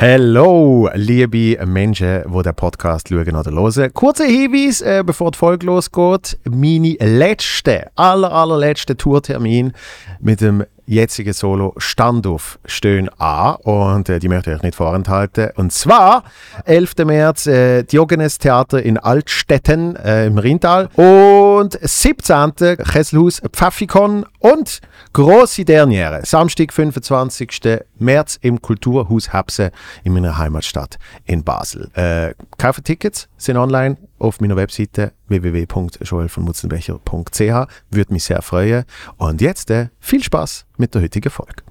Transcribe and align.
Hallo, 0.00 0.88
liebe 0.94 1.58
Menschen, 1.66 2.22
die 2.24 2.42
den 2.44 2.54
Podcast 2.54 3.08
schauen 3.08 3.34
oder 3.34 3.50
hören. 3.50 3.92
Kurzer 3.92 4.26
Hinweis, 4.26 4.80
äh, 4.80 5.02
bevor 5.04 5.32
die 5.32 5.38
Folge 5.38 5.66
losgeht. 5.66 6.38
Meine 6.48 6.96
letzte, 7.00 7.90
aller, 7.96 8.30
allerletzte 8.30 8.96
Tourtermin 8.96 9.72
mit 10.20 10.40
dem 10.40 10.64
jetzigen 10.88 11.32
Solo 11.32 11.74
Standoff 11.76 12.58
stehen 12.64 13.08
an 13.18 13.56
und 13.56 14.08
äh, 14.08 14.18
die 14.18 14.28
möchte 14.28 14.50
ich 14.50 14.56
euch 14.56 14.62
nicht 14.62 14.74
vorenthalten. 14.74 15.50
Und 15.56 15.72
zwar 15.72 16.24
11. 16.64 16.96
März 17.04 17.46
äh, 17.46 17.82
Diogenes 17.82 18.38
Theater 18.38 18.82
in 18.82 18.96
Altstetten 18.98 19.96
äh, 19.96 20.26
im 20.26 20.38
Rheintal 20.38 20.88
und 20.96 21.78
17. 21.80 22.52
Kesselhaus 22.90 23.42
Pfaffikon 23.52 24.24
und 24.38 24.80
grosse 25.12 25.64
Derniere, 25.64 26.24
Samstag, 26.24 26.72
25. 26.72 27.80
März 27.98 28.38
im 28.40 28.62
Kulturhaus 28.62 29.32
Hebse 29.32 29.70
in 30.04 30.14
meiner 30.14 30.38
Heimatstadt 30.38 30.98
in 31.26 31.44
Basel. 31.44 31.90
Äh, 31.94 32.34
kaufen 32.56 32.82
Tickets, 32.82 33.28
sind 33.36 33.58
online 33.58 33.98
auf 34.18 34.40
meiner 34.40 34.56
Webseite 34.56 35.12
www.joelvonmutzenbecher.ch. 35.28 37.40
Würde 37.90 38.12
mich 38.12 38.24
sehr 38.24 38.42
freuen. 38.42 38.84
Und 39.16 39.40
jetzt 39.40 39.70
äh, 39.70 39.88
viel 40.00 40.22
Spaß 40.22 40.66
mit 40.76 40.94
der 40.94 41.00
heutigen 41.02 41.30
Folge. 41.30 41.62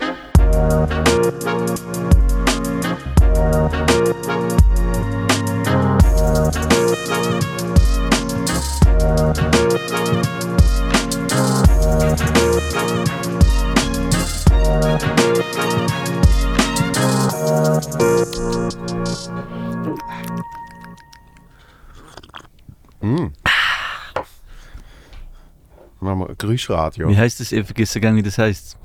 Machen 26.00 26.19
wir 26.19 26.36
Geräuschradio. 26.38 27.09
Wie 27.09 27.17
heißt 27.17 27.39
das? 27.39 27.52
Ich 27.52 27.66
vergesse 27.66 28.00
gar 28.00 28.11
nicht, 28.11 28.23
wie 28.23 28.30
das 28.30 28.38
heißt. 28.38 28.77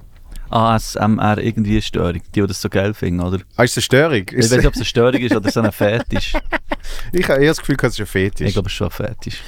ASMR, 0.50 1.38
irgendwie 1.38 1.72
eine 1.72 1.82
Störung, 1.82 2.20
die, 2.34 2.40
die 2.40 2.46
das 2.46 2.60
so 2.60 2.68
geil 2.68 2.92
finden, 2.92 3.20
oder? 3.20 3.38
Ah, 3.56 3.64
ist 3.64 3.76
das 3.76 3.78
eine 3.78 3.82
Störung? 3.84 4.24
Ich 4.30 4.36
weiß 4.36 4.50
nicht, 4.50 4.66
ob 4.66 4.74
es 4.74 4.80
eine 4.80 4.84
Störung 4.84 5.20
ist 5.20 5.34
oder 5.34 5.50
so 5.50 5.62
ein 5.62 5.72
Fetisch. 5.72 6.34
ich 7.12 7.28
habe 7.28 7.42
eher 7.42 7.50
das 7.50 7.58
Gefühl, 7.58 7.76
es 7.80 7.94
ist 7.94 8.00
ein 8.00 8.06
Fetisch. 8.06 8.48
Ich 8.48 8.52
glaube, 8.52 8.66
es 8.66 8.72
ist 8.72 8.76
schon 8.76 8.88
ein 8.88 8.90
Fetisch. 8.90 9.42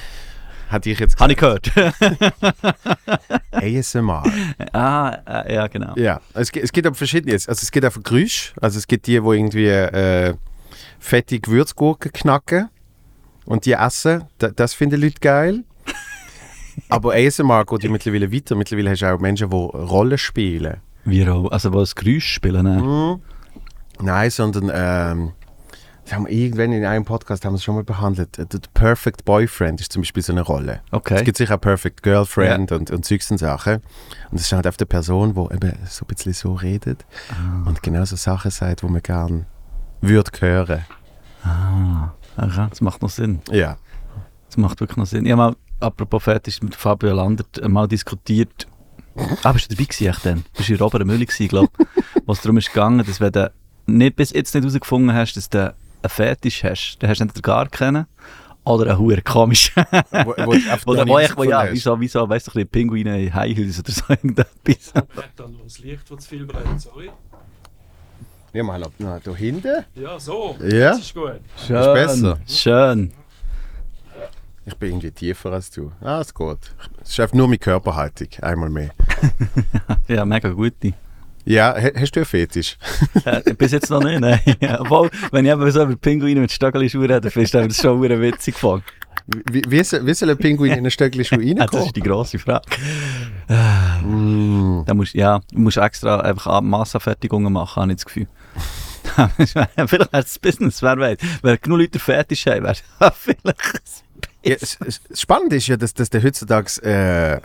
Hätte 0.67 0.89
ich 0.89 0.99
jetzt 0.99 1.19
Habe 1.19 1.31
ich 1.31 1.37
gehört. 1.37 1.71
ASMR. 3.51 4.23
ah, 4.73 5.09
äh, 5.27 5.53
ja, 5.53 5.67
genau. 5.67 5.93
Ja, 5.95 6.21
es, 6.33 6.49
es 6.49 6.71
gibt 6.71 6.87
aber 6.87 6.95
verschiedene. 6.95 7.33
Also 7.33 7.51
es 7.51 7.71
gibt 7.71 7.85
einfach 7.85 8.01
Geräusche. 8.01 8.53
Also 8.59 8.79
es 8.79 8.87
gibt 8.87 9.05
die, 9.05 9.21
wo 9.23 9.33
irgendwie 9.33 9.67
äh, 9.67 10.33
fette 10.99 11.39
Gewürzgurken 11.39 12.11
knacken 12.11 12.69
und 13.45 13.65
die 13.65 13.73
essen. 13.73 14.23
Da, 14.37 14.49
das 14.49 14.73
finden 14.73 15.01
Leute 15.01 15.19
geil. 15.19 15.63
aber 16.89 17.13
ASMR 17.13 17.65
geht 17.65 17.83
ja 17.83 17.89
mittlerweile 17.89 18.31
weiter. 18.31 18.55
Mittlerweile 18.55 18.91
hast 18.91 19.01
du 19.01 19.13
auch 19.13 19.19
Menschen, 19.19 19.49
die 19.49 19.55
Rollen 19.55 20.17
spielen. 20.17 20.77
Wir 21.05 21.33
auch. 21.33 21.49
Also, 21.51 21.69
die 21.69 21.77
das 21.77 21.95
Geräusch 21.95 22.27
spielen. 22.33 22.63
Ne? 22.63 22.81
Mhm. 22.81 24.05
Nein, 24.05 24.29
sondern 24.29 24.71
ähm, 24.73 25.31
haben 26.11 26.25
wir 26.27 26.31
irgendwann 26.31 26.71
in 26.71 26.85
einem 26.85 27.05
Podcast 27.05 27.45
haben 27.45 27.53
wir 27.53 27.57
es 27.57 27.63
schon 27.63 27.75
mal 27.75 27.83
behandelt. 27.83 28.37
Der 28.37 28.59
Perfect 28.73 29.25
Boyfriend 29.25 29.81
ist 29.81 29.91
zum 29.91 30.03
Beispiel 30.03 30.21
so 30.21 30.33
eine 30.33 30.41
Rolle. 30.41 30.81
Okay. 30.91 31.15
Es 31.15 31.23
gibt 31.23 31.37
sicher 31.37 31.55
auch 31.55 31.61
Perfect 31.61 32.03
Girlfriend 32.03 32.71
und, 32.71 32.91
und 32.91 33.05
und 33.05 33.37
Sachen. 33.37 33.75
Und 34.31 34.35
es 34.35 34.41
ist 34.41 34.51
halt 34.51 34.67
auf 34.67 34.77
der 34.77 34.85
Person, 34.85 35.33
die 35.33 35.55
eben 35.55 35.73
so 35.87 36.05
ein 36.05 36.07
bisschen 36.07 36.33
so 36.33 36.53
redet 36.53 37.05
und 37.65 37.81
genau 37.81 38.05
so 38.05 38.15
Sachen 38.15 38.51
sagt, 38.51 38.83
die 38.83 38.87
man 38.87 39.01
gerne 39.01 39.45
würde 40.01 40.31
hören. 40.39 40.85
Ah, 41.43 42.11
aha, 42.37 42.67
das 42.69 42.81
macht 42.81 43.01
noch 43.01 43.09
Sinn. 43.09 43.39
Ja. 43.51 43.77
Das 44.47 44.57
macht 44.57 44.79
wirklich 44.79 44.97
noch 44.97 45.05
Sinn. 45.05 45.25
Ich 45.25 45.31
habe 45.31 45.41
mal, 45.41 45.55
apropos 45.79 46.23
Fetisch, 46.23 46.61
mit 46.61 46.75
Fabio 46.75 47.13
Landert 47.13 47.67
mal 47.67 47.87
diskutiert. 47.87 48.67
Ah, 49.43 49.53
bist 49.53 49.71
du 49.71 49.75
dabei 49.75 49.85
gewesen, 49.85 50.07
echt 50.07 50.25
dann? 50.25 50.43
Bist 50.55 50.69
du 50.69 50.73
in 50.73 50.79
Robert 50.79 51.05
Müller 51.05 51.25
gewesen, 51.25 51.47
glaube 51.47 51.69
ich. 51.79 52.03
Was 52.25 52.41
darum 52.41 52.57
ist 52.57 52.67
gegangen, 52.67 53.05
dass 53.05 53.19
wenn 53.21 53.31
du 53.31 53.51
nicht, 53.85 54.15
bis 54.15 54.31
jetzt 54.31 54.53
nicht 54.53 54.63
herausgefunden 54.63 55.13
hast, 55.13 55.35
dass 55.35 55.49
du 55.49 55.59
einen 55.69 55.73
Fetisch 56.09 56.63
hast, 56.63 56.97
dann 56.99 57.09
hast 57.09 57.19
du 57.19 57.23
entweder 57.23 57.41
gar 57.41 57.67
keinen 57.69 58.07
oder 58.65 58.89
einen 58.89 58.99
Huren 58.99 59.23
komisch. 59.23 59.71
Wo, 59.75 60.33
wo 60.37 60.53
Wo 60.53 61.07
wo 61.07 61.19
ich, 61.19 61.37
wo 61.37 61.43
ja, 61.43 61.71
wieso, 61.71 61.99
wieso, 61.99 62.27
weißt 62.27 62.47
du, 62.47 62.51
ein 62.51 62.53
bisschen 62.53 62.69
Pinguine 62.69 63.23
in 63.23 63.33
High 63.33 63.55
Heels 63.55 63.79
oder 63.79 63.91
so 63.91 64.03
irgendetwas. 64.09 64.91
das 65.63 65.79
Licht, 65.79 66.09
das 66.09 66.23
zu 66.23 66.29
viel 66.29 66.45
brennt, 66.45 66.81
sorry. 66.81 67.11
Ja, 68.55 68.63
mal 68.63 68.81
ab, 68.83 68.93
na, 68.99 69.19
da 69.21 69.35
hinten. 69.35 69.83
Ja, 69.95 70.17
so. 70.17 70.55
Ja? 70.61 70.91
Das 70.91 70.99
ist 70.99 71.13
gut. 71.13 71.41
Schön. 71.67 71.93
besser. 71.93 72.39
Schön. 72.47 73.11
Ich 74.65 74.75
bin 74.77 74.89
irgendwie 74.91 75.11
tiefer 75.11 75.51
als 75.51 75.69
du. 75.69 75.91
Ah, 76.01 76.21
es 76.21 76.33
geht. 76.33 76.57
Es 77.03 77.09
ist 77.09 77.19
einfach 77.19 77.35
nur 77.35 77.47
meine 77.47 77.57
Körperhaltung. 77.57 78.29
Einmal 78.41 78.69
mehr. 78.69 78.91
Ja, 80.07 80.23
mega 80.23 80.49
gute. 80.49 80.93
Ja, 81.43 81.75
ha- 81.75 81.91
hast 81.99 82.11
du 82.15 82.19
einen 82.21 82.25
Fetisch? 82.25 82.77
Äh, 83.25 83.53
bis 83.55 83.71
jetzt 83.73 83.89
noch 83.89 84.01
nicht, 84.03 84.19
nein. 84.19 84.39
Obwohl, 84.79 85.09
wenn 85.31 85.45
ich 85.45 85.73
so 85.73 85.83
über 85.83 85.95
Pinguine 85.95 86.39
mit 86.39 86.51
Stöckelschuhen 86.51 87.11
rede, 87.11 87.29
findest 87.29 87.53
du 87.55 87.67
das 87.67 87.77
schon 87.77 88.01
wieder 88.01 88.19
witzig 88.21 88.53
gefunden. 88.55 88.85
Wie, 89.27 89.63
wie, 89.67 89.83
soll, 89.83 90.05
wie 90.05 90.13
soll 90.13 90.29
ein 90.29 90.37
Pinguin 90.37 90.71
in 90.73 90.85
ein 90.85 90.91
Stöckchen 90.91 91.23
Ja, 91.41 91.53
das 91.55 91.59
reinkommen? 91.59 91.85
ist 91.87 91.95
die 91.95 92.01
grosse 92.01 92.37
Frage. 92.39 92.65
Mm. 94.03 94.83
Da 94.85 94.93
musst, 94.93 95.13
ja, 95.13 95.39
du 95.51 95.59
musst 95.59 95.77
extra 95.77 96.19
einfach 96.19 96.61
Massenfertigungen 96.61 97.51
machen, 97.51 97.81
habe 97.81 97.91
ich 97.91 97.97
das 97.97 98.05
Gefühl. 98.05 98.27
Vielleicht 99.37 99.91
wäre 99.91 100.07
das 100.11 100.39
Business, 100.39 100.81
wer 100.81 100.97
weiß. 100.97 101.17
Wenn 101.41 101.57
genug 101.61 101.79
Leute 101.79 101.99
fertig 101.99 102.45
haben, 102.47 102.63
wäre 102.63 102.75
vielleicht... 103.13 104.03
Ja, 104.43 104.55
es, 104.61 104.77
es, 104.85 105.01
das 105.09 105.21
Spannende 105.21 105.55
ist 105.55 105.67
ja, 105.67 105.77
dass, 105.77 105.93
dass 105.95 106.09
du 106.11 106.21
heutzutage 106.21 106.81
äh, 106.83 107.39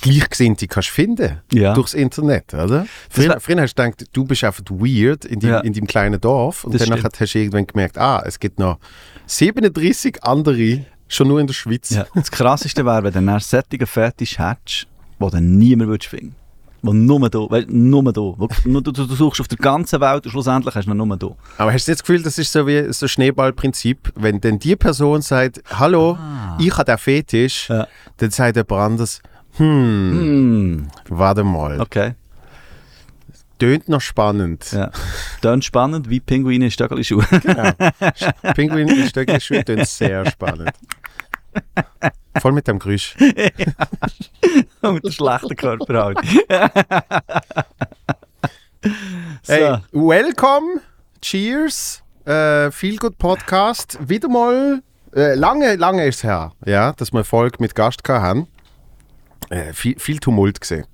Gleichgesinnte 0.00 0.68
kannst 0.68 0.90
finden 0.90 1.40
Ja. 1.52 1.74
durchs 1.74 1.94
Internet, 1.94 2.54
oder? 2.54 2.86
Früher, 3.10 3.40
früher 3.40 3.60
hast 3.62 3.74
du 3.74 3.82
gedacht, 3.82 4.04
du 4.12 4.24
bist 4.24 4.44
einfach 4.44 4.62
weird 4.70 5.24
in 5.24 5.40
deinem, 5.40 5.50
Ja. 5.52 5.60
in 5.60 5.72
deinem 5.72 5.86
kleinen 5.88 6.20
Dorf 6.20 6.64
und 6.64 6.74
Das 6.74 6.84
stimmt. 6.86 7.02
hast 7.02 7.34
du 7.34 7.38
irgendwann 7.38 7.66
gemerkt, 7.66 7.98
ah, 7.98 8.22
es 8.24 8.38
gibt 8.38 8.58
noch 8.60 8.78
37 9.28 10.24
andere, 10.24 10.84
schon 11.06 11.28
nur 11.28 11.40
in 11.40 11.46
der 11.46 11.54
Schweiz. 11.54 11.90
Ja. 11.90 12.06
Das 12.14 12.30
Krasseste 12.30 12.84
wäre, 12.84 13.04
wenn 13.04 13.12
du 13.12 13.18
einen 13.18 13.40
sättigen 13.40 13.86
Fetisch 13.86 14.38
hättest, 14.38 14.86
den 15.20 15.30
du 15.30 15.40
niemand 15.40 15.90
würdest 15.90 16.10
finden 16.10 16.34
wo 16.82 16.92
nur 16.92 17.28
da, 17.28 17.38
weißt, 17.38 17.70
nur 17.70 18.12
da. 18.12 18.20
Wirklich, 18.38 18.64
nur, 18.64 18.82
du, 18.82 18.92
du 18.92 19.04
suchst 19.04 19.40
auf 19.40 19.48
der 19.48 19.58
ganzen 19.58 20.00
Welt 20.00 20.24
und 20.24 20.30
schlussendlich 20.30 20.74
hast 20.74 20.86
du 20.86 20.94
nur 20.94 21.16
da. 21.16 21.30
Aber 21.56 21.72
hast 21.72 21.88
du 21.88 21.92
das 21.92 22.00
Gefühl, 22.02 22.22
das 22.22 22.38
ist 22.38 22.52
so 22.52 22.66
wie 22.66 22.92
so 22.92 23.06
ein 23.06 23.08
Schneeballprinzip, 23.08 24.12
wenn 24.14 24.40
dann 24.40 24.58
die 24.58 24.76
Person 24.76 25.22
sagt, 25.22 25.60
hallo, 25.70 26.16
ich 26.58 26.72
habe 26.72 26.84
den 26.84 26.98
Fetisch, 26.98 27.70
Ah. 27.70 27.74
Ja. 27.74 27.88
dann 28.18 28.30
sagt 28.30 28.56
jemand 28.56 28.72
anderes, 28.72 29.20
hm, 29.56 30.10
Hm, 30.12 30.88
warte 31.08 31.42
mal, 31.42 31.80
okay. 31.80 32.14
Tönt 33.58 33.88
noch 33.88 34.00
spannend. 34.00 34.72
Ja. 34.72 34.90
Dann 35.40 35.62
spannend, 35.62 36.08
wie 36.08 36.20
Pinguine 36.20 36.66
in 36.66 36.70
Stöckelschuhen. 36.70 37.26
Genau. 37.42 37.70
Pinguin 38.54 38.88
in 38.88 39.08
Stöckchen 39.08 39.40
Schuhe 39.40 39.64
tönt 39.64 39.86
sehr 39.86 40.30
spannend. 40.30 40.70
Voll 42.40 42.52
mit 42.52 42.68
dem 42.68 42.78
Geräusch. 42.78 43.16
mit 43.18 45.04
der 45.04 45.10
schlechten 45.10 45.56
Körperhaltung. 45.56 46.24
so. 49.42 49.52
Hey, 49.52 49.78
welcome, 49.92 50.80
cheers, 51.20 52.02
äh, 52.24 52.70
Feel 52.70 52.96
Good 52.96 53.18
Podcast. 53.18 53.98
Wieder 54.08 54.28
mal, 54.28 54.82
äh, 55.14 55.34
lange, 55.34 55.74
lange 55.76 56.06
ist 56.06 56.16
es 56.16 56.24
her, 56.24 56.52
ja, 56.64 56.92
dass 56.92 57.12
wir 57.12 57.18
eine 57.18 57.24
Folge 57.24 57.56
mit 57.60 57.74
Gast 57.74 58.02
haben. 58.08 58.46
Äh, 59.50 59.72
viel, 59.72 59.98
viel 59.98 60.18
Tumult 60.18 60.60
gesehen. 60.60 60.86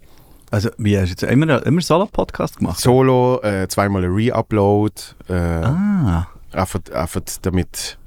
Also, 0.54 0.70
wie 0.78 0.96
hast 0.96 1.06
du 1.06 1.10
jetzt 1.10 1.22
immer, 1.24 1.66
immer 1.66 1.80
Solo-Podcast 1.80 2.58
gemacht? 2.58 2.78
Solo, 2.78 3.40
äh, 3.42 3.66
zweimal 3.66 4.04
ein 4.04 4.12
Re-Upload, 4.12 4.94
äh, 5.28 5.34
Ah, 5.34 6.28
einfach, 6.52 6.78
einfach 6.94 7.22
damit, 7.42 7.98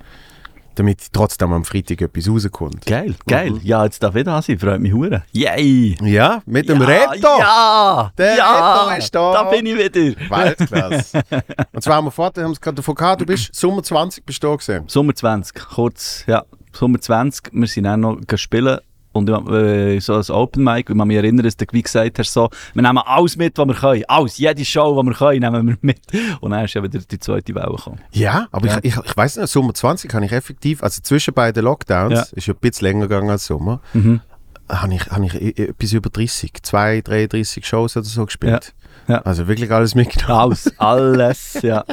damit 0.75 1.11
trotzdem 1.11 1.51
am 1.51 1.65
Freitag 1.65 1.99
etwas 1.99 2.29
rauskommt. 2.29 2.85
geil, 2.85 3.15
geil. 3.27 3.59
Ja, 3.63 3.83
jetzt 3.83 4.01
darf 4.01 4.15
ich 4.15 4.23
da 4.23 4.41
sein, 4.41 4.57
freut 4.57 4.79
mich 4.79 4.93
hure. 4.93 5.23
Yay! 5.33 5.97
Ja, 6.01 6.41
mit 6.45 6.69
dem 6.69 6.79
ja, 6.79 6.87
Reto! 6.87 7.37
Ja! 7.37 8.13
Der 8.17 8.37
ja, 8.37 8.85
Reto 8.85 8.97
ist 8.97 9.13
da. 9.13 9.33
Da 9.33 9.43
bin 9.43 9.65
ich 9.65 9.77
wieder. 9.77 10.17
Weltklasse. 10.29 11.21
Und 11.73 11.81
zwar 11.81 11.97
haben 11.97 12.05
wir 12.05 12.11
vorher, 12.11 12.43
haben 12.43 12.51
wir 12.51 12.53
es 12.53 12.61
gerade 12.61 12.75
davon 12.75 12.95
gehabt, 12.95 13.19
du 13.19 13.25
bist 13.25 13.53
Sommer 13.53 13.83
20 13.83 14.25
bist 14.25 14.41
du 14.41 14.47
da 14.47 14.55
gewesen. 14.55 14.85
Sommer 14.87 15.13
20, 15.13 15.53
kurz, 15.53 16.23
ja. 16.27 16.45
Sommer 16.71 17.01
20, 17.01 17.49
wir 17.51 17.67
sind 17.67 17.83
dann 17.83 17.99
noch 17.99 18.21
gespielt 18.25 18.81
und 19.17 19.29
äh, 19.29 19.99
so 19.99 20.13
ein 20.15 20.23
Open 20.29 20.63
Mic, 20.63 20.89
wenn 20.89 20.97
man 20.97 21.07
mich 21.07 21.17
erinnert, 21.17 21.45
dass 21.45 21.57
du 21.57 21.65
wie 21.71 21.81
gesagt 21.81 22.17
hast, 22.19 22.31
so, 22.33 22.49
wir 22.73 22.81
nehmen 22.81 22.97
alles 22.99 23.35
mit, 23.37 23.57
was 23.57 23.67
wir 23.67 23.73
können. 23.75 24.03
Alles, 24.07 24.37
jede 24.37 24.63
Show, 24.63 25.01
die 25.01 25.07
wir 25.07 25.13
können, 25.15 25.39
nehmen 25.39 25.67
wir 25.67 25.77
mit. 25.81 25.99
Und 26.41 26.51
dann 26.51 26.65
ist 26.65 26.73
ja 26.73 26.83
wieder 26.83 26.99
die 26.99 27.19
zweite 27.19 27.53
Welle 27.55 27.75
gekommen. 27.75 27.99
Ja, 28.11 28.47
aber 28.51 28.67
Ja. 28.67 28.77
ich, 28.83 28.95
ich, 28.95 28.97
ich 29.05 29.17
weiß 29.17 29.37
nicht, 29.37 29.49
Sommer 29.49 29.73
20 29.73 30.13
habe 30.13 30.25
ich 30.25 30.31
effektiv, 30.31 30.83
also 30.83 31.01
zwischen 31.01 31.33
beiden 31.33 31.63
Lockdowns, 31.63 32.13
Ja. 32.13 32.25
ist 32.37 32.47
ja 32.47 32.53
ein 32.53 32.59
bisschen 32.59 32.85
länger 32.87 33.07
gegangen 33.07 33.29
als 33.29 33.45
Sommer, 33.45 33.81
Mhm. 33.93 34.21
habe 34.69 34.93
ich, 34.95 35.05
habe 35.07 35.25
ich 35.25 35.33
e- 35.35 35.49
e- 35.49 35.63
etwas 35.69 35.93
über 35.93 36.09
30, 36.09 36.51
2, 36.61 37.01
33 37.01 37.65
Shows 37.65 37.95
oder 37.97 38.05
so 38.05 38.25
gespielt. 38.25 38.73
Ja. 38.76 38.76
Also 39.07 39.47
wirklich 39.47 39.71
alles 39.71 39.95
mitgenommen. 39.95 40.39
Alles, 40.41 40.73
alles, 40.79 41.59
ja. 41.61 41.85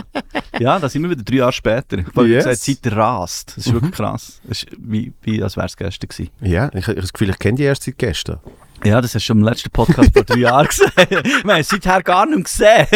Ja, 0.58 0.78
da 0.78 0.88
sind 0.88 1.02
wir 1.02 1.10
wieder 1.10 1.22
drei 1.22 1.36
Jahre 1.36 1.52
später. 1.52 1.98
Ich 1.98 2.06
habe 2.06 2.26
Yes. 2.28 2.44
gesagt, 2.44 2.66
die 2.66 2.80
Zeit 2.80 2.96
rast. 2.96 3.54
Das 3.56 3.66
ist 3.66 3.72
wirklich 3.72 3.92
krass. 3.92 4.40
Das 4.48 4.62
ist 4.64 4.66
wie, 4.78 5.12
wie 5.22 5.42
als 5.42 5.56
wäre 5.56 5.66
es 5.66 5.76
gestern 5.76 6.08
gewesen. 6.08 6.30
Ja, 6.40 6.68
ich, 6.72 6.80
ich 6.80 6.86
habe 6.88 7.00
das 7.00 7.12
Gefühl, 7.12 7.30
ich 7.30 7.38
kenne 7.38 7.56
die 7.56 7.62
erst 7.64 7.84
seit 7.84 7.98
gestern. 7.98 8.40
Ja, 8.84 9.00
das 9.00 9.14
hast 9.14 9.22
du 9.22 9.26
schon 9.26 9.38
im 9.38 9.44
letzten 9.44 9.70
Podcast 9.70 10.12
vor 10.12 10.24
drei 10.24 10.38
Jahren 10.40 10.66
gesehen. 10.66 10.90
Wir 10.96 11.18
haben 11.52 11.60
es 11.60 11.68
seither 11.68 12.02
gar 12.02 12.26
nicht 12.26 12.44
gesehen. 12.44 12.86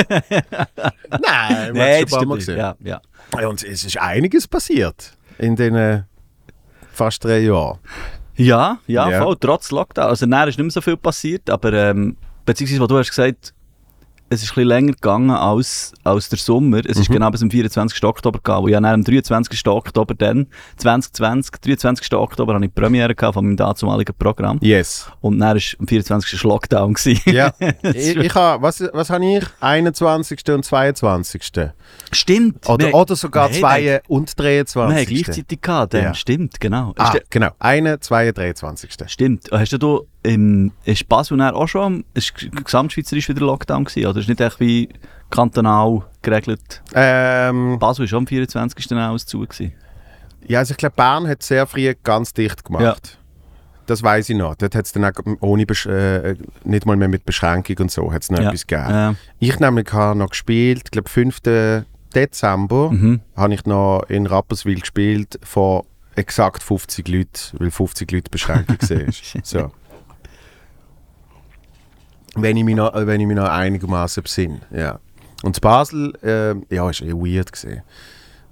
Nein, 1.11 1.73
Nein, 1.73 2.03
das 2.03 2.11
das 2.11 2.19
schon 2.21 2.29
mal 2.29 2.35
gesehen. 2.38 2.59
Ja, 2.59 2.76
ja. 2.82 3.00
Ja, 3.41 3.49
Und 3.49 3.62
es 3.62 3.85
ist 3.85 3.99
einiges 3.99 4.47
passiert 4.49 5.17
in 5.38 5.55
den 5.56 5.75
äh, 5.75 6.03
fast 6.93 7.25
drei 7.25 7.38
Jahren. 7.41 7.79
Ja, 8.37 8.79
ja, 8.87 9.11
Ja. 9.11 9.23
voll, 9.23 9.37
trotz 9.41 9.71
Lockdown. 9.71 10.06
Also, 10.09 10.26
näher 10.26 10.47
ist 10.49 10.59
nicht 10.59 10.64
mehr 10.64 10.71
so 10.71 10.81
viel 10.81 10.97
passiert, 10.97 11.49
aber, 11.50 11.73
ähm, 11.73 12.17
beziehungsweise, 12.44 12.81
was 12.82 12.88
du 12.88 12.99
hast 12.99 13.09
gesagt, 13.11 13.55
es 14.30 14.42
ist 14.42 14.50
ein 14.50 14.54
bisschen 14.54 14.69
länger 14.69 14.92
gegangen 14.92 15.30
als, 15.30 15.92
als 16.04 16.28
der 16.28 16.38
Sommer. 16.38 16.80
Es 16.84 16.98
ist 16.98 17.10
genau 17.10 17.30
bis 17.30 17.40
zum 17.40 17.50
24. 17.50 18.02
Oktober 18.04 18.38
gegangen. 18.38 18.64
Und 18.64 18.70
ja, 18.70 18.78
am 18.78 19.02
23. 19.04 19.66
Oktober 19.66 20.14
dann, 20.14 20.46
2020, 20.76 21.60
23. 21.60 22.12
Oktober, 22.14 22.54
hatte 22.54 22.64
ich 22.64 22.70
die 22.75 22.80
Premiere 22.80 23.14
gehabt 23.14 23.34
von 23.34 23.44
meinem 23.44 23.56
dazumaligen 23.56 24.14
Programm. 24.19 24.58
Yes. 24.60 25.10
Und 25.20 25.38
dann 25.38 25.56
war 25.56 25.62
am 25.80 25.86
24. 25.88 26.42
Lockdown. 26.42 26.94
gewesen. 26.94 27.20
Ja, 27.32 27.52
ich, 27.82 28.16
ich 28.16 28.34
habe, 28.34 28.62
was, 28.62 28.82
was 28.92 29.10
habe 29.10 29.25
ich? 29.25 29.44
21. 29.60 30.40
und 30.50 30.64
22. 30.64 31.42
Stimmt. 32.12 32.69
Oder, 32.69 32.86
Wir- 32.88 32.94
oder 32.94 33.16
sogar 33.16 33.48
Nein, 33.50 33.60
2 33.60 34.00
und 34.08 34.38
Wir 34.38 34.44
haben 34.44 34.66
23. 34.94 35.08
gleichzeitig 35.25 35.60
gehabt, 35.60 35.94
dann. 35.94 36.02
Ja. 36.02 36.14
Stimmt, 36.14 36.60
genau. 36.60 36.92
Ah, 36.98 37.14
genau. 37.30 37.50
1, 37.58 38.00
2, 38.00 38.32
23. 38.32 38.90
Stimmt. 39.06 39.48
Hast 39.50 39.72
du 39.72 39.78
im, 40.23 40.73
ist 40.85 41.09
Basel 41.09 41.38
dann 41.38 41.55
auch 41.55 41.69
schon, 41.69 42.05
ist 42.15 42.35
gesamtschweizerisch 42.65 43.29
wieder 43.29 43.41
Lockdown 43.47 43.85
gewesen, 43.85 44.06
oder 44.06 44.20
ist 44.20 44.29
nicht 44.29 44.41
echt 44.41 44.59
wie 44.61 44.88
kantonal 45.31 46.03
geregelt? 46.23 46.82
Ähm, 46.94 47.79
Basel 47.79 48.05
ist 48.05 48.11
schon 48.11 48.19
am 48.20 48.26
24. 48.26 48.87
dann 48.88 48.99
alles 48.99 49.26
zu 49.26 49.41
gewesen. 49.41 49.73
ja, 50.47 50.59
also 50.61 50.73
ich 50.73 50.79
glaube, 50.79 50.97
Bern 50.97 51.29
hat 51.29 51.43
sehr 51.43 51.67
früh 51.67 51.94
ganz 52.03 52.32
dicht 52.32 52.65
gemacht. 52.65 53.19
Das 53.87 54.03
weiß 54.03 54.29
ich 54.29 54.37
noch. 54.37 54.55
Dort 54.56 54.75
hat 54.75 54.85
es 54.85 54.93
dann 54.93 55.05
auch 55.06 55.12
ohne 55.41 55.65
Besch 55.65 55.87
äh, 55.87 56.35
nicht 56.64 56.85
mal 56.85 56.97
mehr 56.97 57.09
mit 57.09 57.25
Beschränkung 57.25 57.76
und 57.79 57.91
so 57.91 58.12
hat's 58.12 58.31
noch 58.31 58.38
Ja. 58.38 58.49
etwas 58.49 58.67
gegeben. 58.67 58.91
Ja. 58.91 59.14
Ich 59.38 59.59
nämlich 59.61 59.91
habe 59.94 60.19
noch 60.19 60.29
gespielt, 60.29 60.82
ich 60.85 60.91
glaube 60.91 61.09
5. 61.09 61.41
Dezember 62.14 62.91
Mhm. 62.91 63.21
habe 63.37 63.55
ich 63.55 63.64
noch 63.67 64.03
in 64.09 64.26
Rapperswil 64.26 64.81
gespielt 64.81 65.38
vor 65.43 65.85
exakt 66.17 66.62
50 66.62 67.09
Leuten, 67.09 67.31
weil 67.59 67.71
50 67.71 68.11
Leute 68.12 68.31
Beschränkung 68.31 68.76
war. 68.81 69.43
so. 69.43 69.71
Wenn 72.43 72.56
ich 72.56 72.64
mich 72.64 72.76
noch, 72.76 72.94
äh, 72.94 73.06
wenn 73.06 73.20
ich 73.20 73.26
mich 73.26 73.37
noch 73.37 73.49
einigermaßen 73.49 74.23
besinne, 74.23 74.61
ja. 74.75 74.99
Und 75.43 75.56
in 75.56 75.61
Basel, 75.61 76.12
äh, 76.23 76.75
ja, 76.75 76.88
ist 76.90 77.00
eh 77.02 77.12
weird 77.12 77.52
gesehen. 77.52 77.82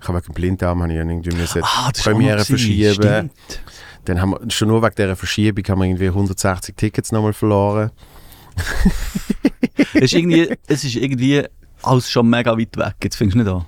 Ich 0.00 0.09
habe 0.09 0.19
wegen 0.19 0.27
dem 0.27 0.35
Blinddarm 0.35 0.83
habe 0.83 0.93
ich 0.93 0.99
irgendwie 0.99 1.35
müssen 1.35 1.62
Ah, 1.65 1.91
Premiere 1.93 2.44
verschieben. 2.44 2.94
Stimmt. 2.94 3.33
Dann 4.05 4.21
haben 4.21 4.31
wir 4.33 4.50
schon 4.50 4.69
nur 4.69 4.83
wegen 4.83 4.94
dieser 4.94 5.17
Verschiebung 5.17 5.65
haben 5.69 5.81
wir 5.81 5.87
irgendwie 5.87 6.09
160 6.09 6.77
Tickets 6.77 7.12
nochmal 7.12 7.33
verloren. 7.33 7.91
Es 9.94 10.03
ist 10.03 10.15
irgendwie, 10.15 10.50
es 10.67 10.85
ist 10.85 10.94
irgendwie 10.97 11.44
alles 11.83 12.11
schon 12.11 12.29
mega 12.29 12.56
weit 12.56 12.77
weg. 12.77 12.94
Jetzt 13.03 13.17
findest 13.17 13.35
du 13.37 13.43
nicht 13.43 13.53
an. 13.53 13.65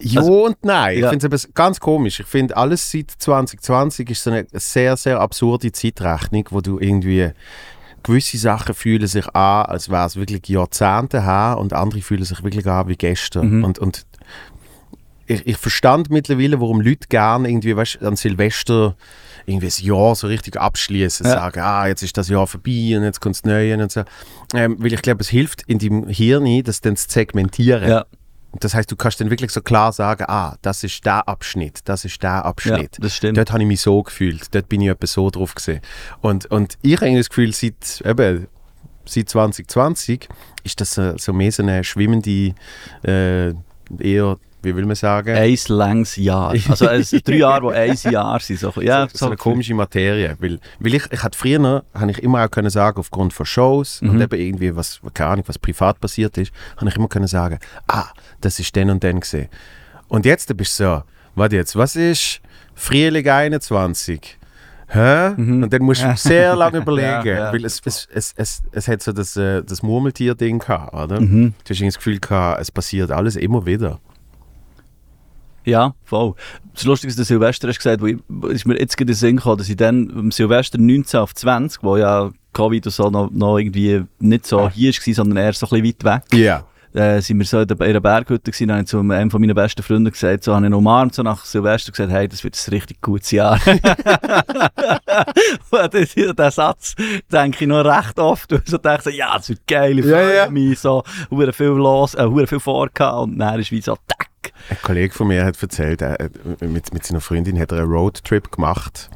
Ja 0.00 0.20
Also- 0.20 0.46
und 0.46 0.56
nein. 0.62 0.98
Ja. 0.98 1.12
Ich 1.12 1.20
finde 1.20 1.34
es 1.34 1.48
ganz 1.54 1.80
komisch. 1.80 2.20
Ich 2.20 2.26
finde, 2.26 2.56
alles 2.56 2.90
seit 2.90 3.10
2020 3.10 4.10
ist 4.10 4.22
so 4.22 4.30
eine 4.30 4.46
sehr, 4.52 4.96
sehr 4.96 5.20
absurde 5.20 5.70
Zeitrechnung, 5.72 6.46
wo 6.50 6.60
du 6.60 6.78
irgendwie 6.78 7.30
gewisse 8.02 8.38
Sachen 8.38 8.74
fühlen 8.74 9.06
sich 9.06 9.26
an, 9.34 9.66
als 9.66 9.88
wäre 9.88 10.06
es 10.06 10.16
wirklich 10.16 10.48
Jahrzehnte 10.48 11.24
her 11.24 11.56
und 11.58 11.72
andere 11.72 12.00
fühlen 12.00 12.24
sich 12.24 12.42
wirklich 12.42 12.66
an 12.66 12.88
wie 12.88 12.96
gestern. 12.96 13.58
Mhm. 13.58 13.64
Und, 13.64 13.78
und 13.78 14.06
ich, 15.26 15.46
ich 15.46 15.56
verstand 15.56 16.10
mittlerweile, 16.10 16.60
warum 16.60 16.80
Leute 16.80 17.06
gerne 17.08 17.48
irgendwie 17.48 17.76
weißt, 17.76 18.02
an 18.02 18.16
Silvester 18.16 18.96
irgendwie 19.46 19.66
das 19.66 19.80
Jahr 19.80 20.14
so 20.14 20.26
richtig 20.26 20.56
abschließen, 20.60 21.24
Ja. 21.26 21.32
sagen, 21.32 21.60
ah, 21.60 21.86
jetzt 21.86 22.02
ist 22.02 22.16
das 22.16 22.28
Jahr 22.28 22.46
vorbei 22.46 22.94
und 22.96 23.04
jetzt 23.04 23.20
kommt 23.20 23.36
das 23.36 23.44
Neue 23.44 23.80
und 23.80 23.90
so. 23.90 24.02
Ähm, 24.54 24.76
weil 24.78 24.92
ich 24.92 25.02
glaube, 25.02 25.20
es 25.22 25.28
hilft 25.28 25.62
in 25.62 25.78
deinem 25.78 26.08
Hirn, 26.08 26.62
das 26.64 26.80
dann 26.80 26.96
zu 26.96 27.06
segmentieren. 27.08 27.88
Ja, 27.88 28.04
Das 28.58 28.74
heißt, 28.74 28.90
du 28.90 28.96
kannst 28.96 29.20
dann 29.20 29.30
wirklich 29.30 29.52
so 29.52 29.60
klar 29.60 29.92
sagen, 29.92 30.24
ah, 30.26 30.56
das 30.62 30.82
ist 30.82 31.04
der 31.06 31.28
Abschnitt, 31.28 31.80
das 31.84 32.04
ist 32.04 32.20
der 32.22 32.30
ja 32.30 32.42
Abschnitt. 32.44 32.96
das 33.00 33.14
stimmt. 33.16 33.38
Dort 33.38 33.52
habe 33.52 33.62
ich 33.62 33.68
mich 33.68 33.80
so 33.80 34.02
gefühlt, 34.02 34.52
dort 34.54 34.68
bin 34.68 34.80
ich 34.80 34.88
etwa 34.88 35.06
so 35.06 35.30
drauf 35.30 35.54
gesehen. 35.54 35.80
Und, 36.20 36.46
und 36.46 36.76
ich 36.82 37.00
habe 37.00 37.14
das 37.16 37.28
Gefühl, 37.28 37.54
seit, 37.54 38.02
eben, 38.04 38.48
seit 39.04 39.28
2020 39.28 40.28
ist 40.64 40.80
das 40.80 40.94
so, 40.94 41.16
so 41.16 41.32
mehr 41.32 41.52
so 41.52 41.62
eine 41.62 41.84
schwimmende, 41.84 42.54
äh, 43.04 43.50
eher, 43.98 44.36
wie 44.62 44.76
will 44.76 44.84
man 44.84 44.94
sagen, 44.96 45.34
Ein 45.34 45.56
längs 45.68 46.16
Jahr. 46.16 46.50
Also 46.68 46.86
es 46.88 47.10
drei 47.24 47.36
Jahre, 47.36 47.72
die 47.72 47.78
ein 47.78 48.12
Jahr 48.12 48.40
sind. 48.40 48.60
So, 48.60 48.72
ja, 48.82 49.08
so, 49.08 49.16
so 49.16 49.26
eine 49.26 49.36
komische 49.36 49.74
Materie. 49.74 50.36
Weil, 50.38 50.60
weil 50.80 50.94
ich, 50.94 51.04
ich 51.10 51.22
hatte 51.22 51.38
früher, 51.38 51.82
habe 51.94 52.10
ich 52.10 52.18
immer 52.18 52.44
auch 52.44 52.50
können 52.50 52.68
sagen, 52.68 52.98
aufgrund 52.98 53.32
von 53.32 53.46
Shows 53.46 54.02
und 54.02 54.16
Mhm. 54.16 54.20
eben 54.22 54.38
irgendwie, 54.40 54.76
was, 54.76 55.00
keine 55.14 55.30
Ahnung, 55.30 55.44
was 55.46 55.58
privat 55.58 55.98
passiert 56.00 56.36
ist, 56.36 56.52
habe 56.76 56.90
ich 56.90 56.96
immer 56.96 57.08
können 57.08 57.26
sagen, 57.26 57.58
ah, 57.86 58.08
das 58.40 58.58
ist 58.60 58.74
dann 58.76 58.90
und 58.90 59.02
dann 59.04 59.20
gesehen. 59.20 59.48
Und 60.08 60.24
jetzt 60.26 60.54
bist 60.56 60.78
du 60.80 60.84
so, 60.84 61.02
warte 61.34 61.56
jetzt, 61.56 61.76
was 61.76 61.96
ist 61.96 62.40
Frühling 62.74 63.28
21? 63.28 64.38
Hä? 64.92 65.28
Und 65.36 65.70
dann 65.70 65.82
musst 65.82 66.02
du 66.02 66.16
sehr 66.16 66.56
lange 66.56 66.78
überlegen, 66.82 67.20
Mhm. 67.20 67.26
Ja, 67.26 67.34
ja. 67.46 67.52
weil 67.52 67.64
es, 67.64 67.80
es, 67.84 68.08
es, 68.12 68.34
es, 68.36 68.62
es 68.72 68.88
hat 68.88 69.02
so 69.02 69.12
das, 69.12 69.36
äh, 69.36 69.62
das 69.62 69.82
Murmeltier-Ding 69.84 70.58
gehabt, 70.58 70.92
oder? 70.94 71.20
Mhm. 71.20 71.54
Du 71.64 71.72
hast 71.74 71.80
das 71.80 71.94
Gefühl 71.96 72.18
gehabt, 72.18 72.60
es 72.60 72.72
passiert 72.72 73.12
alles 73.12 73.36
immer 73.36 73.64
wieder. 73.66 74.00
Ja, 75.64 75.94
voll. 76.04 76.34
Das 76.74 76.84
Lustige 76.84 77.10
ist, 77.10 77.18
der 77.18 77.26
Silvester 77.26 77.68
hast 77.68 77.76
gesagt, 77.76 78.00
wo 78.00 78.06
ich, 78.06 78.16
ist 78.50 78.66
mir 78.66 78.78
jetzt 78.80 78.96
gerade 78.96 79.10
in 79.10 79.14
den 79.14 79.16
Sinn 79.16 79.36
gekommen, 79.36 79.58
dass 79.58 79.68
ich 79.68 79.76
dann 79.76 80.10
am 80.16 80.30
Silvester 80.32 80.78
19 80.78 81.20
auf 81.20 81.34
20, 81.34 81.82
wo 81.82 81.96
ja 81.98 82.30
Covid 82.54 82.86
und 82.86 82.92
so 82.92 83.10
noch, 83.10 83.30
noch 83.30 83.58
irgendwie 83.58 84.02
nicht 84.18 84.46
so 84.46 84.68
hier 84.70 84.92
war, 84.92 85.14
sondern 85.14 85.36
eher 85.36 85.52
so 85.52 85.66
ein 85.66 85.82
bisschen 85.82 86.04
weit 86.08 86.22
weg, 86.32 86.38
Ja. 86.40 86.64
Äh, 86.94 87.20
sind 87.20 87.38
wir 87.38 87.46
so 87.46 87.60
in 87.60 87.68
der- 87.68 87.80
einer 87.80 88.00
Berghütte 88.00 88.50
gewesen, 88.50 88.70
habe 88.72 88.80
ich 88.82 88.86
zu 88.88 88.98
einem 88.98 89.30
von 89.30 89.40
meinen 89.40 89.54
besten 89.54 89.82
Freunden 89.82 90.10
gesagt, 90.10 90.44
so 90.44 90.54
habe 90.54 90.64
ich 90.66 90.70
ihn 90.70 90.74
umarmt, 90.74 91.14
so 91.14 91.22
nach 91.22 91.44
Silvester 91.44 91.92
gesagt, 91.92 92.10
hey, 92.10 92.28
das 92.28 92.42
wird 92.44 92.56
ein 92.56 92.70
richtig 92.70 93.00
gutes 93.00 93.30
Jahr. 93.30 93.60
Und 95.70 95.94
das- 95.94 96.14
den 96.14 96.50
Satz 96.50 96.94
denke 97.32 97.64
ich 97.64 97.68
noch 97.68 97.84
recht 97.84 98.18
oft, 98.18 98.50
so 98.66 98.78
denke 98.78 98.98
ich 98.98 99.02
so, 99.04 99.10
ja, 99.10 99.36
es 99.38 99.48
wird 99.48 99.66
geil, 99.66 99.98
ich 99.98 100.04
freue 100.06 100.36
ja. 100.36 100.50
mich, 100.50 100.78
so, 100.78 101.02
hure 101.30 101.52
viel 101.52 101.66
los, 101.68 102.14
äh, 102.14 102.24
hure 102.24 102.46
viel 102.46 102.60
vorgehabt, 102.60 103.18
und 103.24 103.38
dann 103.38 103.60
ist 103.60 103.70
wie 103.70 103.80
so, 103.80 103.96
tack. 104.06 104.28
Ein 104.68 104.76
Kollege 104.82 105.14
von 105.14 105.28
mir 105.28 105.44
hat 105.44 105.60
erzählt, 105.62 106.02
er, 106.02 106.12
hat- 106.12 106.60
mit, 106.60 106.92
mit 106.92 107.04
seiner 107.06 107.20
Freundin 107.20 107.58
hat 107.60 107.72
er 107.72 107.78
einen 107.78 107.90
Roadtrip 107.90 108.50
gemacht. 108.52 109.10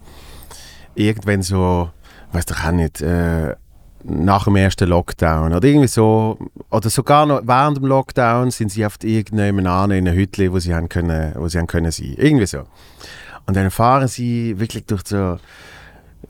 Irgendwann 0.95 1.43
so, 1.43 1.91
weiß 2.33 2.47
doch 2.47 2.65
auch 2.65 2.71
nicht, 2.73 3.01
äh, 3.01 3.55
nach 4.05 4.45
dem 4.45 4.57
ersten 4.57 4.89
Lockdown 4.89 5.55
oder 5.55 5.67
irgendwie 5.67 5.89
so, 5.89 6.39
oder 6.71 6.91
sogar 6.91 7.27
noch 7.27 7.41
während 7.45 7.79
dem 7.79 7.87
Lockdown 7.87 8.51
sind 8.51 8.71
sie 8.71 8.85
auf 8.85 8.97
irgendjemanden 9.03 9.67
an 9.67 9.91
in 9.91 10.07
einer 10.07 10.17
Hütte, 10.17 10.53
wo 10.53 10.59
sie 10.59 10.75
haben 10.75 10.89
können, 10.89 11.35
wo 11.37 11.49
sie 11.49 11.59
haben 11.59 11.67
können 11.67 11.91
sein. 11.91 12.15
Irgendwie 12.17 12.47
so. 12.47 12.65
Und 13.47 13.57
dann 13.57 13.71
fahren 13.71 14.09
sie 14.09 14.59
wirklich 14.59 14.85
durch 14.87 15.03
so 15.07 15.39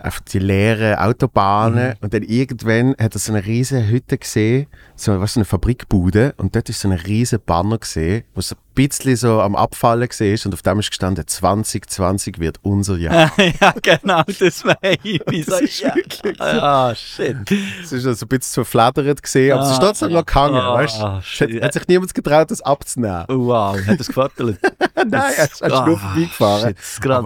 auf 0.05 0.21
die 0.21 0.39
leeren 0.39 0.97
Autobahnen 0.97 1.95
und 2.01 2.13
dann 2.13 2.23
irgendwann 2.23 2.95
hat 3.01 3.15
er 3.15 3.19
so 3.19 3.33
eine 3.33 3.45
riesige 3.45 3.89
Hütte 3.89 4.19
gesehen, 4.19 4.67
so 4.97 5.21
was 5.21 5.35
so 5.35 5.41
eine 5.41 5.45
Fabrikbude 5.47 6.35
und 6.37 6.55
dort 6.55 6.69
ist 6.69 6.81
so 6.81 6.89
ein 6.89 6.93
riesen 6.93 7.41
Banner 7.45 7.79
gesehen, 7.79 8.25
wo 8.35 8.41
so 8.41 8.55
ein 8.55 8.59
bisschen 8.75 9.17
so 9.17 9.41
am 9.41 9.57
Abfallen 9.57 10.09
gesehen 10.09 10.35
ist 10.35 10.47
und 10.47 10.53
auf 10.53 10.63
dem 10.63 10.79
ist 10.81 10.91
gestanden 10.91 11.27
2020 11.27 12.39
wird 12.39 12.59
unser 12.63 12.97
Jahr. 12.97 13.33
ja, 13.61 13.75
genau, 13.83 14.23
das 14.39 14.65
meine 14.65 14.97
ich. 15.03 15.23
So, 15.45 15.59
ja. 15.59 15.95
Ah, 16.39 16.95
shit. 16.95 17.37
Es 17.83 17.93
ist 17.93 18.07
also 18.07 18.25
ein 18.25 18.29
bisschen 18.29 18.65
verflattert 18.65 19.23
gesehen, 19.23 19.53
aber 19.53 19.63
es 19.63 19.71
ist 19.71 19.77
Ah, 19.77 19.87
trotzdem 19.87 20.13
noch 20.13 20.25
gehangen, 20.25 20.57
ah, 20.57 20.75
weißt 20.75 21.01
shit. 21.23 21.57
Hat, 21.57 21.63
hat 21.65 21.73
sich 21.75 21.89
niemand 21.89 22.15
getraut, 22.15 22.51
das 22.51 22.63
abzunehmen. 22.63 23.25
Wow, 23.29 23.77
hat 23.87 24.01
das 24.01 24.07
gefüttert? 24.09 24.59
Nein, 24.97 25.33
er 25.37 25.45
ist, 25.45 25.61
ist 25.61 25.87
nur 25.87 25.99
vorbeigefahren. 25.99 26.75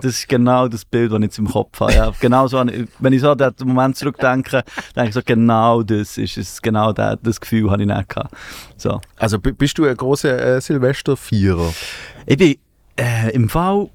Das 0.03 0.13
ist 0.13 0.29
genau 0.29 0.69
das 0.69 0.85
Bild, 0.85 1.13
das 1.13 1.19
ich 1.19 1.25
jetzt 1.25 1.39
im 1.39 1.49
Kopf 1.49 1.81
habe. 1.81 1.93
Ja, 1.93 2.13
genau 2.21 2.47
so, 2.47 2.63
habe 2.69 2.89
wenn 2.99 3.13
ich 3.13 3.21
so 3.21 3.31
an 3.31 3.39
den 3.39 3.55
Moment 3.69 3.97
zurückdenke, 3.97 4.63
denke 4.97 5.09
ich 5.09 5.15
so, 5.15 5.21
genau 5.25 5.83
das 5.83 6.19
ist 6.19 6.37
es, 6.37 6.63
genau 6.63 6.93
das, 6.93 7.19
das 7.23 7.41
Gefühl 7.41 7.71
habe 7.71 7.83
ich 7.83 7.89
nicht 7.89 8.09
gehabt. 8.09 8.35
So. 8.77 9.01
Also 9.17 9.39
bist 9.39 9.79
du 9.79 9.85
ein 9.85 9.97
großer 9.97 10.57
äh, 10.57 10.61
Silvester-Vierer? 10.61 11.73
Ich 12.27 12.37
bin 12.37 12.57
äh, 12.97 13.31
im 13.33 13.49
Fall, 13.49 13.89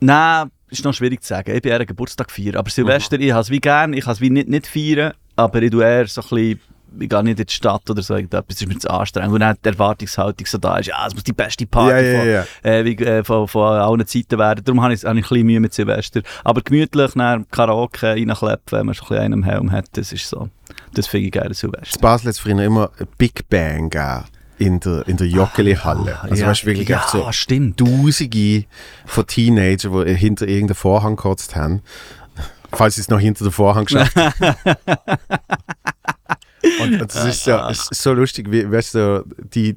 nein, 0.00 0.50
ist 0.68 0.84
noch 0.84 0.94
schwierig 0.94 1.22
zu 1.22 1.28
sagen. 1.28 1.54
Ich 1.54 1.62
bin 1.62 1.72
eher 1.72 1.84
Geburtstag 1.84 2.30
feiern, 2.30 2.56
aber 2.56 2.70
Silvester, 2.70 3.18
ich 3.20 3.32
habe 3.32 3.42
es 3.42 3.50
wie 3.50 3.60
gern, 3.60 3.92
ich 3.92 4.04
kann 4.04 4.14
es 4.14 4.20
wie 4.20 4.30
nicht, 4.30 4.48
nicht 4.48 4.66
feiern, 4.66 5.12
aber 5.36 5.62
ich 5.62 5.70
tue 5.70 5.84
eher 5.84 6.06
so 6.06 6.22
ein 6.22 6.28
bisschen 6.28 6.60
ich 6.98 7.08
gehe 7.08 7.22
nicht 7.22 7.40
in 7.40 7.46
die 7.46 7.52
Stadt 7.52 7.88
oder 7.88 8.02
so, 8.02 8.14
irgendetwas 8.14 8.60
ist 8.60 8.66
mir 8.66 8.78
zu 8.78 8.90
anstrengend. 8.90 9.32
Und 9.32 9.40
dann 9.40 9.56
die 9.64 9.68
Erwartungshaltung 9.68 10.46
so 10.46 10.58
da 10.58 10.78
ist, 10.78 10.86
ja, 10.86 11.06
es 11.06 11.14
muss 11.14 11.24
die 11.24 11.32
beste 11.32 11.66
Party 11.66 11.90
Ja, 11.90 12.24
ja, 12.24 12.42
von. 12.42 12.70
Äh, 12.70 12.84
wie, 12.84 12.96
äh, 12.96 13.24
von, 13.24 13.48
von 13.48 13.76
allen 13.76 14.06
Zeiten 14.06 14.38
werden. 14.38 14.64
Darum 14.64 14.82
habe 14.82 14.94
ich, 14.94 15.04
habe 15.04 15.18
ich 15.18 15.24
ein 15.24 15.28
bisschen 15.28 15.46
Mühe 15.46 15.60
mit 15.60 15.74
Silvester. 15.74 16.22
Aber 16.44 16.60
gemütlich, 16.62 17.14
nach 17.14 17.40
Karaoke 17.50 18.08
reinkleppen, 18.08 18.78
wenn 18.78 18.86
man 18.86 18.94
schon 18.94 19.06
ein 19.06 19.08
bisschen 19.08 19.32
einen 19.32 19.42
Helm 19.44 19.72
hat, 19.72 19.86
das 19.92 20.12
ist 20.12 20.28
so, 20.28 20.48
das 20.94 21.06
finde 21.06 21.26
ich 21.26 21.32
geil, 21.32 21.52
Silvester. 21.54 21.96
In 21.96 22.00
Basel 22.00 22.28
hat 22.28 22.36
früher 22.36 22.62
immer 22.62 22.90
Big 23.18 23.48
Bang 23.48 23.90
gegeben 23.90 24.24
in 24.58 24.80
der, 24.80 25.08
in 25.08 25.16
der 25.16 25.26
Joggeli-Halle. 25.26 26.20
Also 26.22 26.42
ja, 26.42 26.48
weißt 26.48 26.62
du, 26.62 26.66
wirklich 26.66 26.88
ja, 26.88 27.04
so 27.10 27.30
stimmt. 27.32 27.78
Tausende 27.78 28.64
von 29.06 29.26
Teenagern, 29.26 30.04
die 30.04 30.14
hinter 30.14 30.46
irgendeinem 30.46 30.76
Vorhang 30.76 31.16
gekotzt 31.16 31.56
haben. 31.56 31.82
Falls 32.72 32.94
sie 32.94 33.00
es 33.02 33.08
noch 33.08 33.20
hinter 33.20 33.44
der 33.44 33.52
Vorhang 33.52 33.84
geschafft 33.84 34.16
haben. 34.16 34.34
und, 36.80 36.98
das 37.00 37.24
ist 37.24 37.44
so, 37.44 37.52
es 37.70 37.88
ist 37.90 38.02
so 38.02 38.12
lustig, 38.12 38.50
wie, 38.50 38.70
weißt 38.70 38.94
du, 38.94 39.24
die, 39.54 39.76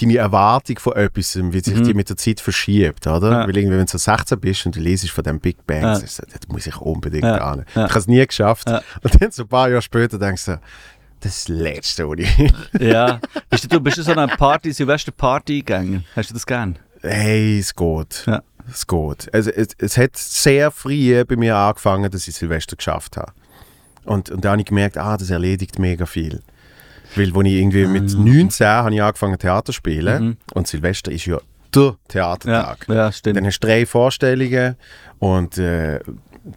deine 0.00 0.16
Erwartung 0.16 0.78
von 0.78 0.94
etwas, 0.94 1.36
wie 1.40 1.60
sich 1.60 1.82
die 1.82 1.94
mit 1.94 2.08
der 2.08 2.16
Zeit 2.16 2.40
verschiebt, 2.40 3.06
oder? 3.06 3.26
Mhm. 3.28 3.32
Ja. 3.32 3.46
Weil 3.48 3.56
irgendwie, 3.56 3.78
wenn 3.78 3.86
du 3.86 3.90
so 3.90 3.98
16 3.98 4.38
bist 4.40 4.66
und 4.66 4.76
du 4.76 4.80
lesest 4.80 5.12
von 5.12 5.24
dem 5.24 5.40
Big 5.40 5.66
Bang, 5.66 5.82
Ja. 5.82 5.94
so, 5.96 6.22
das 6.22 6.48
muss 6.48 6.66
ich 6.66 6.76
unbedingt 6.76 7.24
Ja. 7.24 7.38
ahnen. 7.38 7.64
Ja. 7.74 7.84
Ich 7.86 7.90
habe 7.90 7.98
es 7.98 8.06
nie 8.06 8.24
geschafft. 8.26 8.68
Ja. 8.68 8.82
Und 9.02 9.20
dann 9.20 9.30
so 9.32 9.42
ein 9.42 9.48
paar 9.48 9.68
Jahre 9.68 9.82
später 9.82 10.18
denkst 10.18 10.44
du, 10.44 10.60
das 11.20 11.36
ist 11.38 11.48
das 11.48 11.56
Letzte, 11.56 12.08
ich 12.16 12.52
Ja. 12.80 13.20
Bist 13.50 13.72
du, 13.72 13.80
bist 13.80 13.98
du 13.98 14.02
so 14.02 14.12
ein 14.12 14.28
Party, 14.30 14.72
Silvester-Party-Gänger? 14.72 16.02
Hast 16.14 16.30
du 16.30 16.34
das 16.34 16.46
gern? 16.46 16.78
Hey, 17.02 17.58
es 17.58 17.74
geht. 17.74 18.24
Ja. 18.26 18.42
Es 18.70 18.86
geht. 18.86 19.32
Also, 19.34 19.50
es, 19.50 19.68
es 19.78 19.96
hat 19.96 20.16
sehr 20.16 20.70
früh 20.70 21.24
bei 21.24 21.36
mir 21.36 21.56
angefangen, 21.56 22.08
dass 22.10 22.28
ich 22.28 22.34
Silvester 22.36 22.76
geschafft 22.76 23.16
habe. 23.16 23.32
Und, 24.04 24.30
und 24.30 24.44
da 24.44 24.50
habe 24.52 24.60
ich 24.60 24.66
gemerkt, 24.66 24.96
ah, 24.98 25.16
das 25.16 25.30
erledigt 25.30 25.78
mega 25.78 26.06
viel. 26.06 26.40
Weil, 27.16 27.34
als 27.34 27.46
ich 27.46 27.52
irgendwie 27.54 27.86
mit 27.86 28.12
19 28.16 28.66
habe 28.66 28.94
ich 28.94 29.02
angefangen 29.02 29.38
Theater 29.38 29.66
zu 29.66 29.72
spielen 29.72 30.24
Mhm. 30.24 30.36
und 30.54 30.66
Silvester 30.68 31.10
ist 31.10 31.26
ja 31.26 31.38
der 31.74 31.96
Theatertag. 32.08 32.86
ja 32.88 33.12
stimmt. 33.12 33.36
Dann 33.36 33.46
hast 33.46 33.60
du 33.60 33.66
drei 33.66 33.86
Vorstellungen 33.86 34.76
und 35.18 35.58
äh, 35.58 36.00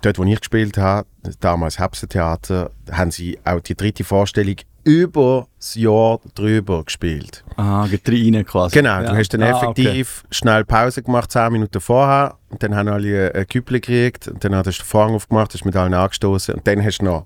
dort, 0.01 0.17
wo 0.17 0.23
ich 0.23 0.39
gespielt 0.39 0.77
habe, 0.77 1.07
damals 1.39 1.79
Hebsentheater, 1.79 2.71
haben 2.91 3.11
sie 3.11 3.37
auch 3.43 3.59
die 3.59 3.75
dritte 3.75 4.03
Vorstellung 4.03 4.55
über 4.83 5.47
das 5.57 5.75
Jahr 5.75 6.19
drüber 6.35 6.83
gespielt. 6.83 7.43
Ah, 7.55 7.83
rein 8.07 8.45
quasi. 8.45 8.73
Genau, 8.75 9.01
ja. 9.01 9.11
du 9.11 9.17
hast 9.17 9.29
dann 9.29 9.43
Ah, 9.43 9.55
okay. 9.63 9.81
effektiv 9.85 10.23
schnell 10.31 10.65
Pause 10.65 11.03
gemacht, 11.03 11.31
10 11.31 11.51
Minuten 11.53 11.79
vorher, 11.81 12.35
und 12.49 12.61
dann 12.63 12.75
haben 12.75 12.87
alle 12.89 13.33
ein 13.33 13.47
Küppel 13.47 13.79
gekriegt, 13.79 14.27
und 14.27 14.43
dann 14.43 14.55
hast 14.55 14.65
du 14.65 14.71
den 14.71 14.85
Vorhang 14.85 15.13
aufgemacht, 15.15 15.53
hast 15.53 15.65
mit 15.65 15.75
allen 15.75 15.93
angestoßen 15.93 16.55
und 16.55 16.65
dann 16.67 16.83
hast 16.83 16.99
du 16.99 17.05
noch 17.05 17.25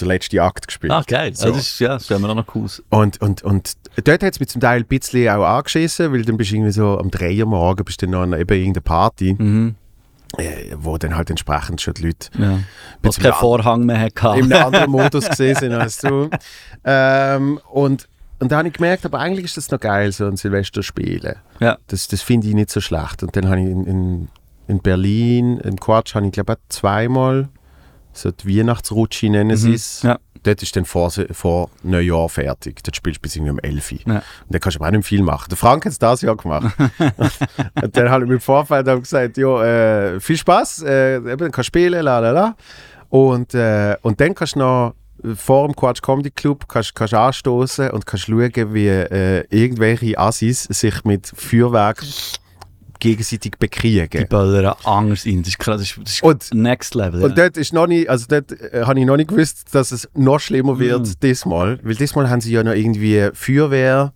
den 0.00 0.08
letzten 0.08 0.38
Akt 0.38 0.66
gespielt. 0.68 0.92
Ah, 0.92 1.02
geil. 1.06 1.34
So. 1.34 1.48
Das 1.48 1.58
ist, 1.58 1.78
ja, 1.80 1.88
das 1.94 2.04
stellen 2.04 2.22
wir 2.22 2.30
auch 2.30 2.34
noch 2.36 2.54
cool. 2.54 2.68
Und, 2.90 3.20
und, 3.20 3.42
und 3.42 3.72
dort 4.04 4.22
hat 4.22 4.32
es 4.32 4.38
mich 4.40 4.48
zum 4.48 4.60
Teil 4.60 4.80
ein 4.82 4.86
bisschen 4.86 5.28
auch 5.28 5.44
angeschissen, 5.44 6.12
weil 6.12 6.22
dann 6.24 6.36
bist 6.36 6.50
du 6.52 6.54
irgendwie 6.54 6.70
so 6.72 6.98
am 6.98 7.10
3 7.10 7.40
Uhr 7.40 7.46
morgen 7.46 7.84
bist 7.84 8.00
du 8.02 8.06
dann 8.06 8.12
noch 8.12 8.22
an 8.22 8.32
eben 8.40 8.56
irgendeiner 8.58 8.82
Party, 8.84 9.34
Mhm. 9.38 9.74
Äh, 10.36 10.74
wo 10.76 10.98
dann 10.98 11.16
halt 11.16 11.30
entsprechend 11.30 11.80
schon 11.80 11.94
die 11.94 12.06
Leute 12.06 12.28
Ja. 12.38 12.58
Was 13.02 13.18
keinen 13.18 13.32
an- 13.32 13.38
Vorhang 13.38 13.86
mehr 13.86 14.00
hatte. 14.00 14.38
in 14.38 14.52
einem 14.52 14.66
anderen 14.66 14.90
Modus 14.90 15.28
gesehen 15.28 15.56
sind 15.56 15.72
als 15.72 15.98
du. 15.98 16.28
Ähm, 16.84 17.60
und, 17.70 18.08
und 18.38 18.52
dann 18.52 18.58
habe 18.58 18.68
ich 18.68 18.74
gemerkt, 18.74 19.04
aber 19.06 19.18
eigentlich 19.20 19.46
ist 19.46 19.56
das 19.56 19.70
noch 19.70 19.80
geil, 19.80 20.12
so 20.12 20.26
ein 20.26 20.36
Silvester 20.36 20.82
spielen. 20.82 21.36
Ja. 21.60 21.78
Das, 21.88 22.08
das 22.08 22.22
finde 22.22 22.48
ich 22.48 22.54
nicht 22.54 22.70
so 22.70 22.80
schlecht. 22.80 23.22
Und 23.22 23.34
dann 23.36 23.48
habe 23.48 23.60
ich 23.60 23.66
in, 23.66 23.86
in, 23.86 24.28
in 24.68 24.80
Berlin, 24.80 25.58
im 25.58 25.80
Quatsch, 25.80 26.14
habe 26.14 26.26
ich 26.26 26.32
glaube 26.32 26.52
ich 26.54 26.58
zweimal 26.68 27.48
so 28.12 28.30
die 28.32 28.58
Weihnachtsrutsche 28.58 29.28
nennen 29.30 29.56
sie 29.56 29.74
es. 29.74 30.02
Ja. 30.02 30.18
Dort 30.42 30.62
ist 30.62 30.74
dann 30.76 30.84
vor, 30.84 31.10
vor 31.32 31.70
Neujahr 31.82 32.28
fertig. 32.28 32.82
Dort 32.82 32.96
spielst 32.96 33.18
du 33.18 33.22
bis 33.22 33.36
irgendwie 33.36 33.52
um 33.52 33.58
11 33.58 33.92
Uhr. 33.92 33.98
Ja. 34.06 34.14
Und 34.14 34.22
dann 34.50 34.60
kannst 34.60 34.76
du 34.76 34.80
aber 34.80 34.88
auch 34.88 34.96
nicht 34.96 35.06
viel 35.06 35.22
machen. 35.22 35.46
Der 35.50 35.56
Frank 35.56 35.84
hat 35.84 35.92
es 35.92 35.98
das 35.98 36.22
Jahr 36.22 36.36
gemacht. 36.36 36.74
und 37.82 37.96
dann 37.96 38.10
habe 38.10 38.24
ich 38.24 38.28
mir 38.28 38.34
im 38.34 38.40
Vorfeld 38.40 38.86
gesagt, 38.86 39.36
ja, 39.36 39.64
äh, 39.64 40.20
viel 40.20 40.36
Spaß, 40.36 40.82
äh, 40.82 41.20
dann 41.20 41.50
kannst 41.50 41.58
du 41.58 41.62
spielen, 41.64 42.02
la 42.02 42.18
la 42.18 42.30
la. 42.30 42.56
Und, 43.08 43.54
äh, 43.54 43.96
und 44.02 44.20
dann 44.20 44.34
kannst 44.34 44.54
du 44.54 44.60
noch 44.60 44.94
äh, 45.24 45.34
vor 45.34 45.66
dem 45.66 45.74
Quatsch 45.74 46.02
Comedy 46.02 46.30
Club 46.30 46.68
kannst, 46.68 46.94
kannst 46.94 47.14
anstoßen 47.14 47.90
und 47.90 48.06
kannst 48.06 48.26
schauen, 48.26 48.74
wie 48.74 48.88
äh, 48.88 49.44
irgendwelche 49.50 50.18
Assis 50.18 50.64
sich 50.64 51.04
mit 51.04 51.32
Feuerwerk 51.34 52.02
gegenseitig 52.98 53.52
Die 53.52 53.58
bekriegen. 53.58 54.26
böllern 54.28 54.74
anders 54.84 55.24
rein. 55.26 55.42
Das 55.42 55.48
ist 55.48 55.58
krass. 55.58 55.80
Das 55.80 55.90
ist, 55.90 55.98
das 56.02 56.12
ist 56.14 56.22
Und- 56.22 56.54
Next 56.54 56.94
Level. 56.94 57.22
Und 57.22 57.36
dort 57.38 57.56
ist 57.56 57.72
noch 57.72 57.86
nicht, 57.86 58.08
also 58.08 58.26
dort 58.28 58.52
äh, 58.52 58.82
habe 58.84 58.98
ich 59.00 59.06
noch 59.06 59.16
nicht 59.16 59.28
gewusst, 59.30 59.66
dass 59.74 59.92
es 59.92 60.08
noch 60.14 60.38
schlimmer 60.40 60.78
wird 60.78 61.06
Mhm. 61.06 61.12
diesmal. 61.22 61.78
Weil 61.82 61.94
diesmal 61.94 62.28
haben 62.30 62.40
sie 62.40 62.52
ja 62.52 62.62
noch 62.62 62.72
irgendwie 62.74 63.28
Feuerwehr 63.34 64.12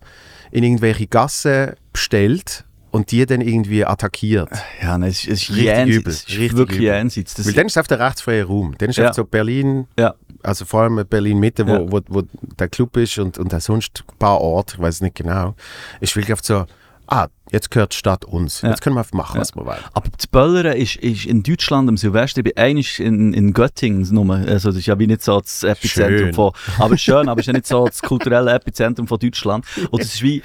in 0.51 0.63
irgendwelche 0.63 1.07
Gassen 1.07 1.71
bestellt 1.91 2.65
und 2.91 3.09
die 3.11 3.25
dann 3.25 3.41
irgendwie 3.41 3.85
attackiert. 3.85 4.49
ja. 4.81 4.97
nein, 4.97 5.09
es 5.09 5.23
ist, 5.23 5.27
es 5.27 5.41
ist 5.43 5.49
Richtig 5.49 5.65
jenseits. 5.65 5.97
übel, 5.97 6.11
Es 6.13 6.19
ist 6.19 6.29
richtig 6.37 6.57
wirklich 6.57 6.79
übel. 6.79 6.87
jenseits. 6.93 7.33
Das 7.33 7.45
Weil 7.47 7.53
dann 7.53 7.65
ist 7.65 7.73
es 7.73 7.77
auf 7.79 7.87
der 7.87 7.99
rechtsfreien 7.99 8.45
Raum. 8.45 8.75
Dann 8.77 8.89
ist 8.89 8.97
Ja. 8.97 9.11
so 9.13 9.23
Berlin, 9.25 9.87
ja. 9.97 10.13
also 10.43 10.65
vor 10.65 10.81
allem 10.83 11.03
Berlin 11.09 11.39
Mitte, 11.39 11.65
wo, 11.65 11.71
Ja. 11.73 11.91
wo, 11.91 12.01
wo 12.07 12.23
der 12.59 12.67
Club 12.67 12.95
ist 12.97 13.17
und, 13.17 13.39
und 13.39 13.51
auch 13.55 13.61
sonst 13.61 14.03
ein 14.07 14.17
paar 14.19 14.39
Orte, 14.41 14.75
ich 14.75 14.81
weiß 14.81 15.01
nicht 15.01 15.15
genau, 15.15 15.55
ist 16.01 16.15
wirklich 16.15 16.33
oft 16.33 16.45
so, 16.45 16.65
ah, 17.07 17.27
jetzt 17.53 17.71
gehört 17.71 17.93
die 17.93 17.97
Stadt 17.97 18.25
uns. 18.25 18.61
Ja. 18.61 18.69
Jetzt 18.69 18.81
können 18.81 18.95
wir 18.95 18.99
einfach 19.01 19.13
machen, 19.13 19.35
Ja. 19.35 19.41
was 19.41 19.55
wir 19.55 19.65
wollen. 19.65 19.79
Aber 19.93 20.09
das 20.17 20.27
Böllern 20.27 20.75
ist, 20.75 20.97
ist 20.97 21.25
in 21.25 21.43
Deutschland 21.43 21.87
am 21.87 21.95
Silvester, 21.95 22.39
ich 22.39 22.43
bin 22.43 22.57
einmal 22.57 22.83
in, 22.97 23.33
in 23.33 23.53
Göttingen 23.53 24.05
nur, 24.11 24.35
also 24.35 24.69
das 24.69 24.79
ist 24.79 24.87
ja 24.87 24.99
wie 24.99 25.07
nicht 25.07 25.21
so 25.23 25.39
das 25.39 25.63
Epizentrum 25.63 26.17
Schön. 26.17 26.33
von, 26.33 26.51
aber 26.79 26.97
schön, 26.97 27.29
aber 27.29 27.39
es 27.39 27.43
ist 27.43 27.47
ja 27.47 27.53
nicht 27.53 27.67
so 27.67 27.85
das 27.85 28.01
kulturelle 28.01 28.51
Epizentrum 28.51 29.07
von 29.07 29.19
Deutschland. 29.19 29.65
Und 29.91 30.01
es 30.01 30.15
ist 30.15 30.21
wie, 30.23 30.41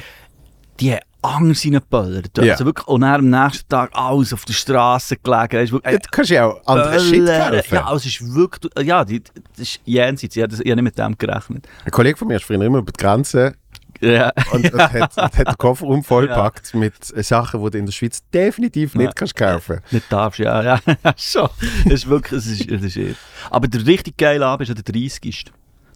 die 0.78 0.92
haben 0.92 1.00
Angst 1.20 1.64
reingeböllert. 1.64 2.30
Ja. 2.38 2.52
Also 2.52 2.64
wirklich, 2.64 2.86
und 2.86 3.00
dann 3.00 3.14
am 3.14 3.28
nächsten 3.44 3.68
Tag 3.68 3.90
alles 3.92 4.32
auf 4.32 4.44
der 4.44 4.52
Straße 4.52 5.16
gelegen. 5.16 5.56
Ist 5.64 5.72
wirklich, 5.72 5.98
kannst 6.12 6.30
du 6.30 6.34
ja 6.34 6.46
auch 6.46 6.60
andere 6.66 7.00
Shit 7.00 7.26
kaufen. 7.26 7.62
Ja, 7.72 7.92
es 7.94 8.06
ist 8.06 8.34
wirklich, 8.34 8.72
ja, 8.86 9.04
die, 9.04 9.20
das 9.20 9.32
ist 9.58 9.80
jenseits, 9.84 10.36
ich 10.36 10.42
habe 10.42 10.50
das- 10.50 10.60
ich 10.60 10.70
habe 10.70 10.80
nicht 10.80 10.96
mit 10.96 10.98
dem 10.98 11.18
gerechnet. 11.18 11.66
Ein 11.84 11.90
Kollege 11.90 12.16
von 12.16 12.28
mir 12.28 12.36
ist 12.36 12.44
früher 12.44 12.60
immer 12.62 12.78
über 12.78 12.92
die 12.92 13.02
Grenze 13.02 13.54
Ja. 14.00 14.32
und, 14.52 14.72
und 14.72 14.80
hat, 14.80 15.16
und 15.16 15.22
hat 15.22 15.38
den 15.38 15.58
Kofferraum 15.58 16.02
vollgepackt 16.04 16.74
mit 16.74 16.94
Sachen, 17.24 17.62
die 17.64 17.70
du 17.70 17.78
in 17.78 17.86
der 17.86 17.92
Schweiz 17.92 18.22
definitiv 18.32 18.94
nicht 18.94 19.06
Ja. 19.06 19.12
kannst 19.12 19.36
kaufen 19.36 19.80
Nicht 19.90 20.12
darfst, 20.12 20.38
ja, 20.40 20.62
ja, 20.62 20.80
schon. 21.16 21.48
Das 21.84 21.92
ist 21.94 22.08
wirklich, 22.08 22.32
es 22.40 22.46
ist, 22.46 22.70
es 22.70 22.82
ist 22.82 22.96
irre. 22.96 23.14
Aber 23.50 23.66
der 23.68 23.84
richtig 23.86 24.16
geile 24.16 24.46
Abend 24.46 24.68
ist 24.68 24.76
ja 24.76 24.80
der 24.82 24.92
30. 24.92 25.46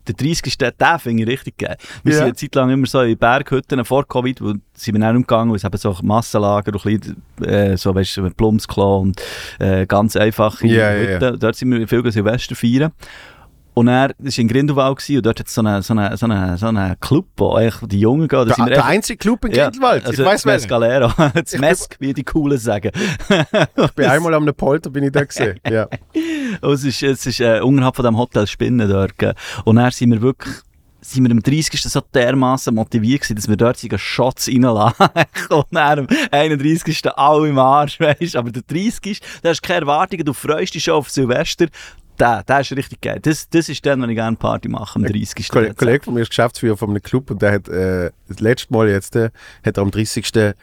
Der 0.08 0.14
30. 0.16 0.56
den 0.58 0.98
finde 0.98 1.22
ich 1.22 1.28
richtig 1.28 1.58
geil. 1.58 1.76
Wir 2.02 2.12
Ja. 2.12 2.18
sind 2.18 2.24
eine 2.26 2.34
Zeit 2.34 2.54
lang 2.56 2.70
immer 2.70 2.86
so 2.88 3.02
in 3.02 3.16
Berghütten 3.16 3.84
vor 3.84 4.04
Covid, 4.08 4.40
wo 4.42 4.54
sind 4.74 4.94
wir 4.94 5.00
dann 5.00 5.14
umgegangen, 5.14 5.50
weil 5.50 5.58
es 5.58 5.64
eben 5.64 5.76
so 5.78 5.96
Massenlager 6.02 6.72
und 6.72 6.84
ein 6.84 6.98
bisschen, 6.98 7.22
äh, 7.46 7.76
so, 7.76 7.94
weißt 7.94 8.16
du, 8.16 8.22
mit 8.22 8.36
Plumpsklo 8.36 8.98
und 8.98 9.22
äh, 9.60 9.86
ganz 9.86 10.16
einfache 10.16 10.66
Ja, 10.66 10.92
ja, 10.92 11.02
ja. 11.02 11.20
Hütten. 11.20 11.38
Dort 11.38 11.54
sind 11.54 11.70
wir 11.70 11.86
viel 11.86 12.10
Silvester 12.10 12.56
feiern. 12.56 12.90
Und 13.74 13.88
er, 13.88 14.10
war 14.18 14.38
in 14.38 14.48
Grindelwald 14.48 14.98
gewesen, 14.98 15.16
und 15.16 15.26
dort 15.26 15.40
hat 15.40 15.46
es 15.46 15.54
so 15.54 15.62
einen 15.62 15.82
so 15.82 15.94
eine, 15.94 16.16
so 16.16 16.26
eine, 16.26 16.58
so 16.58 16.66
eine 16.66 16.96
Club, 17.00 17.26
wo 17.36 17.58
die 17.86 18.00
Jungen 18.00 18.28
gehen. 18.28 18.46
Der, 18.46 18.66
der 18.66 18.84
einzige 18.84 19.16
Club 19.16 19.44
in 19.46 19.52
ja, 19.52 19.70
Grindelwald. 19.70 20.04
also 20.04 20.22
ich 20.22 20.28
weiß 20.28 20.42
das. 20.42 20.44
Mescalero, 20.44 21.12
das 21.34 21.58
Mesk, 21.58 21.96
wie 21.98 22.12
die 22.12 22.24
Coolen 22.24 22.58
sagen. 22.58 22.90
Ich 22.94 23.92
bin 23.92 24.04
einmal 24.10 24.34
am 24.34 24.46
Polter 24.54 24.90
bin 24.90 25.04
ich 25.04 25.12
da 25.12 25.24
gesehen. 25.24 25.58
Ja. 25.70 25.88
Und 26.60 26.72
es 26.72 26.84
ist, 26.84 27.02
es 27.02 27.24
ist 27.24 27.40
äh, 27.40 27.60
unterhalb 27.60 27.96
von 27.96 28.04
dem 28.04 28.18
Hotel 28.18 28.46
Spinnen 28.46 28.88
dort. 28.88 29.14
Und 29.64 29.76
dann 29.76 29.90
sind 29.90 30.10
wir 30.10 30.20
wirklich 30.20 30.54
sind 31.02 31.24
wir 31.24 31.32
am 31.32 31.42
30. 31.42 31.82
so 31.82 32.00
dermaßen 32.00 32.74
motiviert 32.74 33.22
gewesen, 33.22 33.36
dass 33.36 33.48
wir 33.48 33.56
dort 33.56 33.76
sogar 33.76 33.98
Shots 33.98 34.48
reinlassen. 34.48 35.08
und 35.50 35.66
dann 35.72 35.98
am 36.00 36.06
31. 36.30 37.02
alle 37.16 37.48
im 37.48 37.58
Arsch, 37.58 37.98
weisst. 37.98 38.36
Aber 38.36 38.50
der 38.50 38.62
30. 38.62 39.20
da 39.42 39.50
hast 39.50 39.62
du 39.62 39.66
keine 39.66 39.80
Erwartungen, 39.80 40.24
du 40.24 40.32
freust 40.32 40.74
dich 40.74 40.84
schon 40.84 40.94
auf 40.94 41.10
Silvester. 41.10 41.66
Der, 42.22 42.44
der 42.44 42.60
ist 42.60 42.70
richtig 42.70 43.00
geil. 43.00 43.18
Das, 43.20 43.48
das 43.48 43.68
ist 43.68 43.84
dann, 43.84 44.00
wenn 44.00 44.08
ich 44.08 44.14
gerne 44.14 44.36
Party 44.36 44.68
mache, 44.68 44.94
am 44.94 45.04
30. 45.04 45.36
Ein 45.36 45.44
Kollege. 45.48 45.74
Kollege 45.74 46.04
von 46.04 46.14
mir 46.14 46.20
ist 46.20 46.28
Geschäftsführer 46.28 46.76
von 46.76 46.90
einem 46.90 47.02
Club 47.02 47.32
und 47.32 47.42
der 47.42 47.50
hat 47.50 47.68
äh, 47.68 48.12
das 48.28 48.38
letzte 48.38 48.72
Mal 48.72 48.88
jetzt 48.88 49.16
äh, 49.16 49.30
hat 49.66 49.76
er 49.76 49.82
am 49.82 49.90
30. 49.90 50.32
Äh, 50.36 50.54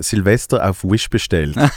Silvester 0.00 0.70
auf 0.70 0.84
Wish 0.84 1.10
bestellt. 1.10 1.56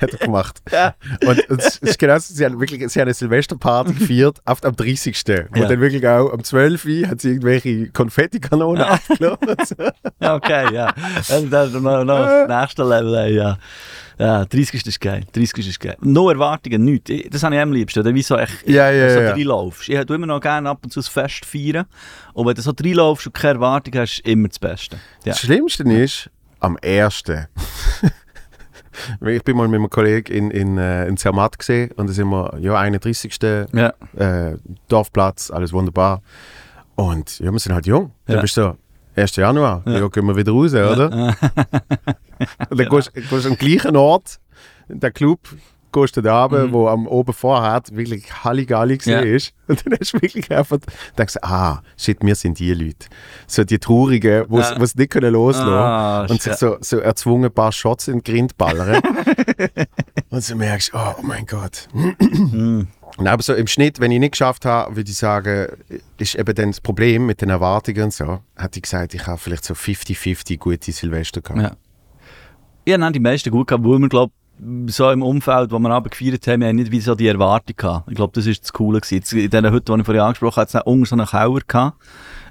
hat 0.00 0.10
er 0.12 0.18
gemacht. 0.18 0.60
Ja. 0.72 0.94
Und, 1.26 1.50
und 1.50 1.60
es 1.60 1.76
ist 1.78 1.98
genau 1.98 2.18
so, 2.18 2.32
sie 2.34 2.44
haben 2.44 2.60
wirklich 2.60 2.80
sie 2.90 3.00
haben 3.00 3.08
eine 3.08 3.14
Silvesterparty 3.14 3.94
gefeiert 3.94 4.38
auf 4.44 4.62
am 4.64 4.74
30. 4.76 5.16
Und 5.50 5.56
Ja. 5.56 5.66
dann 5.68 5.80
wirklich 5.80 6.06
auch 6.06 6.32
am 6.32 6.42
12. 6.44 6.84
Uhr 6.84 7.08
hat 7.08 7.20
sie 7.20 7.30
irgendwelche 7.30 7.88
Konfettikanonen 7.90 8.82
abgelassen. 8.82 9.76
Ja, 10.20 10.34
okay, 10.36 10.72
ja. 10.74 10.94
Also, 11.28 11.46
das 11.46 11.68
ist 11.72 11.80
noch, 11.80 12.04
noch 12.04 12.26
das 12.26 12.48
nächste 12.48 12.82
Level, 12.84 13.34
ja. 13.34 13.58
Ja, 14.18 14.44
30. 14.44 14.86
ist 14.86 15.00
geil. 15.00 15.24
30. 15.32 15.66
ist 15.68 15.80
geil. 15.80 15.96
No 16.02 16.28
Erwartungen, 16.30 16.84
nichts. 16.84 17.08
Ich- 17.10 17.30
Das 17.30 17.42
habe 17.42 17.54
ich 17.54 17.60
am 17.60 17.72
liebsten. 17.72 18.00
Oder 18.00 18.14
wie 18.14 18.22
so 18.22 18.36
echt 18.36 18.68
Ja, 18.68 18.90
ja, 18.90 19.08
so 19.14 19.20
ja. 19.20 19.30
reinlaufst. 19.32 19.88
Ich 19.88 19.98
tue 20.04 20.16
immer 20.16 20.26
noch 20.26 20.40
gerne 20.42 20.68
ab 20.68 20.80
und 20.84 20.90
zu 20.92 21.00
ein 21.00 21.04
Fest 21.04 21.46
feiern. 21.46 21.86
Und 22.34 22.46
wenn 22.46 22.54
du 22.54 22.60
so 22.62 22.72
reinlaufst 22.78 23.26
und 23.26 23.32
keine 23.32 23.54
Erwartung 23.54 23.94
hast, 23.98 24.18
ist 24.18 24.26
immer 24.28 24.48
das 24.48 24.58
Beste. 24.58 24.96
Ja. 25.24 25.32
Das 25.32 25.40
Schlimmste 25.40 25.84
ist, 25.84 26.28
am 26.60 26.76
1. 26.84 27.22
Ich 29.26 29.44
bin 29.44 29.56
mal 29.56 29.68
mit 29.68 29.78
einem 29.78 29.90
Kollegen 29.90 30.32
in, 30.32 30.50
in, 30.50 30.78
äh, 30.78 31.06
in 31.06 31.16
Zermatt 31.16 31.58
gesehen 31.58 31.90
und 31.92 32.08
da 32.08 32.12
sind 32.12 32.28
wir, 32.28 32.58
ja, 32.60 32.74
31. 32.76 33.38
Ja. 33.72 33.92
Äh, 34.16 34.56
Dorfplatz, 34.88 35.50
alles 35.50 35.72
wunderbar. 35.72 36.22
Und 36.94 37.38
ja, 37.38 37.50
wir 37.50 37.58
sind 37.58 37.72
halt 37.72 37.86
jung. 37.86 38.12
Ja. 38.26 38.34
Dann 38.34 38.42
bist 38.42 38.56
du 38.56 38.62
so, 38.62 38.76
1. 39.16 39.36
Januar, 39.36 39.82
ja. 39.86 39.98
Ja. 39.98 40.08
gehen 40.08 40.26
wir 40.26 40.36
wieder 40.36 40.52
raus, 40.52 40.72
oder? 40.72 41.10
Und 42.70 42.78
dann 42.80 42.88
gehst 42.88 43.12
gehst 43.12 43.44
du 43.44 43.48
am 43.48 43.56
gleichen 43.56 43.96
Ort, 43.96 44.40
in 44.88 45.00
der 45.00 45.10
Club, 45.10 45.40
gehst 45.92 46.16
du 46.16 46.20
da 46.20 46.44
runter, 46.44 46.66
Mhm. 46.68 46.72
wo 46.72 46.88
am 46.88 47.06
oben 47.06 47.32
vorher 47.32 47.82
wirklich 47.92 48.44
Halligalli 48.44 48.98
gesehen 48.98 49.26
Ja. 49.26 49.34
ist. 49.34 49.52
Und 49.68 49.84
dann 49.86 49.96
hast 50.00 50.12
du 50.14 50.22
wirklich 50.22 50.50
einfach, 50.50 50.78
denkst 51.16 51.34
du, 51.34 51.44
ah, 51.44 51.82
shit, 51.96 52.18
wir 52.22 52.34
sind 52.34 52.58
die 52.58 52.72
Leute. 52.74 53.06
So 53.46 53.64
die 53.64 53.78
Traurigen, 53.78 54.46
die 54.48 54.56
Ja. 54.56 54.76
es 54.82 54.94
nicht 54.94 55.10
können 55.10 55.32
loslassen 55.32 55.68
Ah, 55.72 56.26
und 56.28 56.40
sich 56.42 56.54
so, 56.54 56.76
so 56.80 56.98
erzwungen 56.98 57.46
ein 57.46 57.52
paar 57.54 57.72
Shots 57.72 58.08
in 58.08 58.18
den 58.20 58.24
Grind 58.24 58.56
ballern. 58.56 59.00
und 60.30 60.42
so 60.44 60.56
merkst, 60.56 60.92
oh, 60.94 61.14
oh 61.18 61.22
mein 61.22 61.46
Gott. 61.46 61.88
Mhm. 61.92 62.88
Und 63.16 63.26
aber 63.26 63.42
so 63.42 63.54
im 63.54 63.66
Schnitt, 63.66 64.00
wenn 64.00 64.12
ich 64.12 64.20
nicht 64.20 64.32
geschafft 64.32 64.64
habe, 64.64 64.96
würde 64.96 65.10
ich 65.10 65.16
sagen, 65.16 65.66
ist 66.18 66.36
eben 66.36 66.54
dann 66.54 66.70
das 66.70 66.80
Problem 66.80 67.26
mit 67.26 67.42
den 67.42 67.50
Erwartungen 67.50 68.04
und 68.04 68.12
so, 68.14 68.38
hätte 68.56 68.78
ich 68.78 68.82
gesagt, 68.82 69.14
ich 69.14 69.26
habe 69.26 69.36
vielleicht 69.36 69.64
so 69.64 69.74
50-50 69.74 70.58
gute 70.58 70.92
Silvester 70.92 71.40
gehabt. 71.40 71.60
Ja. 71.60 71.72
Ja, 72.86 72.96
nein, 72.98 73.12
die 73.12 73.20
meisten 73.20 73.50
gut 73.50 73.66
gehabt, 73.68 73.84
weil 73.84 73.98
wir, 73.98 74.08
glaube 74.08 74.32
so 74.86 75.10
im 75.10 75.22
Umfeld, 75.22 75.70
wo 75.70 75.78
wir 75.78 75.90
aber 75.90 76.10
gefeiert 76.10 76.46
haben, 76.46 76.60
wir 76.60 76.68
haben 76.68 76.76
nicht 76.76 76.92
wie 76.92 77.00
so 77.00 77.14
die 77.14 77.28
Erwartung 77.28 77.76
gehabt. 77.76 78.10
Ich 78.10 78.16
glaube, 78.16 78.32
das 78.34 78.46
ist 78.46 78.62
das 78.62 78.72
Coole 78.72 79.00
gewesen. 79.00 79.14
Jetzt, 79.16 79.32
in 79.32 79.48
diesen 79.48 79.70
Hütten, 79.70 79.94
die 79.94 80.00
ich 80.00 80.06
vorhin 80.06 80.22
angesprochen 80.22 80.56
habe, 80.56 80.60
hat 80.60 80.74
es 80.74 80.82
unten 80.84 81.04
so 81.04 81.14
einen 81.16 81.26
Keller 81.26 81.60
gehabt. 81.66 81.96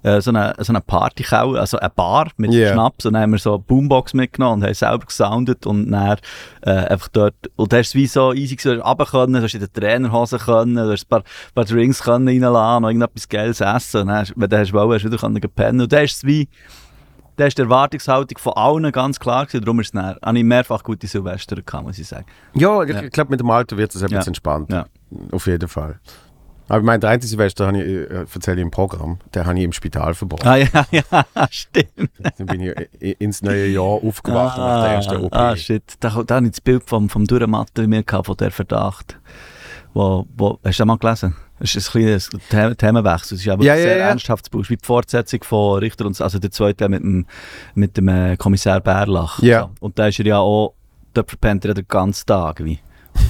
Äh, 0.02 0.22
so 0.22 0.32
eine, 0.32 0.54
so 0.60 0.72
eine 0.72 0.82
Partykeller, 0.82 1.60
also 1.60 1.78
eine 1.78 1.90
Bar 1.90 2.32
mit 2.38 2.54
Yeah. 2.54 2.74
Schnaps. 2.74 3.06
Und 3.06 3.14
dann 3.14 3.24
haben 3.24 3.32
wir 3.32 3.40
so 3.40 3.56
eine 3.56 3.60
Boombox 3.60 4.14
mitgenommen 4.14 4.62
und 4.62 4.64
haben 4.66 4.74
selber 4.74 5.06
gesoundet 5.06 5.66
und 5.66 5.92
dann 5.92 6.18
äh, 6.62 6.70
einfach 6.70 7.10
dort, 7.10 7.36
und 7.56 7.74
da 7.74 7.82
du 7.82 7.94
wie 7.94 8.08
so 8.08 8.34
easy 8.34 8.56
gesagt, 8.56 8.84
runter 8.84 9.06
können, 9.06 9.34
du 9.34 9.42
hast 9.42 9.54
in 9.54 9.60
den 9.60 9.74
Trainerhosen 9.74 10.40
können, 10.40 10.76
du 10.76 10.92
hast 10.92 11.06
ein 11.06 11.10
paar, 11.10 11.24
paar 11.54 11.66
Drinks 11.66 12.02
können 12.02 12.28
reinlassen, 12.28 12.82
noch 12.82 12.90
irgendetwas 12.90 13.28
Geiles 13.28 13.62
essen. 13.62 14.02
Und 14.02 14.08
dann, 14.08 14.28
wenn 14.36 14.50
du 14.50 14.58
hast 14.58 14.74
wollen, 14.74 14.94
hast 14.94 15.04
du 15.04 15.08
wieder 15.10 15.18
können 15.18 15.42
pennen. 15.54 15.82
Und 15.82 15.92
dann 15.92 16.06
ist 16.06 16.16
es 16.16 16.24
wie, 16.24 16.48
da 17.40 17.46
ist 17.48 17.58
die 17.58 17.62
Erwartungshaltung 17.64 18.38
von 18.38 18.54
allen 18.54 18.92
ganz 18.92 19.20
klar 19.20 19.46
gewesen. 19.46 19.64
Darum 19.66 19.80
ist 19.80 19.88
es 19.88 19.92
dann, 19.94 20.16
habe 20.24 20.38
ich 20.38 20.44
mehrfach 20.44 20.84
gute 20.84 21.08
Silvester 21.08 21.56
gehabt, 21.62 21.86
muss 21.86 21.98
ich 21.98 22.08
sagen. 22.08 22.26
Ja, 22.54 22.84
ich, 22.84 22.90
Ja. 22.94 23.02
ich 23.04 23.12
glaube, 23.12 23.32
mit 23.32 23.40
dem 23.40 23.50
Alter 23.50 23.78
wird 23.78 23.94
es 23.96 24.02
ein 24.04 24.10
Ja. 24.10 24.18
bisschen 24.18 24.32
entspannt. 24.32 24.72
Ja. 24.72 24.86
Auf 25.32 25.48
jeden 25.48 25.68
Fall. 25.68 26.00
Aber 26.68 26.80
ich 26.80 26.86
meine, 26.86 27.00
der 27.00 27.10
einzige 27.10 27.30
Silvester, 27.30 27.66
habe 27.66 27.82
ich, 27.82 27.84
äh, 28.12 28.26
erzähle 28.32 28.58
ich 28.58 28.62
im 28.62 28.70
Programm, 28.70 29.18
den 29.34 29.44
habe 29.46 29.58
ich 29.58 29.64
im 29.66 29.72
Spital 29.74 30.14
verbracht. 30.14 30.46
Ah 30.46 30.56
ja, 30.58 30.68
ja, 30.92 31.04
stimmt. 31.50 32.12
Dann 32.38 32.46
bin 32.46 32.62
ich 32.62 32.76
i- 33.02 33.16
ins 33.18 33.42
neue 33.42 33.66
Jahr 33.68 33.84
aufgewacht 34.04 34.58
nach 34.60 34.84
der 34.84 34.92
ersten 34.94 35.16
OP. 35.18 35.34
ah, 35.36 35.56
shit. 35.56 35.82
Da, 36.00 36.10
da 36.24 36.36
habe 36.36 36.46
ich 36.46 36.52
das 36.52 36.62
Bild 36.62 36.84
vom, 36.88 37.10
vom 37.10 37.26
Durchmatten 37.26 37.90
mir 37.90 38.04
gehabt, 38.04 38.28
von 38.28 38.38
der 38.38 38.52
Verdacht. 38.52 39.18
Wo, 39.96 40.28
wo, 40.38 40.60
hast 40.64 40.78
du 40.80 40.84
das 40.84 40.86
mal 40.86 40.98
gelesen? 41.00 41.36
Es 41.60 41.76
ist 41.76 41.90
ein 41.90 41.92
kleines 41.92 42.30
The 42.32 42.76
Themenwechsel. 42.76 43.36
Es 43.36 43.42
ist 43.42 43.50
aber 43.50 43.64
Ja, 43.64 43.74
ein 43.74 43.80
ja, 43.80 43.84
sehr 43.84 43.98
ja. 43.98 44.08
ernsthaftes 44.10 44.50
Buch. 44.50 44.64
Wie 44.70 44.78
die 44.78 44.86
Fortsetzung 44.86 45.44
von 45.44 45.80
Richter 45.80 46.06
und 46.06 46.20
also 46.20 46.40
der 46.40 46.52
zweite 46.52 46.88
mit 46.90 47.04
dem, 47.04 47.26
mit 47.76 47.98
dem 47.98 48.08
äh, 48.08 48.38
Kommissar 48.38 48.80
Bärlach. 48.80 49.42
Ja. 49.42 49.70
Und 49.80 50.00
da 50.00 50.08
ist 50.08 50.20
er 50.20 50.26
ja 50.26 50.40
auch, 50.40 50.74
dort 51.14 51.30
verpennt 51.30 51.66
er 51.66 51.70
ja 51.70 51.74
den 51.76 51.88
ganzen 51.88 52.26
Tag. 52.26 52.64
Wie. 52.64 52.80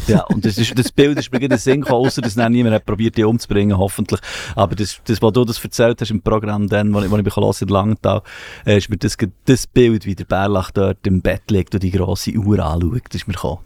Ja, 0.08 0.24
und 0.26 0.46
das, 0.46 0.58
ist, 0.58 0.78
das 0.78 0.92
Bild 0.92 1.18
ist 1.18 1.32
mir 1.32 1.40
gerade 1.40 1.58
Sinn 1.58 1.82
gekommen, 1.82 2.06
außer 2.06 2.22
dass 2.22 2.36
dann 2.36 2.52
niemand 2.52 2.76
hat 2.76 2.86
probiert, 2.86 3.18
die 3.18 3.24
umzubringen, 3.24 3.78
hoffentlich. 3.78 4.20
Aber 4.56 4.76
das, 4.76 5.00
das, 5.06 5.22
was 5.22 5.34
du 5.34 5.46
das 5.46 5.64
erzählt 5.64 6.02
hast 6.02 6.12
im 6.12 6.22
Programm, 6.22 6.68
dann, 6.68 6.94
wo 6.94 7.02
ich, 7.02 7.10
wo 7.10 7.18
ich 7.18 7.24
mich 7.24 7.36
hören 7.36 7.54
in 7.60 7.68
Langenthal, 7.68 8.22
äh, 8.66 8.78
ist 8.78 8.90
mir 8.90 8.98
das, 8.98 9.18
das 9.46 9.68
Bild, 9.68 10.06
wie 10.06 10.16
der 10.16 10.26
Bärlach 10.26 10.72
dort 10.72 11.06
im 11.08 11.22
Bett 11.22 11.50
liegt 11.50 11.74
und 11.74 11.84
die 11.84 11.92
grosse 11.92 12.32
Uhr 12.32 12.60
anschaut, 12.60 13.14
ist 13.14 13.28
mir 13.28 13.34
gekommen. 13.34 13.60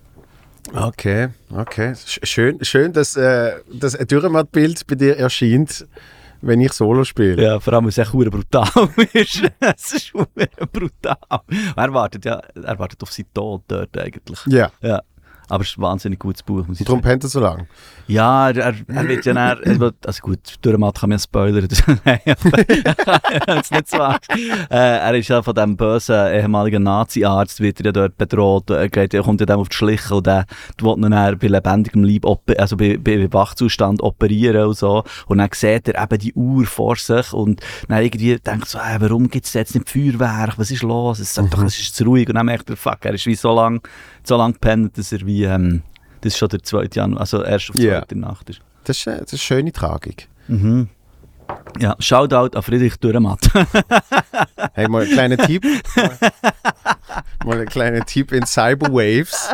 Okay, 0.71 1.29
okay. 1.51 1.91
Sch- 1.91 2.25
Schön, 2.25 2.63
schön 2.63 2.93
dass, 2.93 3.15
äh, 3.17 3.53
dass 3.71 3.95
ein 3.95 4.07
Dürrematt-Bild 4.07 4.87
bei 4.87 4.95
dir 4.95 5.17
erscheint, 5.17 5.85
wenn 6.41 6.61
ich 6.61 6.71
Solo 6.73 7.03
spiele. 7.03 7.41
Ja, 7.43 7.59
vor 7.59 7.73
allem, 7.73 7.83
weil 7.85 7.89
es 7.89 7.97
echt 7.97 8.11
brutal 8.11 8.67
ist. 9.13 9.41
es 9.59 9.93
ist 9.93 10.13
brutal. 10.71 11.17
Er 11.75 11.93
wartet 11.93 12.25
ja, 12.25 12.39
er 12.55 12.79
wartet 12.79 13.01
auf 13.03 13.11
seinen 13.11 13.33
Tod 13.33 13.63
dort 13.67 13.97
eigentlich. 13.97 14.39
Ja, 14.47 14.71
Ja. 14.81 15.01
Aber 15.49 15.61
es 15.63 15.71
ist 15.71 15.77
ein 15.77 15.81
wahnsinnig 15.81 16.19
gutes 16.19 16.41
Buch, 16.41 16.65
muss 16.65 16.79
ich 16.79 16.85
darum 16.85 17.01
sagen. 17.01 17.09
pennt 17.09 17.23
er 17.25 17.29
so 17.29 17.39
lange. 17.41 17.67
Ja, 18.07 18.49
er, 18.49 18.57
er, 18.57 18.75
er 18.87 19.07
wird 19.07 19.25
ja 19.25 19.33
dann, 19.33 19.93
also 20.05 20.21
gut, 20.21 20.55
Dürrematt 20.63 20.99
kann 20.99 21.09
mir 21.09 21.19
spoilern. 21.19 21.67
Nein, 22.05 22.19
jetzt 22.25 23.71
nicht 23.71 23.89
so 23.89 23.97
Angst. 23.97 24.29
Äh, 24.29 24.97
er 24.97 25.15
ist 25.15 25.29
ja 25.29 25.41
von 25.41 25.55
diesem 25.55 25.77
bösen 25.77 26.33
ehemaligen 26.33 26.83
Nazi-Arzt, 26.83 27.61
wird 27.61 27.79
er 27.79 27.85
ja 27.87 27.91
dort 27.93 28.17
bedroht, 28.17 28.69
er, 28.69 28.89
geht, 28.89 29.13
er 29.13 29.23
kommt 29.23 29.39
ja 29.39 29.45
dem 29.45 29.59
auf 29.59 29.69
die 29.69 29.75
Schliche 29.75 30.15
und 30.15 30.27
der 30.27 30.45
will 30.79 30.95
ihn 30.97 31.11
dann 31.11 31.37
bei 31.39 31.47
lebendigem 31.47 32.03
Leib, 32.03 32.25
also 32.57 32.75
bei, 32.75 32.97
bei 32.97 33.31
Wachzustand 33.31 34.01
operieren 34.01 34.67
und 34.67 34.77
so. 34.77 35.03
Und 35.27 35.37
dann 35.37 35.49
sieht 35.53 35.87
er 35.87 36.03
eben 36.03 36.19
die 36.19 36.33
Uhr 36.33 36.65
vor 36.65 36.97
sich 36.97 37.31
und 37.31 37.61
dann 37.87 38.03
irgendwie 38.03 38.37
denkt 38.37 38.67
so, 38.67 38.79
hey, 38.79 38.99
warum 38.99 39.29
gibt 39.29 39.45
es 39.45 39.53
jetzt 39.53 39.75
nicht 39.75 39.89
Feuerwerk, 39.89 40.57
was 40.57 40.71
ist 40.71 40.83
los? 40.83 41.19
Es 41.19 41.33
sagt 41.33 41.53
doch, 41.53 41.63
es 41.63 41.79
ist 41.79 41.95
zu 41.95 42.03
ruhig. 42.03 42.27
Und 42.27 42.35
dann 42.35 42.47
merkt 42.47 42.69
er, 42.69 42.75
fuck, 42.75 43.05
er 43.05 43.13
ist 43.13 43.25
wie 43.25 43.35
so 43.35 43.53
lang, 43.53 43.81
so 44.23 44.35
lang 44.35 44.53
gepennt, 44.53 44.97
dass 44.97 45.11
er 45.11 45.25
wie, 45.25 45.45
ähm, 45.45 45.83
das 46.23 46.33
ist 46.33 46.37
schon 46.39 46.49
der 46.49 46.63
2. 46.63 46.87
Januar, 46.93 47.21
also 47.21 47.43
erst 47.43 47.69
auf 47.69 47.75
die 47.75 47.83
Ja. 47.83 47.99
zweite 47.99 48.17
Nacht 48.17 48.49
ist. 48.49 48.61
Das 48.85 48.97
ist, 48.97 49.07
äh, 49.07 49.11
das 49.19 49.21
ist 49.21 49.33
eine 49.33 49.39
schöne 49.39 49.71
Tragik. 49.71 50.27
Mhm. 50.47 50.89
Ja, 51.79 51.95
Shoutout 51.99 52.55
an 52.57 52.63
Friedrich 52.63 52.97
Dürrematt. 52.97 53.41
Hey, 54.75 54.87
mal 54.87 55.03
einen 55.03 55.11
kleinen 55.11 55.37
Tipp. 55.37 55.63
Mal, 55.95 56.17
mal 57.45 57.57
einen 57.57 57.67
kleinen 57.67 58.03
Tipp 58.05 58.31
in 58.31 58.45
Cyberwaves. 58.45 59.49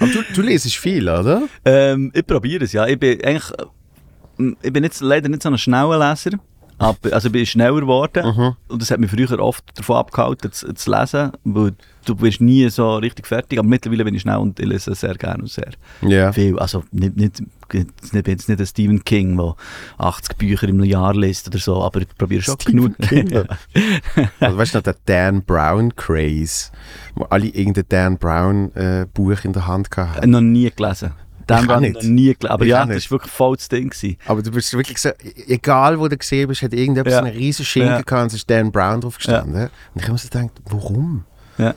Aber 0.00 0.06
du, 0.10 0.22
du 0.34 0.42
lesest 0.42 0.76
viel, 0.76 1.08
oder? 1.08 1.42
ähm, 1.64 2.10
ich 2.14 2.26
probiere 2.26 2.64
es, 2.64 2.72
ja. 2.72 2.86
Ich 2.86 2.98
bin 2.98 3.22
eigentlich, 3.24 3.50
äh, 3.58 4.54
ich 4.62 4.72
bin 4.72 4.82
jetzt 4.84 5.00
leider 5.00 5.28
nicht 5.28 5.42
so 5.42 5.50
ein 5.50 5.58
schneller 5.58 5.98
Leser. 6.10 6.30
Aber, 6.78 7.12
also 7.12 7.26
ich 7.28 7.32
bin 7.32 7.44
schneller 7.46 7.80
geworden 7.80 8.24
Mhm. 8.36 8.56
und 8.68 8.80
das 8.82 8.90
hat 8.90 9.00
mich 9.00 9.10
früher 9.10 9.38
oft 9.40 9.64
davon 9.74 9.96
abgehalten 9.96 10.52
zu, 10.52 10.72
zu 10.74 10.90
lesen, 10.90 11.32
weil 11.44 11.72
du 12.04 12.14
bist 12.14 12.40
nie 12.40 12.68
so 12.70 12.96
richtig 12.96 13.26
fertig, 13.26 13.58
aber 13.58 13.68
mittlerweile 13.68 14.04
bin 14.04 14.14
ich 14.14 14.22
schnell 14.22 14.36
und 14.38 14.58
ich 14.60 14.66
lese 14.66 14.94
sehr 14.94 15.14
gerne 15.14 15.42
und 15.42 15.50
sehr 15.50 15.70
Ja. 16.02 16.32
viel. 16.32 16.58
Also 16.58 16.84
nicht, 16.92 17.16
nicht, 17.16 17.40
ich 17.72 17.86
bin 18.22 18.22
jetzt 18.26 18.48
nicht 18.48 18.60
ein 18.60 18.66
Stephen 18.66 19.04
King, 19.04 19.36
der 19.36 19.54
80 19.98 20.36
Bücher 20.38 20.68
im 20.68 20.82
Jahr 20.84 21.14
liest 21.14 21.48
oder 21.48 21.58
so, 21.58 21.82
aber 21.82 22.00
ich 22.00 22.08
probiere 22.16 22.42
schon 22.42 22.56
genug. 22.64 22.92
Ja. 23.10 23.44
Also 24.40 24.56
weißt 24.56 24.74
du 24.74 24.78
noch, 24.78 24.84
der 24.84 24.96
Dan 25.06 25.42
Brown 25.44 25.94
Craze, 25.96 26.70
wo 27.14 27.24
alle 27.24 27.46
irgendein 27.48 27.84
Dan 27.88 28.18
Brown 28.18 28.72
äh, 28.74 29.06
Buch 29.12 29.44
in 29.44 29.52
der 29.52 29.66
Hand 29.66 29.88
hatten. 29.96 30.30
noch 30.30 30.40
nie 30.40 30.70
gelesen. 30.70 31.12
Habe 31.50 31.80
nicht. 31.80 31.94
noch 31.94 32.02
nie 32.02 32.34
gelesen. 32.34 32.46
Aber 32.48 32.64
Ich 32.64 32.70
ja, 32.70 32.84
das 32.86 33.10
war 33.10 33.18
wirklich 33.18 33.32
voll 33.32 33.56
das 33.56 33.68
Ding. 33.68 33.90
Gewesen. 33.90 34.16
Aber 34.26 34.42
du 34.42 34.50
bist 34.50 34.72
wirklich 34.74 34.98
so, 34.98 35.10
egal 35.46 35.98
wo 35.98 36.08
du 36.08 36.16
gesehen 36.16 36.48
bist, 36.48 36.62
hat 36.62 36.72
irgendetwas 36.72 37.12
Ja. 37.14 37.18
einen 37.22 37.36
riesen 37.36 37.64
Schinken 37.64 37.90
Ja. 37.92 38.00
gehabt 38.02 38.22
und 38.22 38.26
es 38.28 38.34
ist 38.34 38.50
Dan 38.50 38.70
Brown 38.72 39.00
drauf 39.00 39.16
gestanden. 39.16 39.62
Und 39.62 39.70
ich 39.96 40.02
habe 40.02 40.12
mir 40.12 40.18
so 40.18 40.28
gedacht, 40.28 40.50
warum? 40.64 41.24
Ja. 41.58 41.74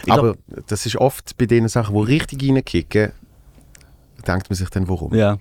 Ich 0.00 0.04
glaub- 0.06 0.18
Aber 0.18 0.34
das 0.66 0.86
ist 0.86 0.96
oft 0.96 1.36
bei 1.36 1.46
den 1.46 1.68
Sachen, 1.68 1.94
die 1.94 2.02
richtig 2.02 2.42
reinkicken, 2.48 3.12
denkt 4.26 4.48
man 4.50 4.56
sich 4.56 4.68
dann, 4.70 4.88
warum? 4.88 5.14
Ja. 5.14 5.38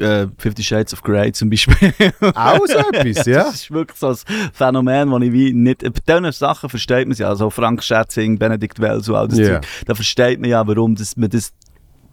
Äh, 0.00 0.26
Fifty 0.38 0.64
Shades 0.64 0.92
of 0.92 1.02
Grey 1.02 1.30
zum 1.30 1.50
Beispiel. 1.50 1.92
Auch 2.34 2.66
so 2.66 2.78
etwas, 2.92 3.26
ja? 3.26 3.44
Das 3.44 3.54
ist 3.54 3.70
wirklich 3.70 3.96
so 3.96 4.08
ein 4.08 4.16
Phänomen, 4.52 5.08
das 5.12 5.22
ich 5.22 5.32
wie 5.32 5.52
nicht... 5.52 5.82
Bei 5.84 6.18
diesen 6.18 6.32
Sachen 6.32 6.68
versteht 6.68 7.06
man 7.06 7.16
ja, 7.16 7.28
also 7.28 7.48
Frank 7.48 7.80
Schätzing, 7.80 8.36
Benedikt 8.36 8.80
Wells 8.80 9.08
und 9.08 9.14
all 9.14 9.28
das 9.28 9.38
Ja. 9.38 9.46
Zeug, 9.60 9.66
da 9.86 9.94
versteht 9.94 10.40
man 10.40 10.50
ja, 10.50 10.66
warum 10.66 10.96
das, 10.96 11.16
man 11.16 11.30
das 11.30 11.52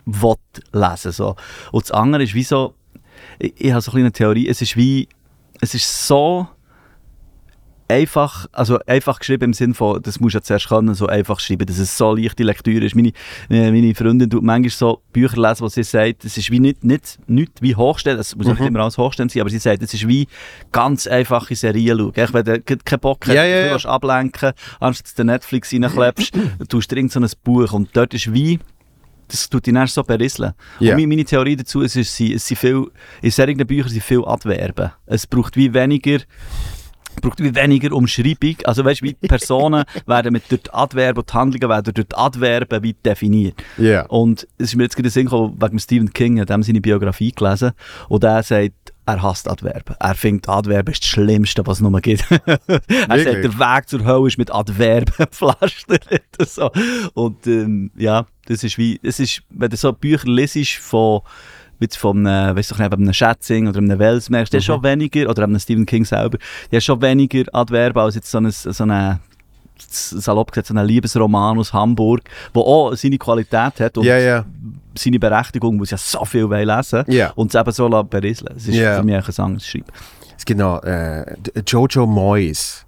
will 0.05 0.35
lesen 0.73 1.11
so. 1.11 1.35
Und 1.71 1.83
das 1.83 1.91
andere 1.91 2.23
ist 2.23 2.33
wie 2.33 2.43
so... 2.43 2.75
Ich, 3.39 3.53
ich 3.57 3.71
habe 3.71 3.81
so 3.81 3.91
eine 3.91 4.01
kleine 4.01 4.11
Theorie, 4.11 4.47
es 4.47 4.61
ist 4.61 4.75
wie... 4.77 5.07
Es 5.59 5.75
ist 5.75 6.07
so 6.07 6.47
einfach, 7.91 8.47
also 8.51 8.79
einfach 8.87 9.19
geschrieben 9.19 9.45
im 9.45 9.53
Sinn 9.53 9.73
von, 9.73 10.01
das 10.01 10.19
musst 10.19 10.33
du 10.33 10.37
ja 10.37 10.41
zuerst 10.41 10.69
können, 10.69 10.93
so 10.93 11.07
einfach 11.07 11.39
schreiben, 11.39 11.65
dass 11.65 11.77
es 11.77 11.97
so 11.97 12.15
leichte 12.15 12.43
Lektüre 12.43 12.85
ist. 12.85 12.95
Meine, 12.95 13.09
äh, 13.49 13.71
meine 13.71 13.93
Freundin 13.93 14.29
tut 14.29 14.43
manchmal 14.43 14.69
so 14.69 15.01
Bücher 15.11 15.41
lesen, 15.41 15.61
wo 15.61 15.67
sie 15.67 15.83
sagt, 15.83 16.25
es 16.25 16.37
ist 16.37 16.49
wie 16.51 16.59
nicht, 16.59 16.83
nicht, 16.83 17.19
nicht 17.27 17.61
wie 17.61 17.75
hochstellen, 17.75 18.19
es 18.19 18.35
muss 18.35 18.47
auch 18.47 18.57
nicht 18.57 18.67
immer 18.67 18.79
alles 18.79 18.97
hochstellen 18.97 19.29
sein, 19.29 19.41
aber 19.41 19.49
sie 19.49 19.59
sagt, 19.59 19.83
es 19.83 19.93
ist 19.93 20.07
wie 20.07 20.27
ganz 20.71 21.07
einfache 21.07 21.55
Serien 21.55 21.97
schauen. 21.97 22.15
Echt, 22.15 22.33
wenn 22.33 22.45
du 22.45 22.61
keinen 22.61 22.99
Bock 22.99 23.27
hast, 23.27 23.33
Ja, 23.33 23.43
ja, 23.43 23.61
du 23.61 23.65
ja. 23.67 23.73
willst 23.73 23.85
ablenken, 23.85 24.53
anstatt 24.79 25.19
du 25.19 25.23
Netflix 25.25 25.73
reinklebst, 25.73 26.33
tust 26.69 26.91
du 26.91 26.95
irgend 26.95 27.11
so 27.11 27.21
Buch 27.43 27.73
und 27.73 27.89
dort 27.93 28.13
ist 28.13 28.33
wie 28.33 28.59
das 29.31 29.49
tut 29.49 29.65
dich 29.65 29.73
dann 29.73 29.87
so 29.87 30.03
berisseln. 30.03 30.53
Ja. 30.79 30.95
Und 30.95 31.07
meine, 31.07 31.25
Theorie 31.25 31.55
dazu 31.55 31.81
ist, 31.81 31.95
es 31.95 32.15
sind, 32.15 32.33
es 32.33 32.45
sind 32.45 32.57
viel, 32.57 32.85
in 33.21 33.31
solchen 33.31 33.65
Büchern 33.65 33.89
sind 33.89 34.03
viel 34.03 34.23
Adverben. 34.25 34.91
Es 35.05 35.25
braucht 35.25 35.55
wie 35.55 35.73
weniger 35.73 36.19
braucht 37.19 37.43
wie 37.43 37.53
weniger 37.53 37.91
Umschreibung. 37.93 38.55
Also 38.63 38.85
weißt 38.85 39.01
du, 39.01 39.05
wie 39.05 39.13
die 39.13 39.27
Personen 39.27 39.83
werden 40.05 40.31
mit 40.31 40.49
durch 40.49 40.73
Adverben 40.73 41.19
und 41.19 41.29
die 41.29 41.33
Handlungen 41.33 41.69
werden 41.69 41.93
durch 41.93 42.07
Adverben 42.13 42.83
wie 42.83 42.93
definiert. 42.93 43.55
Ja. 43.77 44.05
Und 44.05 44.47
es 44.57 44.69
ist 44.69 44.75
mir 44.75 44.83
jetzt 44.83 44.95
gerade 44.95 45.09
Sinn 45.09 45.25
gekommen, 45.25 45.57
wegen 45.59 45.79
Stephen 45.79 46.13
King, 46.13 46.39
hat 46.39 46.49
dem 46.49 46.63
seine 46.63 46.81
Biografie 46.81 47.31
gelesen. 47.31 47.71
Und 48.07 48.23
der 48.23 48.43
sagt, 48.43 48.93
er 49.05 49.21
hasst 49.21 49.49
Adverben. 49.49 49.95
Er 49.99 50.15
findet 50.15 50.47
Adverben 50.47 50.91
ist 50.91 51.03
das 51.03 51.09
Schlimmste, 51.09 51.65
was 51.65 51.77
es 51.77 51.81
nur 51.81 51.99
gibt. 52.01 52.23
er 52.47 52.59
sagt, 52.67 52.79
Wirklich? 53.09 53.41
der 53.41 53.59
Weg 53.59 53.89
zur 53.89 54.05
Hölle 54.05 54.27
ist 54.27 54.37
mit 54.37 54.53
Adverben 54.53 55.13
gepflastert. 55.17 56.07
so. 56.47 56.71
Und 57.13 57.45
ähm, 57.47 57.91
ja, 57.97 58.27
das 58.51 58.63
ist 58.63 58.77
wie, 58.77 58.99
es 59.03 59.19
ist, 59.19 59.41
wenn 59.49 59.69
du 59.69 59.77
so 59.77 59.91
Bücher 59.93 60.27
lesest 60.27 60.73
von 60.75 61.21
jetzt 61.79 61.97
von 61.97 62.25
einem, 62.27 62.55
weißt 62.55 62.71
du, 62.71 62.75
einem 62.75 63.11
Schätzing 63.13 63.67
oder 63.67 63.79
einem 63.79 63.97
Wells 63.97 64.29
merkst, 64.29 64.53
der 64.53 64.59
ist 64.59 64.65
schon 64.65 64.83
weniger, 64.83 65.27
oder 65.29 65.43
einem 65.43 65.57
Stephen 65.59 65.85
King 65.87 66.05
selber, 66.05 66.37
der 66.71 66.77
ist 66.77 66.85
schon 66.85 67.01
weniger 67.01 67.43
Adverben 67.53 67.99
als 68.03 68.13
jetzt 68.15 68.29
so 68.29 68.37
ein, 68.37 68.51
so 68.51 68.83
eine 68.83 69.19
salopp 69.89 70.51
gesagt, 70.51 70.67
so 70.67 70.75
ein 70.75 70.85
Liebesroman 70.85 71.57
aus 71.57 71.73
Hamburg, 71.73 72.21
der 72.53 72.61
auch 72.61 72.93
seine 72.95 73.17
Qualität 73.17 73.79
hat 73.79 73.97
und 73.97 74.05
Ja, 74.05 74.17
ja. 74.19 74.45
seine 74.95 75.17
Berechtigung, 75.17 75.77
muss 75.77 75.89
ja 75.89 75.97
so 75.97 76.23
viel 76.25 76.45
lesen 76.45 77.03
Ja. 77.07 77.31
und 77.35 77.53
es 77.53 77.59
eben 77.59 77.71
so 77.71 77.89
berieseln. 78.03 78.53
Es 78.57 78.67
ist 78.67 78.75
Ja. 78.75 78.97
für 78.97 79.03
mich 79.03 79.15
ein 79.15 79.43
anderes 79.45 79.65
Schreiben. 79.67 79.87
Es 80.37 80.45
gibt 80.45 80.59
noch 80.59 80.83
äh, 80.83 81.35
Jojo 81.65 82.05
Moyes. 82.05 82.85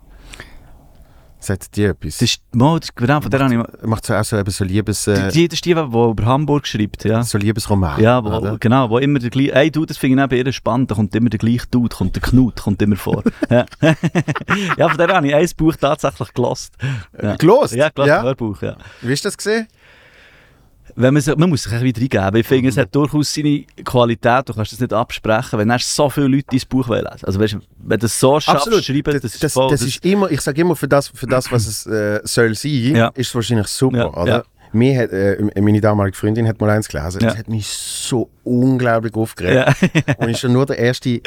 Sagt 1.43 1.75
dir 1.75 1.89
etwas? 1.89 2.19
Das 2.19 2.21
ist, 2.21 2.41
mal, 2.53 2.79
ist 2.79 2.95
genau, 2.95 3.19
von 3.19 3.29
der 3.29 3.41
habe 3.41 3.53
ich, 3.53 3.85
macht 3.85 4.05
so 4.05 4.13
auch 4.13 4.23
so, 4.23 4.37
eben 4.37 4.49
so 4.49 4.63
Liebes, 4.63 5.07
äh, 5.07 5.27
die, 5.27 5.39
die, 5.39 5.47
das 5.49 5.57
ist 5.57 5.65
die, 5.65 5.73
die 5.73 5.81
über 5.81 6.25
Hamburg 6.25 6.65
schreibt, 6.65 7.03
ja. 7.03 7.21
so 7.21 7.37
Liebesroman. 7.37 8.01
Ja, 8.01 8.23
wo, 8.23 8.29
oder? 8.29 8.57
genau, 8.57 8.89
wo 8.89 8.97
immer 8.97 9.19
der 9.19 9.29
gleiche, 9.29 9.53
ey 9.53 9.69
du, 9.69 9.85
das 9.85 9.97
finde 9.97 10.23
ich 10.23 10.29
bei 10.29 10.37
ihr 10.37 10.53
spannend, 10.53 10.89
da 10.89 10.95
kommt 10.95 11.13
immer 11.13 11.29
der 11.29 11.39
gleiche 11.39 11.67
Dude, 11.69 11.93
kommt 11.93 12.15
der 12.15 12.21
Knut, 12.21 12.61
kommt 12.61 12.81
immer 12.81 12.95
vor. 12.95 13.23
ja. 13.49 13.65
ja, 14.77 14.87
von 14.87 14.97
der 14.97 15.09
habe 15.09 15.27
ich 15.27 15.35
ein 15.35 15.49
Buch 15.57 15.75
tatsächlich 15.75 16.33
gelost. 16.33 16.75
Ja, 17.21 17.35
Gelost? 17.35 17.75
ja, 17.75 17.89
gelost, 17.89 18.07
Ja? 18.07 18.21
Hörbuch, 18.23 18.61
ja. 18.61 18.77
Wie 19.01 19.13
du 19.13 19.21
das 19.21 19.35
gesehen? 19.35 19.67
Wenn 20.95 21.13
man, 21.13 21.21
so, 21.21 21.35
man 21.35 21.49
muss 21.49 21.63
sich 21.63 21.71
ein 21.73 21.81
bisschen 21.81 22.01
wieder 22.03 22.17
reingeben. 22.19 22.41
Ich 22.41 22.47
finde, 22.47 22.69
es 22.69 22.77
hat 22.77 22.93
durchaus 22.93 23.33
seine 23.33 23.63
Qualität, 23.83 24.47
du 24.49 24.53
kannst 24.53 24.71
das 24.73 24.79
nicht 24.79 24.93
absprechen, 24.93 25.57
wenn 25.59 25.69
erst 25.69 25.95
so 25.95 26.09
viele 26.09 26.27
Leute 26.27 26.45
dein 26.51 26.61
Buch 26.69 26.87
lesen 26.89 27.05
wollen. 27.05 27.23
Also 27.23 27.39
weißt, 27.39 27.57
wenn 27.79 27.99
du 27.99 28.05
es 28.05 28.19
so 28.19 28.39
schaffst, 28.39 28.85
schreiben, 28.85 29.13
das, 29.13 29.21
das, 29.21 29.33
ist 29.35 29.43
das, 29.43 29.53
voll, 29.53 29.69
das 29.71 29.81
ist 29.81 30.05
immer, 30.05 30.29
ich 30.31 30.41
sage 30.41 30.61
immer, 30.61 30.75
für 30.75 30.87
das, 30.87 31.07
für 31.09 31.27
das 31.27 31.51
was 31.51 31.67
es 31.67 31.85
äh, 31.85 32.19
soll 32.23 32.53
sein, 32.55 32.95
Ja. 32.95 33.07
ist 33.15 33.27
es 33.29 33.35
wahrscheinlich 33.35 33.67
super, 33.67 33.97
Ja, 33.97 34.07
oder? 34.13 34.27
ja. 34.37 34.43
Mir 34.75 35.01
hat, 35.03 35.11
äh, 35.11 35.37
meine 35.61 35.79
damalige 35.81 36.17
Freundin 36.17 36.47
hat 36.47 36.59
mal 36.59 36.69
eins 36.71 36.87
gelesen, 36.87 37.21
Ja. 37.21 37.27
das 37.29 37.37
hat 37.37 37.47
mich 37.47 37.67
so 37.67 38.29
unglaublich 38.43 39.13
aufgeregt. 39.13 39.75
ja. 39.93 40.15
Und 40.17 40.29
ich 40.29 40.39
schon 40.39 40.53
nur 40.53 40.65
der 40.65 40.79
erste, 40.79 41.09
die- 41.09 41.21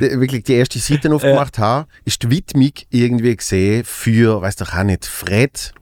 wirklich 0.00 0.44
die 0.44 0.54
erste 0.54 0.78
Seite 0.78 1.12
aufgemacht 1.12 1.58
habe, 1.58 1.86
ist 2.04 2.22
die 2.22 2.30
Widmung 2.30 2.70
irgendwie 2.90 3.36
gesehen 3.36 3.82
für, 3.84 4.40
weiß 4.42 4.56
doch 4.56 4.72
auch 4.74 4.84
nicht, 4.84 5.04
Fred, 5.06 5.72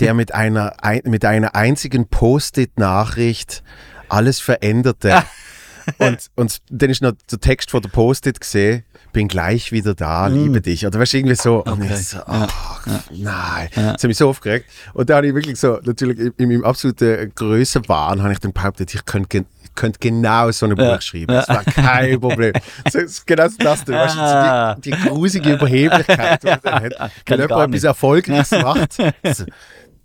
der 0.00 0.14
mit 0.14 0.34
einer, 0.34 0.82
ein, 0.82 1.02
mit 1.04 1.24
einer 1.24 1.54
einzigen 1.54 2.08
Post-it-Nachricht 2.08 3.62
alles 4.08 4.40
veränderte. 4.40 5.22
und, 5.98 6.30
und 6.36 6.58
dann 6.70 6.90
ist 6.90 7.02
noch 7.02 7.12
der 7.30 7.40
Text 7.40 7.70
von 7.70 7.82
der 7.82 7.88
Post-it 7.88 8.40
gesehen, 8.40 8.84
bin 9.12 9.28
gleich 9.28 9.72
wieder 9.72 9.94
da, 9.94 10.26
liebe 10.26 10.60
dich. 10.60 10.86
Oder 10.86 10.98
weißt 10.98 11.12
du, 11.12 11.16
irgendwie 11.18 11.34
so. 11.34 11.62
Und 11.64 11.80
Mm. 11.80 11.82
Okay. 11.82 11.94
ich 11.94 12.08
so, 12.08 12.18
ach, 12.26 12.86
nein. 13.10 13.68
Ja. 13.74 13.92
Das 13.92 14.02
hat 14.02 14.04
mich 14.04 14.16
so 14.16 14.28
aufgeregt. 14.28 14.70
Und 14.94 15.10
da 15.10 15.16
habe 15.16 15.26
ich 15.26 15.34
wirklich 15.34 15.58
so, 15.58 15.78
natürlich 15.84 16.18
in, 16.18 16.32
in 16.38 16.48
meinem 16.48 16.64
absoluten 16.64 17.32
Größenwahn, 17.34 18.22
habe 18.22 18.32
ich 18.32 18.38
dann 18.38 18.52
behauptet, 18.52 18.94
ich 18.94 19.04
könnte, 19.04 19.44
könnte 19.74 19.98
genau 20.00 20.50
so 20.50 20.66
ein 20.66 20.76
Ja. 20.76 20.94
Buch 20.94 21.02
schreiben. 21.02 21.32
Ja. 21.34 21.40
Das 21.44 21.48
war 21.48 21.64
kein 21.64 22.20
Problem. 22.20 22.52
das 22.84 22.94
ist 22.94 23.26
genau 23.26 23.48
das, 23.58 23.84
du, 23.84 23.92
weißt, 23.92 24.16
du, 24.16 24.20
Ah. 24.20 24.74
so 24.74 24.80
die, 24.82 24.90
die 24.90 24.96
grusige 25.08 25.52
Überheblichkeit, 25.54 26.42
die 26.42 26.46
man 26.48 26.60
dann 26.62 26.74
hat. 26.84 27.12
Wenn 27.26 27.40
jemand 27.40 27.74
etwas. 27.74 27.84
Erfolgreiches 27.84 28.50
macht, 28.62 28.92
so, 28.92 29.44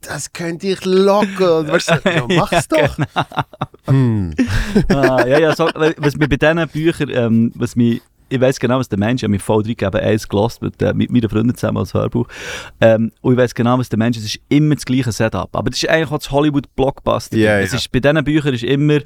das 0.01 0.31
könnte 0.31 0.67
ich 0.67 0.85
locker. 0.85 1.59
Und 1.59 1.71
Weißt 1.71 1.89
du, 1.89 2.09
ja, 2.09 2.25
mach's 2.27 2.67
doch. 2.67 2.97
Hm. 3.87 4.33
ah, 4.89 5.25
ja, 5.25 5.39
ja, 5.39 5.55
so, 5.55 5.69
was 5.97 6.15
mir 6.15 6.27
bei 6.27 6.37
diesen 6.37 6.67
Büchern, 6.69 7.09
ähm, 7.09 7.51
was 7.55 7.75
mich, 7.75 8.01
ich 8.29 8.41
weiß 8.41 8.59
genau, 8.59 8.79
was 8.79 8.89
der 8.89 8.99
Mensch, 8.99 9.19
ich 9.19 9.23
habe 9.23 9.31
mich 9.31 9.41
voll 9.41 9.61
reingegeben, 9.61 9.99
eins 9.99 10.27
gelost 10.27 10.61
mit, 10.61 10.81
äh, 10.81 10.93
mit 10.93 11.11
meiner 11.11 11.29
Freundin 11.29 11.55
zusammen 11.55 11.77
als 11.77 11.93
Hörbuch. 11.93 12.27
Ähm, 12.81 13.11
und 13.21 13.33
ich 13.33 13.39
weiß 13.39 13.55
genau, 13.55 13.77
was 13.77 13.89
der 13.89 13.99
Mensch 13.99 14.17
ist, 14.17 14.23
es 14.23 14.35
ist 14.35 14.41
immer 14.49 14.75
das 14.75 14.85
gleiche 14.85 15.11
Setup. 15.11 15.49
Aber 15.55 15.69
das 15.69 15.81
ist 15.81 15.89
eigentlich 15.89 16.11
auch 16.11 16.17
das 16.17 16.31
Hollywood-Blockbuster. 16.31 17.37
Es 17.37 17.71
ja. 17.71 17.77
ist, 17.77 17.91
bei 17.91 17.99
diesen 17.99 18.23
Büchern 18.23 18.53
ist 18.53 18.63
immer, 18.63 18.95
äh, 18.95 19.01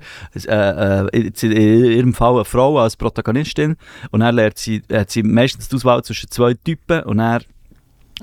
äh, 0.47 1.23
jetzt 1.25 1.43
in 1.43 1.51
ihrem 1.51 2.13
Fall 2.13 2.35
eine 2.35 2.45
Frau 2.45 2.79
als 2.79 2.95
Protagonistin 2.95 3.75
und 4.11 4.19
dann 4.21 4.35
lernt 4.35 4.57
sie, 4.57 4.81
hat 4.91 5.11
sie 5.11 5.23
meistens 5.23 5.69
die 5.69 5.75
Auswahl 5.75 6.03
zwischen 6.03 6.29
zwei 6.29 6.53
Typen 6.53 7.03
und 7.03 7.17
dann 7.17 7.43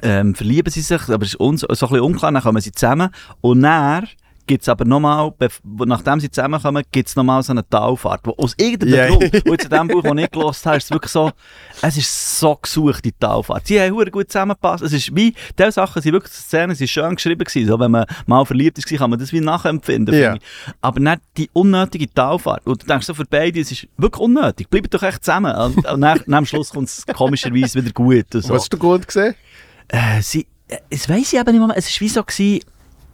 ähm, 0.02 0.34
verlieben 0.34 0.70
sie 0.70 0.80
sich, 0.80 1.08
aber 1.08 1.24
es 1.24 1.30
ist 1.30 1.36
uns, 1.36 1.60
so 1.60 1.66
ein 1.66 1.70
bisschen 1.70 2.00
unklar, 2.00 2.32
dann 2.32 2.42
kommen 2.42 2.60
sie 2.60 2.72
zusammen 2.72 3.10
und 3.40 3.62
dann 3.62 4.06
gibt 4.48 4.62
es 4.62 4.68
aber 4.68 4.84
nochmal, 4.84 5.32
nachdem 5.62 6.18
sie 6.18 6.28
zusammenkommen, 6.28 6.82
gibt 6.90 7.08
es 7.08 7.14
nochmal 7.14 7.40
so 7.44 7.52
eine 7.52 7.68
Talfahrt, 7.68 8.22
wo 8.24 8.32
aus 8.32 8.54
irgendeinem 8.56 8.94
Ja. 8.94 9.06
Grund, 9.06 9.48
und 9.48 9.62
in 9.62 9.70
dem 9.70 9.88
Buch, 9.88 10.02
das 10.02 10.12
ich 10.16 10.30
gelesen 10.30 10.64
habe, 10.64 10.76
ist 10.78 10.84
es 10.84 10.90
wirklich 10.90 11.12
so, 11.12 11.30
es 11.82 11.96
ist 11.96 12.40
so 12.40 12.56
gesucht, 12.56 13.04
die 13.04 13.12
Talfahrt. 13.12 13.68
Sie 13.68 13.80
haben 13.80 14.10
gut 14.10 14.28
zusammengepasst, 14.28 14.82
es 14.82 14.92
ist 14.92 15.14
wie, 15.14 15.34
diese 15.56 15.70
Sachen 15.70 16.02
sind 16.02 16.12
wirklich, 16.12 16.32
Szenen 16.32 16.74
sind 16.74 16.88
schön 16.88 17.14
geschrieben 17.14 17.44
gewesen, 17.44 17.68
so, 17.68 17.78
wenn 17.78 17.92
man 17.92 18.06
mal 18.26 18.44
verliebt 18.44 18.78
ist, 18.78 18.88
kann 18.88 19.10
man 19.10 19.20
das 19.20 19.32
wie 19.32 19.40
nachempfinden, 19.40 20.14
ich. 20.14 20.40
Aber 20.80 20.98
nicht 20.98 21.20
die 21.36 21.48
unnötige 21.52 22.12
Talfahrt, 22.12 22.66
und 22.66 22.82
du 22.82 22.86
denkst 22.86 23.06
so 23.06 23.14
für 23.14 23.26
beide, 23.26 23.60
es 23.60 23.70
ist 23.70 23.86
wirklich 23.96 24.20
unnötig, 24.20 24.68
bleibt 24.68 24.92
doch 24.92 25.02
echt 25.04 25.24
zusammen, 25.24 25.54
und, 25.54 25.86
und 25.86 26.00
dann 26.00 26.34
am 26.34 26.46
Schluss 26.46 26.70
kommt 26.70 26.88
es 26.88 27.04
komischerweise 27.06 27.82
wieder 27.82 27.92
gut. 27.92 28.26
So. 28.32 28.48
Was 28.54 28.64
ist 28.64 28.72
der 28.72 28.80
Grund 28.80 29.06
gesehen? 29.06 29.34
Äh, 29.88 30.22
sie, 30.22 30.46
äh, 30.68 30.78
das 30.90 31.08
weiss 31.08 31.32
ich 31.32 31.38
eben 31.38 31.50
nicht 31.52 31.66
mehr. 31.66 31.76
Es 31.76 31.86
war 31.94 32.00
wie 32.00 32.08
so, 32.08 32.22
gewesen, 32.22 32.60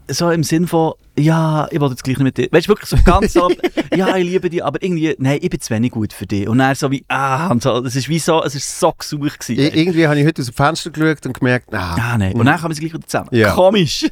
so 0.08 0.30
im 0.30 0.42
Sinn 0.42 0.66
von, 0.66 0.94
ja, 1.18 1.66
ich 1.70 1.80
will 1.80 1.88
jetzt 1.90 2.04
gleich 2.04 2.18
nicht 2.18 2.24
mit 2.24 2.36
dir. 2.36 2.48
Weißt 2.50 2.66
du, 2.66 2.70
wirklich 2.70 2.88
so 2.90 2.96
ganz 3.04 3.32
so, 3.32 3.50
ja, 3.94 4.16
ich 4.16 4.24
liebe 4.24 4.50
dich, 4.50 4.64
aber 4.64 4.82
irgendwie, 4.82 5.14
nein, 5.18 5.38
ich 5.40 5.50
bin 5.50 5.60
zu 5.60 5.72
wenig 5.72 5.92
gut 5.92 6.12
für 6.12 6.26
dich. 6.26 6.48
Und 6.48 6.58
dann 6.58 6.74
so 6.74 6.90
wie, 6.90 7.04
ah, 7.08 7.48
und 7.48 7.62
so, 7.62 7.80
das 7.80 7.96
ist 7.96 8.08
wie 8.08 8.18
so, 8.18 8.42
es 8.42 8.54
ist 8.54 8.78
so 8.78 8.92
gesucht 8.92 9.40
gewesen. 9.40 9.60
I 9.60 9.78
irgendwie 9.80 10.06
habe 10.06 10.18
ich 10.18 10.26
heute 10.26 10.42
aus 10.42 10.46
dem 10.46 10.54
Fenster 10.54 10.90
geschaut 10.90 11.26
und 11.26 11.38
gemerkt, 11.38 11.72
ah, 11.72 11.96
ah, 11.98 12.18
nein. 12.18 12.34
Und 12.34 12.46
dann 12.46 12.60
kommen 12.60 12.74
sie 12.74 12.80
gleich 12.80 12.94
wieder 12.94 13.06
zusammen. 13.06 13.28
Ja. 13.32 13.52
Komisch. 13.54 14.06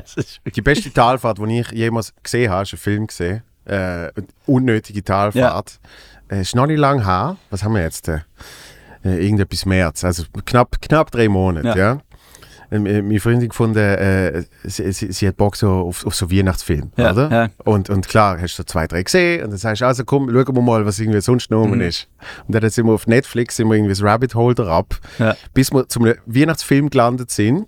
Die 0.54 0.62
beste 0.62 0.92
Talfahrt, 0.92 1.38
die 1.38 1.60
ich 1.60 1.70
jemals 1.72 2.12
gesehen 2.22 2.50
habe, 2.50 2.62
ist 2.62 2.72
ein 2.74 2.78
Film 2.78 3.06
gesehen. 3.06 3.42
Äh, 3.64 4.10
unnötige 4.46 5.04
Talfahrt. 5.04 5.78
Äh, 6.30 6.42
ist 6.42 6.54
noch 6.54 6.66
nicht 6.66 6.78
lang 6.78 7.04
her. 7.04 7.36
Was 7.50 7.62
haben 7.64 7.74
wir 7.74 7.82
jetzt? 7.82 8.08
Äh, 8.08 8.20
äh, 9.04 9.22
irgendetwas 9.24 9.64
März. 9.66 10.04
Also 10.04 10.24
knapp, 10.44 10.80
knapp 10.80 11.10
drei 11.10 11.28
Monate, 11.28 11.68
Ja. 11.68 11.76
ja. 11.76 12.00
Ähm, 12.70 12.84
äh, 12.84 13.00
meine 13.00 13.18
Freundin 13.18 13.48
gefunden, 13.48 13.78
äh, 13.78 14.42
sie, 14.64 14.92
sie, 14.92 15.10
sie 15.10 15.26
hat 15.26 15.36
Bock 15.38 15.56
so 15.56 15.70
auf, 15.70 16.04
auf 16.06 16.14
so 16.14 16.30
Weihnachtsfilm, 16.30 16.92
Ja, 16.98 17.12
oder? 17.12 17.30
ja. 17.30 17.48
Und, 17.64 17.88
und 17.88 18.06
klar, 18.08 18.38
hast 18.40 18.58
du 18.58 18.62
zwei, 18.64 18.86
drei 18.86 19.02
gesehen 19.02 19.42
und 19.44 19.50
dann 19.50 19.58
sagst 19.58 19.80
du, 19.80 19.86
also 19.86 20.04
komm, 20.04 20.28
schauen 20.30 20.54
wir 20.54 20.62
mal, 20.62 20.84
was 20.84 20.98
irgendwie 20.98 21.20
sonst 21.22 21.50
noch 21.50 21.66
Mhm. 21.66 21.80
ist. 21.80 22.08
Und 22.46 22.54
dann 22.54 22.68
sind 22.68 22.84
wir 22.86 22.92
auf 22.92 23.06
Netflix, 23.06 23.56
sind 23.56 23.68
wir 23.68 23.74
irgendwie 23.76 23.92
das 23.92 24.02
Rabbit 24.02 24.34
Hole 24.34 24.54
ab, 24.68 24.98
Ja. 25.18 25.34
bis 25.54 25.72
wir 25.72 25.88
zum 25.88 26.12
Weihnachtsfilm 26.26 26.90
gelandet 26.90 27.30
sind, 27.30 27.66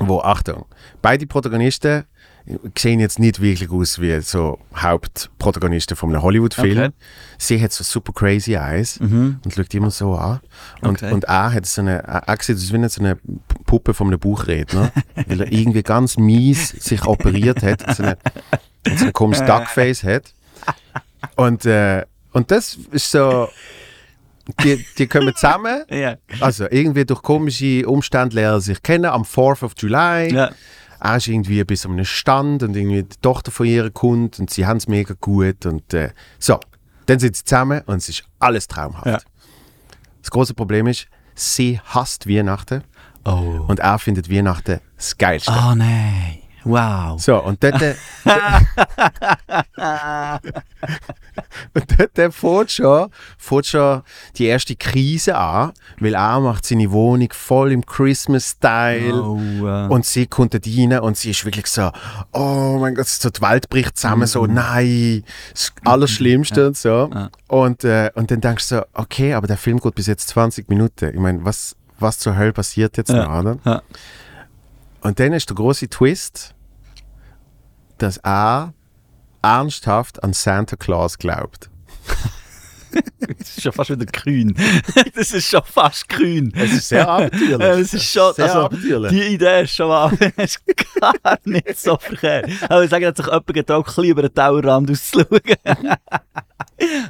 wo, 0.00 0.18
Achtung, 0.20 0.64
beide 1.00 1.26
Protagonisten 1.28 2.02
sehen 2.76 3.00
jetzt 3.00 3.18
nicht 3.18 3.40
wirklich 3.40 3.70
aus 3.70 4.00
wie 4.00 4.20
so 4.20 4.58
Hauptprotagonisten 4.76 5.96
von 5.96 6.10
einem 6.10 6.22
Hollywood-Film. 6.22 6.78
Okay. 6.78 6.92
Sie 7.38 7.62
hat 7.62 7.72
so 7.72 7.82
super 7.84 8.12
crazy 8.12 8.54
eyes 8.54 9.00
Mhm. 9.00 9.40
und 9.44 9.54
schaut 9.54 9.72
immer 9.74 9.90
so 9.90 10.14
an. 10.14 10.40
Und, 10.82 11.02
Okay. 11.02 11.12
und 11.12 11.24
er 11.24 11.52
hat 11.52 11.64
so 11.66 11.80
eine, 11.80 11.98
er 12.04 12.36
sieht 12.40 12.56
aus 12.56 12.72
wie 12.72 12.88
so 12.88 13.00
eine 13.00 13.18
Puppe 13.64 13.94
von 13.94 14.08
einem 14.08 14.18
Buchredner, 14.18 14.92
weil 15.26 15.40
er 15.40 15.50
irgendwie 15.52 15.82
ganz 15.82 16.16
mies 16.18 16.68
sich 16.68 17.04
operiert 17.06 17.62
hat, 17.62 17.96
so 17.96 18.02
eine, 18.02 18.18
so 18.96 19.06
ein 19.06 19.12
komisches 19.14 19.46
Duckface 19.46 20.04
hat. 20.04 20.34
Und, 21.36 21.64
äh, 21.64 22.04
und 22.32 22.50
das 22.50 22.76
ist 22.90 23.10
so, 23.10 23.48
die, 24.62 24.84
die 24.98 25.06
kommen 25.06 25.34
zusammen, 25.34 25.84
Ja. 25.90 26.16
also 26.40 26.66
irgendwie 26.70 27.06
durch 27.06 27.22
komische 27.22 27.86
Umstände 27.88 28.34
lernen 28.36 28.60
sich 28.60 28.82
kennen 28.82 29.06
am 29.06 29.22
4th 29.22 29.62
of 29.64 29.72
July. 29.78 30.30
Ja. 30.34 30.50
Er 31.04 31.16
ist 31.18 31.28
irgendwie 31.28 31.62
bis 31.64 31.84
an 31.84 31.92
einem 31.92 32.06
Stand 32.06 32.62
und 32.62 32.74
irgendwie 32.74 33.02
die 33.02 33.16
Tochter 33.20 33.50
von 33.50 33.66
ihr 33.66 33.90
kommt 33.90 34.38
und 34.38 34.48
sie 34.48 34.64
haben 34.64 34.78
es 34.78 34.88
mega 34.88 35.14
gut. 35.20 35.66
Und 35.66 35.92
äh, 35.92 36.12
so, 36.38 36.58
dann 37.04 37.18
sind 37.18 37.36
sie 37.36 37.44
zusammen 37.44 37.82
und 37.84 37.96
es 37.98 38.08
ist 38.08 38.24
alles 38.38 38.66
traumhaft. 38.68 39.04
Ja. 39.06 39.18
Das 40.22 40.30
große 40.30 40.54
Problem 40.54 40.86
ist, 40.86 41.06
sie 41.34 41.78
hasst 41.84 42.26
Weihnachten 42.26 42.82
Oh. 43.26 43.64
und 43.68 43.80
er 43.80 43.98
findet 43.98 44.30
Weihnachten 44.30 44.80
das 44.96 45.16
Geilste. 45.18 45.50
Oh 45.52 45.74
nein. 45.74 46.38
Wow. 46.64 47.20
So, 47.20 47.42
und 47.42 47.62
dort, 47.62 47.74
und 51.74 51.98
dort 51.98 52.18
äh, 52.18 52.30
fährt 52.30 52.70
schon, 52.72 53.10
fährt 53.38 53.66
schon 53.66 54.02
die 54.36 54.46
erste 54.46 54.76
Krise 54.76 55.36
an, 55.36 55.72
weil 55.98 56.14
er 56.14 56.40
macht 56.40 56.64
seine 56.64 56.90
Wohnung 56.90 57.28
voll 57.32 57.72
im 57.72 57.84
Christmas-Style. 57.84 59.14
Oh, 59.22 59.38
äh. 59.66 59.88
Und 59.88 60.06
sie 60.06 60.26
kommt 60.26 60.54
dort 60.54 60.66
rein 60.66 60.98
und 61.00 61.16
sie 61.16 61.30
ist 61.30 61.44
wirklich 61.44 61.66
so, 61.66 61.90
oh 62.32 62.78
mein 62.80 62.94
Gott, 62.94 63.08
so 63.08 63.30
die 63.30 63.40
Welt 63.42 63.68
bricht 63.68 63.96
zusammen, 63.96 64.26
so, 64.26 64.46
nein, 64.46 65.24
das 65.52 65.72
Allerschlimmste 65.84 66.68
und 66.68 66.76
so. 66.76 67.10
Ja. 67.12 67.30
Und, 67.48 67.84
äh, 67.84 68.10
und 68.14 68.30
dann 68.30 68.40
denkst 68.40 68.68
du 68.68 68.76
so, 68.76 68.82
okay, 68.94 69.34
aber 69.34 69.46
der 69.46 69.56
Film 69.58 69.78
geht 69.80 69.94
bis 69.94 70.06
jetzt 70.06 70.28
20 70.28 70.68
Minuten. 70.68 71.10
Ich 71.12 71.20
meine, 71.20 71.44
was, 71.44 71.76
was 71.98 72.18
zur 72.18 72.36
Hölle 72.36 72.52
passiert 72.52 72.96
jetzt 72.96 73.10
Ja. 73.10 73.26
noch, 73.26 73.40
oder? 73.40 73.58
Ja. 73.64 73.82
Und 75.04 75.20
dann 75.20 75.34
ist 75.34 75.50
der 75.50 75.56
große 75.56 75.90
Twist, 75.90 76.54
dass 77.98 78.16
er 78.16 78.72
ernsthaft 79.42 80.24
an 80.24 80.32
Santa 80.32 80.76
Claus 80.76 81.18
glaubt. 81.18 81.70
das 83.38 83.48
ist 83.56 83.62
schon 83.62 83.72
fast 83.72 83.90
wieder 83.90 84.06
kühn. 84.06 84.54
das 85.14 85.32
ist 85.32 85.48
schon 85.48 85.62
fast 85.64 86.08
kühn. 86.08 86.52
Es 86.56 86.72
ist 86.72 86.88
sehr 86.88 87.08
abenteuerlich. 87.08 87.80
Es 87.80 87.94
ist 87.94 88.10
schon, 88.12 88.34
sehr 88.34 88.44
also, 88.46 88.60
abenteuerlich. 88.66 89.10
die 89.12 89.34
Idee 89.34 89.62
ist 89.62 89.74
schon 89.74 89.88
mal 89.88 90.12
ist 90.36 90.60
gar 91.00 91.38
nicht 91.44 91.78
so 91.78 91.96
verkehrt. 91.98 92.50
Aber 92.68 92.84
ich 92.84 92.90
sage, 92.90 93.06
hat 93.06 93.16
sich 93.16 93.26
jemand 93.26 93.46
getraut, 93.46 93.84
ein 93.84 93.84
bisschen 93.84 94.04
über 94.04 94.22
den 94.22 94.34
Tauerrand 94.34 94.90
auszuschauen. 94.90 95.40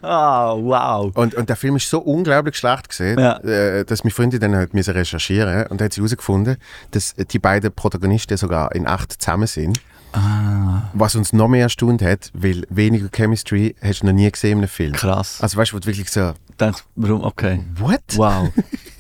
Ah, 0.02 0.54
wow. 0.56 1.10
Und, 1.16 1.34
und 1.34 1.48
der 1.48 1.56
Film 1.56 1.76
ist 1.76 1.88
so 1.88 1.98
unglaublich 1.98 2.56
schlecht 2.56 2.88
gesehen, 2.88 3.18
Ja. 3.18 3.38
äh, 3.38 3.84
dass 3.84 4.04
meine 4.04 4.12
Freundin 4.12 4.40
dann 4.40 4.54
halt 4.54 4.72
recherchieren 4.74 5.66
und 5.68 5.80
hat 5.80 5.92
sie 5.92 6.00
herausgefunden, 6.00 6.56
dass 6.90 7.14
die 7.14 7.38
beiden 7.38 7.72
Protagonisten 7.72 8.36
sogar 8.36 8.74
in 8.74 8.86
acht 8.86 9.12
zusammen 9.12 9.46
sind. 9.46 9.80
Ah, 10.14 10.90
Was 10.94 11.16
uns 11.16 11.32
noch 11.32 11.48
mehr 11.48 11.62
erstaunt 11.62 12.02
hat, 12.02 12.30
weil 12.34 12.64
weniger 12.70 13.08
Chemistry 13.14 13.74
hast 13.82 14.02
du 14.02 14.06
noch 14.06 14.12
nie 14.12 14.30
gesehen 14.30 14.52
in 14.52 14.58
einem 14.58 14.68
Film. 14.68 14.92
krass. 14.92 15.40
Also 15.40 15.56
weißt 15.58 15.72
du, 15.72 15.76
wo 15.76 15.80
du 15.80 15.86
wirklich 15.86 16.08
so, 16.10 16.32
Denkst, 16.60 16.84
warum? 16.94 17.24
Okay. 17.24 17.60
what? 17.78 18.00
Wow. 18.14 18.50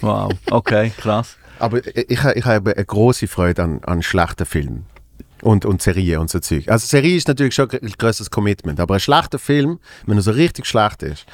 Wow. 0.00 0.32
Okay, 0.50 0.90
krass. 0.96 1.36
Aber 1.60 1.78
ich, 1.86 2.10
ich, 2.10 2.24
ich 2.24 2.44
habe 2.44 2.74
eine 2.74 2.84
große 2.84 3.28
Freude 3.28 3.62
an, 3.62 3.80
an 3.84 4.02
schlechten 4.02 4.44
Filmen. 4.44 4.86
Und, 5.40 5.66
und 5.66 5.82
Serien 5.82 6.20
und 6.20 6.30
so 6.30 6.38
Zeug. 6.40 6.68
Also 6.68 6.86
Serie 6.86 7.16
ist 7.16 7.28
natürlich 7.28 7.54
schon 7.54 7.70
ein 7.70 7.92
größeres 7.98 8.30
Commitment, 8.30 8.80
aber 8.80 8.94
ein 8.94 9.00
schlechter 9.00 9.38
Film, 9.38 9.78
wenn 10.06 10.16
er 10.16 10.22
so 10.22 10.30
richtig 10.30 10.64
schlecht 10.66 11.02
ist, 11.02 11.26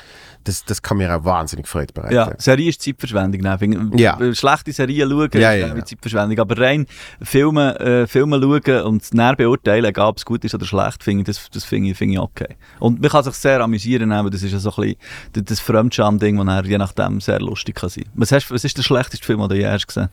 das, 0.44 0.64
das 0.64 0.80
kann 0.82 0.96
mir 0.96 1.14
auch 1.14 1.24
wahnsinnig 1.24 1.66
Freude 1.68 1.92
bereiten. 1.92 2.14
Ja, 2.14 2.32
Serie 2.38 2.68
ist 2.70 2.80
Zeitverschwendung. 2.82 3.40
ne? 3.42 3.58
Ich- 3.94 4.00
Ja. 4.00 4.18
Schlechte 4.34 4.72
Serien 4.72 5.08
schauen 5.08 5.28
Ja, 5.34 5.52
ist 5.52 5.60
ja. 5.76 5.84
Zeitverschwendung. 5.84 6.38
Aber 6.38 6.58
rein 6.58 6.86
Filme, 7.22 7.78
äh, 7.80 8.06
Filme 8.06 8.40
schauen 8.40 8.82
und 8.84 9.12
näher 9.14 9.36
beurteilen, 9.36 9.94
ob 9.96 10.16
es 10.16 10.24
gut 10.24 10.44
ist 10.44 10.54
oder 10.54 10.64
schlecht, 10.66 11.02
finde 11.04 11.20
ich, 11.22 11.26
das, 11.36 11.48
das 11.50 11.64
finde 11.64 11.90
ich, 11.90 11.96
finde 11.98 12.14
ich 12.14 12.20
okay. 12.20 12.56
Und 12.78 13.00
man 13.00 13.10
kann 13.10 13.22
sich 13.24 13.34
sehr 13.34 13.60
amüsieren, 13.60 14.12
aber 14.12 14.30
das 14.30 14.42
ist 14.42 14.52
ja 14.52 14.58
so 14.58 14.70
ein 14.76 14.94
bisschen 15.32 15.44
das- 15.44 15.60
Fremdscham-Ding, 15.60 16.38
das 16.46 16.66
je 16.66 16.78
nachdem 16.78 17.20
sehr 17.20 17.40
lustig 17.40 17.74
kann 17.76 17.90
sein. 17.90 18.04
Was, 18.14 18.32
hast, 18.32 18.50
was 18.50 18.64
ist 18.64 18.76
der 18.76 18.82
schlechteste 18.82 19.24
Film, 19.24 19.40
den 19.40 19.48
du 19.50 19.56
je 19.56 19.66
hast 19.66 19.86
gesehen? 19.86 20.08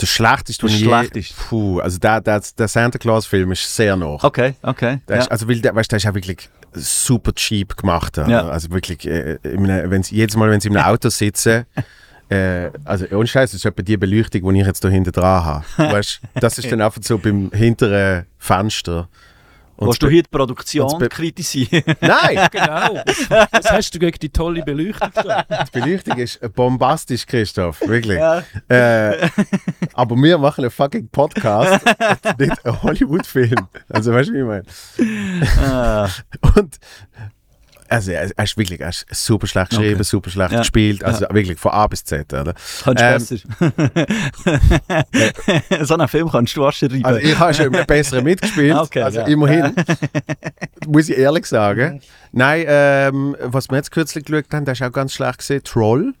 Der 0.00 0.06
schlechteste, 0.06 0.66
Der 0.66 0.68
den 0.68 0.76
ich 0.76 0.82
je- 0.82 0.88
schlechteste. 0.88 1.34
Puh, 1.48 1.80
also 1.80 1.98
der, 1.98 2.20
der, 2.20 2.42
der 2.58 2.68
Santa 2.68 2.98
Claus-Film 2.98 3.52
ist 3.52 3.74
sehr 3.74 3.96
noch. 3.96 4.22
Okay, 4.24 4.54
okay. 4.62 5.00
Ja. 5.08 5.16
ist, 5.16 5.30
also, 5.30 5.48
weil 5.48 5.60
der, 5.60 5.74
weißt, 5.74 5.90
der 5.90 5.96
ist 5.96 6.06
auch 6.06 6.14
wirklich 6.14 6.48
super 6.74 7.32
cheap 7.34 7.76
gemacht. 7.76 8.16
Ja. 8.16 8.48
Also 8.48 8.70
wirklich, 8.70 9.06
äh, 9.06 9.38
einem- 9.44 9.90
wenn's, 9.90 10.10
jedes 10.10 10.36
Mal, 10.36 10.50
wenn 10.50 10.60
sie 10.60 10.68
im 10.68 10.76
Auto 10.76 11.08
sitzen, 11.08 11.66
äh, 12.28 12.70
also 12.84 13.06
ohne 13.10 13.26
Scheiß, 13.26 13.50
das 13.50 13.58
ist 13.60 13.64
etwa 13.64 13.82
die 13.82 13.96
Beleuchtung, 13.96 14.52
die 14.54 14.60
ich 14.60 14.66
jetzt 14.66 14.84
da 14.84 14.88
hinten 14.88 15.12
dran 15.12 15.44
habe. 15.44 15.64
Weißt, 15.76 16.20
das 16.34 16.58
ist 16.58 16.70
dann 16.70 16.80
einfach 16.80 17.02
so 17.02 17.18
beim 17.18 17.50
hinteren 17.52 18.26
Fenster. 18.38 19.08
Willst 19.80 20.02
du 20.02 20.08
hier 20.08 20.22
die 20.22 20.28
Produktion 20.28 21.08
kritisieren? 21.08 21.82
Nein, 22.00 22.48
Genau. 22.52 23.02
Was 23.50 23.70
hast 23.70 23.94
du 23.94 23.98
gegen 23.98 24.18
die 24.18 24.28
tolle 24.28 24.62
Beleuchtung 24.62 25.10
da? 25.14 25.42
die 25.42 25.80
Beleuchtung 25.80 26.18
ist 26.18 26.40
bombastisch, 26.54 27.26
Christoph, 27.26 27.80
wirklich. 27.86 28.18
Ja. 28.18 28.42
Äh, 28.68 29.28
aber 29.94 30.16
wir 30.16 30.38
machen 30.38 30.64
einen 30.64 30.70
fucking 30.70 31.08
Podcast 31.08 31.84
nicht 32.38 32.64
einen 32.66 32.82
Hollywood-Film. 32.82 33.68
Also 33.88 34.12
weißt 34.12 34.30
du, 34.30 34.34
wie 34.34 34.38
ich 34.38 34.44
meine? 34.44 34.64
Ah, 35.66 36.08
Und 36.56 36.78
also 37.90 38.12
er, 38.12 38.30
er 38.36 38.44
ist 38.44 38.56
wirklich 38.56 38.80
er 38.80 38.88
ist 38.90 39.06
super 39.10 39.46
schlecht 39.46 39.70
geschrieben, 39.70 39.94
Okay. 39.96 40.04
super 40.04 40.30
schlecht 40.30 40.52
Ja. 40.52 40.58
gespielt, 40.60 41.04
also 41.04 41.26
wirklich 41.30 41.58
von 41.58 41.72
A 41.72 41.86
bis 41.86 42.04
Z. 42.04 42.32
Oder? 42.32 42.54
kannst 42.84 43.30
du 43.30 43.36
Ähm, 43.60 43.78
besser. 43.78 45.80
so 45.84 45.94
einen 45.94 46.08
Film 46.08 46.30
kannst 46.30 46.56
du 46.56 46.66
auch 46.66 46.72
schreiben. 46.72 47.04
Also 47.04 47.20
ich 47.20 47.38
habe 47.38 47.54
schon 47.54 47.74
einen 47.74 47.86
besseren 47.86 48.24
mitgespielt, 48.24 48.74
okay, 48.76 49.02
also 49.02 49.20
ja. 49.20 49.26
immerhin, 49.26 49.74
muss 50.86 51.08
ich 51.08 51.18
ehrlich 51.18 51.46
sagen. 51.46 52.00
Nein, 52.32 52.64
ähm, 52.68 53.36
was 53.40 53.68
wir 53.70 53.76
jetzt 53.76 53.90
kürzlich 53.90 54.24
geschaut 54.24 54.44
haben, 54.52 54.64
der 54.64 54.72
ist 54.72 54.82
auch 54.82 54.92
ganz 54.92 55.12
schlecht 55.12 55.38
gesehen, 55.38 55.62
Troll, 55.64 56.14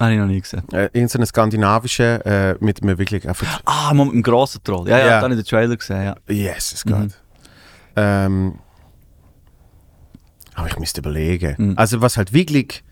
Habe 0.00 0.12
ich 0.12 0.18
noch 0.18 0.26
nie 0.26 0.40
gesehen. 0.40 0.62
äh, 0.72 0.88
irgendein 0.92 1.26
skandinavischer, 1.26 2.50
äh, 2.52 2.56
mit 2.60 2.82
mir 2.84 2.98
wirklich 2.98 3.28
einfach, 3.28 3.60
Ah, 3.64 3.92
mit 3.94 4.10
dem 4.12 4.22
grossen 4.22 4.62
Troll. 4.64 4.88
Ja, 4.88 4.98
ja, 4.98 5.04
Ja. 5.04 5.10
ja. 5.10 5.16
da 5.18 5.22
habe 5.24 5.34
ich 5.34 5.40
den 5.40 5.46
Trailer 5.48 5.76
gesehen, 5.76 6.04
ja. 6.04 6.16
yes, 6.28 6.84
Mhm. 6.86 6.90
Gott. 6.90 7.10
Ähm, 7.94 8.54
aber 10.54 10.66
ich 10.68 10.78
müsste 10.78 11.00
überlegen. 11.00 11.54
Mhm. 11.58 11.74
Also 11.76 12.00
was 12.00 12.16
halt 12.16 12.32
wirklich, 12.32 12.82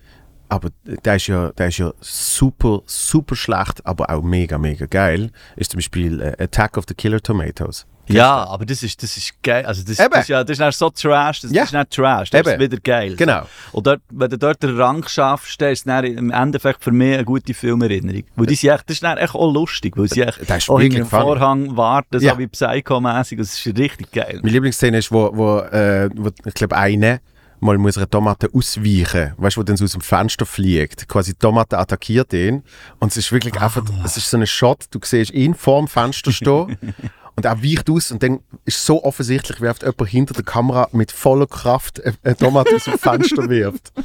aber 0.48 0.70
der 0.84 1.16
ist 1.16 1.26
ja, 1.28 1.50
der 1.52 1.68
ist 1.68 1.78
ja 1.78 1.92
super, 2.00 2.80
super 2.86 3.36
schlecht, 3.36 3.84
aber 3.86 4.10
auch 4.10 4.22
mega, 4.22 4.58
mega 4.58 4.86
geil, 4.86 5.30
ist 5.56 5.70
zum 5.72 5.78
Beispiel 5.78 6.20
äh, 6.20 6.42
Attack 6.42 6.76
of 6.76 6.84
the 6.88 6.94
Killer 6.94 7.20
Tomatoes. 7.20 7.86
Ja, 8.08 8.44
aber 8.48 8.66
das 8.66 8.82
ist, 8.82 9.00
das 9.04 9.16
ist 9.16 9.40
geil. 9.40 9.64
Also 9.64 9.84
das, 9.86 9.96
das, 9.98 10.22
ist 10.22 10.28
ja, 10.28 10.42
das 10.42 10.50
ist 10.54 10.60
dann 10.60 10.72
so 10.72 10.90
Trash, 10.90 11.42
das, 11.42 11.52
Ja. 11.52 11.62
das 11.62 11.70
ist 11.72 11.78
nicht 11.78 11.90
Trash, 11.90 12.30
das 12.30 12.40
Eben. 12.40 12.50
ist 12.50 12.58
wieder 12.72 12.80
geil. 12.82 13.14
Genau. 13.14 13.42
Und 13.70 13.86
dort, 13.86 14.00
wenn 14.10 14.28
du 14.30 14.36
dort 14.36 14.60
den 14.64 14.76
Rang 14.80 15.06
schaffst, 15.06 15.60
dann 15.60 15.70
ist 15.70 15.86
es 15.86 16.02
im 16.04 16.32
Endeffekt 16.32 16.82
für 16.82 16.90
mich 16.90 17.14
eine 17.14 17.24
gute 17.24 17.54
Filmerinnerung. 17.54 18.24
Weil 18.34 18.46
die 18.46 18.56
sind 18.56 18.70
echt, 18.70 18.88
das 18.88 18.94
ist 18.96 19.04
dann 19.04 19.16
echt 19.16 19.34
auch 19.36 19.52
lustig, 19.52 19.96
weil 19.96 20.08
sie 20.08 20.22
echt 20.22 20.40
Das 20.50 20.68
auch 20.68 20.80
hinter 20.80 20.98
dem. 20.98 21.06
Vorhang 21.06 21.76
warten, 21.76 22.20
Ja. 22.20 22.32
so 22.32 22.38
wie 22.40 22.48
Psycho-mäßig. 22.48 23.38
Das 23.38 23.54
ist 23.64 23.78
richtig 23.78 24.10
geil. 24.10 24.40
Meine 24.42 24.52
Lieblingsszene 24.54 24.98
ist, 24.98 25.12
wo, 25.12 25.30
wo, 25.32 25.58
äh, 25.58 26.10
wo 26.16 26.30
ich 26.46 26.54
glaube, 26.54 26.76
eine 26.76 27.20
mal 27.60 27.78
muss 27.78 27.96
eine 27.96 28.08
Tomate 28.08 28.48
ausweichen, 28.52 29.34
weißt 29.36 29.56
du, 29.56 29.60
wo 29.60 29.64
dann 29.64 29.76
so 29.76 29.84
aus 29.84 29.92
dem 29.92 30.00
Fenster 30.00 30.46
fliegt. 30.46 31.08
Quasi 31.08 31.32
die 31.32 31.38
Tomate 31.38 31.78
attackiert 31.78 32.32
ihn 32.32 32.62
und 32.98 33.10
es 33.12 33.16
ist 33.18 33.32
wirklich 33.32 33.54
Ah. 33.60 33.64
einfach, 33.64 33.82
es 34.04 34.16
ist 34.16 34.30
so 34.30 34.36
ein 34.36 34.46
Shot, 34.46 34.86
du 34.90 34.98
siehst 35.02 35.32
ihn 35.32 35.54
vor 35.54 35.78
dem 35.80 35.88
Fenster 35.88 36.32
stehen 36.32 36.76
und 37.36 37.44
er 37.44 37.62
weicht 37.62 37.88
aus 37.90 38.10
und 38.10 38.22
dann 38.22 38.40
ist 38.64 38.84
so 38.84 39.02
offensichtlich, 39.04 39.60
wirft 39.60 39.82
jemand 39.82 40.08
hinter 40.08 40.34
der 40.34 40.44
Kamera 40.44 40.88
mit 40.92 41.12
voller 41.12 41.46
Kraft 41.46 42.02
eine 42.24 42.36
Tomate 42.36 42.76
aus 42.76 42.84
dem 42.84 42.98
Fenster 42.98 43.48
wirft. 43.48 43.92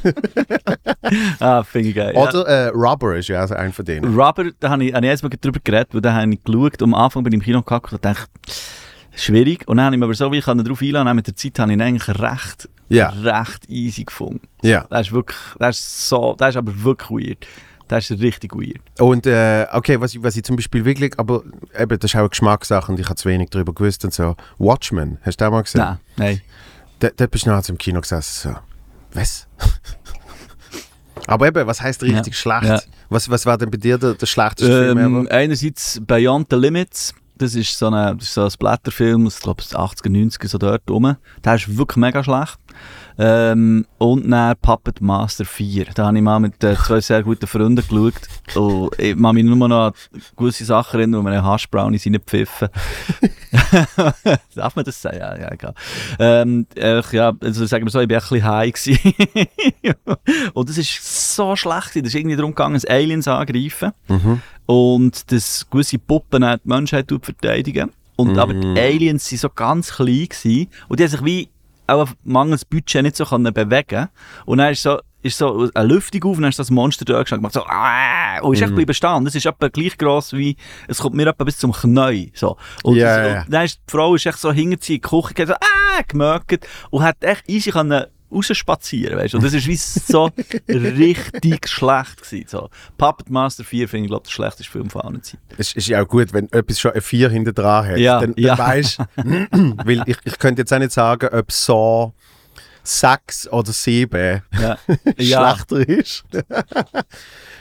Ah, 1.38 1.62
finde 1.62 1.90
ich 1.90 1.94
geil. 1.94 2.14
Oder 2.16 2.46
äh, 2.46 2.68
Rubber 2.68 3.16
ist 3.16 3.28
ja 3.28 3.40
also 3.40 3.54
ein 3.54 3.72
von 3.72 3.84
denen. 3.84 4.18
Rubber, 4.18 4.46
da 4.58 4.70
habe 4.70 4.84
ich, 4.84 4.92
habe 4.92 5.06
ich 5.06 5.10
jetzt 5.10 5.22
mal 5.22 5.28
drüber 5.28 5.60
geredet, 5.62 5.88
weil 5.92 6.00
da 6.00 6.12
habe 6.14 6.32
ich 6.32 6.42
geschaut, 6.42 6.82
am 6.82 6.94
Anfang 6.94 7.22
bin 7.22 7.32
ich 7.32 7.38
im 7.38 7.42
Kino 7.44 7.62
gehackt 7.62 7.92
und 7.92 8.04
dachte, 8.04 8.26
schwierig. 9.16 9.66
Und 9.66 9.78
dann 9.78 9.86
habe 9.86 9.96
ich 9.96 10.00
mir 10.00 10.04
aber 10.06 10.14
so, 10.14 10.30
wie 10.30 10.38
ich 10.38 10.44
darauf 10.44 10.80
einladen, 10.82 11.16
mit 11.16 11.26
der 11.26 11.34
Zeit 11.36 11.58
habe 11.58 11.72
ich 11.72 11.76
ihn 11.76 11.82
eigentlich 11.82 12.08
recht, 12.20 12.68
Ja. 12.88 13.08
recht 13.08 13.68
easy 13.68 14.04
gefunden. 14.04 14.46
Ja. 14.62 14.86
Das 14.90 15.08
ist 15.08 15.12
wirklich, 15.12 15.38
das 15.58 15.78
ist 15.80 16.08
so, 16.08 16.34
das 16.38 16.50
ist 16.50 16.56
aber 16.56 16.82
wirklich 16.84 17.10
weird. 17.10 17.46
Das 17.88 18.10
ist 18.10 18.20
richtig 18.20 18.52
weird. 18.54 18.80
Und 19.00 19.26
äh, 19.26 19.64
okay, 19.72 20.00
was 20.00 20.12
ich, 20.14 20.22
was 20.22 20.36
ich 20.36 20.42
zum 20.42 20.56
Beispiel 20.56 20.84
wirklich, 20.84 21.16
aber 21.18 21.42
eben, 21.78 21.98
das 21.98 22.10
ist 22.10 22.14
auch 22.16 22.20
eine 22.20 22.28
Geschmackssache 22.30 22.90
und 22.90 22.98
ich 22.98 23.06
habe 23.06 23.14
zu 23.14 23.28
wenig 23.28 23.50
darüber 23.50 23.72
gewusst 23.72 24.04
und 24.04 24.12
so. 24.12 24.34
Watchmen, 24.58 25.18
hast 25.22 25.40
du 25.40 25.44
den 25.44 25.52
mal 25.52 25.62
gesehen? 25.62 25.80
Nein, 25.82 25.98
nein. 26.16 26.40
Da, 26.98 27.10
da 27.14 27.26
bist 27.26 27.46
du 27.46 27.50
nachher 27.50 27.68
im 27.70 27.78
Kino 27.78 28.00
gesessen, 28.00 28.50
so, 28.54 28.56
was? 29.12 29.46
Aber 31.28 31.46
eben, 31.48 31.66
was 31.66 31.80
heißt 31.80 32.02
richtig 32.02 32.36
schlecht? 32.38 32.64
ja. 32.64 32.80
Was, 33.08 33.28
was 33.30 33.46
war 33.46 33.56
denn 33.56 33.70
bei 33.70 33.76
dir 33.78 33.98
der, 33.98 34.14
der 34.14 34.26
schlechteste 34.26 34.66
Film 34.84 34.98
Ähm, 34.98 35.26
ever? 35.26 35.34
einerseits 35.34 36.00
Beyond 36.04 36.48
the 36.50 36.56
Limits. 36.56 37.14
Das 37.38 37.54
ist 37.54 37.78
so, 37.78 37.88
eine, 37.88 38.16
das 38.16 38.28
ist 38.28 38.34
so 38.34 38.44
ein 38.44 38.52
Blätterfilm 38.58 39.26
aus, 39.26 39.40
glaube 39.40 39.62
80er, 39.62 40.08
90er, 40.08 40.48
so 40.48 40.58
dort 40.58 40.88
rum. 40.88 41.16
Der 41.44 41.54
ist 41.54 41.76
wirklich 41.76 41.96
mega 41.96 42.24
schlecht. 42.24 42.58
Ähm, 43.18 43.86
und 43.98 44.30
dann 44.30 44.56
Puppet 44.60 45.00
Master 45.00 45.44
4. 45.44 45.86
Da 45.94 46.06
habe 46.06 46.16
ich 46.16 46.22
mal 46.22 46.38
mit 46.38 46.62
äh, 46.62 46.74
zwei 46.76 47.00
sehr 47.00 47.22
guten 47.22 47.46
Freunden 47.46 47.76
geschaut. 47.86 48.14
Und 48.56 48.98
ich 48.98 49.16
kann 49.16 49.34
mich 49.34 49.44
nur 49.44 49.68
noch 49.68 49.86
an 49.86 49.92
gewisse 50.36 50.64
Sachen 50.64 51.00
erinnern, 51.00 51.24
wo 51.24 51.30
wir 51.30 51.42
Haschbrownies 51.42 52.06
reingepfiffen. 52.06 52.68
Darf 54.54 54.76
man 54.76 54.84
das 54.84 55.00
sagen? 55.00 55.18
Ja, 55.18 55.38
ja, 55.38 55.52
egal. 55.52 55.74
Ähm, 56.18 56.66
äh, 56.74 57.02
ja, 57.12 57.32
also 57.40 57.66
sagen 57.66 57.86
wir 57.86 57.90
so, 57.90 58.00
ich 58.00 58.10
war 58.10 58.60
ein 58.60 58.70
bisschen 58.70 58.96
high. 58.96 59.96
und 60.54 60.68
das 60.68 60.76
ist 60.76 61.34
so 61.34 61.56
schlecht. 61.56 61.96
Das 61.96 62.02
ist 62.02 62.14
irgendwie 62.14 62.36
darum 62.36 62.52
gegangen, 62.52 62.74
dass 62.74 62.84
Aliens 62.84 63.28
angreifen. 63.28 63.92
Mhm. 64.08 64.42
Und 64.66 65.30
dass 65.30 65.68
gewisse 65.70 65.98
Puppen 65.98 66.44
auch 66.44 66.56
die 66.56 66.68
Menschheit 66.68 67.06
verteidigen. 67.22 67.92
Und 68.16 68.38
aber 68.38 68.54
die 68.54 68.80
Aliens 68.80 69.30
waren 69.30 69.38
so 69.38 69.50
ganz 69.50 69.92
klein 69.92 70.26
gewesen, 70.28 70.68
und 70.88 70.98
die 70.98 71.04
haben 71.04 71.10
sich 71.10 71.24
wie 71.24 71.48
auch 71.86 72.08
mangels 72.24 72.64
Budget 72.64 73.02
nicht 73.02 73.16
so 73.16 73.24
können 73.24 73.52
bewegen 73.52 74.08
Und 74.44 74.58
dann 74.58 74.72
ist 74.72 74.82
so, 74.82 74.98
ist 75.22 75.38
so 75.38 75.68
eine 75.74 75.88
Lüftung 75.88 76.22
auf 76.24 76.36
und 76.36 76.42
dann 76.42 76.50
ist 76.50 76.58
das 76.58 76.70
Monster 76.70 77.04
da 77.04 77.20
gestanden 77.20 77.46
und 77.46 77.52
gemacht 77.52 77.66
so 77.66 77.72
«Aah!» 77.72 78.40
und 78.42 78.54
ist 78.54 78.62
echt 78.62 78.74
bleiben 78.74 78.94
stehen. 78.94 79.24
Das 79.24 79.34
ist 79.34 79.46
etwa 79.46 79.68
gleich 79.68 79.96
gross 79.98 80.32
wie, 80.32 80.56
es 80.88 80.98
kommt 80.98 81.14
mir 81.14 81.26
etwa 81.26 81.44
bis 81.44 81.58
zum 81.58 81.72
Knäu. 81.72 82.26
So. 82.34 82.56
Und, 82.82 82.96
Ja, 82.96 83.16
das, 83.16 83.32
ja. 83.34 83.42
und 83.42 83.52
dann 83.52 83.64
ist 83.64 83.76
die 83.86 83.90
Frau 83.90 84.14
ist 84.14 84.26
echt 84.26 84.38
so 84.38 84.52
hinterziehen 84.52 84.96
in 84.96 85.02
die 85.02 85.08
Küche 85.08 85.34
gegangen, 85.34 85.48
so 85.48 85.54
«Ah!» 85.54 86.02
gemerkt 86.06 86.66
und 86.90 87.02
hat 87.02 87.22
echt 87.22 87.48
easy 87.48 87.70
können 87.70 88.06
rausspazieren, 88.30 89.18
weißt 89.18 89.34
du. 89.34 89.38
Das 89.38 89.52
ist 89.52 89.66
wie 89.66 89.76
so 89.76 90.30
richtig 90.68 91.68
schlecht 91.68 92.22
gewesen. 92.22 92.48
So. 92.48 92.70
Puppet 92.98 93.30
Master 93.30 93.64
4 93.64 93.88
finde 93.88 94.04
ich, 94.04 94.10
glaube 94.10 94.24
der 94.24 94.32
schlechteste 94.32 94.70
Film 94.70 94.90
von 94.90 95.02
allen 95.02 95.22
Zeiten. 95.22 95.42
Es 95.56 95.74
ist 95.74 95.88
ja 95.88 96.02
auch 96.02 96.08
gut, 96.08 96.32
wenn 96.32 96.50
etwas 96.52 96.78
schon 96.78 96.92
eine 96.92 97.00
4 97.00 97.30
hinter 97.30 97.52
dran 97.52 97.86
hat. 97.86 97.98
Ja, 97.98 98.20
dann, 98.20 98.34
dann 98.34 98.44
ja. 98.44 98.58
weisst 98.58 98.98
weil 99.16 100.02
ich, 100.06 100.18
ich 100.24 100.38
könnte 100.38 100.62
jetzt 100.62 100.72
auch 100.72 100.78
nicht 100.78 100.92
sagen, 100.92 101.28
ob 101.32 101.52
so 101.52 102.14
6 102.82 103.48
oder 103.48 103.72
7 103.72 104.42
Ja. 104.60 104.78
ja. 105.18 105.56
schlechter 105.56 105.88
ist. 105.88 106.24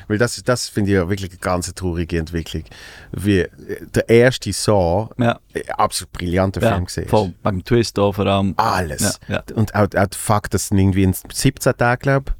Weil 0.08 0.18
das, 0.18 0.41
das 0.44 0.70
finde 0.70 0.91
ich 0.91 0.96
ja 0.96 1.10
wirklich 1.10 1.32
eine 1.32 1.39
ganz 1.39 1.74
traurige 1.74 2.18
Entwicklung. 2.20 2.63
Wie 3.12 3.39
äh, 3.39 3.50
der 3.94 4.08
erste 4.10 4.52
Saw, 4.54 5.10
Ja. 5.18 5.39
äh, 5.54 5.63
absolut 5.72 6.12
brillanter 6.13 6.62
Ja, 6.62 6.74
Film 6.74 6.86
gesehen. 6.86 7.08
voll. 7.08 7.34
Dem 7.46 7.63
Twist 7.63 7.98
auch 8.00 8.13
vor 8.13 8.26
allem. 8.28 8.54
Alles. 8.58 9.20
Ja. 9.28 9.44
Und 9.56 9.74
auch, 9.76 9.84
auch 9.84 9.88
der 9.88 10.08
Fakt, 10.15 10.54
dass 10.54 10.65
es 10.65 10.72
irgendwie 10.72 11.04
in 11.04 11.13
17 11.13 11.74
Tagen, 11.78 12.00
glaube 12.02 12.32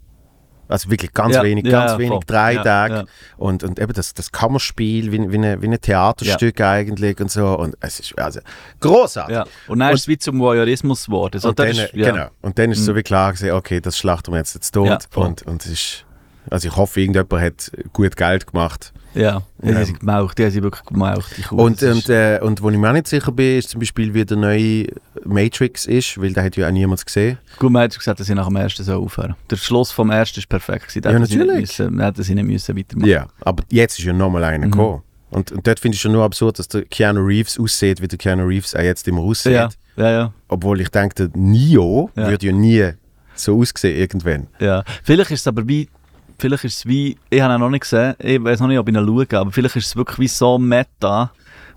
Also 0.68 0.90
wirklich 0.90 1.14
ganz 1.14 1.40
wenig, 1.42 1.64
ganz 1.66 1.98
wenig, 2.00 2.10
voll. 2.10 2.20
drei 2.26 2.56
Tage. 2.58 3.06
Und, 3.38 3.64
und 3.64 3.80
eben 3.80 3.94
das, 3.94 4.14
das 4.16 4.32
Kammerspiel, 4.32 5.12
wie, 5.12 5.32
wie, 5.32 5.38
ein, 5.38 5.62
wie 5.62 5.68
ein 5.68 5.80
Theaterstück 5.80 6.60
eigentlich 6.62 7.20
und 7.20 7.30
so. 7.30 7.48
Und 7.58 7.76
es 7.82 8.00
ist 8.00 8.18
also 8.18 8.40
großartig. 8.80 9.42
Und 9.68 9.80
dann 9.80 9.94
ist 9.94 10.02
es 10.02 10.08
wie 10.08 10.18
zum 10.18 10.40
Voyeurismus 10.40 11.06
geworden. 11.06 11.40
So, 11.40 11.50
und, 11.50 11.60
das 11.60 11.76
dann, 11.76 11.86
ist, 11.86 11.94
genau. 11.94 12.28
und 12.42 12.58
dann 12.58 12.72
ist 12.72 12.80
es 12.80 12.86
so 12.86 12.96
wie 12.96 13.04
klar 13.04 13.32
gewesen, 13.34 13.52
okay, 13.52 13.80
das 13.82 13.98
schlachten 13.98 14.32
wir 14.32 14.38
jetzt, 14.38 14.56
jetzt 14.56 14.72
tot. 14.74 15.08
Und, 15.16 15.44
und 15.44 15.66
es 15.66 15.72
ist, 15.72 16.06
also 16.50 16.68
ich 16.68 16.76
hoffe, 16.76 17.02
irgendjemand 17.02 17.42
hat 17.44 17.72
gut 17.94 18.16
Geld 18.16 18.48
gemacht. 18.48 18.94
Ja, 19.14 19.44
die 19.64 19.70
Ja. 19.70 19.76
haben 19.76 19.86
sie 19.86 19.94
gemaucht, 19.94 20.38
die 20.38 20.44
haben 20.44 20.52
sie 20.52 20.62
wirklich 20.62 20.84
gemaucht. 20.84 21.32
Und, 21.52 21.82
und, 21.82 22.10
äh, 22.10 22.40
und 22.42 22.62
wo 22.62 22.70
ich 22.70 22.78
mir 22.78 22.90
auch 22.90 22.94
nicht 22.94 23.08
sicher 23.08 23.32
bin, 23.32 23.60
ist 23.60 23.70
zum 23.70 23.80
Beispiel, 23.80 24.14
wie 24.14 24.26
der 24.26 24.36
neue 24.36 24.88
Matrix 25.24 25.86
ist, 25.86 26.20
weil 26.22 26.34
da 26.34 26.44
hat 26.44 26.58
ja 26.58 26.68
auch 26.68 26.72
niemand 26.72 27.06
gesehen. 27.06 27.38
Gut, 27.58 27.72
man 27.72 27.84
hat 27.84 27.98
gesagt, 27.98 28.20
dass 28.20 28.28
sie 28.28 28.36
nach 28.36 28.48
dem 28.48 28.58
ersten 28.58 28.84
so 28.84 28.94
aufhören. 29.02 29.36
Der 29.50 29.56
Schluss 29.56 29.92
vom 29.92 30.10
ersten 30.12 30.40
ist 30.40 30.50
perfekt. 30.50 30.88
gewesen. 30.90 31.02
Ja, 31.06 31.12
hätten 31.12 31.26
sie 31.26 31.38
nicht 31.38 31.48
natürlich. 31.48 31.80
Hätten 31.80 32.24
sie 32.24 32.36
nicht 32.36 32.44
müssen 32.46 32.78
weitermachen. 32.78 33.10
Ja, 33.10 33.28
aber 33.42 33.64
jetzt 33.70 33.98
ist 34.00 34.06
ja 34.06 34.12
nochmal 34.14 34.44
einer 34.44 34.68
Mhm. 34.68 34.72
gekommen. 34.72 35.02
Und, 35.32 35.52
und 35.54 35.66
dort 35.66 35.80
finde 35.80 35.96
ich 35.96 36.02
schon 36.02 36.12
nur 36.12 36.24
absurd, 36.24 36.60
dass 36.60 36.68
der 36.68 36.84
Keanu 36.84 37.22
Reeves 37.26 37.58
aussieht, 37.60 38.02
wie 38.02 38.08
der 38.08 38.18
Keanu 38.18 38.46
Reeves 38.46 38.76
auch 38.76 38.80
jetzt 38.82 39.08
immer 39.08 39.22
aussieht. 39.22 39.54
Ja, 39.54 39.70
ja, 39.98 40.12
ja, 40.12 40.34
Obwohl 40.50 40.82
ich 40.82 40.90
denke, 40.90 41.16
der 41.16 41.30
Neo 41.40 42.10
Ja. 42.16 42.28
würde 42.30 42.46
ja 42.48 42.52
nie 42.54 42.90
so 43.34 43.60
aussehen 43.60 43.98
irgendwann. 43.98 44.48
ja. 44.60 44.84
Vielleicht 45.04 45.32
ist 45.32 45.42
es 45.42 45.48
aber 45.48 45.68
wie, 45.68 45.90
vielleicht 46.38 46.64
ist 46.66 46.78
es 46.78 46.86
wie, 46.86 47.18
ich 47.30 47.42
habe 47.42 47.54
ihn 47.56 47.60
noch 47.60 47.70
nicht 47.70 47.82
gesehen, 47.82 48.16
ich 48.20 48.44
weiß 48.44 48.60
noch 48.60 48.68
nicht, 48.68 48.80
ob 48.80 48.88
ich 48.90 48.96
ihn 48.96 49.06
schaue, 49.06 49.28
aber 49.40 49.52
vielleicht 49.52 49.76
ist 49.76 49.88
es 49.88 49.96
wirklich 49.96 50.20
wie 50.20 50.28
so 50.28 50.58
Meta, 50.58 51.32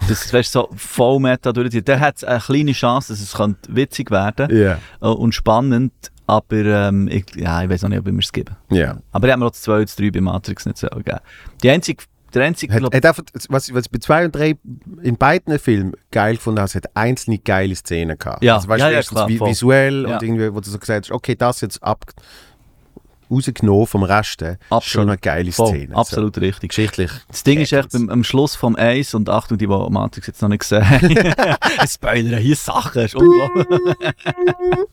das 0.08 0.32
weißt, 0.32 0.52
so 0.52 0.68
voll 0.76 1.20
Meta 1.20 1.52
durchzieht. 1.52 1.88
Der 1.88 2.00
hat 2.00 2.22
eine 2.24 2.40
kleine 2.40 2.72
Chance, 2.72 3.12
dass 3.12 3.20
es 3.20 3.32
könnte 3.34 3.74
witzig 3.74 4.10
werden 4.10 4.56
Ja. 4.56 4.78
äh, 5.00 5.06
und 5.06 5.34
spannend, 5.34 5.92
aber 6.26 6.56
ähm, 6.64 7.08
ich, 7.08 7.24
ja, 7.36 7.62
ich 7.62 7.70
weiß 7.70 7.82
noch 7.82 7.88
nicht, 7.90 7.98
ob 8.00 8.06
ich 8.06 8.12
mir 8.12 8.20
es 8.20 8.32
geben. 8.32 8.54
Ja. 8.70 8.98
Aber 9.12 9.26
ich 9.26 9.32
habe 9.32 9.40
mir 9.40 9.46
auch 9.46 9.50
das 9.50 9.62
2 9.62 9.74
und 9.76 9.82
das 9.88 9.96
3 9.96 10.10
bei 10.10 10.20
Matrix 10.20 10.66
nicht 10.66 10.78
so 10.78 10.86
gegeben. 10.88 11.18
Die 11.62 11.70
einzige, 11.70 12.04
der 12.34 12.44
einzige, 12.44 12.74
Hat, 12.74 12.80
glaub, 12.80 12.94
hat 12.94 13.06
einfach, 13.06 13.22
was, 13.48 13.72
was 13.72 13.86
ich 13.86 13.90
bei 13.90 13.98
zwei 14.00 14.26
und 14.26 14.34
drei 14.36 14.54
in 15.02 15.16
beiden 15.16 15.58
Filmen 15.58 15.94
geil 16.10 16.34
gefunden 16.36 16.58
habe, 16.60 16.66
es 16.66 16.74
hat 16.74 16.84
einzelne 16.94 17.38
geile 17.38 17.74
Szenen 17.74 18.18
gehabt. 18.18 18.44
Ja, 18.44 18.56
also, 18.56 18.68
weißt, 18.68 18.80
ja, 18.82 18.90
ja, 18.90 19.00
klar, 19.00 19.30
voll. 19.30 19.48
visuell 19.48 20.02
Ja. 20.06 20.14
und 20.16 20.22
irgendwie, 20.22 20.52
wo 20.54 20.60
du 20.60 20.68
so 20.68 20.78
gesagt 20.78 21.06
hast, 21.06 21.10
okay, 21.14 21.34
das 21.34 21.62
jetzt 21.62 21.82
ab 21.82 22.04
rausgenommen 23.30 23.86
vom 23.86 24.02
Rest, 24.02 24.42
ist 24.42 24.58
Absolut. 24.70 24.84
schon 24.84 25.08
eine 25.08 25.18
geile 25.18 25.52
Szene. 25.52 25.94
absolut 25.96 26.34
So, 26.34 26.40
richtig. 26.40 26.70
geschichtlich. 26.70 27.10
Das 27.28 27.42
Ding 27.44 27.60
ist 27.60 27.72
echt, 27.72 27.92
beim, 27.92 28.08
am 28.10 28.24
Schluss 28.24 28.54
vom 28.54 28.76
Eis 28.76 29.14
und 29.14 29.28
Achtung, 29.28 29.58
die, 29.58 29.66
die 29.66 29.90
Matrix 29.90 30.26
jetzt 30.26 30.42
noch 30.42 30.48
nicht 30.48 30.60
gesehen 30.60 30.88
haben, 30.88 31.08
Spoiler, 31.88 32.38
hier 32.38 32.56
Sachen, 32.56 33.02
ist 33.02 33.14
unglaublich. 33.14 33.66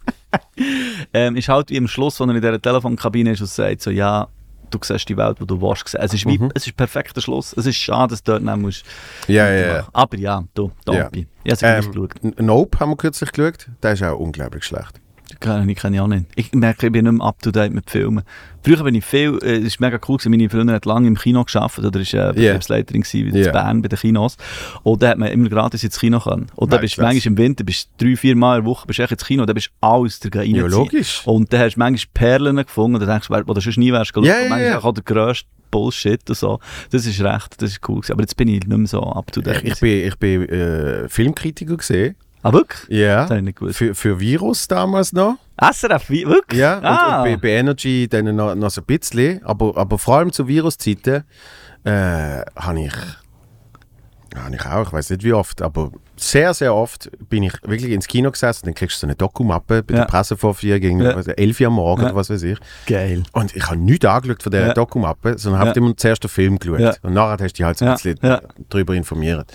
ähm, 1.14 1.36
ist 1.36 1.50
halt 1.50 1.70
wie 1.70 1.78
am 1.78 1.88
Schluss, 1.88 2.20
wenn 2.20 2.30
er 2.30 2.36
in 2.36 2.42
dieser 2.42 2.62
Telefonkabine 2.62 3.32
ist 3.32 3.42
und 3.42 3.48
sagt 3.48 3.82
so, 3.82 3.92
ja, 3.92 4.28
du 4.70 4.80
siehst 4.82 5.08
die 5.08 5.18
Welt, 5.18 5.40
die 5.40 5.46
du 5.48 5.62
willst 5.62 5.88
sehen. 5.88 6.02
Es 6.02 6.14
ist 6.14 6.26
wie, 6.26 6.38
Mhm. 6.38 6.52
es 6.54 6.68
ist 6.68 6.76
perfekter 6.76 7.22
Schluss. 7.22 7.54
Es 7.54 7.66
ist 7.66 7.78
schade, 7.78 8.12
dass 8.12 8.24
du 8.24 8.32
dort 8.34 8.44
nicht 8.44 8.58
musst. 8.58 8.84
Ja, 9.28 9.50
ja, 9.52 9.68
ja. 9.78 9.88
Aber 9.94 10.18
ja, 10.18 10.44
du, 10.54 10.72
Ja. 10.88 11.04
Dompi. 11.04 11.28
Ich 11.44 11.52
habe 11.64 11.78
es 11.80 11.86
Ähm, 11.86 11.92
geschaut. 11.92 12.40
Nope 12.42 12.80
haben 12.80 12.90
wir 12.92 12.98
kürzlich 12.98 13.32
geschaut. 13.32 13.68
Der 13.84 13.94
ist 13.94 14.04
auch 14.04 14.20
unglaublich 14.20 14.64
schlecht. 14.64 15.00
Kann 15.46 15.70
ich, 15.70 15.78
kann 15.78 15.94
ich 15.94 16.00
auch 16.00 16.08
nicht. 16.08 16.26
Ich 16.36 16.52
merke, 16.54 16.88
ich 16.88 16.92
bin 16.92 17.06
nicht 17.06 17.14
mehr 17.14 17.28
up 17.28 17.42
to 17.42 17.52
date 17.52 17.72
mit 17.72 17.90
Filmen. 17.90 18.24
Früher 18.64 18.84
bin 18.84 18.96
ich 18.96 19.06
viel, 19.06 19.38
äh, 19.44 19.58
es 19.58 19.66
ist 19.66 19.80
mega 19.80 20.00
cool 20.08 20.18
gewesen, 20.18 20.32
meine 20.32 20.50
Freundin 20.50 20.76
hat 20.76 20.86
lange 20.86 21.08
im 21.08 21.16
Kino 21.16 21.44
geschafft 21.44 21.78
oder 21.78 22.00
ist 22.00 22.16
äh, 22.16 22.32
Betriebsleiterin 22.34 23.02
gewesen 23.02 23.28
in 23.28 23.36
Yeah. 23.36 23.52
Bern 23.52 23.82
bei 23.82 23.90
den 23.90 24.00
Kinos. 24.00 24.38
Und 24.82 25.04
da 25.04 25.10
hat 25.10 25.20
man 25.20 25.30
immer 25.30 25.50
gratis 25.50 25.84
ins 25.84 26.00
Kino 26.00 26.20
können. 26.20 26.48
Und 26.56 26.74
da 26.74 26.78
bist 26.78 26.98
du 26.98 27.02
manchmal 27.04 27.34
im 27.34 27.38
Winter, 27.38 27.64
bist 27.64 27.90
drei, 27.98 28.16
vier 28.16 28.36
Mal 28.36 28.58
in 28.58 28.64
der 28.64 28.72
Woche, 28.72 28.88
bist 28.88 29.00
echt 29.00 29.12
ins 29.12 29.26
Kino, 29.26 29.46
da 29.46 29.54
bist 29.54 29.68
du 29.68 29.88
alles 29.88 30.20
da 30.20 30.30
rein. 30.40 30.56
Ja, 30.56 30.66
logisch. 30.66 31.22
Und 31.26 31.54
dann 31.54 31.62
hast 31.62 31.76
du 31.76 31.80
manchmal 31.80 32.12
Perlen 32.14 32.58
gefunden, 32.58 32.96
und 32.96 33.02
dann 33.02 33.10
denkst 33.10 33.28
du, 33.28 33.48
wo 33.48 33.54
du 33.54 33.62
sonst 33.62 33.78
nie 33.78 33.92
wärst. 33.92 34.16
Ja, 34.16 34.24
ja, 34.24 34.34
und 34.42 34.50
manchmal 34.50 34.64
ja. 34.64 34.84
auch 34.84 34.94
der 34.94 35.04
grösste 35.04 35.48
Bullshit 35.70 36.28
und 36.30 36.38
so. 36.38 36.60
Das 36.90 37.06
ist 37.06 37.22
recht, 37.22 37.62
das 37.62 37.72
ist 37.72 37.88
cool 37.88 37.98
gewesen. 37.98 38.14
Aber 38.14 38.22
jetzt 38.22 38.38
bin 38.38 38.48
ich 38.48 38.66
nicht 38.66 38.68
mehr 38.68 38.88
so 38.88 39.04
up 39.04 39.32
to 39.32 39.42
date. 39.42 39.62
Ich, 39.64 39.74
ich 39.74 39.80
bin, 39.80 40.08
ich 40.08 40.16
bin 40.18 40.50
äh, 40.50 41.10
Filmkritiker 41.10 41.78
gesehen. 41.78 42.16
Ah, 42.50 42.54
wirklich? 42.54 42.88
Ja. 42.90 43.22
Das 43.22 43.30
habe 43.32 43.40
ich 43.40 43.46
nicht 43.46 43.60
gewusst. 43.60 43.78
Für, 43.78 43.96
für 43.96 44.20
Virus 44.20 44.68
damals 44.68 45.14
noch. 45.14 45.36
SRF, 45.60 46.10
wirklich? 46.10 46.60
Ja, 46.60 46.78
und, 46.78 46.86
ah. 46.86 47.18
und 47.20 47.24
bei, 47.26 47.38
bei 47.38 47.50
Energy 47.52 48.08
dann 48.10 48.36
noch, 48.36 48.56
noch 48.56 48.70
so 48.70 48.82
ein 48.82 48.86
bisschen. 48.86 49.44
Aber, 49.44 49.76
aber 49.78 49.98
vor 49.98 50.18
allem 50.18 50.32
zu 50.32 50.48
Viruszeiten 50.48 51.24
äh, 51.84 52.42
habe 52.56 52.80
ich, 52.82 52.94
habe 54.36 54.56
ich 54.56 54.66
auch, 54.66 54.88
ich 54.88 54.94
weiß 54.94 55.10
nicht 55.12 55.24
wie 55.24 55.32
oft, 55.34 55.62
aber 55.62 55.92
sehr, 56.18 56.54
sehr 56.54 56.74
oft 56.74 57.10
bin 57.30 57.44
ich 57.44 57.54
wirklich 57.64 57.92
ins 57.92 58.08
Kino 58.08 58.32
gesessen. 58.32 58.66
Dann 58.66 58.74
kriegst 58.74 58.98
du 58.98 59.00
so 59.02 59.08
eine 59.08 59.16
Dokumappe 59.16 59.84
bei 59.84 59.94
Ja. 59.94 60.00
der 60.02 60.08
Pressevorführung 60.08 60.82
gegen 60.82 61.02
Ja. 61.02 61.12
also 61.12 61.32
11 61.32 61.60
Uhr 61.62 61.68
am 61.68 61.74
Morgen 61.74 62.02
Ja. 62.02 62.08
oder 62.08 62.16
was 62.16 62.30
weiß 62.30 62.44
ich. 62.44 62.58
Geil. 62.86 63.24
Und 63.32 63.56
ich 63.56 63.64
habe 63.66 63.78
nichts 63.78 64.06
angeschaut 64.06 64.44
von 64.44 64.52
dieser 64.52 64.68
Ja. 64.68 64.74
Dokumappe, 64.74 65.38
sondern 65.38 65.62
habe 65.62 65.72
immer 65.80 65.96
zuerst 65.96 66.24
den 66.24 66.30
Film 66.30 66.60
geschaut. 66.60 67.00
Und 67.04 67.14
nachher 67.14 67.44
hast 67.44 67.54
du 67.54 67.58
dich 67.58 67.64
halt 67.64 67.78
so 67.78 67.86
ein 67.86 67.94
bisschen 67.94 68.20
darüber 68.70 68.94
informiert. 68.96 69.52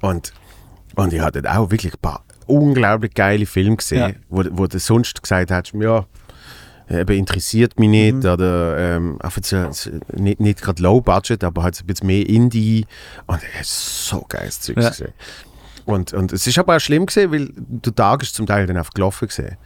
Und, 0.00 0.32
und 0.96 1.12
ich 1.12 1.20
hatte 1.20 1.42
auch 1.52 1.70
wirklich 1.70 1.94
ein 1.94 2.00
paar 2.00 2.23
unglaublich 2.46 3.14
geile 3.14 3.46
Filme 3.46 3.76
gesehen, 3.76 3.98
Ja. 3.98 4.10
wo, 4.28 4.42
wo 4.52 4.66
du 4.66 4.78
sonst 4.78 5.22
gesagt 5.22 5.50
hast, 5.50 5.72
ja, 5.74 6.06
eben 6.90 7.16
interessiert 7.18 7.78
mich 7.78 7.88
nicht 7.88 8.14
Mhm. 8.24 8.30
oder 8.30 8.76
ähm, 8.96 9.18
nicht, 10.12 10.40
nicht 10.40 10.60
gerade 10.62 10.82
Low 10.82 11.00
Budget, 11.00 11.42
aber 11.44 11.62
halt 11.62 11.74
so 11.74 11.84
ein 11.84 11.86
bisschen 11.86 12.06
mehr 12.06 12.28
Indie. 12.28 12.86
Und 13.26 13.40
so 13.62 14.24
geiles 14.28 14.60
Zeug 14.60 14.76
Ja. 14.78 14.90
gesehen. 14.90 15.12
Und, 15.86 16.12
und 16.14 16.32
es 16.32 16.46
ist 16.46 16.58
aber 16.58 16.76
auch 16.76 16.80
schlimm 16.80 17.06
gesehen, 17.06 17.30
weil 17.32 17.48
der 17.56 17.94
Tag 17.94 18.22
ist 18.22 18.34
zum 18.34 18.46
Teil 18.46 18.66
dann 18.66 18.76
einfach 18.76 18.92
gelaufen 18.94 19.28
gesehen. 19.28 19.56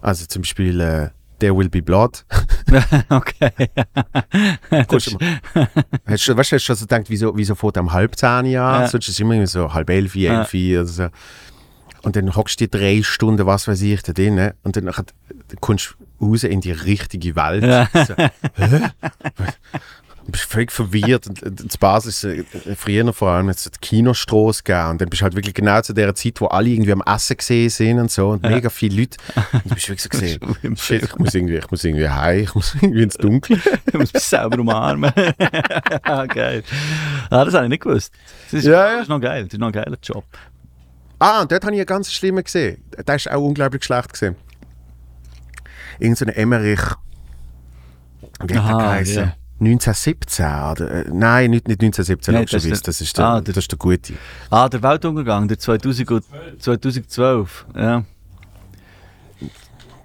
Also 0.00 0.24
zum 0.26 0.42
Beispiel 0.42 0.80
äh, 0.80 1.08
There 1.38 1.54
Will 1.56 1.68
Be 1.68 1.82
Blood. 1.82 2.24
okay. 3.10 3.50
Hast 4.70 5.06
du, 5.08 5.16
weißt 6.06 6.28
du, 6.28 6.36
hast 6.36 6.50
du 6.52 6.58
schon 6.58 6.76
so 6.76 6.84
gedacht, 6.86 7.04
wieso, 7.08 7.36
wieso 7.36 7.54
er 7.54 7.80
um 7.80 7.92
halb 7.92 8.16
zehn 8.16 8.28
an? 8.28 8.46
Ja. 8.46 8.88
Sonst 8.88 9.08
ist 9.08 9.14
es 9.14 9.20
immer 9.20 9.46
so 9.46 9.72
halb 9.72 9.90
elf, 9.90 10.14
Ja. 10.16 10.40
elf 10.40 10.54
oder 10.54 10.86
so. 10.86 11.08
Und 12.06 12.14
dann 12.14 12.36
hockst 12.36 12.60
du 12.60 12.68
die 12.68 12.70
drei 12.70 13.02
Stunden, 13.02 13.46
was 13.46 13.66
weiß 13.66 13.82
ich, 13.82 14.00
da 14.00 14.12
drin. 14.12 14.52
Und 14.62 14.76
dann 14.76 14.88
kommst 15.60 15.96
du 16.20 16.24
raus 16.24 16.44
in 16.44 16.60
die 16.60 16.70
richtige 16.70 17.34
Welt. 17.34 17.64
Ja. 17.64 17.88
So, 17.92 18.14
hä? 18.14 18.90
Du 20.24 20.30
bist 20.30 20.44
völlig 20.44 20.70
verwirrt. 20.70 21.26
Und 21.26 21.42
und 21.42 21.66
das 21.66 21.76
Basis, 21.76 22.22
äh, 22.22 22.44
früher 22.76 23.12
vor 23.12 23.30
allem, 23.30 23.48
jetzt 23.48 23.66
die 23.74 23.80
Kinostraße 23.80 24.62
gegeben. 24.62 24.90
Und 24.90 25.00
dann 25.00 25.08
bist 25.08 25.20
du 25.20 25.24
halt 25.24 25.34
wirklich 25.34 25.54
genau 25.54 25.80
zu 25.80 25.94
der 25.94 26.14
Zeit, 26.14 26.40
wo 26.40 26.46
alle 26.46 26.68
irgendwie 26.68 26.92
am 26.92 27.02
Essen 27.04 27.38
gesehen 27.38 27.70
sind 27.70 27.98
und 27.98 28.10
so. 28.12 28.28
Und 28.28 28.42
mega 28.44 28.70
viele 28.70 29.00
Leute. 29.00 29.18
Und 29.52 29.64
du 29.64 29.74
bist 29.74 29.88
wirklich 29.88 30.02
so 30.02 30.08
gesehen, 30.60 30.76
shit, 30.76 31.02
ich 31.02 31.16
muss 31.16 31.34
irgendwie, 31.34 31.56
ich 31.56 31.70
muss 31.72 31.82
irgendwie 31.82 32.08
heim, 32.08 32.38
ich 32.44 32.54
muss 32.54 32.72
irgendwie 32.76 33.02
ins 33.02 33.16
Dunkle. 33.16 33.60
Du 33.92 33.98
musst 33.98 34.14
mich 34.14 34.22
selber 34.22 34.60
umarmen. 34.60 35.12
ah, 36.02 36.26
geil. 36.26 36.62
Ah, 37.30 37.44
das 37.44 37.54
habe 37.54 37.64
ich 37.64 37.70
nicht 37.70 37.82
gewusst. 37.82 38.12
Das 38.44 38.60
ist, 38.60 38.66
Ja, 38.66 38.86
ja. 38.86 38.92
das 38.92 39.02
ist 39.02 39.08
noch 39.08 39.20
geil. 39.20 39.42
Das 39.44 39.54
ist 39.54 39.58
noch 39.58 39.68
ein 39.68 39.72
geiler 39.72 39.98
Job. 40.00 40.24
Ah, 41.18 41.42
und 41.42 41.50
dort 41.52 41.64
habe 41.64 41.74
ich 41.74 41.80
einen 41.80 41.86
ganz 41.86 42.12
schlimmen 42.12 42.44
gesehen. 42.44 42.82
Der 43.06 43.14
ist 43.14 43.30
auch 43.30 43.40
unglaublich 43.42 43.84
schlecht 43.84 44.12
gesehen. 44.12 44.36
Irgend 45.98 46.18
so 46.18 46.26
ein 46.26 46.30
Emmerich. 46.32 46.80
Wie 48.46 48.58
hat 48.58 48.68
der 48.70 48.76
geheißen? 48.78 49.14
ja. 49.24 49.32
1917 49.58 50.44
oder? 50.44 50.90
äh, 50.90 51.04
Nein, 51.10 51.50
nicht, 51.52 51.66
nicht 51.66 51.80
1917, 51.80 52.34
Nein, 52.34 52.42
das 52.44 52.50
Das, 52.50 52.64
ist 53.00 53.00
ist 53.00 53.16
der- 53.16 53.24
der, 53.24 53.32
ah, 53.32 53.40
der- 53.40 53.54
das 53.54 53.64
ist 53.64 53.72
der 53.72 53.78
Gute. 53.78 54.12
Ah, 54.50 54.68
der 54.68 54.82
Weltuntergang, 54.82 55.48
der 55.48 55.58
2000, 55.58 56.10
und- 56.10 56.24
2012. 56.58 57.64
Ja. 57.74 58.04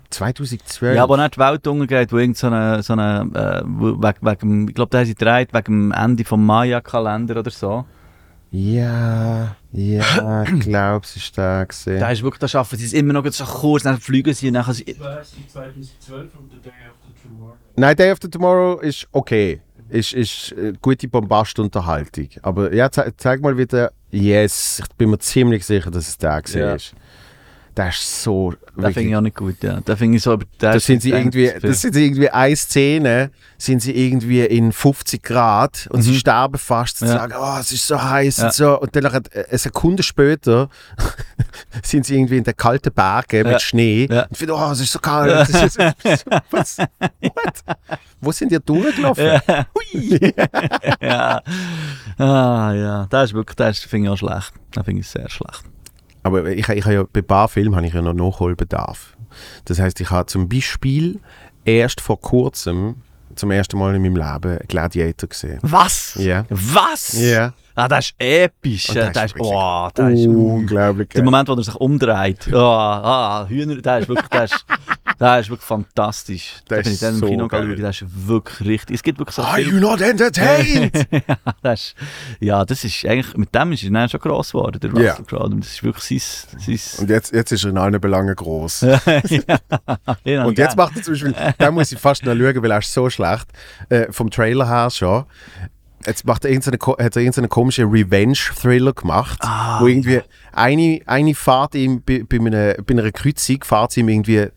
2012. 0.09 0.95
Ja, 0.95 1.03
aber 1.03 1.17
nicht 1.17 1.35
die 1.35 1.39
Welt 1.39 1.67
untergeht, 1.67 2.11
wo 2.11 2.17
irgend 2.17 2.37
so 2.37 2.47
eine, 2.47 2.81
so 2.83 2.93
eine 2.93 3.21
äh, 3.33 3.63
wegen, 3.65 4.25
wegen, 4.25 4.67
ich 4.69 4.75
glaube, 4.75 4.89
da 4.89 4.99
haben 4.99 5.05
sie 5.05 5.15
gedreht 5.15 5.53
wegen 5.53 5.63
dem 5.65 5.91
Ende 5.91 6.23
vom 6.25 6.45
Maya-Kalender 6.45 7.37
oder 7.39 7.51
so. 7.51 7.85
Ja, 8.51 9.55
ja, 9.71 10.43
ich 10.53 10.59
glaube, 10.59 11.05
es 11.05 11.15
ist 11.15 11.37
da 11.37 11.63
gesehen. 11.63 11.99
Da 11.99 12.11
ist 12.11 12.21
wirklich, 12.21 12.39
da 12.39 12.47
schaffen 12.47 12.77
sie 12.77 12.85
es 12.85 12.93
immer 12.93 13.13
noch 13.13 13.25
so 13.31 13.45
kurz, 13.45 13.83
dann 13.83 13.97
fliegen 13.99 14.33
sie 14.33 14.47
und 14.49 14.55
dann 14.55 14.73
sie... 14.73 14.83
2012 14.83 16.35
und 16.35 16.51
The 16.51 16.59
Day 16.61 16.71
After 16.85 17.23
Tomorrow. 17.23 17.55
Nein, 17.77 17.95
Day 17.95 18.11
After 18.11 18.29
Tomorrow 18.29 18.79
ist 18.81 19.07
okay. 19.11 19.61
Ist, 19.89 20.13
ist 20.13 20.51
äh, 20.53 20.73
gute 20.81 21.07
Bombastunterhaltung. 21.07 22.29
Aber 22.43 22.73
ja, 22.73 22.89
ze 22.89 23.13
zeig 23.17 23.41
mal 23.41 23.57
wieder. 23.57 23.91
Yes, 24.09 24.79
ich 24.81 24.95
bin 24.95 25.09
mir 25.09 25.19
ziemlich 25.19 25.65
sicher, 25.65 25.91
dass 25.91 26.07
es 26.07 26.17
der 26.17 26.41
gesehen 26.41 26.61
Ja. 26.61 26.75
ist. 26.75 26.93
Der 27.81 27.89
ist 27.89 28.21
so. 28.23 28.53
Das 28.77 28.93
finde 28.93 29.09
ich 29.09 29.15
auch 29.15 29.21
nicht 29.21 29.35
gut, 29.35 29.61
ja. 29.63 29.79
Da 29.83 29.95
finde 29.95 30.17
ich 30.17 30.23
so... 30.23 30.33
aber 30.33 30.45
der 30.61 30.73
Das 30.73 30.85
sind 30.85 31.01
sie 31.01 31.09
irgendwie, 31.11 31.51
das 31.61 31.81
sind 31.81 31.93
sie 31.93 32.05
irgendwie 32.05 32.29
eine 32.29 32.55
Szene, 32.55 33.31
sind 33.57 33.81
sie 33.81 33.91
irgendwie 33.91 34.41
in 34.41 34.71
50 34.71 35.21
Grad 35.23 35.87
und 35.91 36.01
sie 36.03 36.11
Mhm. 36.11 36.15
sterben 36.15 36.57
fast. 36.59 36.99
Sie 36.99 37.05
Ja. 37.05 37.13
sagen, 37.13 37.33
oh, 37.37 37.57
es 37.59 37.71
ist 37.71 37.85
so 37.87 38.01
heiß 38.01 38.37
Ja. 38.37 38.45
und 38.45 38.53
so. 38.53 38.79
Und 38.79 38.95
dann 38.95 39.05
äh, 39.05 39.21
eine 39.49 39.57
Sekunde 39.57 40.03
später 40.03 40.69
sind 41.83 42.05
sie 42.05 42.15
irgendwie 42.15 42.37
in 42.37 42.43
den 42.43 42.55
kalten 42.55 42.93
Bergen 42.93 43.45
Ja. 43.45 43.51
mit 43.53 43.61
Schnee 43.61 44.07
und 44.07 44.37
finden, 44.37 44.53
oh, 44.53 44.71
es 44.71 44.79
ist 44.81 44.91
so 44.91 44.99
kalt. 44.99 45.49
Ist, 45.49 45.77
was? 46.51 46.77
What? 46.77 47.77
Wo 48.21 48.31
sind 48.31 48.51
die 48.51 48.59
durchgelaufen? 48.63 49.25
Ja. 49.25 49.65
Hui. 49.73 50.33
ja. 51.01 51.41
Ah, 52.17 52.73
ja. 52.73 53.07
Das 53.09 53.31
ist 53.31 53.33
wirklich, 53.33 53.55
das 53.55 53.79
finde 53.79 54.07
ich 54.07 54.13
auch 54.13 54.17
schlecht. 54.17 54.53
Das 54.73 54.85
finde 54.85 55.01
ich 55.01 55.07
sehr 55.07 55.29
schlecht. 55.29 55.63
Aber 56.23 56.45
ich, 56.45 56.67
ich 56.69 56.85
habe 56.85 56.93
ja, 56.93 57.03
bei 57.03 57.21
ein 57.21 57.25
paar 57.25 57.47
Filmen 57.47 57.75
habe 57.75 57.85
ich 57.87 57.93
ja 57.93 58.01
noch 58.01 58.13
Nachholbedarf. 58.13 59.15
Das 59.65 59.79
heißt, 59.79 59.99
ich 60.01 60.11
habe 60.11 60.25
zum 60.27 60.49
Beispiel 60.49 61.19
erst 61.65 62.01
vor 62.01 62.19
kurzem 62.19 62.95
zum 63.35 63.51
ersten 63.51 63.77
Mal 63.77 63.95
in 63.95 64.01
meinem 64.01 64.17
Leben 64.17 64.59
Gladiator 64.67 65.29
gesehen. 65.29 65.59
Was? 65.61 66.15
Ja. 66.15 66.45
Was? 66.49 67.13
Ja. 67.13 67.53
Ah, 67.75 67.87
das 67.87 68.07
ist 68.09 68.15
episch. 68.19 68.89
Und 68.89 68.95
Ja, 68.95 69.05
das 69.05 69.13
das 69.13 69.31
ist 69.31 69.39
oh, 69.39 69.89
das 69.93 70.13
ist 70.13 70.27
Unglaublich. 70.27 71.09
Der 71.09 71.23
Moment, 71.23 71.47
wo 71.47 71.53
er 71.53 71.63
sich 71.63 71.75
umdreht. 71.75 72.53
Ah, 72.53 73.41
ah, 73.41 73.47
Hühner, 73.47 73.77
der 73.81 73.99
ist 73.99 74.09
wirklich, 74.09 74.27
der 74.27 74.43
ist, 74.43 74.65
der 75.21 75.39
ist 75.39 75.49
wirklich 75.49 75.67
fantastisch. 75.67 76.55
Der 76.69 76.81
bin 76.81 76.91
ich 76.93 76.99
dann 76.99 77.13
im 77.13 77.19
so 77.19 77.27
Kino 77.27 77.47
geil. 77.47 77.63
schauen, 77.67 77.77
der 77.79 77.89
ist 77.91 78.03
wirklich 78.27 78.67
richtig. 78.67 78.95
Es 78.95 79.03
gibt 79.03 79.19
wirklich 79.19 79.35
so 79.35 79.43
Are 79.43 79.55
Filme- 79.61 79.73
you 79.73 79.79
not 79.79 80.01
entertained? 80.01 81.07
ja, 81.11 81.35
das 81.61 81.79
ist, 81.81 81.95
ja, 82.39 82.65
das 82.65 82.83
ist 82.83 83.05
eigentlich, 83.05 83.37
mit 83.37 83.53
dem 83.53 83.71
ist 83.71 83.83
er 83.83 83.91
dann 83.91 84.09
schon 84.09 84.19
gross 84.19 84.51
geworden, 84.51 84.79
der 84.81 84.89
Russell 84.89 85.05
Ja. 85.05 85.15
Crowe. 85.25 85.55
Das 85.57 85.67
ist 85.69 85.83
wirklich 85.83 86.21
sein... 86.21 86.59
sein 86.77 87.01
Und 87.03 87.09
jetzt, 87.11 87.31
jetzt 87.33 87.51
ist 87.51 87.63
er 87.63 87.69
in 87.69 87.77
allen 87.77 88.01
Belangen 88.01 88.35
groß. 88.35 88.81
ja, 90.25 90.43
Und 90.45 90.57
jetzt 90.57 90.75
macht 90.75 90.95
er 90.97 91.03
zum 91.03 91.13
Beispiel, 91.13 91.35
da 91.57 91.71
muss 91.71 91.91
ich 91.91 91.99
fast 91.99 92.25
noch 92.25 92.33
schauen, 92.35 92.63
weil 92.63 92.71
er 92.71 92.79
ist 92.79 92.91
so 92.93 93.09
schlecht, 93.09 93.47
äh, 93.89 94.11
vom 94.11 94.29
Trailer 94.29 94.67
her 94.67 94.89
schon. 94.89 95.25
Jetzt 96.05 96.25
macht 96.25 96.45
er 96.45 96.49
irgendeine, 96.51 96.77
hat 97.05 97.15
er 97.15 97.21
irgendeinen 97.21 97.49
komischen 97.49 97.87
Revenge-Thriller 97.91 98.93
gemacht, 98.93 99.39
wo 99.79 99.85
irgendwie 99.87 100.21
eine, 100.51 100.99
eine 101.05 101.35
Fahrt 101.35 101.75
ihm 101.75 102.01
bei, 102.03 102.23
bei, 102.27 102.37
einer, 102.37 102.73
bei 102.83 102.93
einer 102.95 103.11
Kreuzung 103.11 103.63
fährt 103.63 103.95
ihm 103.97 104.09
irgendwie 104.09 104.47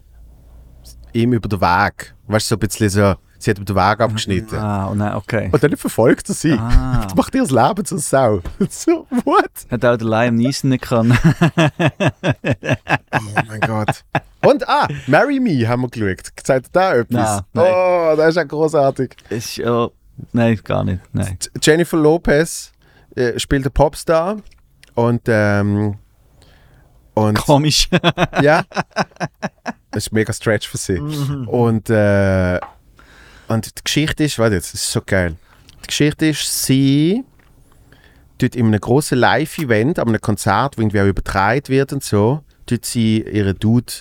ihm 1.14 1.32
über 1.32 1.48
den 1.48 1.60
Weg. 1.60 2.14
Weißt 2.26 2.50
du, 2.50 2.54
so 2.54 2.56
ein 2.56 2.58
bisschen 2.60 2.88
so, 2.88 3.14
sie 3.38 3.50
hat 3.50 3.58
über 3.58 3.64
den 3.64 3.76
Weg 3.76 4.00
abgeschnitten. 4.00 4.58
Ah, 4.58 4.86
und 4.86 4.98
dann, 4.98 5.14
okay. 5.14 5.48
Und 5.52 5.62
dann 5.62 5.76
verfolgt 5.76 6.28
er 6.28 6.34
sie. 6.34 6.52
Ah. 6.52 7.02
Das 7.04 7.14
macht 7.14 7.34
ihr 7.34 7.42
das 7.42 7.50
Leben 7.50 7.84
zur 7.84 7.98
Sau. 7.98 8.40
so, 8.70 9.06
what? 9.24 9.50
Hat 9.70 9.84
auch 9.84 9.96
der 9.96 10.08
Liam 10.08 10.34
Neeson 10.36 10.70
nicht 10.70 10.84
können. 10.84 11.16
Oh 13.12 13.40
mein 13.48 13.60
Gott. 13.60 14.04
Und 14.42 14.68
ah, 14.68 14.88
Marry 15.06 15.40
Me 15.40 15.66
haben 15.66 15.82
wir 15.82 15.88
geschaut. 15.88 16.28
Zeigt 16.42 16.68
da 16.72 16.94
etwas? 16.94 17.42
Nein, 17.52 17.64
nein. 17.64 17.72
Oh, 17.72 18.14
das 18.16 18.28
ist 18.30 18.36
ja 18.36 18.44
großartig. 18.44 19.16
ist 19.30 19.56
ja... 19.56 19.88
Nein, 20.32 20.60
gar 20.62 20.84
nicht. 20.84 21.00
Nein. 21.12 21.38
Jennifer 21.62 21.96
Lopez 21.96 22.72
äh, 23.16 23.38
spielt 23.38 23.62
eine 23.62 23.70
Popstar 23.70 24.36
und 24.94 25.22
ähm, 25.26 25.96
und 27.14 27.38
Komisch. 27.38 27.88
ja, 28.42 28.64
das 29.90 30.06
ist 30.06 30.12
mega 30.12 30.32
Stretch 30.32 30.68
für 30.68 30.76
sie. 30.78 31.00
Mhm. 31.00 31.48
Und 31.48 31.90
äh, 31.90 32.60
und 33.48 33.66
die 33.78 33.84
Geschichte 33.84 34.24
ist, 34.24 34.38
warte 34.38 34.54
jetzt, 34.56 34.72
das 34.74 34.82
ist 34.82 34.92
so 34.92 35.00
geil. 35.04 35.36
Die 35.82 35.86
Geschichte 35.88 36.26
ist, 36.26 36.64
sie 36.64 37.24
tut 38.38 38.56
in 38.56 38.66
einem 38.66 38.80
großen 38.80 39.16
Live-Event, 39.18 39.98
an 39.98 40.08
einem 40.08 40.20
Konzert, 40.20 40.76
wo 40.78 40.82
irgendwie 40.82 41.00
auch 41.00 41.06
übertragen 41.06 41.68
wird 41.68 41.92
und 41.92 42.02
so, 42.02 42.42
tut 42.66 42.84
sie 42.86 43.20
ihren 43.20 43.58
Dude 43.58 43.92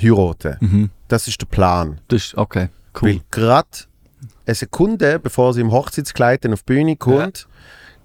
heiraten. 0.00 0.56
mhm. 0.60 0.90
Das 1.08 1.28
ist 1.28 1.40
der 1.40 1.46
Plan. 1.46 2.00
Das 2.08 2.26
ist 2.26 2.38
okay. 2.38 2.68
Weil 2.94 3.14
Cool. 3.16 3.20
gerade 3.30 3.68
eine 4.46 4.54
Sekunde, 4.54 5.18
bevor 5.18 5.52
sie 5.54 5.60
im 5.60 5.72
Hochzeitskleid 5.72 6.44
dann 6.44 6.52
auf 6.54 6.62
die 6.62 6.72
Bühne 6.74 6.96
kommt, 6.96 7.46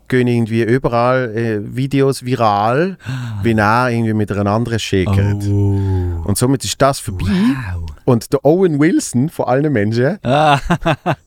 gehen 0.07 0.27
irgendwie 0.27 0.63
überall 0.63 1.35
äh, 1.35 1.75
Videos 1.75 2.23
viral, 2.25 2.97
wie 3.43 3.53
er 3.53 3.89
irgendwie 3.89 4.13
mit 4.13 4.31
einer 4.31 4.51
anderen 4.51 4.79
schäkert. 4.79 5.43
Oh. 5.47 6.23
Und 6.25 6.37
somit 6.37 6.63
ist 6.63 6.81
das 6.81 6.99
vorbei. 6.99 7.25
Wow. 7.25 7.83
Und 8.05 8.31
der 8.31 8.43
Owen 8.45 8.79
Wilson 8.79 9.29
von 9.29 9.45
allen 9.45 9.71
Menschen, 9.71 10.17
Ah, 10.23 10.59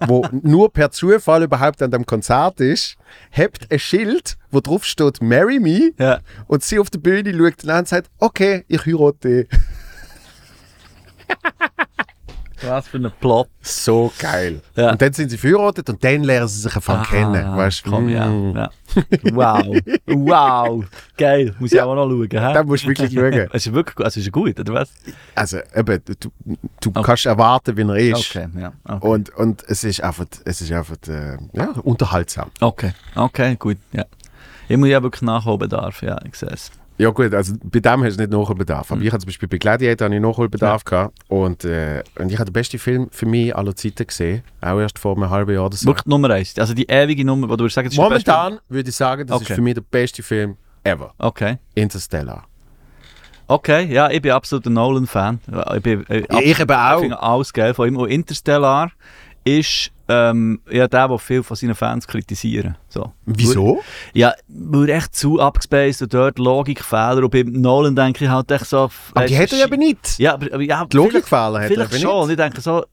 wo 0.06 0.26
nur 0.42 0.72
per 0.72 0.90
Zufall 0.90 1.42
überhaupt 1.42 1.82
an 1.82 1.90
dem 1.90 2.06
Konzert 2.06 2.60
ist, 2.60 2.96
hebt 3.30 3.70
ein 3.70 3.78
Schild, 3.78 4.36
wo 4.50 4.60
drauf 4.60 4.84
steht 4.84 5.22
Marry 5.22 5.58
Me. 5.60 5.92
ja. 5.98 6.20
Und 6.46 6.62
sie 6.62 6.78
auf 6.78 6.90
der 6.90 6.98
Bühne 6.98 7.32
schaut 7.36 7.68
an 7.68 7.80
und 7.80 7.88
sagt, 7.88 8.10
okay, 8.18 8.64
ich 8.68 8.86
heirate. 8.86 9.46
Was 12.62 12.88
für 12.88 12.98
ein 12.98 13.10
Plot. 13.20 13.48
So 13.62 14.12
geil. 14.18 14.60
Ja. 14.76 14.92
Und 14.92 15.00
dann 15.02 15.12
sind 15.12 15.30
sie 15.30 15.38
verheiratet 15.38 15.88
und 15.88 16.02
dann 16.02 16.24
lernen 16.24 16.48
sie 16.48 16.60
sich 16.60 16.74
einfach 16.76 17.08
kennen. 17.08 17.44
Ah, 17.44 17.56
Weißt, 17.56 17.86
du? 17.86 17.90
komm, 17.90 18.06
mm. 18.06 18.56
ja. 18.56 18.70
Wow. 19.32 19.76
Wow. 20.06 20.84
Geil. 21.16 21.54
Muss 21.58 21.72
ich 21.72 21.80
auch 21.80 21.94
noch 21.94 22.08
schauen. 22.08 22.28
hä? 22.30 22.54
Da 22.54 22.62
musst 22.62 22.84
du 22.84 22.88
wirklich 22.88 23.12
schauen. 23.12 23.48
Es 23.52 23.66
ist 23.66 23.72
wirklich 23.72 23.96
gut. 23.96 24.04
Also 24.04 24.20
ist 24.20 24.26
er 24.26 24.32
gut, 24.32 24.60
oder 24.60 24.74
was? 24.74 24.90
Also, 25.34 25.58
eben, 25.74 26.00
du, 26.04 26.14
du 26.80 26.90
Okay. 26.90 27.02
kannst 27.02 27.26
erwarten, 27.26 27.76
wie 27.76 27.82
er 27.82 27.96
ist. 27.96 28.30
Okay, 28.36 28.48
ja. 28.58 28.72
Okay. 28.84 29.06
Und, 29.06 29.30
und 29.36 29.64
es 29.68 29.84
ist 29.84 30.02
einfach, 30.02 30.26
es 30.44 30.60
ist 30.60 30.72
einfach 30.72 30.96
äh, 31.08 31.36
ja, 31.52 31.68
unterhaltsam. 31.82 32.50
okay, 32.60 32.92
okay, 33.14 33.56
gut. 33.56 33.78
Ja. 33.92 34.04
Ich 34.68 34.76
muss 34.76 34.88
ja 34.88 35.02
wirklich 35.02 35.22
Nachholbedarf, 35.22 36.02
ja, 36.02 36.18
ich 36.24 36.34
sehe 36.36 36.48
es. 36.50 36.70
Ja 37.00 37.08
gut, 37.08 37.32
also 37.32 37.54
bei 37.64 37.80
dem 37.80 38.04
hast 38.04 38.16
du 38.18 38.20
nicht 38.22 38.30
Nachholbedarf. 38.30 38.90
Mhm. 38.90 38.96
Aber 38.96 39.04
ich 39.04 39.10
hatte 39.10 39.22
zum 39.22 39.28
Beispiel 39.28 39.48
bei 39.48 39.56
Gladiator 39.56 40.04
habe 40.04 40.14
ich 40.14 40.20
Nachholbedarf 40.20 40.84
gehabt. 40.84 41.18
Und, 41.28 41.64
äh, 41.64 42.02
und 42.18 42.30
ich 42.30 42.38
habe 42.38 42.50
den 42.50 42.52
besten 42.52 42.78
Film 42.78 43.08
für 43.10 43.24
mich 43.24 43.56
aller 43.56 43.74
Zeiten 43.74 44.06
gesehen. 44.06 44.42
Auch 44.60 44.78
erst 44.78 44.98
vor 44.98 45.16
einem 45.16 45.30
halben 45.30 45.54
Jahr 45.54 45.64
oder 45.64 45.78
so. 45.78 45.86
Wirklich 45.86 46.04
Nummer 46.04 46.28
eins. 46.28 46.58
Also 46.58 46.74
die 46.74 46.84
ewige 46.84 47.24
Nummer, 47.24 47.48
wo 47.48 47.56
du 47.56 47.66
sagen, 47.70 47.86
das 47.86 47.94
ist 47.94 47.98
Momentan 47.98 48.58
würde 48.68 48.90
ich 48.90 48.96
sagen, 48.96 49.26
das 49.26 49.36
Okay. 49.36 49.52
ist 49.52 49.54
für 49.54 49.62
mich 49.62 49.74
der 49.74 49.80
beste 49.80 50.22
Film 50.22 50.56
ever. 50.84 51.14
Okay. 51.16 51.56
Interstellar. 51.74 52.44
Okay, 53.46 53.86
ja, 53.92 54.10
ich 54.10 54.20
bin 54.20 54.32
absolut 54.32 54.66
ein 54.66 54.74
Nolan-Fan. 54.74 55.40
Ich, 55.76 55.82
bin, 55.82 56.06
äh, 56.08 56.22
Ja, 56.30 56.38
ich 56.38 56.60
eben 56.60 56.70
auch. 56.70 56.94
Ich 56.96 57.00
finde 57.00 57.22
alles 57.22 57.52
geil 57.54 57.72
von 57.72 57.88
ihm. 57.88 57.96
Und 57.96 58.10
Interstellar 58.10 58.92
ist 59.44 59.90
ähm, 60.10 60.60
ja 60.70 60.88
der, 60.88 61.08
der 61.08 61.18
viel 61.18 61.42
von 61.42 61.56
seinen 61.56 61.74
Fans 61.74 62.06
kritisieren. 62.06 62.76
So. 62.88 63.12
Wieso? 63.24 63.80
Ja, 64.12 64.34
weil 64.48 64.90
echt 64.90 65.14
zu 65.14 65.38
abgespaced 65.40 66.02
und 66.02 66.12
dort 66.12 66.38
Logikfehler. 66.40 67.22
Und 67.22 67.30
beim 67.30 67.52
Nolan 67.52 67.94
denke 67.94 68.24
ich 68.24 68.30
halt 68.30 68.50
echt 68.50 68.66
so... 68.66 68.90
Aber 69.14 69.26
die 69.26 69.38
hat 69.38 69.52
er 69.52 69.64
eben 69.64 69.78
nicht. 69.78 70.18
Ja, 70.18 70.34
aber, 70.34 70.60
ja, 70.60 70.84
Die 70.84 70.96
Logikfehler 70.96 71.54
hat 71.60 71.62
er 71.62 71.68
Vielleicht 71.68 71.92
eben 71.92 72.02
schon. 72.02 72.26
Nicht. 72.28 72.38
ich 72.38 72.44
denke 72.44 72.60
so, 72.60 72.84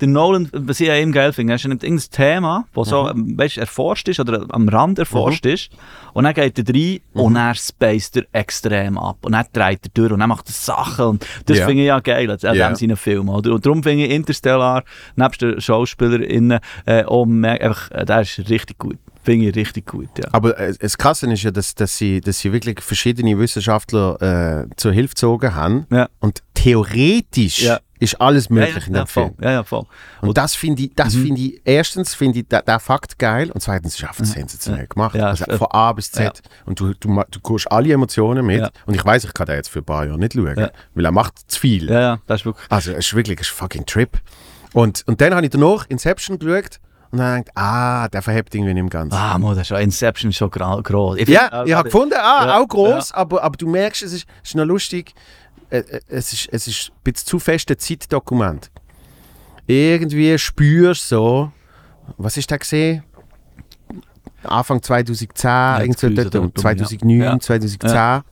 der 0.00 0.08
Nolan, 0.08 0.48
was 0.52 0.78
ich 0.80 0.90
an 0.90 0.98
ihm 0.98 1.12
geil 1.12 1.32
finde, 1.32 1.52
er 1.54 1.68
nimmt 1.68 1.82
irgendein 1.82 2.10
Thema, 2.10 2.64
das 2.74 2.88
so 2.88 3.10
Mhm. 3.12 3.36
weißt, 3.38 3.58
erforscht 3.58 4.08
ist 4.08 4.20
oder 4.20 4.46
am 4.50 4.68
Rand 4.68 4.98
erforscht 5.00 5.46
ist. 5.46 5.70
Und 6.12 6.24
dann 6.24 6.34
geht 6.34 6.56
er 6.58 6.64
rein 6.74 7.00
Mhm. 7.12 7.20
und 7.20 7.36
er 7.36 7.54
spaced 7.56 8.16
er 8.16 8.24
extrem 8.32 8.98
ab. 8.98 9.18
Und 9.22 9.32
dann 9.32 9.46
dreht 9.52 9.80
er 9.86 9.90
durch 9.94 10.12
und 10.12 10.20
dann 10.20 10.28
macht 10.28 10.48
er 10.48 10.52
Sachen. 10.52 11.04
Und 11.06 11.26
das 11.46 11.58
Ja. 11.58 11.66
finde 11.66 11.82
ich 11.82 11.88
ja 11.88 11.98
geil 12.00 12.30
an 12.30 12.38
dem 12.38 12.74
seinen 12.76 12.96
Film. 12.96 13.28
Oder? 13.28 13.52
Und 13.52 13.66
darum 13.66 13.82
finde 13.82 14.04
ich 14.06 14.10
Interstellar, 14.12 14.84
nebst 15.16 15.42
den 15.42 15.60
SchauspielerInnen, 15.60 16.60
äh, 16.86 17.04
auch 17.04 17.26
mehr, 17.26 17.60
einfach, 17.60 17.90
äh, 17.90 18.04
der 18.04 18.20
ist 18.22 18.38
richtig 18.50 18.78
gut. 18.78 18.98
Finde 19.22 19.48
ich 19.48 19.56
richtig 19.56 19.86
gut, 19.86 20.10
ja. 20.18 20.26
Aber 20.32 20.58
äh, 20.58 20.74
das 20.78 20.98
Krasse 20.98 21.30
ist 21.32 21.42
ja, 21.42 21.50
dass, 21.50 21.74
dass, 21.74 21.96
sie, 21.96 22.20
dass 22.20 22.40
sie 22.40 22.52
wirklich 22.52 22.80
verschiedene 22.82 23.38
Wissenschaftler 23.38 24.66
äh, 24.68 24.74
zur 24.76 24.92
Hilfe 24.92 25.14
gezogen 25.14 25.54
haben. 25.54 25.86
Ja. 25.90 26.08
Und 26.20 26.42
theoretisch 26.52 27.62
Ja. 27.62 27.80
ist 28.00 28.20
alles 28.20 28.50
möglich 28.50 28.82
ja, 28.82 28.86
in 28.88 28.92
dem. 28.92 29.06
Film. 29.06 29.34
Ja, 29.40 29.50
ja, 29.52 29.64
voll. 29.64 29.86
Und 30.20 30.36
das 30.36 30.54
finde 30.54 30.82
ich, 30.82 30.92
das 30.94 31.14
Mhm. 31.14 31.22
finde 31.22 31.40
ich, 31.40 31.60
erstens 31.64 32.14
finde 32.14 32.40
ich 32.40 32.48
der 32.48 32.78
Fakt 32.80 33.18
geil 33.18 33.50
und 33.50 33.62
zweitens 33.62 33.94
ist 33.94 34.04
einfach 34.06 34.26
sensationell 34.26 34.86
gemacht. 34.88 35.14
Ja, 35.14 35.28
also 35.28 35.46
äh, 35.46 35.56
von 35.56 35.68
A 35.70 35.92
bis 35.94 36.12
Z. 36.12 36.42
Und 36.66 36.78
du, 36.80 36.92
du, 36.92 37.22
du 37.30 37.40
kommst 37.40 37.70
alle 37.72 37.94
Emotionen 37.94 38.44
mit. 38.44 38.60
Ja. 38.60 38.70
Und 38.84 38.94
ich 38.94 39.04
weiß, 39.04 39.24
ich 39.24 39.32
kann 39.32 39.46
den 39.46 39.56
jetzt 39.56 39.68
für 39.70 39.78
ein 39.78 39.84
paar 39.86 40.04
Jahre 40.04 40.18
nicht 40.18 40.34
schauen, 40.34 40.68
weil 40.94 41.04
er 41.04 41.12
macht 41.12 41.50
zu 41.50 41.58
viel. 41.58 41.88
Ja, 41.88 42.00
ja, 42.00 42.18
das 42.26 42.42
ist 42.42 42.44
wirklich... 42.44 42.66
Also 42.70 42.90
es 42.92 43.06
ist 43.06 43.14
wirklich 43.14 43.38
ein 43.38 43.44
fucking 43.44 43.86
Trip. 43.86 44.18
Und, 44.74 45.04
und 45.06 45.20
dann 45.20 45.34
habe 45.34 45.46
ich 45.46 45.50
danach 45.50 45.86
Inception 45.88 46.38
geschaut 46.38 46.80
und 47.10 47.18
dann 47.18 47.44
gedacht, 47.44 47.56
ah, 47.56 48.08
der 48.08 48.22
verhebt 48.22 48.54
irgendwie 48.54 48.74
nicht 48.74 48.80
im 48.80 48.90
Ganzen. 48.90 49.16
Ah, 49.16 49.38
Mann, 49.38 49.52
das 49.52 49.62
ist 49.62 49.68
schon, 49.68 49.78
Inception 49.78 50.30
ist 50.30 50.36
schon. 50.36 50.50
Ich 51.16 51.28
Ja, 51.28 51.48
find- 51.48 51.68
ich 51.68 51.74
habe 51.74 51.84
gefunden, 51.84 52.14
ah, 52.18 52.46
Ja, 52.46 52.58
auch 52.58 52.66
groß, 52.68 53.12
aber, 53.12 53.42
aber 53.42 53.56
du 53.56 53.68
merkst, 53.68 54.02
es 54.02 54.12
ist, 54.12 54.26
es 54.42 54.50
ist 54.50 54.54
noch 54.56 54.64
lustig, 54.64 55.14
äh, 55.70 55.78
äh, 55.78 56.00
es 56.08 56.32
ist, 56.32 56.48
es 56.52 56.66
ist 56.66 56.90
ein 56.90 57.00
bisschen 57.04 57.26
zu 57.26 57.38
fest 57.38 57.70
ein 57.70 57.78
Zeitdokument. 57.78 58.70
Irgendwie 59.66 60.36
spürst 60.38 61.10
du 61.12 61.16
so, 61.16 61.52
was 62.18 62.36
ist 62.36 62.50
da 62.50 62.56
gesehen? 62.56 63.02
Anfang 64.42 64.82
2010, 64.82 65.50
irgend 65.80 65.98
so 65.98 66.08
das 66.08 66.16
Gefühl, 66.16 66.30
dort 66.30 66.32
so 66.32 66.40
um 66.40 66.44
dort 66.52 66.56
um, 66.56 66.62
2009, 66.62 67.20
ja. 67.20 67.38
2010. 67.40 68.22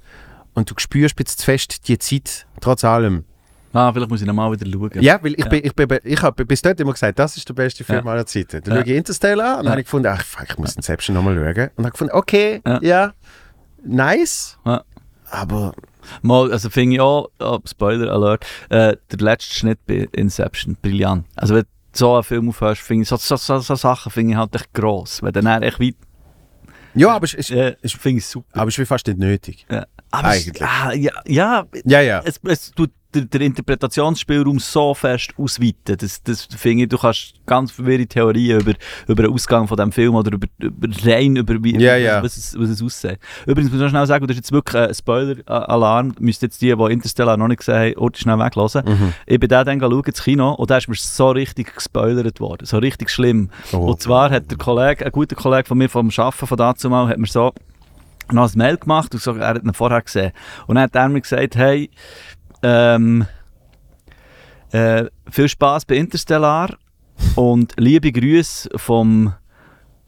Und 0.55 0.71
du 0.71 0.75
spürst 0.77 1.17
zu 1.39 1.45
fest 1.45 1.89
die 1.89 1.99
Zeit, 1.99 2.47
trotz 2.61 2.85
allem. 2.85 3.25
Ah, 3.73 3.93
vielleicht 3.93 4.11
muss 4.11 4.21
ich 4.21 4.27
nochmal 4.27 4.53
wieder 4.53 4.71
schauen. 4.71 4.91
Ja, 5.01 5.19
weil 5.23 5.33
ich, 5.33 5.39
Ja. 5.45 5.49
bin, 5.49 5.65
ich, 5.65 5.75
bin, 5.75 5.99
ich 6.05 6.23
habe 6.23 6.45
bis 6.45 6.61
dort 6.63 6.79
immer 6.81 6.93
gesagt, 6.93 7.19
das 7.19 7.37
ist 7.37 7.49
der 7.49 7.55
beste 7.55 7.85
Film 7.85 8.05
Ja. 8.05 8.13
aller 8.13 8.27
Zeiten. 8.27 8.63
Dann 8.63 8.75
Ja. 8.75 8.81
schaue 8.83 8.91
ich 8.91 8.97
Interstellar 8.99 9.53
und 9.53 9.57
dann 9.59 9.65
Ja. 9.67 9.71
habe 9.73 9.81
ich 9.81 9.87
gefunden, 9.87 10.09
ach, 10.09 10.23
fuck, 10.25 10.47
ich 10.51 10.59
muss 10.59 10.77
Inception 10.77 11.15
nochmal 11.15 11.35
schauen. 11.37 11.71
Und 11.77 11.85
habe 11.85 11.91
gefunden, 11.93 12.13
okay, 12.15 12.61
Ja. 12.67 12.79
ja, 12.83 13.13
nice, 13.85 14.59
aber 15.31 15.73
Mal, 16.21 16.51
also 16.51 16.69
finde 16.69 16.97
ich 16.97 17.01
auch, 17.01 17.31
oh, 17.39 17.61
Spoiler 17.65 18.11
Alert, 18.13 18.45
äh, 18.71 18.97
der 19.13 19.19
letzte 19.21 19.55
Schnitt 19.55 19.79
bei 19.87 20.09
Inception, 20.13 20.77
brillant. 20.83 21.25
Also 21.37 21.55
wenn 21.55 21.63
du 21.63 21.69
so 21.93 22.15
einen 22.15 22.25
Film 22.25 22.49
aufhörst, 22.49 22.81
finde 22.83 23.03
ich, 23.05 23.09
so, 23.09 23.17
so, 23.17 23.37
so, 23.37 23.61
so 23.61 23.75
Sachen 23.77 24.11
finde 24.11 24.33
ich 24.33 24.37
halt 24.37 24.53
echt 24.57 24.75
gross. 24.75 25.23
Wenn 25.23 25.33
dann 25.33 25.63
echt 25.63 25.79
weit, 25.79 25.95
ja, 26.97 27.11
aber 27.11 27.25
es 27.25 27.35
ist, 27.35 27.53
äh, 27.53 27.77
finde 27.87 28.19
ich 28.19 28.27
super. 28.27 28.49
aber 28.61 28.67
es 28.69 28.75
ist 28.75 28.79
wie 28.81 28.85
fast 28.85 29.07
nicht 29.07 29.19
nötig. 29.21 29.65
Ja. 29.71 29.87
Aber 30.11 30.29
Eigentlich. 30.29 30.61
Es, 30.61 30.69
ah, 30.69 30.93
ja, 30.93 31.13
ja, 31.25 31.67
Ja, 31.85 32.01
ja. 32.01 32.21
es, 32.25 32.41
es 32.43 32.73
tut 32.73 32.91
den, 33.15 33.29
den 33.29 33.43
Interpretationsspielraum 33.43 34.59
so 34.59 34.95
fest 34.95 35.33
ausweiten. 35.37 35.97
Das, 35.99 36.23
das 36.23 36.49
finde 36.57 36.85
ich, 36.85 36.89
du 36.89 36.99
kannst 36.99 37.35
ganz 37.47 37.73
verwirrende 37.73 38.07
Theorien 38.07 38.61
über, 38.61 38.73
über 39.07 39.23
den 39.23 39.33
Ausgang 39.33 39.69
von 39.69 39.77
dem 39.77 39.93
Film 39.93 40.15
oder 40.15 40.33
über, 40.33 40.47
über 40.59 40.89
rein 41.05 41.37
über 41.37 41.63
wie, 41.63 41.77
Ja, 41.79 41.97
ja. 41.97 42.23
Was, 42.23 42.37
es, 42.37 42.59
was 42.59 42.71
es 42.71 42.83
aussieht. 42.83 43.19
Übrigens 43.47 43.71
muss 43.71 43.81
ich 43.81 43.83
noch 43.83 43.91
schnell 43.91 44.07
sagen, 44.07 44.27
das 44.27 44.35
ist 44.35 44.39
jetzt 44.39 44.53
wirklich 44.53 44.83
ein 44.83 44.95
Spoiler-Alarm. 44.95 46.15
Müsst 46.19 46.43
jetzt 46.43 46.61
die, 46.63 46.75
die 46.75 46.93
Interstellar 46.93 47.37
noch 47.37 47.49
nicht 47.49 47.59
gesehen 47.59 47.75
haben, 47.75 47.95
oh, 47.99 48.11
schnell 48.15 48.39
weglassen. 48.39 48.83
Mhm. 48.87 49.13
Ich 49.27 49.41
bin 49.41 49.49
dann 49.49 49.81
schauen 49.81 50.05
ins 50.05 50.23
Kino 50.23 50.53
und 50.53 50.71
da 50.71 50.79
ist 50.79 50.89
mir 50.89 50.95
so 50.95 51.31
richtig 51.31 51.75
gespoilert 51.75 52.41
worden. 52.41 52.67
So 52.67 52.79
richtig 52.79 53.11
schlimm. 53.11 53.51
Oh. 53.73 53.79
Und 53.79 54.03
zwar 54.03 54.31
hat 54.31 54.51
der 54.51 54.59
Kollege, 54.59 55.05
ein 55.05 55.13
guter 55.13 55.37
Kollege 55.37 55.67
von 55.67 55.79
mir 55.79 55.89
vom 55.89 56.11
Arbeiten 56.17 56.47
von 56.47 56.57
dazu 56.57 56.91
mal, 56.91 57.09
hat 57.09 57.19
mir 57.19 57.27
so 57.27 57.53
noch 58.31 58.53
ein 58.53 58.59
Mail 58.59 58.77
gemacht 58.77 59.13
und 59.15 59.23
so, 59.23 59.35
er 59.35 59.49
hat 59.49 59.65
ihn 59.65 59.75
vorher 59.75 60.03
gesehen. 60.03 60.33
Und 60.67 60.77
dann 60.77 60.85
hat 60.85 60.95
er 60.95 61.09
mir 61.09 61.21
gesagt, 61.21 61.57
hey, 61.57 61.91
ähm, 62.63 63.27
äh, 64.71 65.05
viel 65.31 65.49
Spaß 65.49 65.85
bei 65.85 65.97
Interstellar 65.97 66.77
und 67.37 67.75
liebe 67.77 68.13
Grüße 68.13 68.71
vom, 68.77 69.35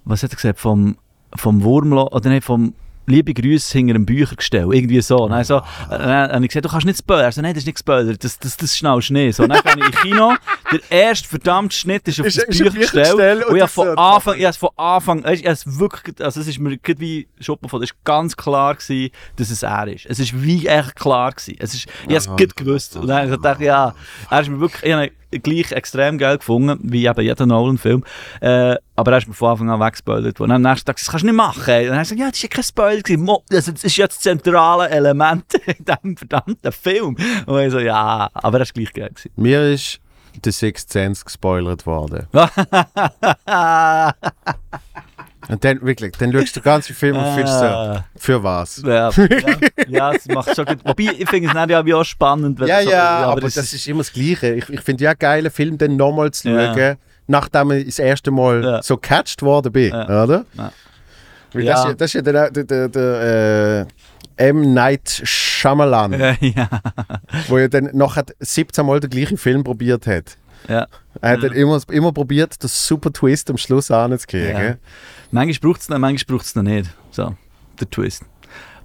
was 0.05 0.23
hat 0.23 0.33
er 0.33 0.37
gesagt, 0.37 0.61
vom, 0.61 0.97
vom 1.35 1.63
Wurmlo, 1.63 2.09
oder 2.09 2.31
nicht, 2.31 2.45
vom 2.45 2.75
liebe 3.07 3.35
Grüße 3.35 3.77
hinter 3.79 3.95
einem 3.95 4.07
Büchergestell, 4.07 4.67
irgendwie 4.73 5.01
so. 5.01 5.19
Und 5.25 5.31
dann, 5.31 5.45
so, 5.45 5.61
dann 5.91 6.31
habe 6.33 6.45
ich 6.45 6.49
gesagt, 6.51 6.65
du 6.65 6.69
kannst 6.71 6.87
nicht 6.87 6.99
spoilern. 6.99 7.25
Er 7.27 7.33
so, 7.33 7.41
nein, 7.43 7.55
das 7.55 7.63
ist 7.63 7.67
nicht 7.67 7.75
gespoilert, 7.77 8.23
das, 8.25 8.39
das, 8.39 8.57
das 8.57 8.77
schnellst 8.77 9.11
du 9.11 9.13
nicht. 9.15 9.37
So, 9.37 9.47
dann 9.47 9.61
gehe 9.63 9.75
ich 9.79 9.87
ins 9.87 9.97
Kino, 10.03 10.35
der 10.73 10.81
erste 10.91 11.29
verdammte 11.29 11.75
Schnitt 11.77 12.07
ist 12.09 12.21
auf 12.21 12.27
Ist- 12.27 12.39
das 12.39 12.45
ist 12.49 12.59
Büchergestell 12.59 13.43
und 13.43 13.51
und 13.51 13.57
ich 13.57 13.63
habe 13.63 13.73
von 13.73 13.99
Anfang, 13.99 14.39
ich 14.39 14.45
habe 14.45 14.57
von 14.57 14.71
Anfang, 14.77 15.19
ich 15.31 15.43
habe 15.45 15.49
es 15.53 15.79
wirklich, 15.79 16.21
also 16.21 16.41
es 16.41 16.49
ist 16.49 16.59
mir 16.59 16.79
wie 16.99 17.29
Schuppen 17.41 17.69
von, 17.69 17.83
es 17.83 17.91
ist 17.91 18.05
ganz 18.05 18.37
klar 18.37 18.75
gewesen, 18.75 19.11
dass 19.37 19.51
es 19.51 19.63
er 19.63 19.89
ist. 19.89 20.07
Es 20.07 20.19
ist 20.19 20.43
wie 20.43 20.67
echt 20.67 20.97
klar 20.97 21.33
gewesen. 21.33 21.57
Es 21.59 21.75
ist, 21.75 21.87
ich 22.09 22.17
habe 22.17 22.45
es 22.45 22.55
gewusst. 22.55 22.97
Und 22.97 23.07
dann 23.09 23.17
habe 23.19 23.27
ich 23.31 23.37
gedacht, 23.37 23.61
ja, 23.61 23.95
er 24.31 24.41
ist 24.41 24.49
mir 24.49 24.61
wirklich, 24.61 24.83
ich 24.93 25.13
gleich 25.43 25.73
extrem 25.73 26.19
geil 26.19 26.39
gefunden, 26.39 26.79
wie 26.83 27.07
eben 27.07 27.21
jeder 27.21 27.47
Nolan-Film. 27.47 28.05
Äh, 28.41 28.77
aber 28.97 29.13
er 29.13 29.19
ist 29.19 29.29
mir 29.29 29.35
von 29.35 29.51
Anfang 29.51 29.71
an 29.71 29.81
weggespoilert 29.81 30.39
worden. 30.39 30.53
Am 30.53 30.63
nächsten 30.63 30.87
Tag, 30.87 30.97
das 30.97 31.11
kannst 31.11 31.23
du 31.23 31.27
nicht 31.27 31.37
machen. 31.37 31.61
Und 31.61 31.67
dann 31.67 31.95
habe 31.95 32.03
ich 32.03 32.09
gesagt, 32.09 32.21
ja, 32.21 32.29
das 32.29 32.37
ist 32.37 32.43
ja 32.43 32.49
kein 32.49 32.65
Spoiler 32.65 33.03
gewesen. 33.03 33.29
Das 33.49 33.69
ist 33.69 33.97
ja 33.97 34.07
das 34.07 34.21
zentrale 34.21 34.89
Element 34.89 35.45
in 35.67 35.85
diesem 35.85 36.17
verdammten 36.17 36.73
Film. 36.73 37.17
Und 37.47 37.61
ich 37.61 37.73
so, 37.73 37.79
ja, 37.79 38.31
aber 38.33 38.59
er 38.59 38.63
ist 38.63 38.75
gleich 38.75 38.93
geil 38.93 39.11
gewesen. 39.11 39.31
Mir 39.37 39.73
ist 39.73 40.01
The 40.43 40.51
Sixth 40.51 40.91
Sense 40.91 41.25
gespoilert 41.25 41.87
worden. 41.87 42.27
Und 45.49 45.63
dann 45.65 45.81
wirklich, 45.83 46.13
dann 46.13 46.33
schaust 46.33 46.57
du 46.57 46.61
den 46.61 46.65
ganzen 46.65 46.95
Film 46.95 47.17
und 47.17 47.35
fühlst 47.35 47.53
so, 47.59 47.65
Ah. 47.65 48.05
für 48.17 48.43
was? 48.43 48.83
Ja, 48.85 49.11
ja, 49.17 49.57
ja, 49.89 50.13
es 50.13 50.27
macht 50.27 50.55
schon 50.57 50.65
gut. 50.65 50.79
Wobei, 50.85 51.11
ich 51.19 51.29
finde 51.29 51.49
es 51.49 51.55
dann 51.55 51.69
ja 51.69 51.85
wie 51.85 51.95
auch 51.95 52.05
spannend. 52.05 52.59
wenn 52.61 52.69
Ja, 52.69 52.83
so, 52.83 52.91
ja, 52.91 53.09
aber, 53.27 53.43
es 53.45 53.55
das 53.55 53.73
ist 53.73 53.87
immer 53.87 53.99
das 54.01 54.13
Gleiche. 54.13 54.55
Ich, 54.55 54.69
ich 54.71 54.81
finde 54.81 55.05
ja 55.05 55.15
geil, 55.15 55.41
einen 55.41 55.51
Film 55.51 55.77
dann 55.79 55.97
nochmal 55.97 56.31
zu 56.31 56.49
Ja. 56.49 56.75
schauen, 56.75 56.97
nachdem 57.27 57.71
ich 57.73 57.87
das 57.87 57.99
erste 57.99 58.31
Mal 58.31 58.65
Ja. 58.65 58.83
so 58.83 58.97
catcht 58.97 59.43
worden 59.43 59.73
bin, 59.73 59.91
Ja. 59.91 60.25
oder? 60.25 60.45
Ja. 60.55 60.73
Weil. 61.53 61.65
Das, 61.67 61.79
ist 61.81 61.85
ja- 61.87 61.95
das 61.95 62.07
ist 62.07 62.15
ja 62.15 62.23
der, 62.23 62.51
der, 62.51 62.65
der, 62.65 62.89
der 62.89 63.87
äh, 64.39 64.49
M. 64.49 64.75
Night 64.75 65.21
Shyamalan, 65.25 66.13
Äh, 66.15 66.35
ja, 66.41 66.69
wo 67.49 67.59
ja 67.59 67.69
dann 67.69 67.91
nachher 67.93 68.25
17 68.41 68.85
Mal 68.85 68.99
den 69.01 69.11
gleichen 69.11 69.39
Film 69.39 69.63
probiert 69.63 70.07
hat. 70.07 70.37
Ja. 70.69 70.87
Er 71.21 71.31
hat 71.31 71.43
dann 71.43 71.53
immer, 71.53 71.81
immer 71.91 72.13
probiert, 72.13 72.63
den 72.63 72.69
super 72.69 73.13
Twist 73.13 73.51
am 73.51 73.57
Schluss 73.57 73.91
anzukriegen. 73.91 74.63
Ja. 74.63 74.75
Manchmal 75.31 75.71
braucht 75.71 75.83
es 75.83 75.89
noch, 75.89 75.99
manchmal 75.99 76.37
braucht 76.37 76.47
es 76.47 76.55
noch 76.55 76.63
nicht. 76.63 76.91
So, 77.11 77.35
der 77.81 77.91
Twist. 77.91 78.25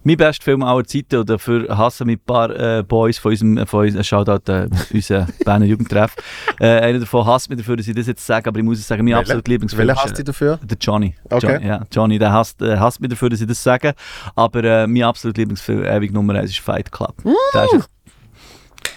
Mein 0.04 0.16
bester 0.16 0.44
Film 0.46 0.64
aller 0.64 0.86
Zeiten, 0.86 1.18
und 1.18 1.30
dafür 1.30 1.78
hassen 1.78 2.08
mich 2.08 2.18
ein 2.18 2.26
paar 2.26 2.50
äh, 2.52 2.84
Boys 2.84 3.18
von 3.18 3.32
unserem, 3.32 3.58
äh, 3.58 3.66
von 3.66 3.86
unserem 3.86 4.04
Shoutout, 4.04 4.52
äh, 4.52 4.70
unser 4.94 5.28
Berner 5.44 5.66
Jugendtreff. 5.66 6.16
Äh, 6.60 6.68
einer 6.68 7.00
davon 7.00 7.26
hasst 7.26 7.50
mich 7.50 7.60
dafür, 7.60 7.76
dass 7.76 7.88
ich 7.88 7.96
das 7.96 8.08
jetzt 8.08 8.26
sage, 8.26 8.48
aber 8.48 8.60
ich 8.60 8.66
muss 8.66 8.80
es 8.80 8.88
sagen, 8.88 9.04
mein 9.04 9.14
Welcher? 9.14 9.20
absoluter 9.20 9.52
Lieblingsfilm 9.52 9.88
Welcher 9.88 10.02
hast 10.02 10.14
äh, 10.14 10.16
du 10.16 10.24
dafür? 10.24 10.60
Der 10.64 10.78
Johnny. 10.80 11.16
Okay. 11.26 11.54
Johnny, 11.54 11.68
ja, 11.68 11.86
Johnny, 11.92 12.18
der 12.18 12.32
hasst, 12.32 12.62
äh, 12.62 12.78
hasst 12.78 13.02
mich 13.02 13.10
dafür, 13.10 13.30
dass 13.30 13.42
ich 13.42 13.48
das 13.48 13.62
sage. 13.62 13.94
Aber 14.36 14.64
äh, 14.64 14.88
mein 14.88 15.04
absoluter 15.04 15.42
Lieblingsfilm, 15.42 15.84
ewig 15.84 16.14
Nummer 16.14 16.36
1, 16.36 16.50
ist 16.50 16.60
Fight 16.60 16.92
Club. 16.92 17.16
Der 17.54 17.66
ist 17.66 17.90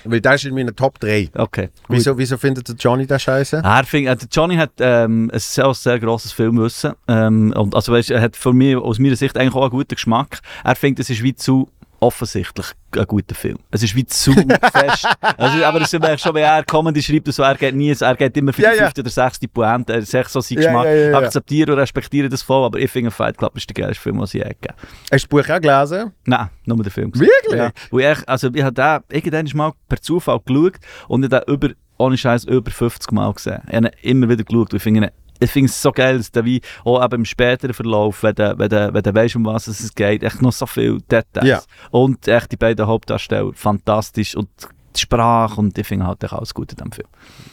Weil 0.04 0.20
das 0.20 0.36
ist 0.36 0.44
in 0.44 0.54
meinen 0.54 0.74
Top 0.74 0.98
3. 1.00 1.30
okay. 1.34 1.66
gut. 1.66 1.96
Wieso, 1.96 2.16
wieso 2.18 2.36
findet 2.36 2.68
der 2.68 2.76
Johnny 2.76 3.06
das 3.06 3.22
scheiße? 3.22 3.62
Er 3.64 3.84
find, 3.84 4.08
äh, 4.08 4.16
der 4.16 4.28
Johnny 4.30 4.56
hat 4.56 4.72
ähm, 4.78 5.30
ein 5.32 5.38
sehr, 5.38 5.72
sehr 5.74 5.98
grosses 5.98 6.32
Filmwissen. 6.32 6.92
Ähm, 7.08 7.52
und 7.56 7.74
also, 7.74 7.92
weißt, 7.92 8.10
er 8.10 8.20
hat 8.20 8.36
von 8.36 8.56
mir, 8.56 8.80
aus 8.80 8.98
meiner 8.98 9.16
Sicht 9.16 9.36
eigentlich 9.36 9.54
auch 9.54 9.62
einen 9.62 9.70
guten 9.70 9.94
Geschmack. 9.94 10.40
Er 10.64 10.74
findet, 10.74 11.00
es 11.00 11.10
ist 11.10 11.22
wie 11.22 11.34
zu 11.34 11.68
offensichtlich 12.02 12.66
ein 12.96 13.04
guter 13.06 13.34
Film. 13.34 13.58
Es 13.70 13.82
ist 13.82 13.94
wie 13.94 14.04
zu 14.04 14.32
fest. 14.72 15.06
Also, 15.38 15.64
aber 15.64 15.80
es 15.80 15.92
ist 15.92 16.00
merkst 16.00 16.24
schon, 16.24 16.34
wenn 16.34 16.42
er 16.44 16.64
Comedy 16.64 17.00
schreibt, 17.02 17.32
so, 17.32 17.42
er 17.42 17.54
geht 17.54 17.74
nie, 17.74 17.94
er 17.98 18.16
geht 18.16 18.36
immer 18.36 18.52
für 18.52 18.60
die 18.62 18.66
Ja, 18.66 18.72
ja. 18.74 18.82
fünfte 18.84 19.00
oder 19.02 19.10
sechste 19.10 19.48
Pointe. 19.48 19.92
Er 19.92 20.00
ist 20.00 20.12
echt 20.12 20.28
so 20.30 20.40
sein 20.40 20.56
Geschmack. 20.58 20.86
ja. 20.86 21.16
Akzeptiere 21.18 21.72
und 21.72 21.78
respektiere 21.78 22.28
das 22.28 22.42
voll, 22.42 22.64
aber 22.64 22.78
ich 22.78 22.90
finde 22.90 23.10
Fight 23.10 23.38
Club 23.38 23.56
ist 23.56 23.68
der 23.70 23.74
geilste 23.84 24.02
Film, 24.02 24.16
den 24.16 24.24
ich 24.24 24.32
je 24.34 24.40
gegeben 24.40 24.74
Hast 24.78 25.10
du 25.10 25.10
das 25.10 25.26
Buch 25.26 25.48
auch 25.54 25.60
gelesen? 25.60 26.12
Nein, 26.26 26.50
nur 26.66 26.82
den 26.82 26.90
Film. 26.90 27.12
gesehen. 27.12 27.28
Wirklich? 27.44 27.72
Ja. 27.92 28.12
Ich, 28.12 28.28
also 28.28 28.50
ich 28.52 28.62
habe 28.62 28.72
den 28.74 29.00
irgendwann 29.16 29.48
mal 29.54 29.72
per 29.88 30.00
Zufall 30.02 30.40
geschaut 30.44 30.74
und 31.08 31.24
ich 31.24 31.30
habe 31.32 31.50
über, 31.50 31.68
ohne 31.98 32.18
Scheiß 32.18 32.44
über 32.44 32.70
50 32.70 33.12
Mal 33.12 33.32
gesehen. 33.32 33.62
Ich 33.68 33.74
habe 33.76 33.86
ihn 33.86 33.92
immer 34.02 34.28
wieder 34.28 34.44
geschaut 34.44 34.72
und 34.72 34.76
ich 34.76 34.82
finde 34.82 35.06
ihn- 35.06 35.10
ich 35.42 35.50
finde 35.50 35.68
es 35.70 35.80
so 35.82 35.92
geil, 35.92 36.18
dass 36.18 36.30
der 36.30 36.44
wie 36.44 36.60
auch 36.84 37.04
eben 37.04 37.16
im 37.16 37.24
späteren 37.24 37.74
Verlauf, 37.74 38.22
wenn 38.22 38.34
du, 38.34 38.58
wenn 38.58 38.68
du, 38.68 38.94
wenn 38.94 39.02
du 39.02 39.14
weißt, 39.14 39.36
um 39.36 39.44
was 39.46 39.66
es 39.66 39.94
geht, 39.94 40.22
echt 40.22 40.40
noch 40.42 40.52
so 40.52 40.66
viele 40.66 40.98
Details. 41.02 41.46
Ja. 41.46 41.60
Und 41.90 42.26
echt 42.28 42.52
die 42.52 42.56
beiden 42.56 42.86
Hauptdarsteller, 42.86 43.52
fantastisch 43.54 44.34
und 44.36 44.48
die 44.94 45.00
Sprache 45.00 45.58
und 45.58 45.76
ich 45.78 45.86
finde 45.86 46.06
halt 46.06 46.22
alles 46.30 46.52
gut 46.52 46.70
in 46.72 46.76
diesem 46.76 46.92
Film. 46.92 47.08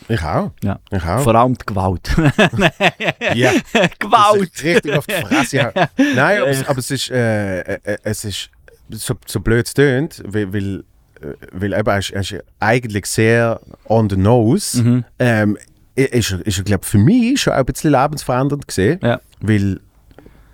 Ich 0.10 0.22
auch. 0.22 0.52
Ja. 0.62 0.78
Ich 0.92 1.04
auch. 1.06 1.22
Vor 1.22 1.36
allem 1.36 1.58
die 1.58 1.66
Gewalt. 1.66 2.10
Ja. 3.36 3.52
Gewalt! 4.00 4.64
Richtig 4.64 4.94
auf 4.98 5.06
die 5.08 5.14
Fresse. 5.14 5.64
hauen. 5.76 5.88
Nein, 6.16 6.40
aber, 6.42 6.48
es- 6.50 6.68
aber 6.68 6.80
es 6.80 6.92
ist, 6.92 7.10
äh, 7.12 7.60
äh, 7.62 7.98
es 8.04 8.26
ist 8.26 8.50
so, 8.90 9.14
so 9.26 9.40
blöd 9.40 9.66
es 9.68 9.74
tönt, 9.74 10.22
weil, 10.26 10.52
weil, 10.52 10.84
äh, 11.22 11.34
weil 11.52 11.74
eben, 11.74 11.88
er 11.90 12.00
ist, 12.00 12.10
er 12.12 12.22
ist 12.22 12.36
eigentlich 12.60 13.06
sehr 13.06 13.60
on 13.86 14.10
the 14.10 14.18
nose. 14.18 14.82
Mhm. 14.84 15.06
Ähm, 15.20 15.58
ist, 16.06 16.32
er- 16.32 16.46
ist 16.46 16.58
er, 16.58 16.64
glaube 16.64 16.86
für 16.86 16.98
mich 16.98 17.42
schon 17.42 17.54
auch 17.54 17.58
ein 17.58 17.66
bisschen 17.66 17.92
lebensverändernd 17.92 18.68
gesehen. 18.68 19.00
Ja. 19.04 19.20
Weil 19.42 19.80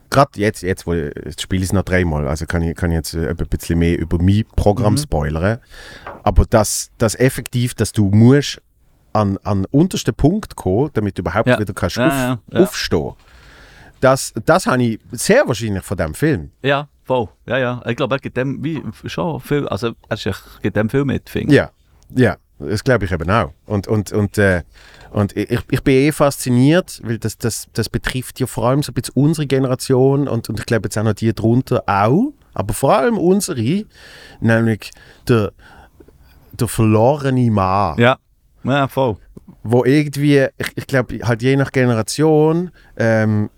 gerade 0.10 0.32
jetzt, 0.40 0.62
jetzt, 0.64 0.86
wo 0.88 0.94
ich, 0.94 1.12
spiele 1.40 1.62
ich 1.64 1.70
es 1.70 1.74
noch 1.74 1.84
dreimal, 1.84 2.28
also 2.28 2.46
kann 2.46 2.62
ich, 2.62 2.76
kann 2.76 2.92
ich 2.92 2.96
jetzt 2.96 3.14
äh, 3.14 3.30
ein 3.30 3.36
bisschen 3.36 3.80
mehr 3.80 3.98
über 4.00 4.18
mein 4.22 4.44
Programm 4.56 4.94
Mhm. 4.94 4.98
spoilern. 5.00 5.60
Aber 6.24 6.46
das, 6.50 6.92
das 6.98 7.16
effektiv, 7.16 7.74
dass 7.74 7.92
du 7.92 8.10
musst 8.10 8.62
an, 9.14 9.38
an 9.44 9.64
den 9.64 9.66
untersten 9.72 10.14
Punkt 10.14 10.56
kommen, 10.56 10.90
damit 10.94 11.18
du 11.18 11.22
überhaupt 11.22 11.48
Ja. 11.48 11.60
wieder 11.60 11.74
kannst 11.74 11.96
Ja, 11.98 12.40
auf, 12.52 12.60
aufstehen. 12.62 13.14
Das, 14.02 14.34
das 14.46 14.68
habe 14.68 14.84
ich 14.84 15.00
sehr 15.12 15.48
wahrscheinlich 15.48 15.84
von 15.84 15.98
diesem 15.98 16.14
Film. 16.14 16.52
Ja, 16.62 16.88
voll. 17.04 17.30
Ja, 17.46 17.58
ja. 17.58 17.82
Ich 17.88 17.96
glaube, 17.96 18.16
er 18.16 18.20
gibt 18.20 18.36
dem 18.38 18.64
wie, 18.64 18.84
schon 19.06 19.40
viel, 19.40 19.68
also 19.68 19.94
er 20.10 20.14
ist 20.16 20.44
gibt 20.62 20.76
dem 20.76 20.90
viel 20.90 21.06
mit, 21.06 21.30
finde 21.30 21.54
ich. 21.54 21.58
Ja, 21.58 21.72
ja, 22.14 22.36
das 22.60 22.84
glaube 22.84 23.06
ich 23.06 23.12
eben 23.12 23.30
auch. 23.32 23.54
Und, 23.66 23.88
und, 23.88 24.12
und, 24.12 24.38
äh, 24.38 24.64
und 25.16 25.38
ich, 25.38 25.60
ich 25.72 25.82
bin 25.82 25.94
eh 25.94 26.12
fasziniert, 26.12 27.00
weil 27.06 27.18
das, 27.18 27.38
das, 27.38 27.70
das 27.72 27.88
betrifft 27.88 28.42
ja 28.42 28.48
vor 28.48 28.66
allem 28.68 28.84
so 28.84 28.92
ein 28.92 28.96
bisschen 28.96 29.16
unsere 29.16 29.48
Generation 29.48 30.28
und, 30.28 30.50
und 30.50 30.60
ich 30.60 30.66
glaube 30.66 30.88
jetzt 30.88 30.98
auch 30.98 31.04
noch 31.04 31.14
die 31.14 31.34
drunter 31.34 31.84
auch, 31.88 32.34
aber 32.54 32.74
vor 32.74 32.98
allem 32.98 33.18
unsere, 33.18 33.86
nämlich 34.42 34.92
der, 35.26 35.54
der 36.52 36.68
verlorene 36.68 37.50
Mann. 37.50 37.98
Ja, 37.98 38.18
ja 38.66 38.90
voll. 38.90 39.16
wo 39.64 39.86
irgendwie, 39.86 40.48
ich, 40.58 40.68
ich 40.76 40.86
glaube, 40.86 41.20
halt 41.24 41.42
je 41.42 41.56
nach 41.56 41.72
Generation, 41.72 42.72
ähm, 42.98 43.50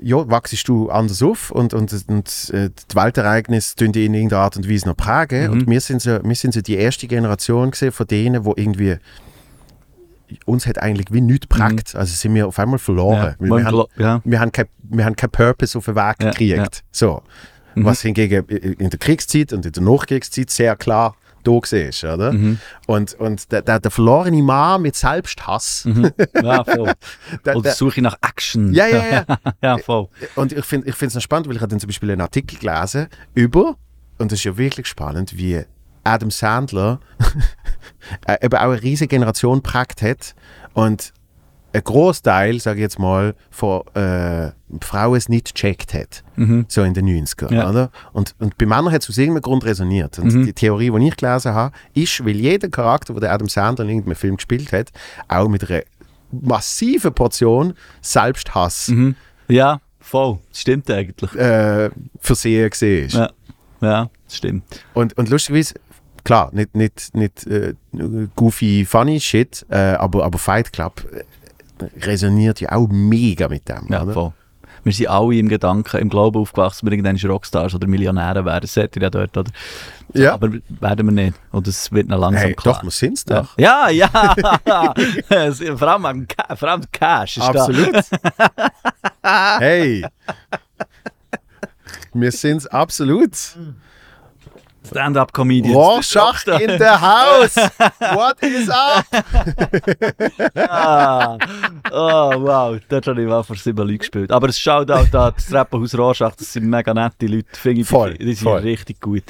ja, 0.00 0.30
wachst 0.30 0.66
du 0.66 0.88
anders 0.88 1.22
auf 1.22 1.50
und, 1.50 1.74
und, 1.74 1.92
und 2.08 2.50
äh, 2.54 2.70
die 2.70 2.96
Weltereignisse 2.96 3.76
tun 3.76 3.92
dich 3.92 4.06
in 4.06 4.14
irgendeiner 4.14 4.44
Art 4.44 4.56
und 4.56 4.66
Weise 4.66 4.88
noch 4.88 4.96
prägen. 4.96 5.48
Mhm. 5.48 5.52
Und 5.52 5.66
wir 5.68 5.80
sind, 5.82 6.00
so, 6.00 6.20
wir 6.24 6.34
sind 6.36 6.54
so 6.54 6.62
die 6.62 6.76
erste 6.76 7.06
Generation 7.06 7.70
gesehen 7.70 7.92
von 7.92 8.06
denen, 8.06 8.46
wo 8.46 8.54
irgendwie 8.56 8.96
uns 10.44 10.66
hat 10.66 10.78
eigentlich 10.78 11.06
wie 11.10 11.20
nichts 11.20 11.46
prägt. 11.46 11.94
Also 11.94 12.14
sind 12.14 12.34
wir 12.34 12.46
auf 12.46 12.58
einmal 12.58 12.78
verloren. 12.78 13.36
Mhm. 13.38 13.46
Ja, 13.46 13.56
wir, 13.56 13.64
haben, 13.64 13.84
ja. 13.96 14.20
wir, 14.24 14.40
haben 14.40 14.52
kein, 14.52 14.66
wir 14.82 15.04
haben 15.04 15.16
keinen 15.16 15.30
Purpose 15.30 15.76
auf 15.76 15.86
den 15.86 15.96
Weg 15.96 16.16
Ja, 16.20 16.30
gekriegt. 16.30 16.84
So. 16.90 17.22
Mhm. 17.74 17.84
Was 17.84 18.02
hingegen 18.02 18.46
in 18.46 18.90
der 18.90 18.98
Kriegszeit 18.98 19.52
und 19.52 19.64
in 19.64 19.72
der 19.72 19.82
Nachkriegszeit 19.82 20.50
sehr 20.50 20.76
klar 20.76 21.16
da. 21.42 21.50
Oder? 21.50 22.32
Mhm. 22.32 22.58
Und, 22.86 23.14
und 23.14 23.50
der, 23.52 23.62
der, 23.62 23.80
der 23.80 23.90
verlorene 23.90 24.42
Mann 24.42 24.82
mit 24.82 24.96
Selbsthass, 24.96 25.84
Mhm. 25.84 26.10
Ja, 26.42 26.64
voll. 26.64 26.92
der, 27.44 27.56
Oder 27.56 27.62
der, 27.62 27.72
Suche 27.72 28.02
nach 28.02 28.16
Action. 28.22 28.72
ja, 28.72 28.86
ja, 28.86 29.04
ja. 29.06 29.24
ja, 29.62 29.78
voll. 29.78 30.08
Und 30.36 30.52
ich 30.52 30.64
finde 30.64 30.88
es 30.88 31.14
noch 31.14 31.20
spannend, 31.20 31.48
weil 31.48 31.56
ich 31.56 31.62
habe 31.62 31.70
dann 31.70 31.80
zum 31.80 31.88
Beispiel 31.88 32.10
einen 32.10 32.20
Artikel 32.20 32.58
gelesen 32.58 33.08
über, 33.34 33.76
und 34.18 34.30
das 34.32 34.38
ist 34.38 34.44
ja 34.44 34.56
wirklich 34.56 34.86
spannend, 34.86 35.36
wie 35.36 35.62
Adam 36.04 36.30
Sandler 36.30 37.00
eben 38.42 38.54
auch 38.56 38.70
eine 38.70 38.82
riesige 38.82 39.08
Generation 39.08 39.62
geprägt 39.62 40.02
hat. 40.02 40.34
Und 40.74 41.12
ein 41.74 41.82
Großteil, 41.84 42.60
sage 42.60 42.80
ich 42.80 42.82
jetzt 42.82 42.98
mal, 42.98 43.34
von 43.50 43.80
äh, 43.94 44.50
Frauen 44.82 45.16
es 45.16 45.30
nicht 45.30 45.54
gecheckt 45.54 45.94
hat. 45.94 46.22
Mhm. 46.36 46.66
So 46.68 46.82
in 46.82 46.92
den 46.92 47.06
90ern. 47.06 47.52
Ja. 47.54 47.70
Oder? 47.70 47.90
Und, 48.12 48.34
und 48.40 48.58
bei 48.58 48.66
Männern 48.66 48.92
hat 48.92 49.02
es 49.02 49.08
aus 49.08 49.16
irgendeinem 49.16 49.42
Grund 49.42 49.64
resoniert. 49.64 50.18
Und 50.18 50.34
Mhm. 50.34 50.44
die 50.44 50.52
Theorie, 50.52 50.90
die 50.90 51.08
ich 51.08 51.16
gelesen 51.16 51.54
habe, 51.54 51.74
ist, 51.94 52.22
weil 52.26 52.36
jeder 52.36 52.68
Charakter, 52.68 53.14
den 53.14 53.20
der 53.22 53.32
Adam 53.32 53.48
Sandler 53.48 53.84
in 53.86 53.90
irgendeinem 53.90 54.16
Film 54.16 54.36
gespielt 54.36 54.70
hat, 54.72 54.90
auch 55.28 55.48
mit 55.48 55.68
einer 55.70 55.82
massiven 56.30 57.12
Portion 57.14 57.74
Selbsthass 58.00 58.88
Mhm. 58.88 59.16
Ja, 59.48 59.80
voll. 60.00 60.38
Das 60.50 60.60
stimmt 60.60 60.90
eigentlich. 60.90 61.34
äh, 61.36 61.90
versehen 62.20 62.68
gesehen 62.70 63.06
ist. 63.06 63.14
Ja, 63.14 63.30
ja 63.80 64.10
das 64.26 64.36
stimmt. 64.36 64.64
Und, 64.94 65.16
und 65.16 65.28
lustigerweise, 65.30 65.74
klar, 66.24 66.50
nicht, 66.52 66.74
nicht, 66.74 67.14
nicht 67.14 67.46
äh, 67.46 67.74
goofy, 68.36 68.84
funny 68.84 69.20
Shit, 69.20 69.66
äh, 69.70 69.76
aber, 69.76 70.24
aber 70.24 70.38
Fight 70.38 70.72
Club 70.72 71.04
äh, 71.12 71.24
resoniert 72.04 72.60
ja 72.60 72.72
auch 72.72 72.88
mega 72.88 73.48
mit 73.48 73.68
dem. 73.68 73.86
Ja, 73.88 74.02
oder? 74.02 74.12
voll. 74.12 74.32
Wir 74.84 74.92
sind 74.92 75.08
alle 75.08 75.36
im 75.36 75.48
Gedanken, 75.48 75.98
im 75.98 76.08
Glauben 76.08 76.40
aufgewachsen, 76.40 76.86
wir 76.86 76.92
irgendwann 76.92 77.16
Rockstars 77.30 77.74
oder 77.74 77.86
Millionäre 77.86 78.44
werden. 78.44 78.66
Seht 78.66 78.96
ihr 78.96 79.02
ja 79.02 79.10
dort, 79.10 79.36
oder? 79.36 79.50
Ja. 80.12 80.34
Aber 80.34 80.50
werden 80.80 81.06
wir 81.06 81.24
nicht. 81.24 81.34
Und 81.52 81.68
es 81.68 81.92
wird 81.92 82.08
noch 82.08 82.18
langsam 82.18 82.42
Hey, 82.42 82.54
klar. 82.54 82.74
doch, 82.74 82.82
wir 82.82 82.90
sind 82.90 83.16
es 83.18 83.24
doch. 83.24 83.56
ja, 83.58 83.88
ja. 83.90 84.08
vor, 85.76 85.88
allem 85.88 86.26
vor 86.56 86.68
allem 86.68 86.82
Cash 86.90 87.36
ist 87.36 87.44
Absolut. 87.44 87.94
hey. 89.22 90.04
Wir 92.12 92.32
sind 92.32 92.58
es 92.58 92.66
absolut. 92.66 93.56
Da. 94.82 94.88
Stand-up-Comedians. 94.88 95.74
Rorschach 95.76 96.46
in 96.60 96.78
the 96.78 96.84
house. 96.84 97.56
What 98.14 98.42
is 98.42 98.68
up? 98.68 99.04
Ah. 100.56 101.36
Oh, 101.90 102.32
wow. 102.42 102.78
Dort 102.88 103.06
habe 103.06 103.22
ich 103.22 103.28
mal 103.28 103.42
vor 103.42 103.56
sieben 103.56 103.78
Leuten 103.86 103.98
gespielt. 103.98 104.30
Aber 104.30 104.48
es 104.48 104.58
schaut 104.58 104.90
auch 104.90 105.06
da, 105.08 105.30
das 105.30 105.46
Treppenhaus 105.46 105.96
Rorschach, 105.96 106.34
das 106.36 106.52
sind 106.52 106.66
mega 106.66 106.92
nette 106.94 107.26
Leute. 107.26 107.46
Finde 107.52 107.82
ich, 107.82 107.86
Voll, 107.88 108.14
die, 108.14 108.32
sind 108.34 108.44
voll. 108.44 108.60
richtig 108.60 109.00
gut. 109.00 109.22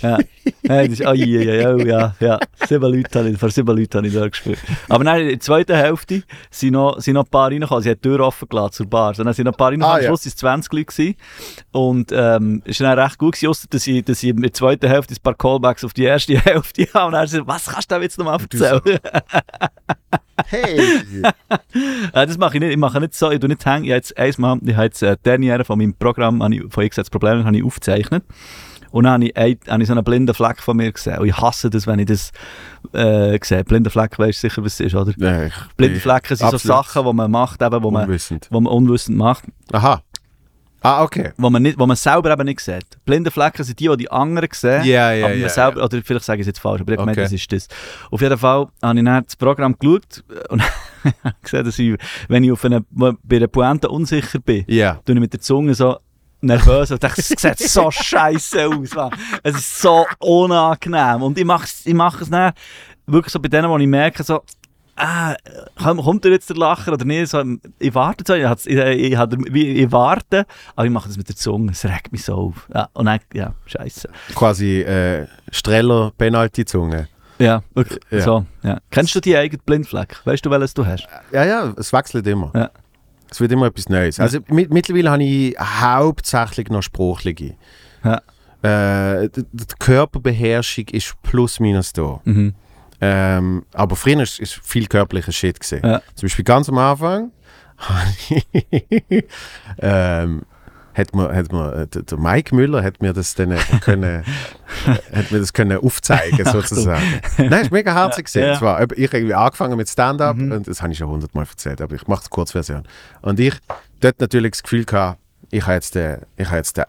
Ja. 0.00 0.18
Hey, 0.66 0.88
das 0.88 1.00
ist, 1.00 1.06
oh, 1.06 1.12
ja, 1.12 1.24
ja, 1.42 1.74
oh, 1.74 1.78
ja, 1.78 2.14
ja. 2.20 2.38
Sieben 2.66 2.92
Leute 2.92 3.18
habe 3.18 3.30
ich, 3.30 3.38
vor 3.38 3.50
sieben 3.50 3.76
Leuten 3.76 3.98
habe 3.98 4.06
ich 4.06 4.14
dort 4.14 4.32
gespielt. 4.32 4.58
Aber 4.88 5.04
dann 5.04 5.20
in 5.20 5.28
der 5.28 5.40
zweiten 5.40 5.74
Hälfte 5.76 6.22
sind 6.50 6.72
noch, 6.72 7.00
sind 7.00 7.14
noch 7.14 7.24
ein 7.24 7.30
paar 7.30 7.50
reingekommen. 7.50 7.82
Sie 7.82 7.90
hat 7.90 7.98
die 8.04 8.08
Tür 8.08 8.20
offen 8.20 8.48
gelassen 8.48 8.72
zur 8.72 8.86
Bar. 8.86 9.12
Dann 9.14 9.32
sind 9.32 9.44
noch 9.44 9.52
ein 9.52 9.56
paar 9.56 9.70
reingekommen. 9.70 9.92
Ah, 9.94 9.98
Am 9.98 10.02
ja. 10.02 10.08
Schluss 10.08 10.24
waren 10.42 10.60
es 10.60 10.66
20 10.68 10.72
Leute. 10.72 10.86
Gewesen. 10.86 11.16
Und 11.72 12.12
ähm, 12.12 12.62
es 12.64 12.80
war 12.80 12.94
dann 12.94 13.04
recht 13.04 13.18
gut, 13.18 13.34
gewesen, 13.34 13.48
ausser 13.48 13.66
dass 13.70 13.86
ich, 13.86 14.04
dass 14.04 14.22
ich 14.22 14.30
in 14.30 14.40
der 14.40 14.52
zweiten 14.52 14.86
Hälfte 14.88 14.95
ein 14.98 15.16
paar 15.22 15.34
Callbacks 15.34 15.84
auf 15.84 15.92
die 15.92 16.04
erste 16.04 16.38
Hälfte 16.44 16.86
habe. 16.94 17.06
Und 17.06 17.12
dann 17.12 17.26
so, 17.26 17.46
was 17.46 17.66
kannst 17.66 17.90
du 17.90 17.94
da 17.94 18.02
jetzt 18.02 18.18
nochmal 18.18 18.40
erzählen? 18.40 18.80
Hey. 20.48 20.78
Äh, 22.12 22.26
das 22.26 22.38
mache 22.38 22.56
ich 22.56 22.60
nicht. 22.60 22.72
Ich 22.72 22.76
mache 22.76 23.00
nicht 23.00 23.14
so, 23.14 23.30
ich 23.30 23.40
tue 23.40 23.48
nicht 23.48 23.64
hängen. 23.64 23.84
Ich 23.84 23.90
habe 23.90 23.96
jetzt 23.96 24.16
einmal, 24.16 24.58
ich 24.62 24.74
habe 24.74 24.84
jetzt 24.84 25.02
äh, 25.02 25.16
die 25.16 25.22
Derniere 25.24 25.64
von 25.64 25.78
meinem 25.78 25.94
Programm, 25.94 26.40
von 26.70 26.84
ich 26.84 26.94
das 26.94 27.10
Problem, 27.10 27.44
habe 27.44 27.56
ich 27.56 27.64
aufgezeichnet. 27.64 28.24
Und 28.90 29.04
dann 29.04 29.14
habe 29.14 29.24
ich, 29.26 29.36
ein, 29.36 29.58
habe 29.68 29.82
ich 29.82 29.88
so 29.88 29.92
einen 29.92 30.04
blinden 30.04 30.34
Fleck 30.34 30.60
von 30.60 30.76
mir 30.76 30.92
gesehen. 30.92 31.18
Und 31.18 31.28
ich 31.28 31.36
hasse 31.36 31.68
das, 31.68 31.86
wenn 31.86 31.98
ich 31.98 32.06
das 32.06 32.32
äh, 32.92 33.38
sehe. 33.42 33.64
Blinder 33.64 33.90
Fleck, 33.90 34.18
weißt 34.18 34.42
du 34.42 34.48
sicher, 34.48 34.64
was 34.64 34.74
es 34.74 34.80
ist, 34.80 34.94
oder? 34.94 35.12
Ja, 35.16 35.44
ich 35.46 35.54
Blinde 35.76 36.00
Flecken 36.00 36.36
sind 36.36 36.50
so 36.50 36.58
Sachen, 36.58 37.04
die 37.04 37.12
man 37.12 37.30
macht, 37.30 37.60
eben, 37.62 37.82
wo, 37.82 37.90
man, 37.90 38.08
wo 38.08 38.60
man 38.60 38.72
unwissend 38.72 39.18
macht, 39.18 39.44
Aha. 39.72 40.02
Ah, 40.86 41.02
okay. 41.02 41.32
wo 41.36 41.50
man, 41.50 41.62
nicht, 41.62 41.78
wo 41.78 41.86
man 41.86 41.96
selber 41.96 42.30
eben 42.32 42.44
nicht 42.44 42.60
sieht. 42.60 42.86
Blinde 43.04 43.30
Flecken 43.30 43.64
sind 43.64 43.78
die, 43.80 43.88
die 43.88 43.96
die 43.96 44.10
anderen 44.10 44.48
sehen. 44.52 44.84
Ja, 44.84 45.12
ja, 45.12 45.28
man 45.28 45.40
ja, 45.40 45.48
selber, 45.48 45.84
Oder 45.84 46.00
vielleicht 46.02 46.24
sage 46.24 46.40
ich 46.40 46.42
es 46.42 46.46
jetzt 46.48 46.60
falsch, 46.60 46.80
aber 46.80 46.92
ich 46.92 46.98
Okay. 46.98 47.14
das 47.14 47.32
ist 47.32 47.50
das. 47.52 47.68
Auf 48.10 48.20
jeden 48.20 48.38
Fall 48.38 48.68
habe 48.82 48.98
ich 48.98 49.04
dann 49.04 49.24
das 49.24 49.36
Programm 49.36 49.76
geschaut 49.78 50.22
und 50.50 50.62
gesehen, 51.42 51.64
dass 51.64 51.78
ich, 51.78 51.96
wenn 52.28 52.44
ich 52.44 52.52
auf 52.52 52.64
eine, 52.64 52.84
bei 52.90 53.36
einer 53.36 53.46
Pointe 53.48 53.88
unsicher 53.88 54.38
bin, 54.38 54.64
Ja. 54.68 55.00
tue 55.04 55.14
ich 55.14 55.20
mit 55.20 55.32
der 55.32 55.40
Zunge 55.40 55.74
so 55.74 55.96
nervös 56.40 56.90
und 56.90 57.02
denke, 57.02 57.20
es 57.20 57.28
sieht 57.28 57.58
so 57.58 57.90
scheiße 57.90 58.66
aus. 58.68 58.94
Mann. 58.94 59.10
Es 59.42 59.56
ist 59.56 59.80
so 59.80 60.06
unangenehm. 60.20 61.22
Und 61.22 61.38
ich 61.38 61.44
mache 61.44 61.66
ich 61.84 61.94
mache 61.94 62.22
es 62.24 62.30
dann 62.30 62.52
wirklich 63.06 63.32
so 63.32 63.40
bei 63.40 63.48
denen, 63.48 63.68
wo 63.68 63.78
ich 63.78 63.86
merke, 63.86 64.22
so, 64.22 64.42
ah, 64.96 65.34
komm- 65.82 66.02
kommt 66.02 66.24
da 66.24 66.28
jetzt 66.28 66.48
der 66.50 66.56
Lacher 66.56 66.92
oder 66.92 67.04
nicht? 67.04 67.28
So, 67.30 67.42
ich 67.78 67.94
warte 67.94 68.24
so, 68.26 68.34
ich, 68.34 68.66
ich, 68.66 69.12
ich, 69.12 69.56
ich, 69.56 69.92
warte, 69.92 70.46
aber 70.74 70.86
ich 70.86 70.90
mache 70.92 71.08
das 71.08 71.16
mit 71.16 71.28
der 71.28 71.36
Zunge, 71.36 71.72
es 71.72 71.84
regt 71.84 72.12
mich 72.12 72.24
so 72.24 72.34
auf. 72.34 72.68
Ja, 72.74 72.88
und 72.94 73.06
dann, 73.06 73.20
ja, 73.32 73.54
scheiße. 73.66 74.08
Quasi 74.34 74.80
äh, 74.82 75.26
Streller 75.50 76.12
Penalty-Zunge. 76.16 77.08
Ja, 77.38 77.62
wirklich, 77.74 78.00
Ja. 78.10 78.20
so. 78.22 78.46
Ja. 78.62 78.78
Kennst 78.90 79.14
du 79.14 79.20
die 79.20 79.36
eigenen 79.36 79.62
Blindfleck? 79.66 80.16
Weißt 80.24 80.44
du, 80.46 80.50
welches 80.50 80.72
du 80.74 80.86
hast? 80.86 81.06
Ja, 81.32 81.44
ja, 81.44 81.74
es 81.76 81.92
wechselt 81.92 82.26
immer. 82.26 82.50
Ja. 82.54 82.70
Es 83.30 83.40
wird 83.40 83.52
immer 83.52 83.66
etwas 83.66 83.88
Neues. 83.88 84.18
Also 84.20 84.38
mit, 84.48 84.72
mittlerweile 84.72 85.10
habe 85.10 85.22
ich 85.24 85.54
hauptsächlich 85.60 86.70
noch 86.70 86.82
sprachliche. 86.82 87.54
Ja. 88.04 88.22
Äh, 88.62 89.28
die, 89.28 89.44
die 89.52 89.64
Körperbeherrschung 89.78 90.86
ist 90.92 91.14
plus 91.22 91.60
minus 91.60 91.92
da. 91.92 92.20
Mhm. 92.24 92.54
Ähm, 93.00 93.64
aber 93.74 93.96
früher 93.96 94.20
ist, 94.22 94.40
ist 94.40 94.54
viel 94.62 94.86
körperlicher 94.86 95.32
Shit 95.32 95.60
gesehen. 95.60 95.82
Ja. 95.84 96.00
Zum 96.14 96.26
Beispiel 96.26 96.44
ganz 96.44 96.68
am 96.68 96.78
Anfang 96.78 97.30
ähm, 99.78 100.42
hat 100.94 101.14
mir, 101.14 101.34
hat 101.34 101.52
mir, 101.52 101.72
äh, 101.74 101.86
der, 101.86 102.18
Mike 102.18 102.54
Müller 102.54 102.82
hat 102.82 103.02
mir 103.02 103.12
das 103.12 103.34
dann 103.34 103.50
äh, 103.50 103.58
können, 103.82 104.24
äh, 104.24 104.92
hat 105.16 105.30
mir 105.30 105.40
das 105.40 105.52
können 105.52 105.78
aufzeigen 105.78 106.44
sozusagen. 106.46 107.20
Nein, 107.36 107.62
ist 107.62 107.70
mega 107.72 107.92
herzig 107.92 108.24
gesehen. 108.26 108.46
Ja. 108.46 108.52
Es 108.54 108.62
war, 108.62 108.76
ich 108.78 108.82
habe 108.82 108.94
irgendwie 108.96 109.34
angefangen 109.34 109.76
mit 109.76 109.88
Stand-up 109.90 110.36
Mhm. 110.36 110.52
und 110.52 110.68
das 110.68 110.80
habe 110.80 110.92
ich 110.92 110.98
schon 110.98 111.08
hundertmal 111.08 111.44
erzählt, 111.46 111.80
aber 111.82 111.94
ich 111.94 112.06
mache 112.06 112.24
die 112.24 112.30
Kurzversion. 112.30 112.84
Und 113.20 113.38
ich 113.40 113.54
dort 114.00 114.20
natürlich 114.20 114.52
das 114.52 114.62
Gefühl 114.62 114.84
gehabt, 114.86 115.18
ich 115.50 115.62
habe 115.64 115.74
jetzt 115.74 115.94
den, 115.94 116.22
ich 116.36 116.46
habe 116.46 116.56
jetzt 116.56 116.76
den 116.78 116.84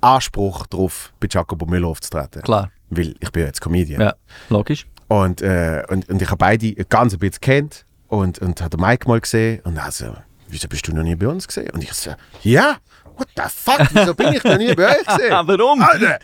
Anspruch 0.00 0.66
darauf, 0.68 1.12
bei 1.18 1.26
Jacobo 1.28 1.66
Müller 1.66 1.88
aufzutreten. 1.88 2.42
Klar, 2.42 2.70
Weil 2.90 3.16
ich 3.18 3.32
bin 3.32 3.40
ja 3.42 3.46
jetzt 3.48 3.60
Comedian. 3.60 4.00
ja, 4.00 4.14
logisch. 4.50 4.86
Und, 5.08 5.40
äh, 5.42 5.82
und, 5.88 6.08
und 6.08 6.22
ich 6.22 6.28
habe 6.28 6.38
beide 6.38 6.74
ganz 6.84 7.14
ein 7.14 7.18
bisschen 7.18 7.40
kennt 7.40 7.86
und, 8.08 8.38
und 8.38 8.60
habe 8.60 8.76
Mike 8.76 9.08
mal 9.08 9.20
gesehen 9.20 9.60
und 9.64 9.76
er 9.76 9.90
so, 9.90 10.14
wieso 10.48 10.68
bist 10.68 10.86
du 10.86 10.94
noch 10.94 11.02
nie 11.02 11.14
bei 11.14 11.26
uns 11.26 11.48
gesehen? 11.48 11.70
Und 11.70 11.82
ich 11.82 11.92
so, 11.94 12.14
ja, 12.42 12.76
what 13.16 13.28
the 13.36 13.42
fuck, 13.46 13.88
wieso 13.92 14.14
bin 14.14 14.34
ich 14.34 14.44
noch 14.44 14.58
nie 14.58 14.74
bei 14.74 14.98
euch 14.98 15.06
gesehen? 15.06 15.30
Warum? 15.46 15.82
Alter! 15.82 16.18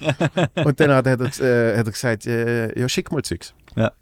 Und 0.64 0.78
dann 0.78 0.90
hat 0.92 1.06
er, 1.06 1.20
äh, 1.20 1.78
hat 1.78 1.86
er 1.86 1.92
gesagt, 1.92 2.26
äh, 2.26 2.78
ja, 2.78 2.88
schick 2.88 3.10
mal 3.10 3.22
Zeugs. 3.22 3.54
Ja. 3.74 3.92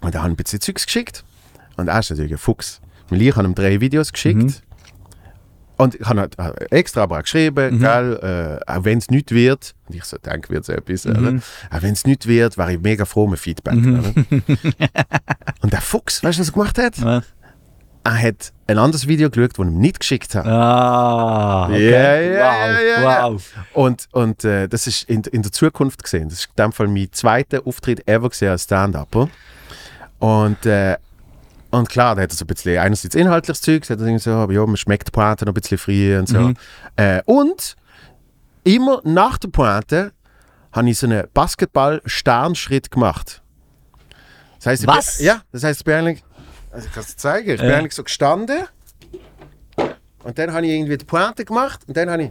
Und 0.00 0.14
dann 0.14 0.22
habe 0.22 0.32
ich 0.32 0.34
ein 0.34 0.42
bisschen 0.42 0.60
Zeugs 0.60 0.86
geschickt. 0.86 1.24
Und 1.76 1.88
er 1.88 1.98
ist 1.98 2.10
natürlich 2.10 2.32
ein 2.32 2.38
Fuchs. 2.38 2.80
Weil 3.08 3.22
ich 3.22 3.34
habe 3.34 3.46
ihm 3.46 3.54
drei 3.54 3.80
Videos 3.80 4.12
geschickt. 4.12 4.42
Mhm. 4.42 4.54
Und 5.80 5.94
ich 5.94 6.06
habe 6.06 6.20
halt 6.20 6.36
extra 6.72 7.04
auch 7.04 7.22
geschrieben, 7.22 7.76
Mhm. 7.76 7.80
gell, 7.80 8.60
äh, 8.66 8.70
auch 8.70 8.84
wenn 8.84 8.98
es 8.98 9.08
nicht 9.08 9.30
wird, 9.32 9.74
und 9.88 9.94
ich 9.94 10.04
so 10.04 10.18
denke, 10.18 10.50
wird 10.50 10.64
es 10.64 10.68
etwas, 10.68 11.06
oder? 11.06 11.40
auch 11.70 11.82
wenn 11.82 11.92
es 11.94 12.04
nicht 12.06 12.26
wird, 12.26 12.58
wäre 12.58 12.74
ich 12.74 12.80
mega 12.80 13.04
froh 13.06 13.26
mit 13.26 13.38
Feedback. 13.38 13.74
Mhm. 13.74 14.14
Und 15.62 15.72
der 15.72 15.80
Fuchs, 15.80 16.22
weißt 16.22 16.38
du, 16.38 16.42
was 16.42 16.48
er 16.48 16.52
gemacht 16.52 16.78
hat? 16.78 17.02
Was? 17.04 17.24
Er 18.04 18.18
hat 18.22 18.52
ein 18.66 18.78
anderes 18.78 19.06
Video 19.06 19.28
geschaut, 19.30 19.58
das 19.58 19.66
ich 19.66 19.72
ihm 19.72 19.78
nicht 19.78 20.00
geschickt 20.00 20.34
habe. 20.34 20.48
Ah, 20.50 21.66
okay. 21.66 21.90
Ja, 21.90 22.14
ja, 22.20 22.38
wow, 22.40 22.54
ja, 22.66 22.80
ja, 22.80 23.02
ja. 23.02 23.24
wow. 23.32 23.42
Und, 23.74 24.08
und 24.12 24.44
äh, 24.44 24.68
das 24.68 24.86
ist 24.86 25.02
in, 25.08 25.22
in 25.24 25.42
der 25.42 25.52
Zukunft 25.52 26.02
gesehen. 26.02 26.28
Das 26.30 26.38
ist 26.40 26.46
in 26.56 26.62
dem 26.64 26.72
Fall 26.72 26.88
mein 26.88 27.08
zweiter 27.12 27.66
Auftritt 27.66 28.06
ever 28.08 28.28
gesehen 28.30 28.50
als 28.50 28.64
Stand-Upper. 28.64 29.28
Und, 30.18 30.64
äh, 30.66 30.96
und 31.70 31.88
klar, 31.88 32.14
da 32.16 32.22
hat 32.22 32.30
er 32.32 32.36
so 32.36 32.44
ein 32.44 32.48
bisschen 32.48 32.78
einerseits 32.78 33.14
inhaltliches 33.14 33.60
Zeug, 33.60 33.82
hat 33.88 33.98
er 34.00 34.06
irgendwie 34.06 34.18
so, 34.22 34.32
aber 34.32 34.52
ja, 34.52 34.64
man 34.66 34.76
schmeckt 34.76 35.08
die 35.08 35.10
Pointe 35.12 35.44
noch 35.44 35.52
ein 35.52 35.54
bisschen 35.54 35.78
früh 35.78 36.16
und 36.18 36.28
so. 36.28 36.38
Mhm. 36.40 36.56
Äh, 36.96 37.22
und 37.26 37.76
immer 38.64 39.00
nach 39.04 39.38
der 39.38 39.48
Pointe 39.48 40.12
habe 40.72 40.90
ich 40.90 40.98
so 40.98 41.06
einen 41.06 41.26
Basketball-Sternschritt 41.32 42.90
gemacht. 42.90 43.42
Das 44.58 44.66
heißt, 44.66 44.86
Was? 44.86 45.16
Bin, 45.18 45.26
ja, 45.26 45.42
das 45.52 45.64
heißt, 45.64 45.80
ich 45.80 45.84
bin 45.84 45.94
eigentlich, 45.94 46.24
also 46.70 46.86
ich 46.86 46.92
kann 46.92 47.02
es 47.02 47.08
dir 47.10 47.16
zeigen, 47.16 47.50
ich 47.50 47.60
bin 47.60 47.70
Ja. 47.70 47.76
eigentlich 47.78 47.94
so 47.94 48.04
gestanden 48.04 48.66
und 50.22 50.38
dann 50.38 50.52
habe 50.52 50.66
ich 50.66 50.72
irgendwie 50.72 50.98
die 50.98 51.04
Pointe 51.04 51.44
gemacht 51.44 51.80
und 51.86 51.96
dann 51.96 52.10
habe 52.10 52.24
ich 52.24 52.30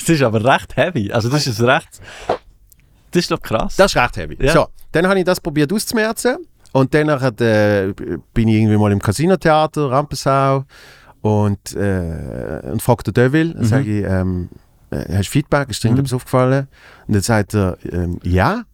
Das 0.00 0.08
ist 0.10 0.22
aber 0.22 0.44
recht 0.44 0.76
heavy. 0.76 1.10
Also 1.10 1.30
das 1.30 1.46
ist 1.46 1.62
recht... 1.62 1.88
Das 3.10 3.20
ist 3.22 3.30
doch 3.30 3.40
krass. 3.40 3.76
Das 3.76 3.92
ist 3.94 3.96
recht 3.96 4.16
heavy. 4.18 4.36
Ja. 4.44 4.52
So, 4.52 4.66
dann 4.92 5.06
habe 5.06 5.18
ich 5.20 5.24
das 5.24 5.40
probiert 5.40 5.72
auszumerzen. 5.72 6.46
Und 6.74 6.92
dann 6.92 7.08
äh, 7.08 7.94
bin 8.34 8.48
ich 8.48 8.56
irgendwie 8.56 8.76
mal 8.76 8.90
im 8.90 9.00
Casino-Theater, 9.00 9.90
Rampensau. 9.92 10.64
Und, 11.20 11.72
äh, 11.74 12.60
und 12.72 12.82
fragt 12.82 13.06
der 13.06 13.14
Devil, 13.14 13.54
mhm. 13.54 13.64
sage 13.64 14.00
ich, 14.00 14.04
ähm, 14.04 14.48
äh, 14.90 15.16
hast 15.16 15.28
du 15.28 15.30
Feedback, 15.30 15.70
ist 15.70 15.82
dir 15.84 15.88
Mhm. 15.88 15.92
irgendetwas 15.98 16.16
aufgefallen? 16.16 16.66
Und 17.06 17.14
dann 17.14 17.22
sagt 17.22 17.54
er, 17.54 17.78
ähm, 17.90 18.18
ja. 18.24 18.64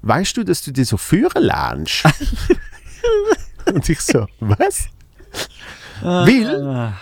Weißt 0.00 0.34
du, 0.38 0.44
dass 0.44 0.62
du 0.62 0.72
dir 0.72 0.84
so 0.86 0.96
führen 0.96 1.42
lernst? 1.42 2.04
und 3.72 3.86
ich 3.88 4.00
so, 4.00 4.26
was? 4.40 4.88
Weil 6.00 6.64
Ah. 6.64 6.92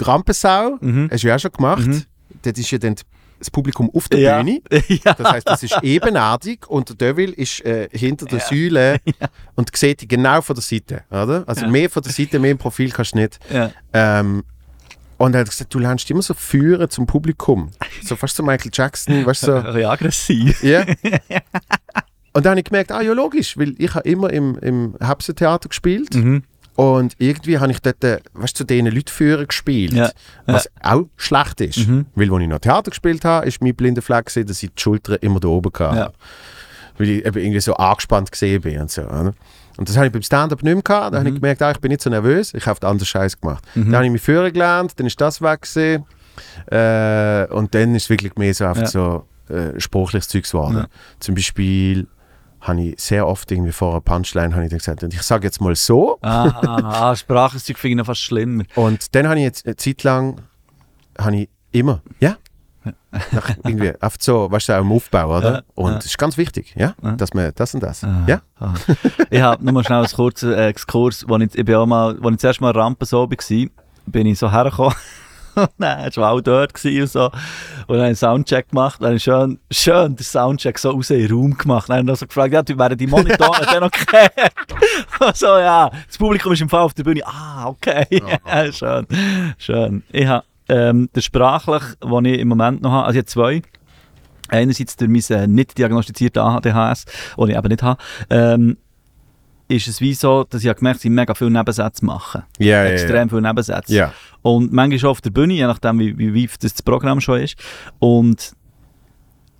Rampensau, 0.00 0.78
Mhm. 0.80 1.10
hast 1.12 1.22
du 1.24 1.28
ja 1.28 1.36
auch 1.36 1.40
schon 1.40 1.52
gemacht. 1.52 1.86
Mhm. 1.86 2.02
Das 2.42 2.54
ist 2.58 2.70
ja 2.70 2.78
dann 2.78 2.94
die 2.94 3.02
das 3.38 3.50
Publikum 3.50 3.90
auf 3.94 4.08
der 4.08 4.20
Ja. 4.20 4.42
Bühne. 4.42 4.60
ja. 4.88 5.14
Das 5.14 5.32
heißt, 5.32 5.48
es 5.50 5.62
ist 5.64 5.78
ebenerdig 5.82 6.68
und 6.68 6.88
der 6.88 6.96
Devil 6.96 7.30
ist 7.32 7.64
äh, 7.64 7.88
hinter 7.92 8.26
der 8.26 8.40
Säule 8.40 8.98
und 9.54 9.74
sieht 9.76 10.00
die 10.02 10.08
genau 10.08 10.40
von 10.42 10.54
der 10.56 10.62
Seite, 10.62 11.04
oder? 11.10 11.44
Also 11.46 11.62
Ja. 11.62 11.68
mehr 11.68 11.88
von 11.90 12.02
der 12.02 12.12
Seite, 12.12 12.38
mehr 12.38 12.50
im 12.52 12.58
Profil 12.58 12.90
kannst 12.90 13.14
du 13.14 13.18
nicht. 13.18 13.38
ja. 13.52 13.70
Ähm, 13.92 14.44
und 15.20 15.34
er 15.34 15.40
hat 15.40 15.50
gesagt, 15.50 15.74
du 15.74 15.80
lernst 15.80 16.08
immer 16.12 16.22
so 16.22 16.32
führen 16.32 16.88
zum 16.90 17.04
Publikum. 17.06 17.70
So 18.04 18.14
fast 18.14 18.36
so 18.36 18.44
Michael 18.44 18.70
Jackson, 18.72 19.26
weißt 19.26 19.42
du, 19.44 19.46
so. 19.46 19.52
Aggressiv. 19.88 20.62
Ja. 20.62 20.84
Und 22.32 22.44
dann 22.46 22.50
habe 22.52 22.60
ich 22.60 22.64
gemerkt, 22.66 22.92
ah 22.92 23.00
ja 23.02 23.12
logisch, 23.14 23.58
weil 23.58 23.74
ich 23.78 23.92
habe 23.96 24.08
immer 24.08 24.30
im, 24.32 24.56
im 24.60 24.94
Hapsentheater 25.02 25.68
gespielt 25.70 26.14
Mhm. 26.14 26.44
Und 26.78 27.16
irgendwie 27.18 27.58
habe 27.58 27.72
ich 27.72 27.80
dort, 27.80 28.04
äh, 28.04 28.20
weißt 28.34 28.54
du, 28.54 28.58
zu 28.58 28.64
diesen 28.64 28.86
Leuten 28.86 29.08
führen 29.08 29.48
gespielt, 29.48 29.92
Ja. 29.94 30.12
was 30.46 30.68
auch 30.80 31.06
schlecht 31.16 31.60
ist. 31.60 31.88
Mhm. 31.88 32.06
Weil, 32.14 32.32
als 32.32 32.42
ich 32.42 32.48
noch 32.48 32.60
Theater 32.60 32.90
gespielt 32.92 33.24
habe, 33.24 33.46
ist 33.48 33.60
mein 33.60 33.74
blinder 33.74 34.00
Fleck 34.00 34.26
gewesen, 34.26 34.46
dass 34.46 34.62
ich 34.62 34.70
die 34.72 34.80
Schultern 34.80 35.18
immer 35.20 35.40
da 35.40 35.48
oben 35.48 35.72
hatte. 35.76 35.96
Ja. 35.98 36.12
Weil 36.96 37.08
ich 37.08 37.26
eben 37.26 37.36
irgendwie 37.40 37.58
so 37.60 37.74
angespannt 37.74 38.30
gesehen 38.30 38.60
bin 38.62 38.80
und 38.80 38.92
so. 38.92 39.02
Oder? 39.02 39.34
Und 39.76 39.88
das 39.88 39.96
habe 39.96 40.06
ich 40.06 40.12
beim 40.12 40.22
Stand-Up 40.22 40.62
nicht 40.62 40.72
mehr 40.72 40.82
gehabt. 40.82 41.14
Da 41.14 41.18
habe 41.18 41.28
ich 41.28 41.34
Mhm. 41.34 41.40
gemerkt, 41.40 41.62
ah, 41.62 41.72
ich 41.72 41.78
bin 41.80 41.88
nicht 41.90 42.00
so 42.02 42.10
nervös, 42.10 42.54
ich 42.54 42.64
habe 42.66 42.78
den 42.78 42.88
anderen 42.90 43.06
Scheiß 43.06 43.40
gemacht. 43.40 43.64
Dann 43.74 43.94
habe 43.96 44.04
ich 44.06 44.12
mich 44.12 44.22
führen 44.22 44.52
gelernt, 44.52 44.92
dann 45.00 45.06
ist 45.08 45.20
das 45.20 45.42
weg 45.42 45.62
gewesen. 45.62 46.04
Äh, 46.70 47.46
und 47.52 47.74
dann 47.74 47.94
ist 47.96 48.04
es 48.04 48.10
wirklich 48.10 48.36
mehr 48.36 48.54
so 48.54 48.66
einfach 48.66 48.86
so 48.86 49.24
äh, 49.48 49.80
sprachliches 49.80 50.28
Zeugs 50.28 50.52
geworden. 50.52 50.86
Zum 51.18 51.34
Beispiel 51.34 52.06
habe 52.60 52.80
ich 52.82 53.00
sehr 53.00 53.26
oft 53.26 53.50
irgendwie 53.52 53.72
vor 53.72 53.92
einer 53.92 54.00
Punchline 54.00 54.52
habe 54.54 54.64
ich 54.64 54.70
dann 54.70 54.78
gesagt, 54.78 55.02
und 55.04 55.14
ich 55.14 55.22
sage 55.22 55.46
jetzt 55.46 55.60
mal 55.60 55.74
so. 55.76 56.18
Ah, 56.22 56.48
ah, 56.48 57.10
ah, 57.10 57.16
Sprachzeug 57.16 57.78
finde 57.78 57.92
ich 57.92 57.96
noch 57.98 58.06
fast 58.06 58.20
schlimmer. 58.20 58.64
Und 58.74 59.14
dann 59.14 59.26
habe 59.28 59.38
ich 59.38 59.44
jetzt 59.44 59.66
eine 59.66 59.76
Zeit 59.76 60.02
lang, 60.02 60.40
habe 61.18 61.36
ich 61.36 61.48
immer, 61.72 62.02
ja, 62.20 62.36
nach 63.32 63.50
irgendwie, 63.64 63.90
einfach 64.00 64.18
so, 64.20 64.50
weißt 64.50 64.68
du, 64.70 64.72
auch 64.76 64.80
im 64.80 64.92
Aufbau, 64.92 65.38
oder? 65.38 65.52
Ja, 65.54 65.62
und 65.74 65.90
ja. 65.92 65.96
das 65.96 66.06
ist 66.06 66.18
ganz 66.18 66.36
wichtig, 66.36 66.74
ja, 66.76 66.94
Ja. 67.02 67.12
dass 67.12 67.32
man 67.34 67.52
das 67.54 67.74
und 67.74 67.82
das, 67.82 68.02
Ah. 68.04 68.24
ja. 68.26 68.40
Ah. 68.58 68.74
ich 69.30 69.40
habe 69.40 69.62
nur 69.64 69.72
mal 69.74 69.84
schnell 69.84 69.98
einen 69.98 70.08
kurzen 70.08 70.52
Exkurs, 70.52 71.24
wo 71.28 71.36
ich, 71.36 71.54
ich 71.54 71.64
bin 71.64 71.74
auch 71.76 71.86
mal, 71.86 72.16
wo 72.20 72.28
ich 72.30 72.38
zuerst 72.38 72.60
mal 72.60 72.72
Rampen 72.72 73.06
so 73.06 73.28
war, 73.30 73.66
bin 74.06 74.26
ich 74.26 74.38
so 74.38 74.50
hergekommen. 74.50 74.94
Nein, 75.78 76.10
war 76.16 76.32
auch 76.32 76.40
dort 76.40 76.84
und 76.84 77.10
so. 77.10 77.30
Und 77.86 77.96
dann 77.96 78.06
einen 78.06 78.16
Soundcheck 78.16 78.70
gemacht. 78.70 79.00
Dann 79.00 79.18
schön, 79.18 79.58
schön 79.70 80.16
den 80.16 80.24
Soundcheck 80.24 80.78
so 80.78 80.90
raus 80.90 81.10
in 81.10 81.20
den 81.20 81.32
Raum 81.32 81.56
gemacht. 81.56 81.88
Dann 81.88 81.98
habe 81.98 82.04
ich 82.04 82.08
noch 82.08 82.16
so 82.16 82.26
gefragt, 82.26 82.52
ja, 82.52 82.78
wären 82.78 82.98
die 82.98 83.06
Monitore 83.06 83.66
dann 83.72 83.84
okay? 83.84 84.28
So, 85.34 85.46
ja, 85.46 85.90
das 86.06 86.18
Publikum 86.18 86.52
ist 86.52 86.60
im 86.60 86.68
Fall 86.68 86.82
auf 86.82 86.94
der 86.94 87.04
Bühne. 87.04 87.22
Ah, 87.24 87.66
okay. 87.66 88.06
Ja, 88.10 88.72
schön, 88.72 89.06
schön. 89.58 90.02
Ich 90.12 90.26
habe 90.26 90.44
ähm, 90.68 91.08
der 91.14 91.20
sprachlich, 91.20 91.82
den 92.02 92.24
ich 92.24 92.40
im 92.40 92.48
Moment 92.48 92.82
noch 92.82 92.92
habe, 92.92 93.06
also 93.06 93.18
ich 93.18 93.22
habe 93.22 93.26
zwei. 93.26 93.62
Einerseits 94.50 94.96
durch 94.96 95.10
mein 95.10 95.38
äh, 95.38 95.46
nicht 95.46 95.76
diagnostizierten 95.76 96.40
ADHS, 96.40 97.04
den 97.36 97.48
ich 97.50 97.56
eben 97.56 97.68
nicht 97.68 97.82
habe, 97.82 98.02
ähm, 98.30 98.78
ist 99.68 99.86
es 99.86 100.00
wie 100.00 100.14
so, 100.14 100.44
dass 100.44 100.64
ich 100.64 100.74
gemerkt 100.74 101.00
habe, 101.00 101.10
mega 101.10 101.34
viele 101.34 101.50
Nebensätze 101.50 102.04
mache. 102.04 102.44
Ja, 102.58 102.84
ja, 102.84 102.90
Extrem 102.90 103.28
viele 103.28 103.42
Nebensätze. 103.42 103.94
Ja. 103.94 104.12
Und 104.42 104.72
manchmal 104.72 104.98
schon 104.98 105.10
auf 105.10 105.20
der 105.20 105.30
Bühne, 105.30 105.54
je 105.54 105.66
nachdem, 105.66 105.98
wie, 105.98 106.16
wie, 106.16 106.32
wie 106.32 106.46
das, 106.46 106.72
das 106.72 106.82
Programm 106.82 107.20
schon 107.20 107.40
ist. 107.40 107.56
Und 107.98 108.52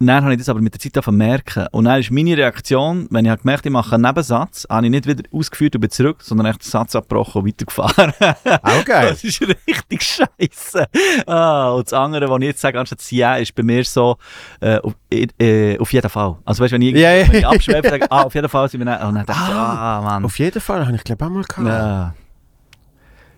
dann 0.06 0.22
habe 0.22 0.32
ich 0.34 0.38
das 0.38 0.48
aber 0.48 0.60
mit 0.60 0.74
der 0.74 0.80
Zeit 0.80 1.06
merken. 1.08 1.66
Und 1.72 1.86
dann 1.86 1.98
ist 1.98 2.10
meine 2.10 2.36
Reaktion, 2.36 3.08
wenn 3.10 3.24
ich 3.24 3.30
habe 3.30 3.42
gemerkt 3.42 3.66
ich 3.66 3.72
mache 3.72 3.96
einen 3.96 4.04
Nebensatz, 4.04 4.66
habe 4.70 4.86
ich 4.86 4.90
nicht 4.90 5.06
wieder 5.06 5.24
ausgeführt 5.32 5.74
und 5.74 5.80
bin 5.80 5.90
zurück, 5.90 6.18
sondern 6.22 6.46
echt 6.46 6.64
den 6.64 6.70
Satz 6.70 6.94
abgebrochen 6.94 7.42
und 7.42 7.48
weitergefahren. 7.48 8.12
Auch 8.62 8.84
geil. 8.84 9.08
Das 9.18 9.24
ist 9.24 9.40
richtig 9.40 10.02
scheiße. 10.02 10.86
Ah, 11.26 11.70
und 11.70 11.86
das 11.86 11.92
andere, 11.92 12.28
was 12.28 12.38
ich 12.40 12.46
jetzt 12.46 12.60
sage, 12.60 12.78
anstatt 12.78 13.00
ja, 13.10 13.36
ist 13.36 13.54
bei 13.54 13.62
mir 13.62 13.82
so, 13.84 14.16
äh, 14.60 14.78
auf, 14.78 14.94
äh, 15.10 15.78
auf 15.78 15.92
jeden 15.92 16.10
Fall. 16.10 16.36
Also 16.44 16.62
weißt 16.62 16.72
du, 16.72 16.74
wenn 16.74 16.82
ich, 16.82 16.94
ja. 16.94 17.26
wenn 17.26 17.34
ich 17.40 17.46
abschweife, 17.46 17.88
sage 17.88 18.10
ah, 18.10 18.22
auf 18.22 18.34
jeden 18.34 18.48
Fall 18.48 18.68
sind 18.68 18.80
wir 18.80 18.84
dann, 18.84 19.08
und 19.08 19.14
dann 19.14 19.26
denke 19.26 19.40
ich, 19.40 19.46
so, 19.46 19.52
ah, 19.52 20.00
Mann. 20.04 20.24
Auf 20.24 20.38
jeden 20.38 20.60
Fall 20.60 20.86
habe 20.86 20.96
ich 20.96 21.04
glaube 21.04 21.24
auch 21.24 21.30
mal 21.30 21.42
gehabt. 21.42 21.66
Ja. 21.66 22.14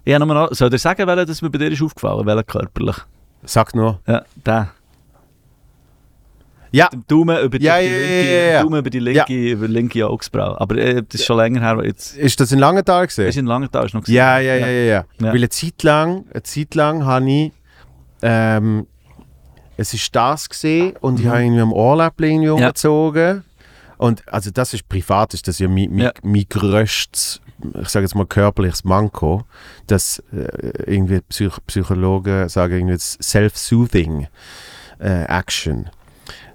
Ich 0.05 0.15
habe 0.15 0.27
nur 0.27 0.35
noch, 0.35 0.53
soll 0.53 0.69
ich 0.69 0.73
dir 0.73 0.79
sagen, 0.79 1.07
welcher 1.07 1.27
das 1.27 1.41
mir 1.41 1.51
bei 1.51 1.59
dir 1.59 1.71
ist 1.71 1.83
aufgefallen, 1.83 2.27
welcher 2.27 2.43
körperlich? 2.43 2.97
Sag 3.45 3.75
nur. 3.75 4.01
Ja, 4.07 4.25
der. 4.35 4.71
Ja. 6.73 6.89
Der 6.89 7.01
Daumen 7.09 7.39
über 7.45 7.59
die, 7.59 7.65
Ja, 7.65 7.79
ja, 7.79 7.91
linke, 7.91 8.07
ja, 8.25 8.31
ja, 8.43 8.53
ja. 8.53 8.63
Daumen 8.63 8.79
über 8.79 8.91
die 8.91 8.99
linke, 9.01 9.51
über 9.53 9.67
linke 9.69 10.07
Augsbraue. 10.07 10.61
Aber 10.61 10.77
äh, 10.77 11.03
das 11.09 11.21
ist 11.21 11.27
schon 11.27 11.37
länger 11.37 11.61
her. 11.61 11.85
Jetzt 11.85 12.17
Ist 12.17 12.39
das 12.41 12.53
in 12.53 12.59
Langenthal 12.61 13.05
ist 13.05 13.17
gesehen? 13.17 13.41
in 13.41 13.47
Langenthal 13.47 13.87
ist 13.87 13.95
noch 13.95 14.03
gewesen. 14.03 14.15
Ja, 14.17 14.39
ja, 14.39 14.55
ja, 14.55 14.67
ja, 14.67 14.73
ja. 14.73 14.87
Ja. 14.95 15.05
Weil 15.19 15.37
eine 15.37 15.49
Zeit 15.49 15.83
lang, 15.83 16.25
eine 16.33 16.43
Zeit 16.43 16.75
lang 16.75 17.05
habe 17.05 17.31
ich, 17.31 17.53
ähm, 18.23 18.87
es 19.77 19.95
ist 19.95 20.15
das 20.15 20.49
gesehen 20.49 20.95
und 21.01 21.19
ich 21.19 21.25
Mhm. 21.27 21.31
habe 21.31 21.43
irgendwie 21.43 21.61
am 21.63 21.73
Ohrläppchen 21.73 22.43
Ja. 22.43 22.53
umgezogen. 22.53 23.45
Und 23.97 24.23
also 24.33 24.51
das 24.51 24.73
ist 24.75 24.89
privat, 24.89 25.35
ist 25.35 25.47
das 25.49 25.59
ja 25.59 25.69
mein, 25.69 25.91
mein, 25.91 25.99
Ja. 26.05 26.13
mein 26.23 26.45
grösstes, 26.49 27.41
ich 27.83 27.89
sage 27.89 28.05
jetzt 28.05 28.15
mal 28.15 28.27
körperliches 28.27 28.85
Manko, 28.85 29.43
dass 29.87 30.23
äh, 30.33 30.47
irgendwie 30.87 31.21
Psych 31.29 31.53
Psychologen 31.67 32.49
sagen 32.49 32.75
irgendwie 32.89 32.97
Self-Soothing 32.99 34.29
äh, 35.01 35.25
Action. 35.25 35.89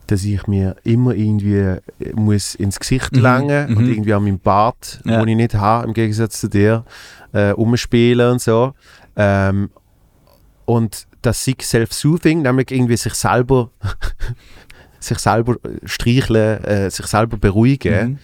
Dass 0.07 0.23
ich 0.23 0.45
mir 0.47 0.75
immer 0.83 1.13
irgendwie 1.15 1.55
äh, 1.57 1.81
muss 2.13 2.53
ins 2.55 2.79
Gesicht 2.79 3.11
Mhm, 3.13 3.19
langen 3.21 3.75
und 3.75 3.85
mhm. 3.85 3.91
irgendwie 3.91 4.13
an 4.13 4.23
meinem 4.23 4.39
Bart, 4.39 4.99
Ja. 5.05 5.19
wo 5.21 5.25
ich 5.25 5.35
nicht 5.35 5.55
habe, 5.55 5.87
im 5.87 5.93
Gegensatz 5.93 6.39
zu 6.41 6.47
dir, 6.47 6.85
äh, 7.33 7.51
umspielen 7.53 8.31
und 8.33 8.41
so. 8.41 8.73
Ähm, 9.15 9.69
und 10.65 11.07
das 11.21 11.43
sei 11.43 11.55
Self-Soothing, 11.59 12.41
nämlich 12.43 12.69
irgendwie 12.71 12.97
sich 12.97 13.13
selber 13.15 13.71
sich 14.99 15.17
selber 15.19 15.55
streicheln, 15.85 16.63
äh, 16.63 16.89
sich 16.89 17.05
selber 17.07 17.37
beruhigen. 17.37 18.09
Mhm. 18.11 18.17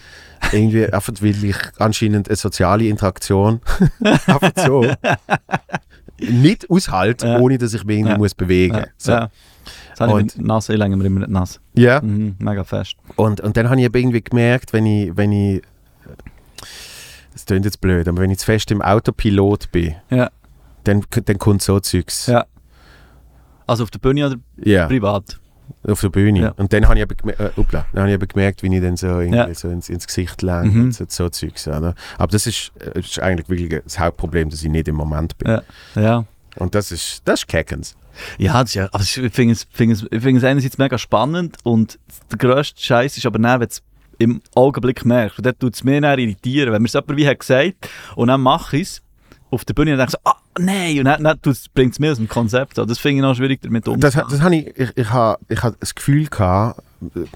Irgendwie 0.51 0.85
einfach, 0.91 1.13
weil 1.21 1.43
ich 1.43 1.55
anscheinend 1.77 2.27
eine 2.27 2.35
soziale 2.35 2.85
Interaktion 2.87 3.59
einfach 4.03 4.51
so 4.55 4.85
nicht 6.19 6.69
aushalte, 6.69 7.27
Ja. 7.27 7.39
ohne 7.39 7.57
dass 7.57 7.73
ich 7.73 7.83
mich 7.83 7.97
irgendwie 7.97 8.11
Ja. 8.13 8.17
muss 8.17 8.35
bewegen 8.35 8.77
Ja. 8.77 8.85
so. 8.97 9.11
Das 9.11 9.99
habe 9.99 10.11
ich 10.11 10.15
Und- 10.15 10.37
mit 10.37 10.45
Nase, 10.47 10.73
ich 10.73 10.79
länge 10.79 10.95
mir 10.97 11.05
immer 11.05 11.19
nicht 11.19 11.29
Nase. 11.31 11.59
Ja. 11.73 12.01
Mhm, 12.01 12.35
mega 12.39 12.63
fest. 12.63 12.95
Und, 13.15 13.41
und 13.41 13.55
dann 13.57 13.69
habe 13.69 13.79
ich 13.79 13.85
eben 13.85 13.97
irgendwie 13.97 14.21
gemerkt, 14.21 14.73
wenn 14.73 14.85
ich, 14.85 15.15
wenn 15.15 15.31
ich, 15.31 15.61
das 17.33 17.45
klingt 17.45 17.65
jetzt 17.65 17.79
blöd, 17.81 18.07
aber 18.07 18.21
wenn 18.21 18.29
ich 18.31 18.39
zu 18.39 18.45
fest 18.45 18.71
im 18.71 18.81
Autopilot 18.81 19.71
bin, 19.71 19.95
Ja. 20.09 20.29
dann, 20.83 21.03
dann 21.25 21.37
kommt 21.37 21.61
so 21.61 21.79
Zeugs. 21.79 22.27
Ja. 22.27 22.45
Also 23.67 23.83
auf 23.83 23.91
der 23.91 23.99
Bühne 23.99 24.27
oder 24.27 24.35
Ja, 24.57 24.87
privat? 24.87 25.39
auf 25.87 26.01
der 26.01 26.09
Bühne. 26.09 26.39
Ja. 26.41 26.49
Und 26.57 26.73
dann 26.73 26.85
habe 26.89 26.99
ich, 26.99 27.03
eben 27.03 27.29
äh, 27.29 27.49
upla, 27.55 27.85
dann 27.93 28.01
habe 28.03 28.09
ich 28.09 28.15
eben 28.15 28.27
gemerkt, 28.27 28.61
wie 28.63 28.75
ich 28.75 28.81
dann 28.81 28.97
so, 28.97 29.07
irgendwie 29.21 29.37
Ja. 29.37 29.53
so 29.53 29.69
ins, 29.69 29.87
ins 29.89 30.05
Gesicht 30.05 30.41
lenke 30.41 30.77
Mhm. 30.77 30.83
und 30.85 30.91
so, 30.93 31.05
so 31.07 31.29
Zeugs. 31.29 31.67
Oder? 31.67 31.95
Aber 32.17 32.27
das 32.31 32.45
ist, 32.47 32.73
äh, 32.79 32.99
ist 32.99 33.17
eigentlich 33.19 33.47
wirklich 33.49 33.81
das 33.83 33.97
Hauptproblem, 33.97 34.49
dass 34.49 34.61
ich 34.61 34.69
nicht 34.69 34.89
im 34.89 34.95
Moment 34.95 35.37
bin. 35.37 35.49
Ja. 35.49 35.61
Ja. 35.95 36.25
Und 36.57 36.75
das 36.75 36.91
ist, 36.91 37.21
das 37.25 37.41
ist 37.41 37.47
Keckens. 37.47 37.95
Ja, 38.37 38.53
das 38.61 38.71
ist 38.71 38.75
ja, 38.75 38.89
aber 38.91 39.03
ich 39.03 39.33
finde 39.33 39.53
es, 39.53 39.67
finde 39.71 39.95
es, 39.95 40.03
ich 40.11 40.21
finde 40.21 40.37
es 40.39 40.43
einerseits 40.43 40.77
mega 40.77 40.97
spannend 40.97 41.57
und 41.63 41.97
der 42.31 42.37
grösste 42.37 42.81
Scheiß 42.81 43.17
ist 43.17 43.25
aber 43.25 43.39
dann, 43.39 43.59
wenn 43.61 43.67
es 43.67 43.81
im 44.19 44.41
Augenblick 44.53 45.05
merkst. 45.05 45.39
Und 45.39 45.45
dann 45.45 45.57
tut 45.57 45.73
es 45.75 45.83
mich 45.83 45.99
dann 46.01 46.19
irritieren, 46.19 46.73
wenn 46.73 46.81
mir 46.81 46.87
es 46.87 46.93
jemand 46.93 47.17
wie 47.17 47.27
hat 47.27 47.39
gesagt 47.39 47.73
und 48.15 48.27
dann 48.27 48.41
mache 48.41 48.77
ich 48.77 48.83
es 48.83 49.01
auf 49.49 49.65
der 49.65 49.73
Bühne 49.73 49.91
und 49.91 49.97
denke 49.97 50.11
so, 50.11 50.17
ah, 50.23 50.35
nein, 50.59 50.99
und 50.99 51.05
dann, 51.05 51.23
dann 51.23 51.39
bringt 51.73 51.93
es 51.93 51.99
mir 51.99 52.11
aus 52.11 52.17
dem 52.17 52.29
Konzept 52.29 52.79
an. 52.79 52.87
Das 52.87 52.99
finde 52.99 53.17
ich 53.17 53.21
noch 53.21 53.35
schwierig, 53.35 53.61
damit 53.61 53.85
Das, 53.85 53.93
umzugehen. 53.93 54.27
das 54.29 54.41
habe 54.41 54.55
ich, 54.55 54.77
ich, 54.77 54.97
ich 54.97 55.09
habe 55.09 55.39
ich 55.49 55.63
habe 55.63 55.75
das 55.79 55.93
Gefühl 55.95 56.27
gehabt, 56.27 56.81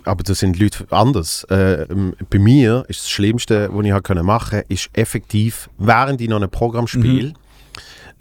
aber 0.06 0.24
das 0.24 0.40
sind 0.40 0.58
Leute 0.60 0.86
anders. 0.92 1.44
Äh, 1.46 1.88
bei 2.30 2.40
mir 2.40 2.86
ist 2.88 3.02
das 3.02 3.10
Schlimmste, 3.10 3.70
was 3.72 3.86
ich 3.86 4.24
machen, 4.24 4.62
ist 4.70 4.90
effektiv, 4.94 5.70
während 5.78 6.22
ich 6.22 6.30
noch 6.30 6.42
ein 6.42 6.50
Programm 6.50 6.88
spiele, 6.88 7.34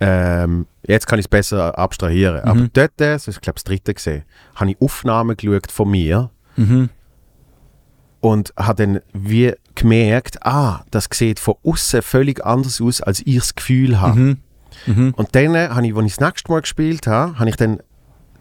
ähm, 0.01 0.67
jetzt 0.87 1.07
kann 1.07 1.19
ich 1.19 1.27
es 1.27 1.29
besser 1.29 1.79
abstrahieren. 1.79 2.41
Aber 2.43 2.61
Mhm. 2.61 2.71
dort, 2.73 2.93
das 2.97 3.29
ist 3.29 3.41
glaube 3.43 3.59
ich 3.59 3.65
das 3.65 3.71
dritte 3.71 3.95
gesehen, 3.95 4.23
habe 4.55 4.71
ich 4.73 4.81
Aufnahmen 4.81 5.37
geschaut 5.37 5.71
von 5.71 5.91
mir 5.91 6.31
Mhm. 6.57 6.89
und 8.21 8.53
habe 8.57 8.87
dann 8.87 9.01
wie 9.13 9.53
gemerkt, 9.75 10.45
ah, 10.47 10.85
das 10.91 11.09
sieht 11.13 11.41
von 11.41 11.55
außen 11.65 12.03
völlig 12.03 12.45
anders 12.45 12.81
aus, 12.81 13.01
als 13.01 13.21
ich 13.27 13.37
das 13.37 13.55
Gefühl 13.55 14.01
habe. 14.01 14.19
Mhm. 14.19 14.37
Mhm. 14.87 15.15
Und 15.17 15.35
dann 15.35 15.55
äh, 15.55 15.69
habe 15.69 15.87
ich, 15.87 15.95
als 15.97 16.07
ich 16.07 16.17
das 16.17 16.27
nächste 16.29 16.53
Mal 16.53 16.61
gespielt 16.61 17.07
habe, 17.07 17.39
habe 17.39 17.49
ich 17.51 17.57
dann 17.57 17.81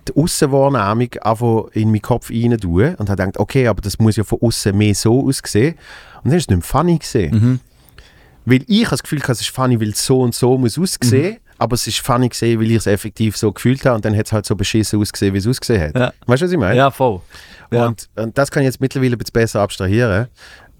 die 0.08 0.16
Aussenwahrnehmung 0.16 1.10
einfach 1.22 1.68
in 1.74 1.90
meinen 1.92 2.02
Kopf 2.02 2.30
rein 2.30 2.58
tun 2.58 2.96
und 2.96 3.10
habe 3.10 3.16
gedacht, 3.24 3.40
okay, 3.40 3.68
aber 3.68 3.82
das 3.82 4.00
muss 4.00 4.16
ja 4.18 4.24
von 4.24 4.40
außen 4.42 4.76
mehr 4.78 4.94
so 4.96 5.28
aussehen. 5.28 5.76
Und 6.24 6.32
dann 6.32 6.38
ist 6.38 6.44
es 6.44 6.50
nicht 6.50 6.58
mehr 6.58 6.62
funny 6.62 6.98
gesehen. 6.98 7.36
Mhm. 7.36 7.60
Weil 8.46 8.64
ich 8.68 8.88
das 8.88 9.04
Gefühl, 9.04 9.20
hatte, 9.20 9.34
es 9.34 9.42
ist 9.42 9.50
funny, 9.50 9.80
weil 9.80 9.90
es 9.90 10.06
so 10.06 10.22
und 10.22 10.36
so 10.36 10.58
muss 10.58 10.78
aussehen, 10.78 11.38
aber 11.58 11.76
es 11.76 11.88
ist 11.88 12.00
funny 12.00 12.30
gesehen, 12.30 12.60
weil 12.60 12.72
ich 12.72 12.78
es 12.78 12.88
effektiv 12.88 13.38
so 13.38 13.52
gefühlt 13.52 13.86
habe 13.86 13.96
und 13.96 14.06
dann 14.06 14.16
hat 14.18 14.26
es 14.26 14.34
halt 14.34 14.46
so 14.46 14.56
beschissen 14.56 15.00
ausgesehen, 15.00 15.34
wie 15.34 15.38
es 15.38 15.48
ausgesehen 15.48 15.82
hat. 15.82 15.96
Ja. 15.96 16.14
Weißt 16.26 16.42
du, 16.42 16.46
was 16.46 16.52
ich 16.52 16.58
meine? 16.58 16.76
Ja, 16.76 16.92
voll. 16.92 17.22
Ja. 17.72 17.88
Und, 17.88 18.10
und 18.16 18.38
das 18.38 18.52
kann 18.52 18.64
ich 18.64 18.68
jetzt 18.68 18.82
mittlerweile 18.82 19.16
ein 19.16 19.18
bisschen 19.18 19.34
besser 19.34 19.62
abstrahieren. 19.62 20.28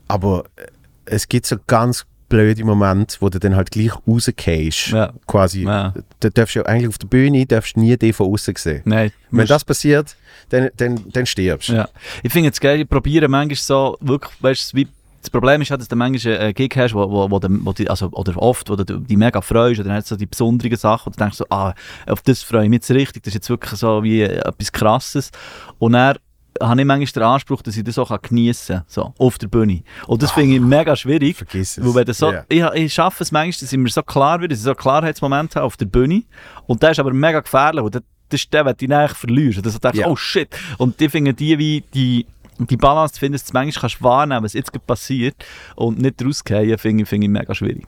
Aber 0.08 0.44
äh, 0.56 0.66
es 1.06 1.28
gibt 1.28 1.46
so 1.46 1.56
ganz 1.68 2.06
blöde 2.30 2.64
Moment, 2.66 3.18
wo 3.20 3.30
du 3.30 3.40
dann 3.40 3.56
halt 3.56 3.72
gleich 3.72 3.92
rausgehst. 4.08 4.88
Ja. 4.88 5.14
Quasi. 5.28 5.64
Ja. 5.64 5.94
Da 6.20 6.30
darfst 6.30 6.56
du 6.56 6.60
ja 6.60 6.66
eigentlich 6.66 6.90
auf 6.90 6.98
der 6.98 7.08
Bühne 7.08 7.46
darfst 7.46 7.76
du 7.76 7.80
nie 7.80 7.96
den 7.96 8.12
von 8.12 8.32
außen 8.32 8.56
sehen. 8.58 8.82
Nein. 8.86 9.12
Wenn 9.30 9.48
das 9.48 9.64
passiert, 9.64 10.16
dann, 10.50 10.70
dann, 10.78 11.00
dann 11.12 11.26
stirbst 11.26 11.70
du. 11.70 11.74
Ja. 11.74 11.90
Ich 12.24 12.32
finde 12.32 12.50
es 12.50 12.60
geil, 12.60 12.82
ich 12.82 12.90
probiere 12.90 13.28
manchmal 13.28 13.56
so, 13.56 13.98
wirklich, 14.02 14.34
weißt 14.42 14.74
du, 14.74 14.78
wie, 14.78 14.88
das 15.24 15.30
Problem 15.30 15.62
ist 15.62 15.72
halt, 15.72 15.82
dass 15.82 15.88
du 15.88 15.96
manchmal 15.96 16.38
einen 16.38 16.54
Gig 16.54 16.76
hast, 16.78 16.94
wo, 16.94 17.10
wo, 17.10 17.32
wo, 17.32 17.40
du- 17.40 17.66
wo 17.66 17.72
die, 17.74 17.90
also, 17.90 18.10
oder 18.12 18.38
oft, 18.42 18.70
wo 18.70 18.76
du 18.76 18.84
dich 19.00 19.18
mega 19.18 19.42
freust, 19.42 19.80
oder 19.80 19.90
dann 19.90 19.98
hast 19.98 20.12
du 20.12 20.16
so 20.16 20.20
die 20.20 20.26
besonderen 20.26 20.76
Sachen, 20.78 21.08
und 21.08 21.16
du 21.20 21.24
denkst 21.24 21.38
so, 21.38 21.46
ah, 21.50 21.74
auf 22.08 22.22
das 22.22 22.44
freue 22.44 22.64
ich 22.66 22.70
mich 22.70 22.78
jetzt 22.78 22.92
richtig, 22.92 23.24
das 23.24 23.32
ist 23.32 23.36
jetzt 23.36 23.50
wirklich 23.50 23.80
so 23.80 24.04
wie 24.04 24.22
äh, 24.22 24.38
etwas 24.46 24.72
Krasses. 24.72 25.32
Und 25.80 25.94
dann 25.94 26.18
habe 26.62 26.82
ich 26.82 26.86
manchmal 26.86 27.06
den 27.14 27.24
Anspruch, 27.24 27.62
dass 27.64 27.76
ich 27.76 27.84
das 27.84 27.98
auch 27.98 28.22
geniessen 28.22 28.76
kann, 28.78 28.86
so, 28.88 29.14
auf 29.18 29.38
der 29.40 29.48
Bühne. 29.48 29.82
Und 30.08 30.22
das 30.22 30.32
finde 30.32 30.56
ich 30.56 30.62
mega 30.62 30.96
schwierig. 30.96 31.38
Vergiss 31.38 31.78
es. 31.80 31.96
Weil 31.96 32.14
so, 32.14 32.32
Ja. 32.32 32.44
ich, 32.48 32.64
ich 32.84 32.94
schaffe 32.94 33.24
es 33.24 33.32
manchmal, 33.32 33.60
dass 33.62 33.74
ich 33.74 33.80
mir 33.80 33.90
so 33.90 34.04
klar 34.04 34.40
wird, 34.40 34.52
dass 34.52 34.60
ich 34.60 34.66
so 34.66 34.76
Klarheitsmomente 34.76 35.56
habe 35.56 35.66
auf 35.66 35.78
der 35.78 35.86
Bühne. 35.88 36.24
Und 36.68 36.84
der 36.84 36.92
ist 36.92 37.00
aber 37.00 37.12
mega 37.14 37.40
gefährlich. 37.40 37.84
Und 37.84 37.96
das 37.96 38.04
das 38.30 38.42
ist 38.42 38.54
der, 38.54 38.64
den 38.74 38.90
du 38.90 38.96
eigentlich 38.98 39.18
verlierst. 39.18 39.58
Und 39.58 39.66
dass 39.68 39.74
du 39.74 39.80
denkst, 39.80 40.00
Ja. 40.00 40.08
oh 40.08 40.16
shit. 40.16 40.50
Und 40.80 41.00
die 41.00 41.08
finden 41.10 41.36
die 41.36 41.58
wie 41.60 41.84
die, 41.94 42.26
die 42.60 42.78
Balance 42.78 43.16
zu 43.16 43.20
finden, 43.20 43.34
dass 43.34 43.46
du 43.46 43.54
manchmal 43.54 43.82
kannst 43.82 44.02
wahrnehmen 44.04 44.44
was 44.44 44.54
jetzt 44.54 44.72
gerade 44.72 44.86
passiert 44.86 45.36
und 45.76 46.00
nicht 46.00 46.24
rausgehen, 46.24 46.78
finde 46.78 47.04
ich, 47.04 47.10
finde 47.10 47.26
ich 47.26 47.32
mega 47.32 47.54
schwierig. 47.56 47.86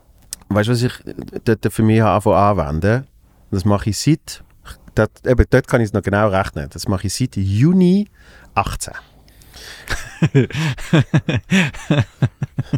Weißt 0.50 0.68
du, 0.70 0.74
was 0.74 0.82
ich 0.84 0.94
dort 1.44 1.72
für 1.74 1.84
mich 1.84 2.02
anwenden? 2.04 3.06
Das 3.52 3.66
mache 3.66 3.90
ich 3.90 3.98
seit, 3.98 4.44
dort, 4.96 5.12
eben, 5.26 5.46
dort 5.50 5.68
kann 5.68 5.82
ich 5.82 5.88
es 5.88 5.94
noch 5.94 6.02
genau 6.02 6.28
rechnen, 6.30 6.68
das 6.72 6.88
mache 6.88 7.08
ich 7.08 7.14
seit 7.14 7.36
Juni 7.38 8.08
18. 8.54 8.94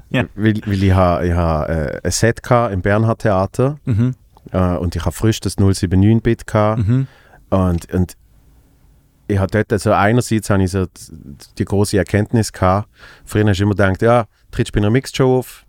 Ja. 0.09 0.25
Weil, 0.35 0.55
weil 0.65 0.83
ich 0.83 0.91
habe 0.93 1.27
ich 1.27 1.33
habe, 1.33 1.71
äh, 1.71 2.01
ein 2.03 2.11
Set 2.11 2.41
im 2.71 2.81
Bernhard 2.81 3.19
Theater 3.21 3.77
Mhm. 3.85 4.15
äh, 4.51 4.75
und 4.77 4.95
ich 4.95 5.05
habe 5.05 5.11
frisch 5.13 5.39
das 5.39 5.57
079-Bit 5.57 6.47
gehabt 6.47 6.85
Mhm. 6.87 7.07
und, 7.49 7.93
und 7.93 8.13
ich 9.27 9.37
habe 9.39 9.51
dort, 9.51 9.71
also 9.73 9.91
einerseits 9.91 10.49
habe 10.49 10.63
ich 10.63 10.71
so 10.71 10.85
die, 11.57 11.65
große 11.65 11.97
Erkenntnis 11.97 12.51
gehabt, 12.53 12.87
früher 13.25 13.45
hast 13.47 13.57
du 13.59 13.63
immer 13.63 13.75
gedacht, 13.75 14.01
ja, 14.01 14.25
trittst 14.51 14.73
bei 14.73 14.79
einer 14.79 14.89
Mixed-Show 14.89 15.39
auf 15.39 15.65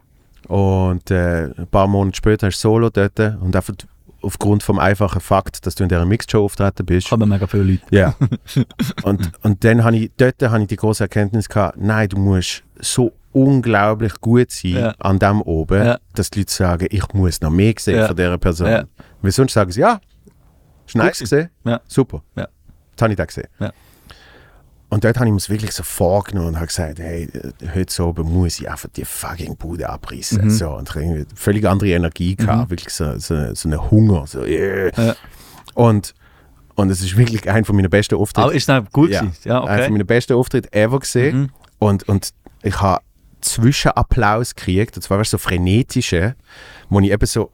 und 0.47 1.11
äh, 1.11 1.45
ein 1.57 1.67
paar 1.71 1.87
Monate 1.89 2.17
später 2.17 2.47
hast 2.47 2.59
du 2.59 2.69
Solo 2.69 2.91
dort 2.91 3.19
und 3.19 3.55
einfach 3.55 3.75
aufgrund 4.23 4.63
vom 4.63 4.79
einfachen 4.79 5.21
Fakt, 5.21 5.65
dass 5.67 5.75
du 5.75 5.85
in 5.85 5.89
dieser 5.89 6.05
Mixed-Show 6.05 6.45
auftreten 6.45 6.85
bist. 6.87 7.09
Kommen 7.09 7.29
mega 7.29 7.47
viele 7.47 7.65
Leute. 7.65 7.83
Ja. 7.91 8.15
und, 9.05 9.31
und 9.45 9.63
dann 9.65 9.85
habe 9.85 9.97
ich, 9.97 10.11
dort 10.17 10.43
habe 10.43 10.63
ich 10.63 10.69
die 10.69 10.77
große 10.77 11.05
Erkenntnis 11.05 11.49
gehabt, 11.49 11.79
nein, 11.81 12.09
du 12.09 12.17
musst 12.19 12.63
so 12.81 13.13
unglaublich 13.33 14.15
gut 14.21 14.51
sein 14.51 14.73
Ja. 14.73 14.95
an 14.99 15.19
dem 15.19 15.43
oben, 15.43 15.85
Ja. 15.85 15.99
dass 16.15 16.31
die 16.31 16.41
Leute 16.41 16.53
sagen, 16.53 16.87
ich 16.91 17.13
muss 17.13 17.41
noch 17.41 17.51
mehr 17.51 17.75
sehen 17.79 17.97
Ja. 17.99 18.07
von 18.09 18.17
dieser 18.17 18.39
Person. 18.39 18.69
Ja. 18.69 18.85
Weil 19.23 19.31
sonst 19.33 19.53
sagen 19.53 19.71
sie, 19.71 19.81
ja, 19.81 20.01
ist 20.87 20.97
nice 20.97 21.19
gesehen, 21.21 21.51
Ja. 21.65 21.81
super. 21.87 22.23
Das 22.99 23.05
habe 23.05 23.13
ich 23.13 23.17
da 23.17 23.25
gesehen. 23.25 23.49
Ja. 23.61 23.73
Und 24.91 25.05
dort 25.05 25.17
habe 25.17 25.27
ich 25.27 25.33
mir 25.33 25.39
es 25.39 25.51
wirklich 25.51 25.73
so 25.73 25.83
vorgenommen 25.83 26.49
und 26.49 26.57
habe 26.57 26.67
gesagt, 26.67 26.99
hey, 26.99 27.29
heute 27.75 27.93
so 27.93 28.07
oben 28.09 28.33
muss 28.33 28.59
ich 28.59 28.71
einfach 28.71 28.89
die 28.97 29.05
fucking 29.05 29.57
Bude 29.57 29.89
abreißen. 29.89 30.45
Mhm. 30.45 30.51
So, 30.51 30.71
und 30.71 30.95
irgendwie 30.97 31.27
völlig 31.35 31.67
andere 31.69 31.91
Energie 31.91 32.35
gehabt, 32.37 32.71
wirklich 32.71 32.95
so, 32.95 33.19
so, 33.19 33.55
so 33.55 33.69
einen 33.69 33.91
Hunger. 33.91 34.27
So, 34.27 34.45
yeah. 34.45 34.91
Ja. 34.97 35.15
und, 35.75 36.15
und 36.75 36.91
es 36.91 37.03
ist 37.03 37.17
wirklich 37.17 37.49
einer 37.49 37.67
von 37.67 37.77
meiner 37.77 37.91
besten 37.91 38.15
Auftritte. 38.15 38.45
Aber 38.45 38.55
ist 38.55 38.69
das 38.69 38.85
gut 38.91 39.11
Ja. 39.11 39.27
Ja, 39.45 39.61
Einer 39.61 39.67
von 39.67 39.81
okay. 39.83 39.91
meinen 39.91 40.07
besten 40.07 40.33
Auftritte 40.33 40.73
ever 40.73 40.99
gesehen. 41.01 41.39
Mhm. 41.39 41.51
Und, 41.79 42.09
und 42.09 42.33
ich 42.63 42.81
habe 42.81 43.03
Zwischenapplaus 43.43 44.55
gekriegt, 44.55 44.97
und 44.97 45.03
zwar 45.03 45.19
weißt, 45.19 45.31
so 45.31 45.39
frenetische, 45.39 46.35
wo 46.89 46.99
ich 47.01 47.11
eben 47.11 47.27
so 47.27 47.53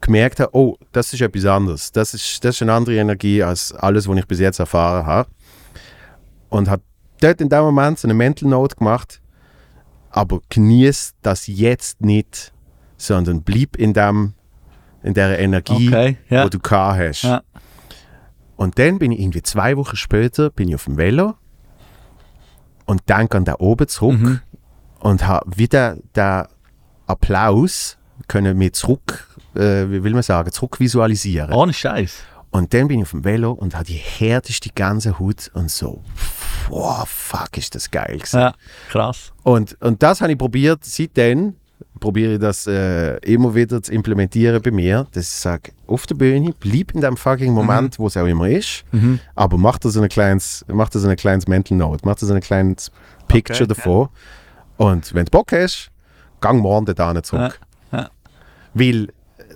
gemerkt 0.00 0.40
habe, 0.40 0.50
oh, 0.54 0.76
das 0.92 1.12
ist 1.12 1.20
etwas 1.20 1.44
anderes. 1.44 1.92
Das 1.92 2.14
ist, 2.14 2.44
das 2.44 2.56
ist 2.56 2.62
eine 2.62 2.72
andere 2.72 2.96
Energie 2.96 3.42
als 3.42 3.72
alles, 3.72 4.08
was 4.08 4.16
ich 4.18 4.26
bis 4.26 4.40
jetzt 4.40 4.58
erfahren 4.58 5.06
habe. 5.06 5.28
Und 6.48 6.68
habe 6.68 6.82
dort 7.20 7.40
in 7.40 7.48
dem 7.48 7.60
Moment 7.62 7.98
so 7.98 8.06
eine 8.06 8.14
Mental 8.14 8.48
Note 8.48 8.76
gemacht, 8.76 9.20
aber 10.10 10.40
genieß 10.48 11.14
das 11.22 11.46
jetzt 11.46 12.00
nicht, 12.00 12.52
sondern 12.96 13.42
bleib 13.42 13.76
in 13.76 13.92
dem 13.92 14.34
in 15.02 15.14
der 15.14 15.38
Energie, 15.38 15.88
Okay, 15.88 16.18
ja. 16.28 16.44
wo 16.44 16.48
du 16.50 16.58
gehabt 16.58 16.98
hast. 16.98 17.22
Ja. 17.22 17.42
Und 18.56 18.78
dann 18.78 18.98
bin 18.98 19.12
ich 19.12 19.20
irgendwie 19.20 19.40
zwei 19.42 19.76
Wochen 19.78 19.96
später 19.96 20.50
bin 20.50 20.68
ich 20.68 20.74
auf 20.74 20.84
dem 20.84 20.98
Velo 20.98 21.34
und 22.84 23.08
denke 23.08 23.38
an 23.38 23.44
da 23.46 23.54
oben 23.58 23.88
zurück 23.88 24.18
Mhm. 24.20 24.40
und 24.98 25.26
habe 25.26 25.56
wieder 25.56 25.96
den 26.14 26.44
Applaus 27.06 27.96
können 28.28 28.56
mir 28.58 28.72
zurück, 28.72 29.28
äh, 29.54 29.86
wie 29.88 30.02
will 30.04 30.12
man 30.12 30.22
sagen, 30.22 30.50
zurückvisualisieren. 30.52 31.52
Ohne 31.52 31.72
Scheiß. 31.72 32.14
Und 32.50 32.74
dann 32.74 32.88
bin 32.88 32.98
ich 32.98 33.04
auf 33.04 33.10
dem 33.12 33.24
Velo 33.24 33.52
und 33.52 33.74
habe 33.74 33.84
die 33.84 33.92
härteste 33.94 34.70
Gänsehaut 34.74 35.50
und 35.54 35.70
so, 35.70 36.02
wow, 36.68 37.08
fuck, 37.08 37.56
ist 37.56 37.74
das 37.74 37.90
geil 37.90 38.16
gewesen. 38.18 38.40
Ja, 38.40 38.54
krass. 38.90 39.32
Und, 39.44 39.80
und 39.80 40.02
das 40.02 40.20
habe 40.20 40.32
ich 40.32 40.38
probiert, 40.38 40.84
seitdem 40.84 41.54
probiere 42.00 42.34
ich 42.34 42.38
das 42.40 42.66
äh, 42.66 43.16
immer 43.18 43.54
wieder 43.54 43.80
zu 43.82 43.92
implementieren 43.92 44.60
bei 44.62 44.70
mir, 44.72 45.06
dass 45.12 45.24
ich 45.24 45.30
sage, 45.30 45.70
auf 45.86 46.06
der 46.06 46.14
Bühne, 46.16 46.52
bleib 46.58 46.92
in 46.92 47.00
dem 47.00 47.16
fucking 47.16 47.52
Moment, 47.52 47.98
wo 47.98 48.06
es 48.08 48.16
auch 48.16 48.26
immer 48.26 48.48
ist, 48.48 48.84
Mhm. 48.92 49.20
aber 49.34 49.56
mach 49.56 49.78
da 49.78 49.88
so 49.88 50.00
ein 50.00 50.08
kleines, 50.08 50.64
mach 50.68 50.88
da 50.88 50.98
so 50.98 51.08
ein 51.08 51.16
kleines 51.16 51.46
Mental 51.46 51.76
Note, 51.76 52.00
mach 52.04 52.16
da 52.16 52.26
so 52.26 52.34
ein 52.34 52.40
kleines 52.40 52.90
Picture 53.28 53.64
Okay, 53.64 53.74
davon. 53.74 54.08
Und 54.76 55.14
wenn 55.14 55.24
du 55.26 55.30
Bock 55.30 55.52
hast, 55.52 55.90
gang 56.40 56.60
morgen 56.60 56.86
da 56.86 57.22
zurück. 57.22 57.40
Ja, 57.40 57.46
ja. 57.48 57.54
Weil, 58.74 59.08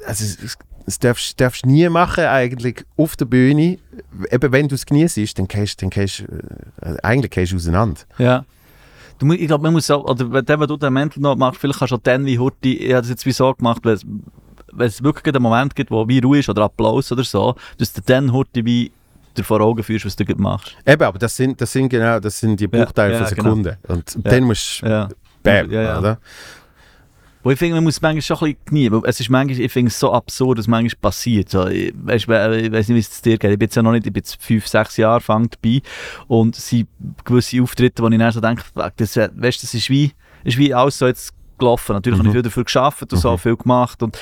also, 0.06 0.24
das 0.86 0.98
darfst, 0.98 1.64
du 1.64 1.68
nie 1.68 1.88
machen, 1.88 2.24
eigentlich 2.24 2.84
auf 2.96 3.16
der 3.16 3.24
Bühne. 3.24 3.78
Eben, 4.30 4.52
wenn 4.52 4.68
du 4.68 4.74
es 4.74 4.84
genießt, 4.84 5.38
dann 5.38 5.48
gehst 5.48 5.80
dann 5.82 5.90
gehst, 5.90 6.20
äh, 6.20 6.96
eigentlich 7.02 7.30
gehst 7.30 7.52
du 7.52 7.56
auseinander. 7.56 8.00
Ja. 8.18 8.44
Du, 9.18 9.32
ich 9.32 9.46
glaube, 9.46 9.62
man 9.62 9.72
muss 9.72 9.90
auch, 9.90 10.04
oder 10.04 10.30
wenn 10.30 10.68
du 10.68 10.76
den 10.76 10.92
Mental 10.92 11.22
Note 11.22 11.38
machst, 11.38 11.60
vielleicht 11.60 11.78
kannst 11.78 11.92
du 11.92 11.96
auch 11.96 12.02
dann 12.02 12.26
wie 12.26 12.38
Hurti, 12.38 12.76
ich 12.76 12.92
habe 12.92 13.02
das 13.02 13.10
jetzt 13.10 13.24
wie 13.24 13.32
so 13.32 13.54
gemacht, 13.54 13.80
wenn 13.84 13.94
es, 13.94 14.04
wenn 14.72 14.86
es 14.88 15.02
wirklich 15.02 15.34
einen 15.34 15.42
Moment 15.42 15.74
gibt, 15.74 15.90
wo 15.90 16.06
wie 16.08 16.18
Ruhe 16.18 16.40
ist 16.40 16.48
oder 16.48 16.62
Applaus 16.64 17.12
oder 17.12 17.22
so, 17.24 17.54
dass 17.78 17.92
du 17.92 18.00
dann 18.04 18.32
Hurti 18.32 18.64
wie 18.64 18.90
dir 19.36 19.44
vor 19.44 19.60
Augen 19.60 19.82
führst, 19.82 20.04
was 20.04 20.16
du 20.16 20.24
machst. 20.36 20.76
Eben, 20.84 21.02
aber 21.02 21.18
das 21.18 21.36
sind, 21.36 21.60
das 21.60 21.72
sind 21.72 21.88
genau, 21.88 22.20
das 22.20 22.38
sind 22.38 22.58
die 22.58 22.66
Bruchteile 22.66 23.14
ja, 23.14 23.24
von 23.24 23.34
genau. 23.36 23.48
Sekunden. 23.50 23.76
Und 23.88 24.14
Ja. 24.14 24.30
dann 24.30 24.44
musst 24.44 24.82
du 24.82 24.86
Ja. 24.86 25.08
bam, 25.42 25.70
Ja, 25.70 25.82
ja. 25.82 25.98
oder? 25.98 26.18
Wo 27.44 27.50
ich 27.50 27.58
finde, 27.58 27.76
man 27.76 27.84
muss 27.84 28.00
manchmal 28.00 28.22
schon 28.22 28.36
ein 28.38 28.54
bisschen 28.54 28.64
genießen, 28.64 29.02
es 29.04 29.20
ist 29.20 29.28
manchmal, 29.28 29.60
ich 29.60 29.70
finde 29.72 29.90
es 29.90 30.00
so 30.00 30.12
absurd, 30.12 30.58
dass 30.58 30.66
manchmal 30.66 30.98
passiert. 31.00 31.50
So, 31.50 31.66
ich, 31.68 31.92
weißt, 31.94 32.26
we- 32.26 32.56
ich 32.62 32.72
weiß 32.72 32.88
nicht, 32.88 32.96
wie 32.96 33.00
es 33.00 33.22
dir 33.22 33.38
geht, 33.38 33.52
ich 33.52 33.58
bin 33.58 33.66
jetzt 33.66 33.76
ja 33.76 33.82
noch 33.82 33.92
nicht, 33.92 34.06
ich 34.06 34.12
bin 34.12 34.20
jetzt 34.20 34.42
fünf, 34.42 34.66
sechs 34.66 34.96
Jahre 34.96 35.20
fang 35.20 35.48
dabei. 35.50 35.82
Und 36.26 36.56
es 36.56 36.68
sind 36.68 36.88
gewisse 37.24 37.62
Auftritte, 37.62 38.02
wo 38.02 38.08
ich 38.08 38.18
dann 38.18 38.32
so 38.32 38.40
denke, 38.40 38.62
das, 38.96 39.16
weißt, 39.16 39.62
das 39.62 39.74
ist 39.74 39.90
wie, 39.90 40.12
ist 40.42 40.58
wie 40.58 40.72
alles 40.74 40.98
so 40.98 41.06
jetzt 41.06 41.32
gelaufen. 41.58 41.92
Natürlich 41.92 42.18
habe 42.18 42.28
ich 42.28 42.32
viel 42.32 42.42
dafür 42.42 42.64
geschafft 42.64 43.02
und 43.12 43.18
so, 43.18 43.36
viel 43.36 43.56
gemacht. 43.56 44.02
Und 44.02 44.18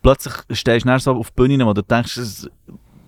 plötzlich 0.00 0.34
stehst 0.52 0.84
du 0.86 0.88
dann 0.88 1.00
so 1.00 1.12
auf 1.16 1.32
Bühne, 1.32 1.66
wo 1.66 1.72
du 1.72 1.82
denkst, 1.82 2.18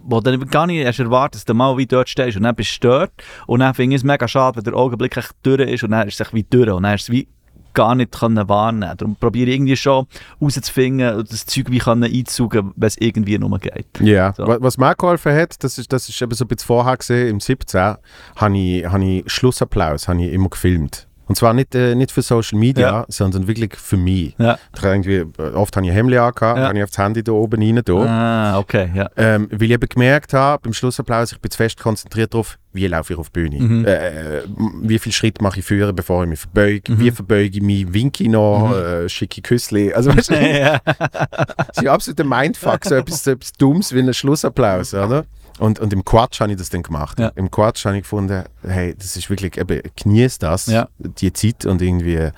wo 0.05 0.21
du 0.21 0.39
gar 0.47 0.67
nicht 0.67 0.79
erst 0.79 0.99
erwartet, 0.99 1.37
dass 1.37 1.45
du 1.45 1.55
mal 1.55 1.77
wie 1.79 1.87
dort 1.87 2.09
stehst. 2.09 2.37
Und 2.37 2.43
dann 2.43 2.57
bist 2.57 2.83
du 2.83 2.89
dort. 2.89 3.13
Und 3.47 3.61
dann 3.61 3.73
finde 3.75 3.95
ich 3.95 4.01
es 4.01 4.05
mega 4.05 4.27
schade, 4.27 4.57
wenn 4.57 4.65
der 4.65 4.75
Augenblick 4.75 5.17
echt 5.17 5.33
durch 5.45 5.61
ist 5.61 5.85
und 5.85 5.93
dann 5.93 6.09
ist 6.09 6.21
es 6.21 6.35
wie 6.35 6.43
durch. 6.43 6.69
Und 6.71 6.83
dann 6.83 6.95
ist 6.97 7.03
es 7.03 7.11
wie 7.11 7.29
gar 7.75 7.95
nicht 7.95 8.13
können 8.13 8.49
wahrnehmen 8.49 8.97
Darum 8.97 9.17
probiere 9.17 9.51
ich 9.51 9.57
irgendwie 9.57 9.77
schon 9.77 10.07
herauszufinden 10.41 11.15
und 11.17 11.33
das 11.33 11.47
Zeug 11.47 11.71
wie 11.71 11.79
können 11.79 12.05
einzusaugen, 12.05 12.73
wenn 12.77 12.87
es 12.87 12.97
irgendwie 12.99 13.39
nur 13.39 13.59
geht. 13.59 13.87
Ja, 14.01 14.33
So. 14.37 14.47
Wa- 14.47 14.59
was 14.61 14.79
mir 14.79 14.95
geholfen 14.95 15.35
hat, 15.35 15.63
das 15.65 15.79
ist, 15.79 15.93
das 15.93 16.09
ist 16.09 16.21
eben 16.21 16.33
so 16.35 16.45
ein 16.45 16.49
bisschen 16.49 16.67
vorher 16.67 16.97
gesehen, 16.97 17.29
im 17.29 17.41
17, 17.41 17.97
habe 18.37 18.59
ich, 18.59 18.87
habe 18.87 19.05
ich 19.05 19.31
Schlussapplaus 19.33 20.09
habe 20.09 20.23
ich 20.25 20.33
immer 20.33 20.49
gefilmt. 20.49 21.07
Und 21.29 21.37
zwar 21.37 21.55
nicht, 21.55 21.75
äh, 21.75 21.95
nicht 21.95 22.11
für 22.11 22.21
Social 22.23 22.59
Media, 22.59 22.89
Ja. 22.89 23.05
sondern 23.09 23.47
wirklich 23.47 23.77
für 23.77 23.97
mich. 23.97 24.35
Ja. 24.39 24.59
Irgendwie, 24.83 25.19
äh, 25.39 25.43
oft 25.55 25.75
habe 25.77 25.87
ich 25.87 25.93
ein 25.93 25.97
Hemd 25.97 26.13
angehabt, 26.15 26.59
Ja. 26.59 26.67
habe 26.69 26.77
ich 26.79 26.85
auf 26.85 26.91
das 26.91 26.99
Handy 26.99 27.23
da 27.23 27.33
oben 27.33 27.63
rein 27.63 27.81
da. 27.85 27.93
Ah, 27.95 28.59
okay, 28.59 28.91
ja. 28.95 29.09
Ähm, 29.17 29.49
weil 29.51 29.63
ich 29.63 29.71
eben 29.71 29.89
gemerkt 29.89 30.35
habe, 30.35 30.61
beim 30.63 30.73
Schlussapplaus, 30.75 31.33
ich 31.33 31.39
bin 31.41 31.51
zu 31.51 31.57
fest 31.57 31.79
konzentriert 31.81 32.35
darauf, 32.35 32.59
wie 32.73 32.87
laufe 32.87 33.13
ich 33.13 33.19
auf 33.19 33.31
die 33.31 33.41
Bühne. 33.41 33.61
Mhm. 33.63 33.85
Äh, 33.85 34.39
m- 34.43 34.81
wie 34.83 34.99
viel 34.99 35.13
Schritt 35.13 35.41
mache 35.41 35.61
ich 35.61 35.65
führen, 35.65 35.95
bevor 35.95 36.25
ich 36.25 36.29
mich 36.29 36.41
verbeuge. 36.41 36.93
Mhm. 36.93 36.99
Wie 37.01 37.11
verbeuge 37.11 37.57
ich 37.59 37.63
mich, 37.63 37.93
winke 37.95 38.25
ich 38.25 38.29
noch, 38.31 38.75
äh, 38.77 39.09
schicke 39.09 39.39
ich 39.39 39.43
Küssli. 39.45 39.93
Also 39.95 40.15
weißt 40.15 40.31
du, 40.31 40.35
ja. 40.59 40.81
das 40.85 41.69
ist 41.77 41.79
ein 41.79 41.89
absoluter 41.89 42.25
Mindfuck, 42.25 42.85
so 42.85 42.95
etwas, 42.97 43.25
so 43.25 43.31
etwas 43.31 43.53
Dummes 43.53 43.95
wie 43.95 44.01
ein 44.01 44.13
Schlussapplaus, 44.13 44.93
oder? 44.95 45.25
Und, 45.59 45.79
und 45.81 45.93
im 45.93 46.05
Quatsch 46.05 46.41
habe 46.41 46.53
ich 46.53 46.59
das 46.59 46.71
dann 46.71 46.83
gemacht. 46.83 47.19
Ja. 47.19 47.31
Im 47.35 47.51
Quatsch 47.51 47.85
habe 47.85 47.97
ich 47.97 48.03
gefunden, 48.03 48.45
hey, 48.63 48.95
das 48.97 49.17
ist 49.17 49.29
wirklich, 49.31 49.57
eben, 49.59 49.81
genieß 49.97 50.39
das, 50.39 50.67
Ja. 50.67 50.89
die 50.99 51.33
Zeit 51.33 51.67
und 51.67 51.83
irgendwie, 51.83 52.31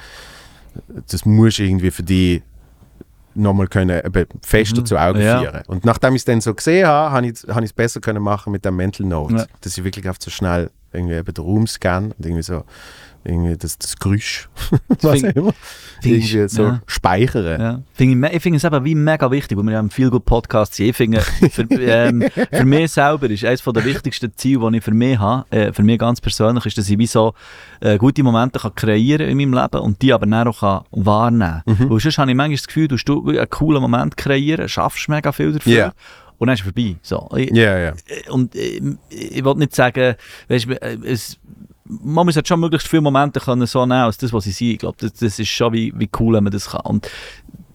das 1.09 1.25
musst 1.25 1.59
du 1.59 1.63
irgendwie 1.63 1.91
für 1.91 2.03
dich 2.03 2.43
nochmal 3.37 3.67
können, 3.67 4.01
eben 4.05 4.27
fester 4.43 4.81
Mhm. 4.83 4.87
zu 4.87 4.97
Augen 4.97 5.21
Ja. 5.21 5.41
führen. 5.41 5.63
Und 5.67 5.85
nachdem 5.85 6.15
ich 6.15 6.21
es 6.21 6.25
dann 6.25 6.41
so 6.41 6.55
gesehen 6.55 6.87
habe, 6.87 7.13
habe 7.13 7.27
ich 7.27 7.45
es 7.71 7.73
besser 7.73 8.01
können 8.01 8.23
machen 8.23 8.53
mit 8.53 8.65
dem 8.65 8.77
Mental 8.77 9.07
Note. 9.07 9.47
Dass 9.61 9.77
ich 9.79 9.83
wirklich 9.85 10.09
auf 10.09 10.17
so 10.21 10.31
schnell 10.31 10.71
irgendwie 10.93 11.15
eben 11.15 11.35
den 11.35 11.45
Raum 11.45 11.67
scanne 11.67 12.15
und 12.17 12.25
irgendwie 12.25 12.43
so 12.45 12.65
irgendwie 13.25 13.57
das, 13.57 13.79
das 13.79 13.97
Geräusch, 13.97 14.49
was 15.01 15.21
find- 15.21 15.37
immer, 15.37 15.55
ich- 16.03 16.35
irgendwie 16.35 16.49
so 16.55 16.63
ja. 16.65 16.83
speichern. 16.87 17.61
Ja. 17.61 17.83
Find 17.95 18.25
ich, 18.27 18.33
ich 18.35 18.43
finde 18.43 18.57
es 18.59 18.65
eben 18.65 18.85
wie 18.85 18.95
mega 18.95 19.31
wichtig, 19.31 19.57
weil 19.57 19.65
wir 19.65 19.73
ja 19.73 19.81
im 19.81 19.91
Feel 19.91 20.11
Good 20.11 20.25
Podcast 20.25 20.75
sind. 20.75 20.89
Ich 20.91 20.97
finde, 20.97 21.21
für, 21.21 21.63
ähm, 21.71 22.25
für 22.53 22.65
mich 22.65 22.91
selber 22.93 23.31
ist 23.31 23.45
eines 23.45 23.63
der 23.63 23.85
wichtigsten 23.85 24.33
Ziele, 24.37 24.71
die 24.71 24.79
ich 24.79 24.85
für 24.85 24.93
mich 24.93 25.19
habe, 25.19 25.51
äh, 25.51 25.73
für 25.73 25.83
mich 25.83 25.99
ganz 25.99 26.21
persönlich, 26.21 26.67
ist, 26.67 26.77
dass 26.79 26.89
ich 26.91 26.99
wie 26.99 27.07
so 27.07 27.33
äh, 27.81 27.97
gute 27.99 28.23
Momente 28.23 28.59
kann 28.59 28.75
kreieren 28.75 29.29
in 29.29 29.37
meinem 29.39 29.55
Leben 29.55 29.81
und 29.83 30.01
die 30.03 30.13
aber 30.13 30.27
dann 30.27 30.49
auch 30.49 30.61
kann 30.61 30.85
wahrnehmen 30.91 31.63
kann. 31.67 31.91
Weil 31.91 32.01
sonst 32.01 32.19
habe 32.19 32.31
ich 32.31 32.37
manchmal 32.37 32.57
das 32.57 32.67
Gefühl, 32.67 32.89
du 32.89 32.97
hast 32.97 33.05
du 33.05 33.27
einen 33.29 33.49
coolen 33.51 33.81
Moment 33.83 34.17
kreieren, 34.17 34.69
schaffst 34.69 35.09
mega 35.09 35.33
viel 35.33 35.53
dafür 35.53 35.73
Ja. 35.73 35.93
und 36.39 36.49
dann 36.49 36.55
ist 36.55 36.61
es 36.61 36.65
vorbei. 36.65 36.97
So. 37.03 37.29
Ich, 37.37 37.51
Ja, 37.53 37.79
ja. 37.79 37.93
äh, 38.07 38.29
und 38.31 38.55
äh, 38.55 38.81
ich 39.09 39.45
will 39.45 39.55
nicht 39.55 39.75
sagen, 39.75 40.17
weißt, 40.49 40.67
du, 40.67 40.83
äh, 40.83 40.99
es, 41.05 41.39
man 41.85 42.27
muss 42.27 42.37
halt 42.37 42.49
schon 42.49 42.61
möglichst 42.61 42.89
viele 42.89 43.03
Momente 43.03 43.41
können 43.41 43.67
so 43.67 43.81
nehmen 43.85 43.93
als 44.01 44.17
das, 44.19 44.33
was 44.33 44.45
sie 44.45 44.53
sind. 44.53 44.69
Ich 44.69 44.79
glaube, 44.79 44.97
das, 45.01 45.13
das 45.15 45.39
ist 45.39 45.49
schon 45.49 45.73
wie, 45.73 45.93
wie 45.97 46.09
cool, 46.19 46.35
wenn 46.35 46.45
man 46.45 46.53
das 46.53 46.71
kann. 46.71 46.81
Und 46.83 47.11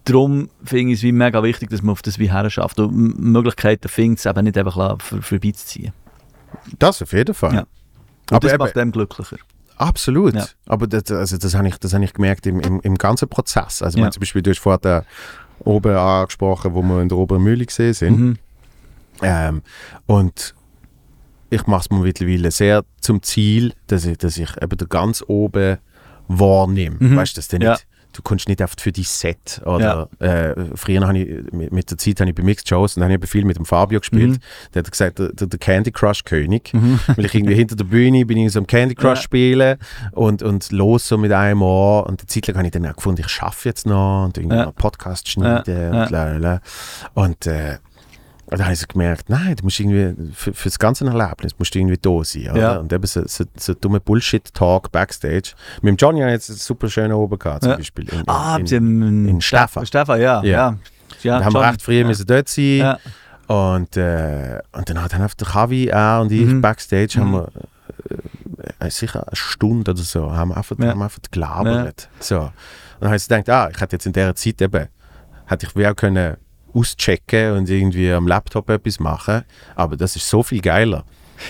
darum 0.04 0.50
finde 0.64 0.92
ich 0.92 0.98
es 0.98 1.02
wie 1.02 1.12
mega 1.12 1.42
wichtig, 1.42 1.70
dass 1.70 1.82
man 1.82 1.92
auf 1.92 2.02
das 2.02 2.18
wie 2.18 2.30
her 2.30 2.48
schafft 2.50 2.80
und 2.80 3.18
Möglichkeiten 3.18 3.88
findet, 3.88 4.18
es 4.20 4.26
eben 4.26 4.44
nicht 4.44 4.58
einfach 4.58 4.98
vorbeizuziehen. 5.00 5.92
Das 6.78 7.00
auf 7.02 7.12
jeden 7.12 7.34
Fall. 7.34 7.54
Ja. 7.54 7.60
Und 7.60 7.68
Aber 8.32 8.40
das 8.40 8.52
eben, 8.54 8.64
macht 8.64 8.76
einem 8.76 8.92
glücklicher. 8.92 9.36
Absolut. 9.76 10.34
Ja. 10.34 10.46
Aber 10.66 10.86
das, 10.86 11.10
also 11.10 11.38
das 11.38 11.54
habe 11.54 11.68
ich, 11.68 11.78
das 11.78 11.94
hab 11.94 12.02
ich 12.02 12.12
gemerkt 12.12 12.46
im, 12.46 12.60
im, 12.60 12.80
im 12.80 12.96
ganzen 12.96 13.28
Prozess. 13.28 13.80
Also 13.82 13.98
Ja. 13.98 14.04
wenn 14.04 14.12
zum 14.12 14.20
Beispiel, 14.20 14.42
du 14.42 14.50
hast 14.50 14.58
vorher 14.58 14.78
da 14.78 15.04
oben 15.60 15.94
angesprochen, 15.96 16.74
wo 16.74 16.82
wir 16.82 17.00
in 17.00 17.08
der 17.08 17.18
oberen 17.18 17.42
Mühle 17.42 17.64
gesehen 17.64 17.94
sind. 17.94 18.18
Mhm. 18.18 18.38
Ähm, 19.22 19.62
und 20.06 20.54
ich 21.50 21.66
mache 21.66 21.80
es 21.82 21.90
mir 21.90 21.98
mittlerweile 21.98 22.50
sehr 22.50 22.84
zum 23.00 23.22
Ziel, 23.22 23.72
dass 23.88 24.04
ich, 24.06 24.16
dass 24.18 24.36
ich 24.36 24.50
eben 24.62 24.76
da 24.76 24.86
ganz 24.86 25.22
oben 25.26 25.78
wahrnehme. 26.28 26.96
Mhm. 26.98 27.16
Weißt 27.16 27.36
du, 27.36 27.38
dass 27.40 27.48
du 27.48 27.58
nicht, 27.58 27.66
Ja. 27.66 27.76
du 28.12 28.22
kommst 28.22 28.48
nicht 28.48 28.62
oft 28.62 28.80
für 28.80 28.92
dein 28.92 29.04
Set. 29.04 29.60
Oder, 29.64 30.08
äh, 30.20 30.54
früher 30.76 31.00
habe 31.06 31.18
ich, 31.18 31.52
mit, 31.52 31.72
mit 31.72 31.90
der 31.90 31.98
Zeit 31.98 32.20
habe 32.20 32.30
ich 32.30 32.36
bei 32.36 32.42
Mixed 32.44 32.68
Shows 32.68 32.96
und 32.96 33.00
dann 33.02 33.12
habe 33.12 33.24
ich 33.24 33.30
viel 33.30 33.44
mit 33.44 33.56
dem 33.56 33.64
Fabio 33.64 33.98
gespielt. 33.98 34.30
Mhm. 34.32 34.38
Der 34.74 34.82
hat 34.84 34.90
gesagt, 34.90 35.18
der, 35.18 35.32
der, 35.32 35.58
Candy 35.58 35.90
Crush 35.90 36.22
König. 36.24 36.70
Weil 37.16 37.24
ich 37.24 37.34
irgendwie 37.34 37.54
hinter 37.54 37.74
der 37.76 37.84
Bühne 37.84 38.24
bin 38.26 38.38
ich 38.38 38.52
so 38.52 38.60
am 38.60 38.66
Candy 38.66 38.94
Crush 38.94 39.18
Ja. 39.18 39.22
spielen 39.22 39.78
und, 40.12 40.42
und 40.44 40.70
los 40.70 41.08
so 41.08 41.18
mit 41.18 41.32
einem 41.32 41.62
Ohr. 41.62 42.06
Und 42.06 42.20
eine 42.20 42.26
Zeit 42.28 42.46
lang 42.46 42.56
habe 42.58 42.66
ich 42.68 42.72
dann 42.72 42.86
auch 42.86 42.94
gefunden, 42.96 43.22
ich 43.22 43.28
schaffe 43.28 43.68
jetzt 43.68 43.86
noch 43.86 44.24
und 44.26 44.38
irgendwie 44.38 44.56
Ja. 44.56 44.66
noch 44.66 44.74
Podcast 44.74 45.28
schneiden 45.28 45.92
Ja, 45.92 46.02
und 46.04 46.10
lalala. 46.10 46.60
Und 47.14 47.46
äh, 47.46 47.78
und 48.50 48.58
dann 48.58 48.64
habe 48.64 48.72
ich 48.72 48.80
so 48.80 48.86
gemerkt, 48.88 49.28
nein, 49.30 49.54
du 49.56 49.64
musst 49.64 49.78
irgendwie, 49.78 50.32
für, 50.34 50.52
für 50.52 50.68
das 50.68 50.78
ganze 50.78 51.06
Erlebnis 51.06 51.52
musst 51.58 51.74
du 51.74 51.78
irgendwie 51.78 51.98
da 51.98 52.24
sein. 52.24 52.56
Ja. 52.56 52.76
Und 52.78 52.92
eben 52.92 53.06
so, 53.06 53.22
so, 53.26 53.44
so 53.56 53.74
dumme 53.74 54.00
Bullshit-Talk 54.00 54.90
Backstage. 54.90 55.52
Mit 55.82 55.90
dem 55.92 55.96
Johnny 55.96 56.20
habe 56.20 56.30
ich 56.30 56.46
jetzt 56.48 56.58
super 56.64 56.88
schön 56.88 57.12
oben 57.12 57.38
gehabt, 57.38 57.62
zum 57.62 57.70
Ja. 57.72 57.76
Beispiel. 57.76 58.08
In, 58.08 58.18
in, 58.20 58.28
Ah, 58.28 58.56
in, 58.56 58.66
haben 58.66 59.28
in 59.28 59.40
Stefan. 59.40 59.86
Stefan, 59.86 60.20
ja. 60.20 60.42
Ja. 60.42 60.76
ja. 61.22 61.38
da 61.38 61.44
haben 61.44 61.54
wir 61.54 61.68
recht 61.68 61.82
früh 61.82 62.00
ja. 62.00 62.06
müssen 62.06 62.26
dort 62.26 62.48
sein. 62.48 62.96
Und, 63.46 63.96
äh, 63.96 64.60
und 64.72 64.88
dann 64.90 65.02
hat 65.02 65.12
dann 65.12 65.22
einfach 65.22 65.34
der 65.36 65.48
Kavi, 65.48 65.86
er 65.88 66.20
und 66.20 66.30
ich 66.32 66.46
Mhm. 66.46 66.60
Backstage 66.60 67.18
haben 67.20 67.30
Mhm. 67.30 67.34
wir 67.34 67.48
äh, 68.80 68.90
sicher 68.90 69.26
eine 69.26 69.36
Stunde 69.36 69.90
oder 69.92 70.02
so, 70.02 70.32
haben 70.32 70.50
wir 70.50 70.56
einfach, 70.56 70.76
Ja. 70.78 70.88
haben 70.90 71.02
einfach 71.02 71.18
gelabert. 71.30 72.08
So. 72.20 72.38
Und 72.40 72.52
dann 73.00 73.08
habe 73.10 73.16
ich 73.16 73.26
gedacht, 73.28 73.48
ah, 73.48 73.68
ich 73.72 73.80
hätte 73.80 73.96
jetzt 73.96 74.06
in 74.06 74.12
dieser 74.12 74.34
Zeit 74.34 74.60
eben, 74.62 74.88
hätte 75.46 75.66
ich 75.66 75.76
wie 75.76 75.86
auch 75.86 75.96
können 75.96 76.36
auschecken 76.74 77.52
und 77.52 77.68
irgendwie 77.70 78.10
am 78.12 78.26
Laptop 78.26 78.68
etwas 78.70 79.00
machen, 79.00 79.42
aber 79.74 79.96
das 79.96 80.16
ist 80.16 80.28
so 80.28 80.42
viel 80.42 80.60
geiler. 80.60 81.04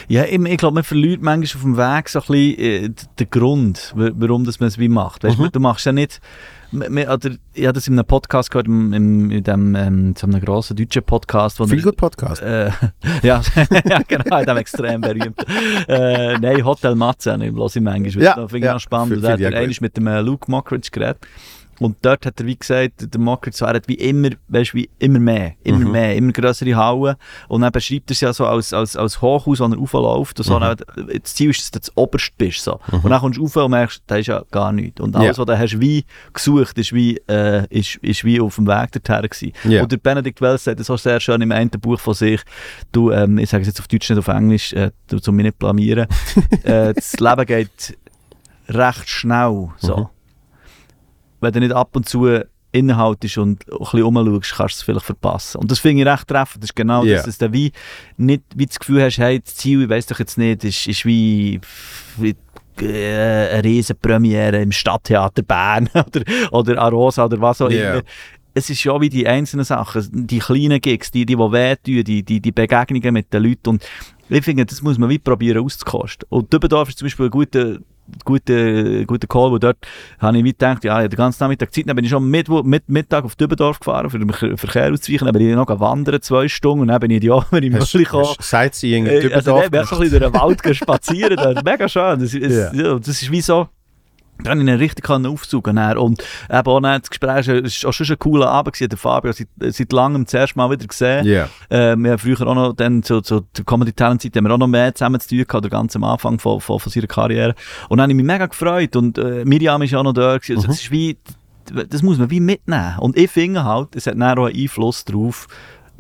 Ja, 0.07 0.23
ich, 0.25 0.39
ich 0.39 0.57
glaube, 0.57 0.75
man 0.75 0.85
verliert 0.85 1.21
manchmal 1.21 1.57
auf 1.59 1.63
dem 1.63 1.77
Weg 1.77 2.09
so 2.09 2.21
ein 2.21 2.27
bisschen 2.29 2.59
äh, 2.61 2.91
den 3.19 3.31
Grund, 3.31 3.93
wa- 3.97 4.11
warum 4.15 4.45
das 4.45 4.61
man 4.61 4.69
es 4.69 4.79
wie 4.79 4.89
macht. 4.89 5.25
Weißt, 5.25 5.37
Mhm. 5.37 5.51
Du 5.51 5.59
machst 5.59 5.85
ja 5.85 5.91
nicht... 5.91 6.21
m- 6.71 6.83
Oder, 6.97 7.31
ich 7.55 7.65
habe 7.65 7.73
das 7.73 7.89
in 7.89 7.95
einem 7.99 8.07
Podcast 8.07 8.53
gehört, 8.53 8.69
im, 8.69 8.93
im, 8.93 9.31
in 9.33 9.43
dem, 9.43 9.75
ähm, 9.75 10.15
so 10.17 10.29
einem 10.29 10.41
grossen 10.41 10.77
deutschen 10.77 11.03
Podcast. 11.03 11.59
Wo 11.59 11.67
Viel 11.67 11.83
gut 11.83 11.97
Podcast. 11.97 12.41
Äh, 12.41 12.71
ja, 13.25 13.43
ja, 13.89 14.01
genau, 14.07 14.39
in 14.39 14.47
dem 14.47 14.57
extrem 14.59 15.01
berühmt. 15.01 15.35
äh, 15.89 16.39
nein, 16.39 16.65
Hotel 16.65 16.95
Matze, 16.95 17.37
ich 17.43 17.53
höre 17.53 17.67
ich 17.67 17.81
manchmal. 17.81 18.25
Ja, 18.25 18.35
das 18.37 18.49
finde 18.49 18.59
ich 18.59 18.65
ja, 18.67 18.73
noch 18.75 18.81
spannend. 18.81 19.09
finde 19.15 19.27
Da 19.27 19.33
hat 19.33 19.41
ich 19.41 19.45
er 19.47 19.49
auch 19.49 19.55
gut. 19.55 19.61
einmal 19.65 19.77
mit 19.81 19.97
dem 19.97 20.07
äh, 20.07 20.21
Luke 20.21 20.49
Mockridge 20.49 20.91
geredet. 20.93 21.19
Und 21.81 21.97
dort 22.03 22.25
hat 22.27 22.39
er 22.39 22.47
wie 22.47 22.57
gesagt, 22.57 23.13
der 23.13 23.21
Mockridge 23.21 23.57
so, 23.57 23.65
er 23.65 23.75
hat 23.75 23.89
wie 23.89 23.95
immer, 23.95 24.29
weißt, 24.49 24.75
wie 24.75 24.89
immer 24.99 25.19
mehr, 25.19 25.55
immer 25.65 25.79
Mhm. 25.79 25.91
mehr, 25.93 26.15
immer 26.17 26.31
größere 26.33 26.77
Hallen. 26.77 27.17
Und 27.49 27.63
dann 27.63 27.73
beschreibt 27.73 28.11
er 28.11 28.13
es 28.13 28.21
ja 28.21 28.33
so 28.33 28.47
als, 28.47 28.73
als, 28.73 28.97
als 28.97 29.21
Hochhaus, 29.23 29.61
wo 29.61 29.65
er 29.65 29.75
raufläuft. 29.77 30.39
Und 30.39 30.45
so, 30.45 30.57
Mhm. 30.57 30.61
dann, 30.61 30.77
das 31.23 31.35
Ziel 31.35 31.51
ist, 31.51 31.61
dass 31.63 31.71
du 31.71 31.79
das 31.81 31.97
oberst 31.97 32.37
bist. 32.39 32.63
So. 32.63 32.79
Und 32.93 33.09
dann 33.11 33.21
kommst 33.21 33.39
du 33.39 33.43
rauf 33.43 33.57
und 33.57 33.71
merkst, 33.71 34.03
da 34.07 34.17
ist 34.17 34.27
ja 34.27 34.43
gar 34.51 34.73
nichts. 34.73 35.01
Und 35.01 35.17
alles, 35.17 35.37
Ja. 35.37 35.41
was 35.43 35.47
du 35.47 35.59
hast 35.59 35.81
wie 35.81 36.05
gesucht, 36.35 36.77
ist 36.79 36.93
wie, 36.93 37.17
äh, 37.29 37.67
ist, 37.71 37.97
ist 37.97 38.25
wie 38.25 38.41
auf 38.41 38.57
dem 38.57 38.67
Weg 38.67 38.93
dorthin 38.93 39.23
gewesen. 39.29 39.53
Ja. 39.65 39.83
Und 39.83 39.91
der 39.91 39.97
Benedikt 39.97 40.41
Wells 40.43 40.65
sagt 40.65 40.81
das 40.81 40.91
auch 40.91 40.99
sehr 40.99 41.19
schön 41.19 41.41
im 41.41 41.51
einen 41.51 41.71
Buch 41.71 41.99
von 41.99 42.13
sich. 42.15 42.43
Du, 42.93 43.11
ähm, 43.11 43.39
ich 43.39 43.49
sage 43.49 43.63
es 43.63 43.69
jetzt 43.69 43.81
auf 43.81 43.89
Deutsch, 43.89 44.11
nicht 44.11 44.19
auf 44.19 44.29
Englisch, 44.29 44.73
äh, 44.75 44.91
du, 45.09 45.19
um 45.27 45.35
mich 45.37 45.45
nicht 45.45 45.55
zu 45.55 45.59
blamieren. 45.61 46.07
äh, 46.65 46.93
das 46.93 47.19
Leben 47.19 47.47
geht 47.47 47.97
recht 48.69 49.09
schnell. 49.09 49.69
So. 49.79 49.97
Mhm. 49.97 50.07
Wenn 51.41 51.53
du 51.53 51.61
nicht 51.61 51.73
ab 51.73 51.95
und 51.97 52.09
zu 52.09 52.41
innehaltest 52.73 53.39
und 53.39 53.65
ein 53.69 53.79
bisschen 53.79 54.03
rumschaust, 54.03 54.55
kannst 54.57 54.75
du 54.77 54.79
es 54.79 54.83
vielleicht 54.83 55.07
verpassen. 55.07 55.59
Und 55.59 55.71
das 55.71 55.81
finde 55.81 56.03
ich 56.03 56.09
recht 56.09 56.29
treffend. 56.29 56.63
Das 56.63 56.71
ist 56.71 56.77
genau 56.77 57.05
Ja. 57.05 57.17
das, 57.17 57.25
dass 57.27 57.39
du 57.39 57.53
wie 57.53 57.73
nicht 58.17 58.43
wie 58.55 58.67
das 58.67 58.79
Gefühl 58.79 59.03
hast, 59.03 59.19
hey, 59.19 59.41
das 59.41 59.57
Ziel, 59.57 59.83
ich 59.83 59.89
weiss 59.89 60.07
doch 60.07 60.19
jetzt 60.21 60.39
nicht, 60.39 60.63
ist, 60.65 60.87
ist 60.87 61.05
wie, 61.05 61.61
wie 62.17 62.37
äh, 62.81 63.49
eine 63.55 63.65
riesen 63.65 63.97
Premiere 64.01 64.63
im 64.63 64.71
Stadttheater 64.73 65.43
Bern 65.43 65.89
oder, 65.95 66.23
oder 66.53 66.81
Arosa 66.81 67.25
oder 67.25 67.41
was 67.41 67.61
auch 67.61 67.71
Ja. 67.71 67.95
immer. 67.95 68.03
Es 68.55 68.69
ist 68.69 68.81
schon 68.81 69.01
wie 69.01 69.09
die 69.09 69.27
einzelnen 69.29 69.65
Sachen, 69.65 70.27
die 70.27 70.39
kleinen 70.41 70.81
Gigs, 70.81 71.11
die, 71.13 71.25
die, 71.25 71.37
die 71.37 71.39
wehtun, 71.41 72.03
die, 72.05 72.23
die, 72.25 72.41
die 72.41 72.53
Begegnungen 72.53 73.15
mit 73.15 73.33
den 73.33 73.45
Leuten. 73.45 73.69
Und 73.71 73.85
ich 74.31 74.45
finde, 74.45 74.65
das 74.67 74.81
muss 74.83 74.99
man 74.99 75.09
wie 75.11 75.19
probieren 75.19 75.65
auszukosten. 75.65 76.27
Und 76.31 76.53
Dübendorf 76.53 76.89
ist 76.89 76.99
zum 76.99 77.07
Beispiel 77.07 77.27
ein 77.27 77.31
guter, 77.31 77.77
guter, 78.25 79.05
guter 79.05 79.27
Call, 79.27 79.51
wo 79.51 79.59
dort 79.59 79.77
habe 80.19 80.39
ich 80.39 80.45
wie 80.45 80.53
gedacht, 80.53 80.85
ja, 80.85 81.03
ich 81.03 81.09
den 81.09 81.17
ganzen 81.17 81.43
Nachmittag 81.45 81.73
Zeit, 81.73 81.89
dann 81.89 81.97
bin 81.97 82.05
ich 82.05 82.11
schon 82.11 82.29
Mittwo- 82.31 82.63
mit, 82.65 82.89
Mittag 82.89 83.25
auf 83.25 83.37
Dübendorf 83.37 83.79
gefahren, 83.81 84.11
für 84.11 84.19
den 84.19 84.29
Ver- 84.33 84.57
Verkehr 84.57 84.93
auszuweichen, 84.93 85.27
dann 85.27 85.33
bin 85.33 85.49
ich 85.49 85.55
noch 85.55 85.69
wandern, 85.81 86.21
zwei 86.23 86.49
Stunden, 86.49 86.83
und 86.83 86.89
dann 86.89 87.01
bin 87.01 87.11
ich 87.11 87.21
die 87.21 87.31
Ober 87.31 87.63
im 87.63 87.73
Müll 87.73 87.83
gekommen. 87.93 88.35
Sightseeing 88.41 89.07
in 89.07 89.13
Äh, 89.31 89.35
Also, 89.35 89.53
Dübendorf 89.53 89.71
bin 89.71 89.81
ich 89.83 89.89
so 89.89 89.95
ein 89.97 90.01
bisschen 90.03 90.21
durch 90.21 90.33
den 90.33 90.41
Wald 90.41 90.77
spazieren. 90.77 91.37
Das 91.37 91.55
ist 91.57 91.65
mega 91.65 91.89
schön. 91.89 92.19
Das, 92.21 92.35
ist, 92.35 92.73
ja. 92.75 92.99
das 92.99 93.09
ist 93.09 93.31
wie 93.31 93.41
so. 93.41 93.69
Da 94.43 94.51
konnte 94.51 94.65
ich 94.65 94.71
ihn 94.71 94.79
richtig 94.79 95.05
können 95.05 95.27
aufsaugen 95.27 95.77
können. 95.77 95.99
Und 95.99 96.23
eben 96.49 96.67
auch 96.67 96.81
dann 96.81 97.01
das 97.01 97.11
Gespräch, 97.11 97.49
es 97.49 97.83
war 97.83 97.91
auch 97.91 97.93
schon 97.93 98.07
ein 98.09 98.19
cooler 98.19 98.49
Abend. 98.51 98.75
Gewesen. 98.75 98.89
Der 98.91 98.99
Fabio 98.99 99.33
seit, 99.33 99.49
seit 99.59 99.93
langem 99.93 100.25
das 100.25 100.35
erste 100.35 100.57
Mal 100.59 100.71
wieder 100.71 100.87
gesehen. 100.87 101.27
Ja. 101.27 101.49
Äh, 101.69 101.97
wir 101.97 102.13
haben 102.13 102.19
früher 102.19 102.47
auch 102.47 102.55
noch, 102.55 102.73
dann 102.75 103.03
zu, 103.03 103.21
zu 103.21 103.41
der 103.57 103.65
Comedy 103.65 103.93
Talent 103.93 104.23
Zeit, 104.23 104.37
haben 104.37 104.45
wir 104.45 104.53
auch 104.55 104.59
noch 104.59 104.67
mehr 104.67 104.95
zusammen 104.95 105.21
zu 105.21 105.29
tun 105.29 105.45
gehabt, 105.47 105.65
der 105.65 105.71
ganz 105.71 105.95
am 105.97 106.05
Anfang 106.05 106.39
von, 106.39 106.61
von, 106.61 106.79
von 106.81 106.93
seiner 106.93 107.07
Karriere. 107.07 107.55
Und 107.89 107.99
dann 107.99 108.03
habe 108.05 108.13
ich 108.13 108.17
mich 108.17 108.27
mega 108.27 108.47
gefreut. 108.47 108.97
Und 108.97 109.19
äh, 109.19 109.45
Miriam 109.45 109.83
ist 109.83 109.95
auch 109.95 110.03
noch 110.03 110.13
da. 110.13 110.39
Gewesen. 110.39 110.57
Also, 110.57 110.69
Mhm. 110.69 110.73
das 110.73 110.81
ist 110.83 110.91
wie, 110.91 111.19
das 111.89 112.03
muss 112.03 112.19
man 112.19 112.31
wie 112.31 112.41
mitnehmen. 112.41 112.97
Und 112.99 113.17
ich 113.17 113.31
finde 113.31 113.65
halt, 113.65 113.95
es 113.97 114.07
hat 114.07 114.15
dann 114.15 114.39
auch 114.39 114.47
einen 114.47 114.57
Einfluss 114.57 115.05
darauf, 115.05 115.47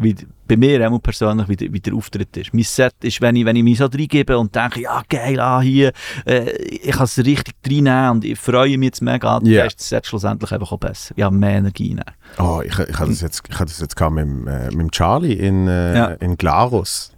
wie, 0.02 0.16
bei 0.48 0.56
mir 0.56 0.84
einmal 0.84 1.00
persönlich, 1.00 1.48
wie, 1.48 1.56
der- 1.56 1.72
wie 1.72 1.80
der 1.80 1.94
Auftritt 1.94 2.36
ist. 2.36 2.52
Mein 2.54 2.64
Set 2.64 2.94
ist, 3.02 3.20
wenn 3.20 3.36
ich, 3.36 3.44
wenn 3.44 3.56
ich 3.56 3.62
mich 3.62 3.78
so 3.78 3.86
reingebe 3.86 4.38
und 4.38 4.54
denke, 4.54 4.80
ja 4.82 5.02
geil, 5.08 5.38
ah, 5.40 5.60
hier, 5.60 5.92
äh, 6.26 6.50
ich 6.52 6.92
kann 6.92 7.04
es 7.04 7.18
richtig 7.18 7.54
reinnehmen 7.66 8.10
und 8.10 8.24
ich 8.24 8.38
freue 8.38 8.76
mich 8.78 8.86
jetzt 8.88 9.02
mega, 9.02 9.38
dann 9.38 9.46
Ja. 9.48 9.64
ist 9.64 9.78
das 9.80 9.88
Set 9.88 10.06
schlussendlich 10.06 10.50
einfach 10.52 10.72
auch 10.72 10.78
besser. 10.78 11.14
Ja, 11.16 11.30
mehr 11.30 11.56
Energie. 11.58 11.94
Dann. 11.94 12.04
Oh, 12.44 12.60
ich, 12.64 12.76
ich 12.78 12.98
hatte 12.98 13.10
das 13.10 13.20
jetzt, 13.20 13.42
ich 13.48 13.54
hatte 13.54 13.66
das 13.66 13.80
jetzt 13.80 14.00
mit, 14.00 14.46
äh, 14.48 14.70
mit 14.74 14.92
Charlie 14.92 15.34
in, 15.34 15.68
äh, 15.68 15.96
Ja. 15.96 16.06
in 16.14 16.36
Glarus. 16.36 17.12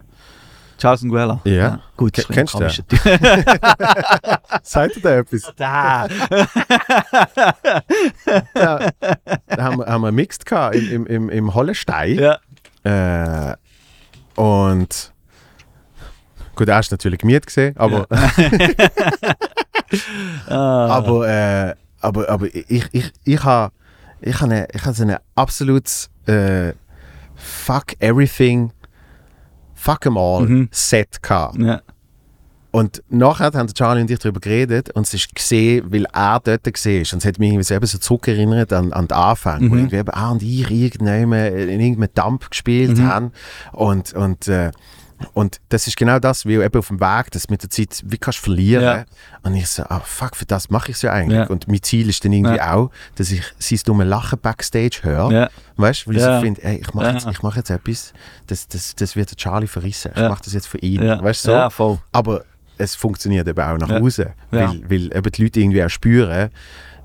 Charles 0.78 1.05
Nguela. 1.05 1.41
Ja. 1.45 1.78
Gut, 1.97 2.18
das 2.18 2.24
ist 2.24 2.30
ein 2.30 2.35
kennst 2.35 2.55
du 2.55 2.66
Typ. 2.89 3.01
Sagt 4.64 4.97
er 4.97 5.03
da 5.03 5.11
etwas? 5.18 5.53
Da. 5.57 6.09
da, 8.55 8.91
da 9.47 9.62
haben, 9.62 9.78
wir, 9.78 9.87
haben 9.87 10.03
wir 10.03 10.12
mixed 10.12 10.45
gehabt 10.47 10.74
im, 10.74 10.91
im, 10.91 11.07
im, 11.07 11.28
im 11.30 11.55
Hollenstein. 11.55 12.18
ja. 12.18 12.39
Äh, 12.85 13.55
und 14.35 15.12
gut, 16.57 16.68
er 16.68 16.80
ist 16.80 16.91
natürlich 16.91 17.18
gemietet 17.20 17.47
gesehen, 17.47 17.76
aber, 17.76 18.07
Ah. 20.49 20.87
aber, 20.89 21.28
äh, 21.28 21.74
aber, 22.01 22.28
aber 22.28 22.47
ich, 22.55 22.89
ich, 22.93 23.12
ich 23.24 23.45
habe 23.45 23.72
ich 24.20 24.41
ha 24.41 24.45
eine, 24.47 24.66
ich 24.72 24.85
ha 24.85 24.93
so 24.93 25.03
eine 25.03 25.20
absolutes 25.35 26.09
äh, 26.26 26.72
Fuck 27.35 28.01
everything, 28.01 28.72
fuck 29.74 30.07
em 30.07 30.16
all 30.16 30.43
Mhm. 30.47 30.68
Set 30.70 31.22
gehabt. 31.22 31.59
ja. 31.59 31.80
Und 32.72 33.02
nachher 33.10 33.52
haben 33.52 33.72
Charlie 33.72 34.00
und 34.02 34.10
ich 34.10 34.18
darüber 34.18 34.40
geredet 34.40 34.90
und 34.90 35.06
es 35.06 35.14
ist 35.14 35.34
gesehen, 35.34 35.84
weil 35.92 36.06
er 36.12 36.40
dort 36.42 36.64
gesehen 36.72 37.02
ist. 37.02 37.12
Und 37.12 37.18
es 37.20 37.26
hat 37.26 37.38
mich 37.38 37.50
irgendwie 37.50 37.64
so, 37.64 37.74
eben 37.74 37.86
so 37.86 37.98
zurückerinnert 37.98 38.72
an, 38.72 38.92
an 38.92 39.06
den 39.08 39.16
Anfang, 39.16 39.60
wo 39.60 39.74
Mhm. 39.74 39.78
irgendwie 39.78 39.96
eben 39.96 40.08
er 40.10 40.30
und 40.32 40.42
ich 40.42 40.70
irgendwann 40.70 41.32
in 41.32 41.80
irgendeinem 41.80 42.08
Dump 42.14 42.50
gespielt 42.50 42.96
Mhm. 42.98 43.06
haben. 43.06 43.32
Und, 43.72 44.14
und 44.14 44.48
äh, 44.48 44.70
Und 45.34 45.60
das 45.68 45.86
ist 45.86 45.96
genau 45.96 46.18
das, 46.18 46.46
wie 46.46 46.54
eben 46.54 46.76
auf 46.78 46.88
dem 46.88 46.98
Weg, 46.98 47.30
das 47.30 47.48
mit 47.48 47.62
der 47.62 47.70
Zeit, 47.70 48.02
wie 48.06 48.18
kannst 48.18 48.40
du 48.40 48.44
verlieren. 48.44 48.82
Ja. 48.82 49.04
Und 49.44 49.54
ich 49.54 49.68
so, 49.68 49.84
ah 49.84 50.00
fuck, 50.04 50.34
für 50.34 50.46
das 50.46 50.68
mache 50.68 50.90
ich 50.90 50.96
es 50.96 51.02
ja 51.02 51.12
eigentlich. 51.12 51.38
Ja. 51.38 51.46
Und 51.46 51.68
mein 51.68 51.80
Ziel 51.80 52.08
ist 52.08 52.24
dann 52.24 52.32
irgendwie 52.32 52.56
Ja. 52.56 52.74
auch, 52.74 52.90
dass 53.14 53.30
ich 53.30 53.44
sein 53.60 53.78
dummes 53.84 54.08
Lachen 54.08 54.40
Backstage 54.40 54.98
höre. 55.02 55.48
Weißt 55.76 56.06
du, 56.06 56.10
weil 56.10 56.16
ich 56.16 56.22
so 56.24 56.40
finde, 56.40 56.64
ey, 56.64 56.78
ich 56.82 56.92
mache 56.92 57.10
jetzt, 57.12 57.26
ich 57.30 57.40
mach 57.42 57.54
jetzt 57.54 57.70
etwas, 57.70 58.12
das, 58.48 58.66
das, 58.66 58.96
das 58.96 59.14
wird 59.14 59.30
der 59.30 59.36
Charlie 59.36 59.68
verrissen. 59.68 60.10
Ich 60.12 60.22
mache 60.22 60.42
das 60.42 60.54
jetzt 60.54 60.66
für 60.66 60.78
ihn. 60.78 61.00
Ja. 61.04 61.22
Weißt 61.22 61.46
du 61.46 61.70
so? 61.76 62.00
Aber 62.10 62.42
es 62.83 62.95
funktioniert 62.95 63.47
eben 63.49 63.61
auch 63.61 63.78
nach 63.78 63.89
Ja. 63.91 64.01
außen, 64.01 64.26
Ja. 64.53 64.59
weil, 64.68 64.83
weil 64.91 65.16
eben 65.16 65.33
die 65.33 65.43
Leute 65.43 65.61
irgendwie 65.61 65.85
auch 65.85 65.89
spüren, 65.91 66.51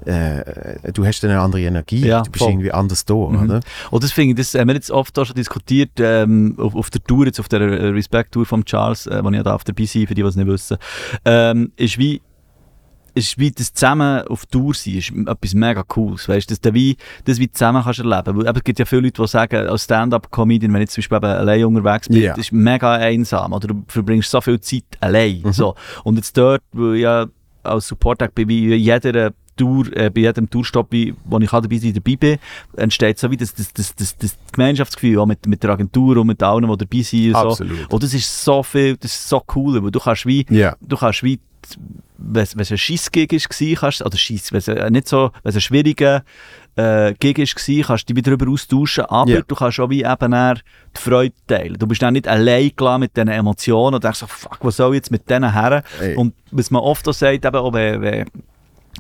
äh, 0.06 0.92
du 0.94 1.06
hast 1.06 1.22
dann 1.24 1.32
eine 1.32 1.40
andere 1.42 1.62
Energie, 1.64 2.06
Ja, 2.06 2.22
du 2.22 2.30
bist 2.32 2.44
voll. 2.44 2.52
irgendwie 2.54 2.72
anders 2.72 3.04
da, 3.06 3.14
Mhm. 3.16 3.44
oder? 3.44 3.60
Und 3.90 4.04
das 4.04 4.12
finde 4.12 4.40
ich, 4.42 4.48
das 4.48 4.60
haben 4.60 4.68
wir 4.68 4.76
jetzt 4.76 4.92
oft 4.92 5.18
auch 5.18 5.26
schon 5.26 5.36
diskutiert, 5.36 5.90
ähm, 6.00 6.56
auf, 6.60 6.76
auf 6.76 6.90
der 6.92 7.04
Tour, 7.04 7.26
jetzt 7.26 7.40
auf 7.40 7.50
der 7.50 7.62
Respect-Tour 7.94 8.46
von 8.46 8.64
Charles, 8.64 9.08
äh, 9.08 9.24
wo 9.24 9.30
ich 9.32 9.42
da 9.42 9.56
auf 9.56 9.64
dabei 9.64 9.86
sein, 9.86 10.06
für 10.08 10.14
die, 10.14 10.22
die 10.22 10.28
es 10.28 10.36
nicht 10.36 10.48
wissen, 10.48 10.78
ähm, 11.26 11.72
ist 11.78 11.98
wie, 11.98 12.22
ist 13.18 13.38
wie 13.38 13.52
das 13.52 13.74
zusammen 13.74 14.22
auf 14.28 14.46
Tour 14.46 14.74
sein, 14.74 14.96
ist 14.96 15.12
etwas 15.12 15.54
mega 15.54 15.84
cooles, 15.84 16.28
weißt 16.30 16.50
du, 16.50 16.54
dass 16.54 16.62
du 16.62 16.74
wie, 16.74 16.96
das 17.26 17.40
wie 17.40 17.52
zusammen 17.52 17.84
kannst 17.84 18.00
erleben. 18.00 18.38
Weil, 18.38 18.48
eben, 18.48 18.58
es 18.58 18.64
gibt 18.64 18.80
ja 18.80 18.86
viele 18.86 19.02
Leute, 19.02 19.22
die 19.22 19.28
sagen, 19.28 19.68
als 19.68 19.84
Stand-Up-Comedian, 19.84 20.74
wenn 20.74 20.82
ich 20.84 20.90
zum 20.90 21.02
Beispiel 21.02 21.18
eben 21.18 21.26
allein 21.26 21.66
unterwegs 21.66 22.08
bin, 22.08 22.24
das 22.24 22.38
ist 22.38 22.52
mega 22.54 22.94
einsam, 22.94 23.52
oder 23.54 23.68
du 23.70 23.84
verbringst 23.88 24.32
so 24.32 24.40
viel 24.42 24.60
Zeit 24.60 24.84
allein, 25.02 25.42
Mhm. 25.44 25.52
so. 25.52 25.76
Und 26.04 26.16
jetzt 26.16 26.38
dort, 26.38 26.62
wo 26.72 26.92
ich 26.94 27.02
ja 27.02 27.26
als 27.64 27.88
Support-Act 27.88 28.36
bin, 28.36 28.48
wie 28.48 28.74
jeder 28.76 29.32
Tour, 29.58 29.88
äh, 29.98 30.12
bei 30.12 30.22
jedem 30.22 30.48
Tourstopp, 30.50 30.94
wo 31.26 31.40
ich 31.40 31.50
dabei 31.50 31.78
sein 31.78 31.92
dabei 31.94 32.16
bin, 32.16 32.38
entsteht 32.78 33.18
so 33.18 33.32
wie 33.32 33.38
das, 33.38 33.56
das, 33.56 33.74
das, 33.74 33.96
das, 33.96 34.16
das 34.16 34.38
Gemeinschaftsgefühl 34.52 35.18
auch 35.20 35.26
mit, 35.26 35.46
mit 35.48 35.64
der 35.64 35.72
Agentur 35.72 36.18
und 36.18 36.28
mit 36.28 36.44
allen, 36.44 36.70
die 36.70 36.78
dabei 36.78 37.02
sind. 37.02 37.28
und 37.30 37.42
So. 37.42 37.50
Absolut. 37.50 37.92
Und 37.94 38.04
das 38.04 38.14
ist 38.14 38.44
so 38.46 38.62
viel, 38.62 38.96
das 38.98 39.12
ist 39.16 39.28
so 39.28 39.42
cool, 39.56 39.82
weil 39.84 39.90
du 39.90 40.00
kannst 40.00 40.28
wie, 40.28 40.46
Ja. 40.50 40.76
du 40.80 40.96
kannst 40.96 41.24
wie, 41.24 41.40
wenn 42.18 42.42
es 42.44 42.72
ein 42.72 42.78
Scheissgig 42.78 43.32
war, 43.32 43.76
kannst, 43.80 44.02
oder 44.06 44.18
Scheiss, 44.18 44.52
wenn 44.52 44.60
es 44.60 44.70
ein- 44.70 44.92
nicht 44.94 45.08
so, 45.08 45.32
wenn 45.44 45.50
es 45.50 45.56
ein 45.56 45.62
schwieriger 45.62 46.24
äh, 46.76 47.14
Gig 47.20 47.38
war, 47.40 47.46
kannst 47.88 48.10
du 48.10 48.14
dich 48.14 48.16
wieder 48.16 48.38
darüber 48.38 48.52
austauschen, 48.52 49.06
aber 49.06 49.32
Ja. 49.32 49.42
du 49.48 49.56
kannst 49.56 49.80
auch 49.80 49.90
wie 49.90 50.04
eben 50.04 50.32
die 50.32 51.02
Freude 51.02 51.34
teilen. 51.48 51.76
Du 51.80 51.88
bist 51.88 52.02
dann 52.04 52.14
nicht 52.14 52.28
allein 52.28 52.72
mit 53.00 53.18
diesen 53.18 53.30
Emotionen 53.30 53.96
und 53.96 54.04
denkst 54.04 54.20
so, 54.20 54.28
fuck, 54.28 54.60
was 54.62 54.78
soll 54.78 54.94
ich 54.94 54.98
jetzt 54.98 55.12
mit 55.12 55.28
denen 55.30 55.52
her? 55.54 55.84
Ey. 56.00 56.16
Und 56.16 56.34
was 56.52 56.70
man 56.70 56.82
oft 56.84 57.08
auch 57.08 57.14
sagt, 57.14 57.46
eben 57.46 57.56
auch 57.56 57.74
wenn, 57.74 58.02
wenn, 58.02 58.26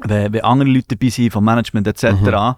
wenn, 0.05 0.33
wenn 0.33 0.41
andere 0.41 0.69
Leute 0.69 0.95
dabei 0.95 1.09
sind, 1.09 1.31
vom 1.31 1.45
Management 1.45 1.87
etc., 1.87 2.13
Mhm. 2.13 2.55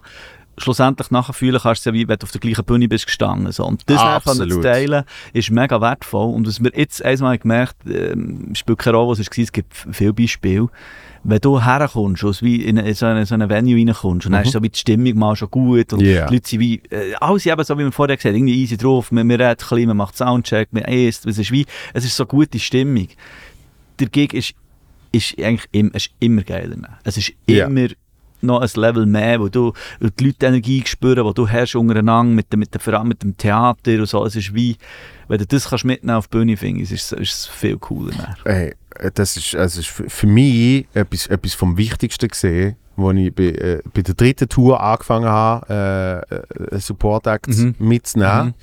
Schlussendlich 0.60 1.10
nachher 1.10 1.32
fühlen 1.32 1.60
kannst 1.62 1.84
du 1.84 1.90
ja 1.90 1.94
wie, 1.94 2.08
wenn 2.08 2.18
du 2.18 2.24
auf 2.24 2.32
der 2.32 2.40
gleichen 2.40 2.64
Bühne 2.64 2.88
bist 2.88 3.06
gestanden. 3.06 3.50
So. 3.52 3.64
Und 3.64 3.88
das 3.88 3.96
nachher 3.96 4.32
können 4.32 4.50
zu 4.50 4.60
teilen, 4.60 5.04
ist 5.32 5.50
mega 5.50 5.80
wertvoll. 5.80 6.34
Und 6.34 6.46
was 6.46 6.62
wir 6.62 6.72
jetzt 6.74 7.04
einmal 7.04 7.38
gemerkt 7.38 7.76
ähm, 7.86 8.54
spielt 8.54 8.78
keine 8.78 8.96
Rolle, 8.96 9.10
was 9.12 9.18
es 9.18 9.28
war, 9.28 9.42
es 9.42 9.52
gibt 9.52 9.74
viele 9.92 10.12
Beispiele, 10.12 10.68
wenn 11.22 11.38
du 11.40 11.62
herkommst, 11.62 12.24
aus 12.24 12.42
wie 12.42 12.64
in, 12.64 12.76
in 12.78 12.94
so 12.94 13.06
eine, 13.06 13.26
so 13.26 13.34
eine 13.34 13.48
Venue 13.48 13.76
reinkommst 13.76 14.26
und 14.26 14.32
dann 14.32 14.42
ist 14.42 14.52
so 14.52 14.62
wie 14.62 14.70
die 14.70 14.78
Stimmung 14.78 15.18
mal 15.18 15.36
schon 15.36 15.50
gut 15.50 15.92
und 15.92 16.00
Ja. 16.00 16.26
die 16.26 16.34
Leute 16.34 16.48
sind 16.48 16.60
wie, 16.60 16.76
äh, 16.90 17.14
alle 17.20 17.38
sind 17.38 17.52
eben 17.52 17.64
so, 17.64 17.78
wie 17.78 17.84
wir 17.84 17.92
vorher 17.92 18.16
gesagt 18.16 18.32
haben, 18.32 18.38
irgendwie 18.38 18.62
easy 18.62 18.76
drauf, 18.78 19.12
man, 19.12 19.26
man 19.26 19.36
redet 19.36 19.62
ein 19.62 19.68
bisschen, 19.68 19.88
man 19.88 19.96
macht 19.98 20.16
Soundcheck, 20.16 20.68
man 20.72 20.84
isst, 20.84 21.26
es 21.26 21.38
ist 21.38 21.50
wie, 21.52 21.66
es 21.92 22.04
ist 22.04 22.16
so 22.16 22.24
gute 22.24 22.58
Stimmung. 22.58 23.08
Der 23.98 24.08
Gig 24.08 24.32
ist, 24.32 24.54
ist 25.12 25.38
eigentlich 25.38 25.68
im, 25.72 25.90
ist 25.90 26.10
immer 26.20 26.42
geiler. 26.42 26.76
Es 27.04 27.18
ist 27.18 27.32
immer 27.46 27.88
noch 28.42 28.60
ein 28.60 28.68
Level 28.74 29.06
mehr, 29.06 29.40
wo 29.40 29.48
du 29.48 29.72
wo 30.00 30.08
die 30.18 30.24
Leute 30.26 30.46
Energie 30.46 30.82
spüren, 30.86 31.26
die 31.26 31.34
du 31.34 31.48
hast 31.48 31.74
untereinander, 31.74 32.34
mit 32.34 32.52
dem, 32.52 32.60
mit 32.60 32.88
allem 32.88 33.08
mit 33.08 33.22
dem 33.22 33.36
Theater 33.36 33.92
und 33.98 34.06
so. 34.06 34.24
Es 34.24 34.36
ist 34.36 34.54
wie, 34.54 34.76
wenn 35.28 35.38
du 35.38 35.46
das 35.46 35.68
kannst 35.68 35.84
mitnehmen 35.84 36.16
auf 36.18 36.28
die 36.28 36.36
Bühne, 36.38 36.56
finde 36.56 36.82
ich, 36.82 36.92
ist, 36.92 37.12
es- 37.12 37.20
ist 37.20 37.32
es 37.32 37.46
viel 37.46 37.76
cooler. 37.78 38.36
Hey, 38.44 38.74
das 39.14 39.36
ist, 39.36 39.54
also 39.54 39.80
ist 39.80 39.88
für 39.88 40.26
mich 40.26 40.86
etwas, 40.94 41.26
etwas 41.28 41.54
vom 41.54 41.76
Wichtigsten 41.76 42.28
gesehen, 42.28 42.76
wo 42.96 43.10
ich 43.12 43.34
bei, 43.34 43.44
äh, 43.44 43.80
bei 43.94 44.02
der 44.02 44.14
dritten 44.14 44.48
Tour 44.48 44.80
angefangen 44.82 45.28
habe, 45.28 46.24
äh, 46.70 46.74
äh, 46.76 46.78
Support 46.80 47.26
Act 47.26 47.48
Mhm. 47.48 47.74
mitzunehmen. 47.78 48.46
Mhm. 48.48 48.54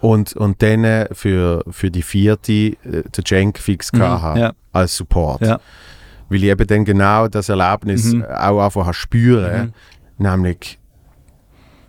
Und, 0.00 0.32
und 0.34 0.62
dann 0.62 0.84
äh, 0.84 1.08
für, 1.12 1.64
für 1.70 1.90
die 1.90 2.02
vierte 2.02 2.52
äh, 2.52 2.76
den 2.84 3.24
Cenk 3.24 3.58
fix 3.58 3.92
Mhm. 3.92 4.00
Ja. 4.00 4.52
als 4.72 4.96
Support. 4.96 5.40
Ja. 5.40 5.60
Weil 6.28 6.44
ich 6.44 6.50
eben 6.50 6.66
dann 6.66 6.84
genau 6.84 7.28
das 7.28 7.48
Erlebnis 7.48 8.12
Mhm. 8.12 8.24
auch 8.24 8.64
einfach 8.64 8.84
habe 8.84 8.94
spüren, 8.94 9.72
Mhm. 10.18 10.24
nämlich 10.24 10.78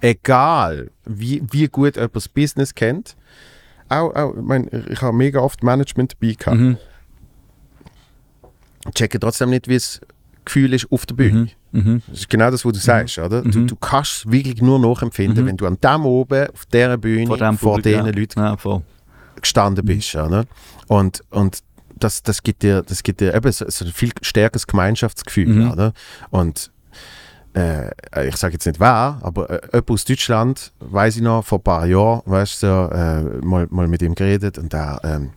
egal 0.01 0.91
wie, 1.05 1.43
wie 1.51 1.67
gut 1.67 1.95
jemand 1.95 2.15
das 2.15 2.27
Business 2.29 2.73
kennt, 2.73 3.15
auch, 3.89 4.13
auch 4.15 4.35
ich, 4.35 4.41
mein, 4.41 4.69
ich 4.89 5.01
habe 5.01 5.15
mega 5.17 5.39
oft 5.39 5.63
Management 5.63 6.15
dabei 6.19 6.33
gehabt, 6.33 6.57
Mhm. 6.57 6.77
checke 8.93 9.19
trotzdem 9.19 9.49
nicht, 9.49 9.67
wie 9.67 9.75
es 9.75 9.99
Gefühl 10.45 10.73
ist 10.73 10.91
auf 10.91 11.05
der 11.05 11.15
Bühne. 11.15 11.49
Mhm. 11.71 11.81
Mhm. 11.81 12.01
Das 12.07 12.19
ist 12.21 12.29
genau 12.29 12.49
das, 12.49 12.65
was 12.65 12.73
du 12.73 12.79
sagst, 12.79 13.17
oder? 13.19 13.41
Du, 13.43 13.59
Mhm. 13.59 13.67
du 13.67 13.75
kannst 13.75 14.25
es 14.25 14.31
wirklich 14.31 14.61
nur 14.61 14.79
nachempfinden, 14.79 15.43
Mhm. 15.43 15.47
wenn 15.47 15.57
du 15.57 15.67
an 15.67 15.77
dem 15.79 16.05
oben, 16.05 16.47
auf 16.47 16.65
dieser 16.65 16.97
Bühne, 16.97 17.27
vor, 17.27 17.37
Publikum, 17.37 17.81
diesen 17.83 18.05
ja. 18.05 18.11
Leuten 18.11 18.39
Ja, 18.39 18.81
gestanden 19.41 19.85
bist. 19.85 20.15
Oder? 20.15 20.45
Und, 20.87 21.23
und 21.29 21.59
das, 21.99 22.23
das 22.23 22.43
gibt 22.43 22.63
dir, 22.63 22.81
das 22.83 23.03
gibt 23.03 23.21
dir 23.21 23.33
eben 23.33 23.51
so, 23.51 23.65
so 23.69 23.85
ein 23.85 23.91
viel 23.91 24.11
stärkeres 24.21 24.67
Gemeinschaftsgefühl. 24.67 25.47
Mhm. 25.47 25.71
Oder? 25.71 25.93
Und 26.29 26.71
äh, 27.53 27.89
ich 28.27 28.35
sage 28.37 28.53
jetzt 28.53 28.65
nicht 28.65 28.79
wer, 28.79 29.19
aber 29.21 29.49
äh, 29.49 29.61
jemand 29.73 29.91
aus 29.91 30.05
Deutschland, 30.05 30.71
weiß 30.79 31.15
ich 31.17 31.21
noch, 31.21 31.43
vor 31.45 31.59
ein 31.59 31.63
paar 31.63 31.85
Jahren, 31.85 32.21
weißt 32.25 32.63
du, 32.63 32.67
so, 32.67 32.95
äh, 32.95 33.45
mal, 33.45 33.67
mal 33.71 33.87
mit 33.87 34.01
ihm 34.01 34.13
geredet 34.15 34.57
und 34.57 34.71
der, 34.71 34.99
ähm, 35.03 35.31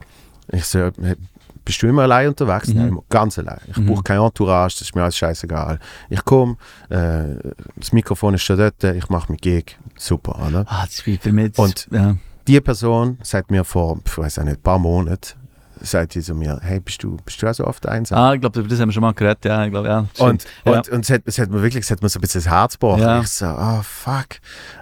ich 0.52 0.64
so, 0.66 0.78
äh, 0.78 1.16
bist 1.64 1.80
du 1.82 1.86
immer 1.86 2.02
allein 2.02 2.28
unterwegs? 2.28 2.68
Mhm. 2.68 2.74
Nein, 2.76 2.98
ganz 3.08 3.38
allein. 3.38 3.60
Ich 3.68 3.76
Mhm. 3.78 3.86
brauche 3.86 4.02
keine 4.02 4.24
Entourage, 4.26 4.74
das 4.74 4.82
ist 4.88 4.94
mir 4.94 5.02
alles 5.02 5.16
scheißegal. 5.16 5.78
Ich 6.10 6.22
komme, 6.24 6.56
äh, 6.90 7.36
das 7.76 7.92
Mikrofon 7.92 8.34
ist 8.34 8.42
schon 8.42 8.58
dort, 8.58 8.82
ich 8.84 9.08
mache 9.08 9.26
mein 9.30 9.38
Gig, 9.38 9.78
super. 9.96 10.38
Oder? 10.46 10.64
Ah, 10.68 10.82
das 10.84 11.06
ist 11.06 11.22
für 11.22 11.32
mich. 11.32 11.56
Und- 11.56 11.88
ja. 11.92 12.16
die 12.46 12.60
Person 12.60 13.18
sagt 13.22 13.50
mir 13.50 13.64
vor, 13.64 14.00
ich 14.04 14.18
weiß 14.18 14.40
auch 14.40 14.44
nicht, 14.44 14.56
ein 14.56 14.62
paar 14.62 14.78
Monaten, 14.80 15.38
sagt 15.82 16.12
sie 16.12 16.22
zu 16.22 16.34
mir, 16.34 16.58
hey, 16.62 16.80
bist 16.80 17.02
du, 17.02 17.16
bist 17.24 17.42
du 17.42 17.46
auch 17.48 17.54
so 17.54 17.66
oft 17.66 17.86
einsam? 17.86 18.18
Ah, 18.18 18.34
ich 18.34 18.40
glaube, 18.40 18.60
über 18.60 18.68
das 18.68 18.80
haben 18.80 18.88
wir 18.88 18.92
schon 18.92 19.02
mal 19.02 19.12
geredet. 19.12 19.44
Ja, 19.44 19.64
ich 19.64 19.70
glaube, 19.70 19.88
ja. 19.88 20.06
und 20.18 20.44
ja. 20.64 20.72
und, 20.72 20.88
und 20.88 21.00
es, 21.04 21.10
hat, 21.10 21.22
es 21.26 21.38
hat 21.38 21.50
mir 21.50 21.62
wirklich 21.62 21.84
es 21.84 21.90
hat 21.90 22.02
mir 22.02 22.08
so 22.08 22.18
ein 22.18 22.22
bisschen 22.22 22.42
das 22.42 22.50
Herz 22.50 22.74
gebrochen. 22.74 23.02
Ja. 23.02 23.20
Ich 23.20 23.28
so, 23.28 23.46
oh 23.46 23.80
fuck. 23.82 24.38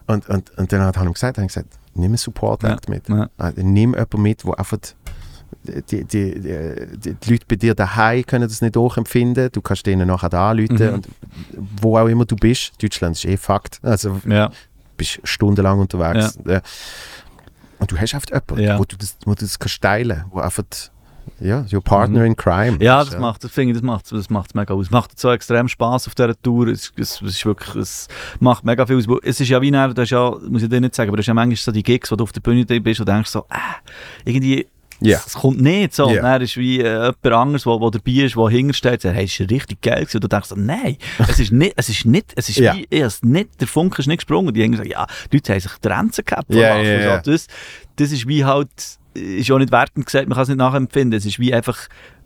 Und, 0.07 0.29
und, 0.29 0.51
und 0.59 0.73
dann 0.73 0.83
hat 0.83 0.97
er 0.97 1.05
ihm 1.05 1.13
gesagt, 1.13 1.39
er 1.39 1.47
gesagt, 1.47 1.69
nimm 1.95 2.05
einen 2.11 2.17
Support 2.17 2.65
Act 2.65 2.89
mit. 2.89 3.09
ja. 3.09 3.29
Ah, 3.39 3.51
Nimm 3.57 3.95
jemanden 3.95 4.23
mit, 4.23 4.45
wo 4.45 4.53
einfach 4.53 4.79
die, 4.79 5.83
die, 5.83 6.05
die, 6.05 6.41
die, 6.41 7.31
Leute 7.31 7.45
bei 7.47 7.57
dir 7.57 7.75
daheim 7.75 8.25
können 8.25 8.49
das 8.49 8.63
nicht 8.63 8.77
nachempfinden. 8.77 9.51
Du 9.53 9.61
kannst 9.61 9.85
denen 9.87 10.09
nachher 10.09 10.33
anrufen 10.33 10.77
Mhm. 10.77 10.95
und 10.95 11.09
wo 11.81 11.99
auch 11.99 12.07
immer 12.07 12.25
du 12.25 12.37
bist. 12.37 12.83
Deutschland 12.83 13.17
ist 13.17 13.25
eh 13.25 13.37
Fakt. 13.37 13.79
Also 13.83 14.21
ja. 14.27 14.51
bist 14.97 15.21
stundenlang 15.25 15.81
unterwegs. 15.81 16.39
Ja. 16.47 16.61
Du 17.91 17.99
hast 17.99 18.15
einfach 18.15 18.29
jemanden, 18.31 18.61
Ja. 18.61 18.79
wo 18.79 18.85
du 18.85 18.97
das, 18.97 19.17
wo 19.25 19.35
du 19.35 19.41
das 19.41 19.59
kannst 19.59 19.83
teilen, 19.83 20.25
wo 20.31 20.41
einfach 20.41 20.65
ja, 21.41 21.65
your 21.73 21.83
partner 21.83 22.25
in 22.25 22.37
crime. 22.37 22.77
Ja, 22.81 23.03
das 23.05 23.19
macht, 23.19 23.43
das 23.45 23.51
finde 23.51 23.73
ich, 23.73 23.79
das 23.79 23.83
macht, 23.83 24.13
das 24.13 24.29
macht's 24.31 24.55
mega 24.55 24.75
aus. 24.75 24.87
Es 24.87 24.91
macht 24.91 25.19
so 25.19 25.31
extrem 25.31 25.69
Spaß 25.69 26.07
auf 26.07 26.15
dieser 26.15 26.41
Tour. 26.41 26.69
Es, 26.69 26.93
es, 26.97 27.21
es 27.23 27.37
ist 27.37 27.47
wirklich, 27.47 27.75
es 27.77 28.09
macht 28.41 28.65
mega 28.65 28.85
viel 28.87 28.97
aus. 28.97 29.05
Es 29.23 29.41
ist 29.41 29.49
ja 29.49 29.61
wie 29.63 29.71
näher, 29.71 29.89
das 29.95 30.05
ist 30.05 30.11
ja, 30.11 30.31
muss 30.49 30.63
ich 30.63 30.69
dir 30.69 30.81
nicht 30.81 30.95
sagen, 30.95 31.09
aber 31.11 31.17
das 31.17 31.25
ist 31.25 31.29
ja 31.29 31.35
manchmal 31.35 31.57
so 31.57 31.73
die 31.73 31.83
Gigs, 31.83 32.11
wo 32.13 32.17
du 32.17 32.25
auf 32.25 32.33
der 32.33 32.41
Bühne 32.41 32.65
bist 32.65 33.01
und 33.01 33.09
denkst 33.09 33.31
so, 33.31 33.45
ah, 33.49 33.77
irgendwie, 34.25 34.67
Ja. 35.01 35.19
es 35.27 35.35
kommt 35.35 35.61
nicht 35.61 35.95
so. 35.95 36.07
Und 36.07 36.17
dann 36.17 36.43
ist 36.43 36.57
wie 36.57 36.81
äh, 36.81 36.85
jemand 37.23 37.27
anderes, 37.27 37.65
der 37.65 37.79
dabei 37.91 38.13
ist, 38.25 38.37
der 38.37 38.49
hinter 38.49 38.75
steht, 38.75 39.03
sagt, 39.03 39.17
hey, 39.17 39.25
es 39.25 39.39
ist 39.41 39.51
richtig 39.51 39.81
geil 39.81 40.01
gewesen. 40.01 40.17
Und 40.19 40.25
du 40.25 40.29
denkst 40.29 40.49
nein, 40.57 40.97
es 41.29 41.39
ist 41.41 41.53
nicht, 41.53 41.73
es 41.77 41.89
ist 41.89 42.05
nicht, 42.07 42.33
es 42.37 42.49
ist 42.49 42.59
Ja. 42.59 42.75
wie, 42.75 42.87
erst 42.91 43.25
nicht, 43.25 43.61
der 43.61 43.69
Funke 43.69 44.01
ist 44.03 44.07
nicht 44.09 44.19
gesprungen. 44.19 44.53
Die 44.55 44.63
haben 44.63 44.73
gesagt, 44.73 44.89
ja, 44.91 45.07
die 45.33 45.37
Leute 45.37 45.53
haben 45.53 45.61
sich 45.61 45.73
die 45.73 45.89
Grenzen 45.89 46.25
gehabt. 46.25 46.53
ja, 46.55 46.77
und 46.77 47.25
so. 47.25 47.31
Das, 47.33 47.47
das 47.97 48.13
ist 48.13 48.27
wie 48.29 48.45
halt, 48.45 48.71
ist 49.15 49.51
auch 49.51 49.59
nicht 49.59 49.73
wertend 49.73 50.07
gesagt, 50.07 50.29
man 50.29 50.35
kann 50.37 50.43
es 50.43 50.49
nicht 50.49 50.59
nachempfinden. 50.59 51.17
Es 51.19 51.27
ist 51.27 51.39
wie 51.39 51.53
einfach, 51.55 51.79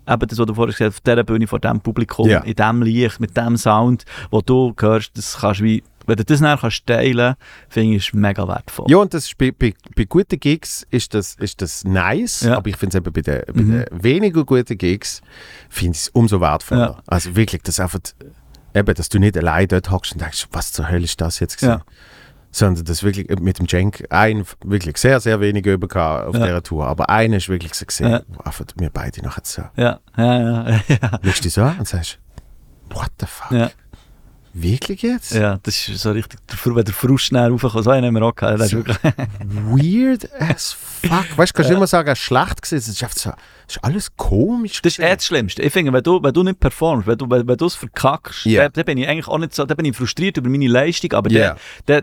eben 0.09 0.27
das, 0.29 0.39
was 0.39 0.47
du 0.47 0.55
vorher 0.55 0.73
gesagt 0.73 0.91
hast, 0.93 0.97
auf 0.97 1.01
dieser 1.01 1.25
Bühne, 1.25 1.47
vor 1.47 1.59
diesem 1.61 1.81
Publikum, 1.81 2.29
Ja. 2.29 2.41
in 2.41 2.55
diesem 2.55 2.83
Licht, 2.83 3.21
mit 3.21 3.37
dem 3.37 3.57
Sound, 3.57 4.05
wo 4.31 4.41
du 4.43 4.75
hörst, 4.79 5.17
das 5.17 5.39
kannst 5.41 5.61
du 5.61 5.65
wie, 5.65 5.83
wenn 6.07 6.17
du 6.17 6.25
das 6.25 6.41
kannst 6.41 6.87
teilen, 6.87 7.35
finde 7.69 7.97
ich, 7.97 8.07
ist 8.09 8.15
mega 8.15 8.47
wertvoll. 8.47 8.87
Ja, 8.89 8.99
und 8.99 9.13
das 9.15 9.31
bei, 9.37 9.51
bei, 9.53 9.75
bei 9.97 10.05
guten 10.05 10.39
Gigs 10.39 10.87
ist 10.91 11.15
das, 11.15 11.35
ist 11.37 11.61
das 11.63 11.85
nice, 11.85 12.43
Ja. 12.43 12.57
aber 12.57 12.69
ich 12.69 12.77
finde 12.77 12.97
es 12.99 13.01
eben 13.05 13.13
bei 13.13 13.21
den, 13.21 13.43
bei 13.47 13.63
Mhm. 13.63 13.71
den 13.91 14.03
weniger 14.03 14.45
guten 14.45 14.77
Gigs 14.79 15.21
finde 15.69 15.97
ich 15.97 16.03
es 16.03 16.09
umso 16.11 16.41
wertvoller. 16.41 16.81
Ja. 16.97 17.03
Also 17.07 17.35
wirklich, 17.37 17.63
das 17.63 17.81
einfach, 17.81 18.01
eben, 18.75 18.95
dass 18.95 19.09
du 19.09 19.19
nicht 19.19 19.37
allein 19.39 19.69
dort 19.69 19.91
hockst 19.91 20.13
und 20.13 20.21
denkst, 20.21 20.49
was 20.53 20.73
zur 20.73 20.91
Hölle 20.91 21.05
ist 21.05 21.21
das 21.21 21.41
jetzt 21.41 21.57
gewesen? 21.59 21.79
Ja. 21.81 21.85
Sondern 22.51 22.85
das 22.85 23.03
wirklich 23.03 23.29
mit 23.41 23.59
dem 23.59 23.67
Cenk 23.67 24.05
ein 24.11 24.45
wirklich 24.65 24.97
sehr, 24.99 25.19
sehr 25.19 25.41
wenig 25.41 25.67
über 25.67 25.89
auf 26.29 26.37
Ja. 26.37 26.47
dieser 26.47 26.63
Tour. 26.63 26.87
Aber 26.87 27.11
einer 27.11 27.39
ist 27.39 27.49
wirklich 27.49 27.75
so 27.75 27.85
gesehen, 27.85 28.11
Ja. 28.13 28.23
einfach 28.45 28.65
wir 28.77 28.91
beide 28.91 29.23
nachher 29.23 29.43
so 29.45 29.63
Ja, 29.77 29.99
ja, 30.17 30.69
ja. 30.69 30.81
ja. 30.89 31.21
schaust 31.25 31.45
dich 31.45 31.53
so 31.53 31.63
an 31.63 31.79
und 31.81 31.89
sagst, 31.89 32.21
what 32.91 33.11
the 33.19 33.27
fuck? 33.27 33.71
Ja. 34.55 34.63
Wirklich 34.63 35.03
jetzt? 35.03 35.35
Ja, 35.35 35.59
das 35.63 35.89
ist 35.89 36.01
so 36.01 36.13
richtig, 36.13 36.39
wenn 36.65 36.85
der 36.85 36.95
Frust 36.95 37.25
schnell 37.25 37.51
raufkommt, 37.51 37.83
so 37.85 37.91
einen 37.91 38.07
haben 38.07 38.15
wir 38.15 38.23
auch 38.23 38.35
gehabt. 38.35 38.61
Das 38.61 38.67
ist 38.67 38.71
So. 38.73 38.79
wirklich, 38.79 38.99
Weird 40.09 40.29
as 40.41 40.73
fuck. 40.73 41.37
Weißt 41.37 41.51
du, 41.53 41.57
kannst 41.57 41.71
du 41.71 41.75
immer 41.75 41.87
sagen, 41.87 42.15
schlecht 42.15 42.63
gewesen. 42.63 42.77
Es 42.77 42.89
ist 42.89 43.03
einfach 43.03 43.17
so, 43.17 43.31
es 43.67 43.77
ist 43.77 43.85
alles 43.85 44.17
komisch. 44.17 44.81
das 44.83 44.93
ist 44.95 44.99
eh 45.01 45.15
das 45.15 45.27
Schlimmste. 45.27 45.63
Ich 45.63 45.73
finde, 45.73 45.93
wenn 45.93 46.03
du, 46.03 46.23
wenn 46.23 46.33
du 46.33 46.43
nicht 46.45 46.61
performst, 46.61 47.07
wenn 47.07 47.19
du, 47.19 47.29
wenn, 47.29 47.47
wenn 47.49 47.57
du 47.57 47.67
es 47.67 47.75
verkackst, 47.75 48.45
Ja. 48.47 48.63
dann, 48.65 48.73
dann 48.75 48.85
bin 48.85 48.99
ich 48.99 49.09
eigentlich 49.09 49.29
auch 49.29 49.39
nicht 49.39 49.55
so, 49.55 49.65
dann 49.65 49.77
bin 49.77 49.87
ich 49.87 49.97
frustriert 49.97 50.37
über 50.37 50.49
meine 50.49 50.69
Leistung, 50.69 51.13
aber 51.15 51.31
Ja. 51.31 51.57
dann, 51.87 52.03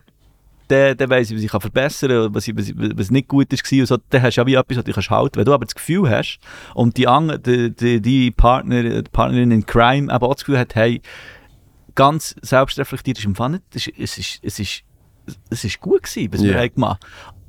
dann, 0.68 0.95
dann, 0.98 1.10
weiss 1.10 1.30
ich, 1.32 1.36
was 1.38 1.44
ich 1.44 1.52
kann 1.52 1.61
verbessern 1.61 2.10
kann, 2.10 2.36
was, 2.36 2.48
was, 2.49 2.72
was 2.76 3.11
nicht 3.11 3.28
gut 3.28 3.52
war 3.52 3.80
und 3.80 3.86
so, 3.86 3.98
dann 4.10 4.22
hast 4.22 4.36
du 4.36 4.41
ja 4.41 4.48
wie 4.48 4.56
etwas, 4.56 4.78
was 4.78 4.84
du 4.86 4.91
kannst 4.94 5.10
halten. 5.10 5.36
Wenn 5.38 5.45
du 5.45 5.53
aber 5.53 5.65
das 5.65 5.76
Gefühl 5.76 6.10
hast 6.10 6.40
und 6.76 6.95
die, 6.98 7.07
andere, 7.07 7.40
die, 7.40 7.72
die, 7.76 8.02
die 8.02 8.32
Partner, 8.32 8.84
die 9.02 9.10
Partnerin 9.10 9.52
in 9.52 9.65
Crime 9.65 10.14
eben 10.14 10.23
auch 10.23 10.34
das 10.34 10.44
Gefühl 10.45 10.60
hat, 10.60 10.76
hey, 10.76 11.02
ganz 11.95 12.35
selbstreflektiert 12.41 13.19
ist 13.19 13.27
nicht, 13.27 13.63
es 13.76 13.88
es 13.97 14.18
ist, 14.18 14.39
es 14.43 14.59
ist, 14.59 14.84
es 15.49 15.63
ist 15.63 15.80
gut 15.80 16.03
gewesen, 16.03 16.34
was 16.34 16.41
Ja. 16.41 16.47
wir 16.53 16.59
haben 16.59 16.73
gemacht 16.73 17.05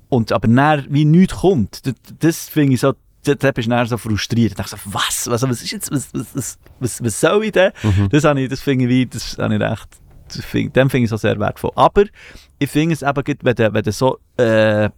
Und 0.09 0.32
aber 0.32 0.48
dann, 0.48 0.86
wie 0.90 1.05
nichts 1.05 1.36
kommt, 1.36 1.86
das, 1.86 1.94
das 2.19 2.48
finde 2.48 2.74
ich 2.74 2.81
so, 2.81 2.93
da 3.24 3.35
da 3.35 3.52
bist 3.52 3.66
du 3.66 3.70
dann 3.70 3.86
so 3.86 3.97
frustriert. 3.97 4.51
Ich 4.52 4.56
dachte 4.56 4.70
so, 4.70 4.77
was? 4.93 5.28
was? 5.31 5.43
Was 5.43 5.62
ist 5.62 5.70
jetzt, 5.70 5.90
was, 5.93 6.09
was, 6.12 6.59
was, 6.81 7.02
was, 7.05 7.20
soll 7.20 7.44
ich 7.44 7.52
denn? 7.52 7.73
Mhm. 7.82 8.09
Das, 8.10 8.24
habe 8.24 8.40
ich, 8.40 8.48
das 8.48 8.60
finde 8.60 8.85
ich, 8.85 8.90
wie, 8.90 9.06
das 9.06 9.39
habe 9.39 9.55
ich 9.55 9.60
recht, 9.60 9.89
das 10.28 10.44
finde, 10.44 10.70
dem 10.73 10.90
finde 10.90 11.05
ich 11.05 11.10
so 11.10 11.16
sehr 11.16 11.39
wertvoll. 11.39 11.70
Aber 11.77 12.05
ich 12.59 12.69
finde 12.70 12.94
es 12.94 13.02
eben, 13.02 13.23
wenn 13.43 13.55
du, 13.55 13.73
wenn 13.74 13.82
du 13.82 13.93
so, 13.93 14.19
äh, 14.36 14.43
wir 14.44 14.90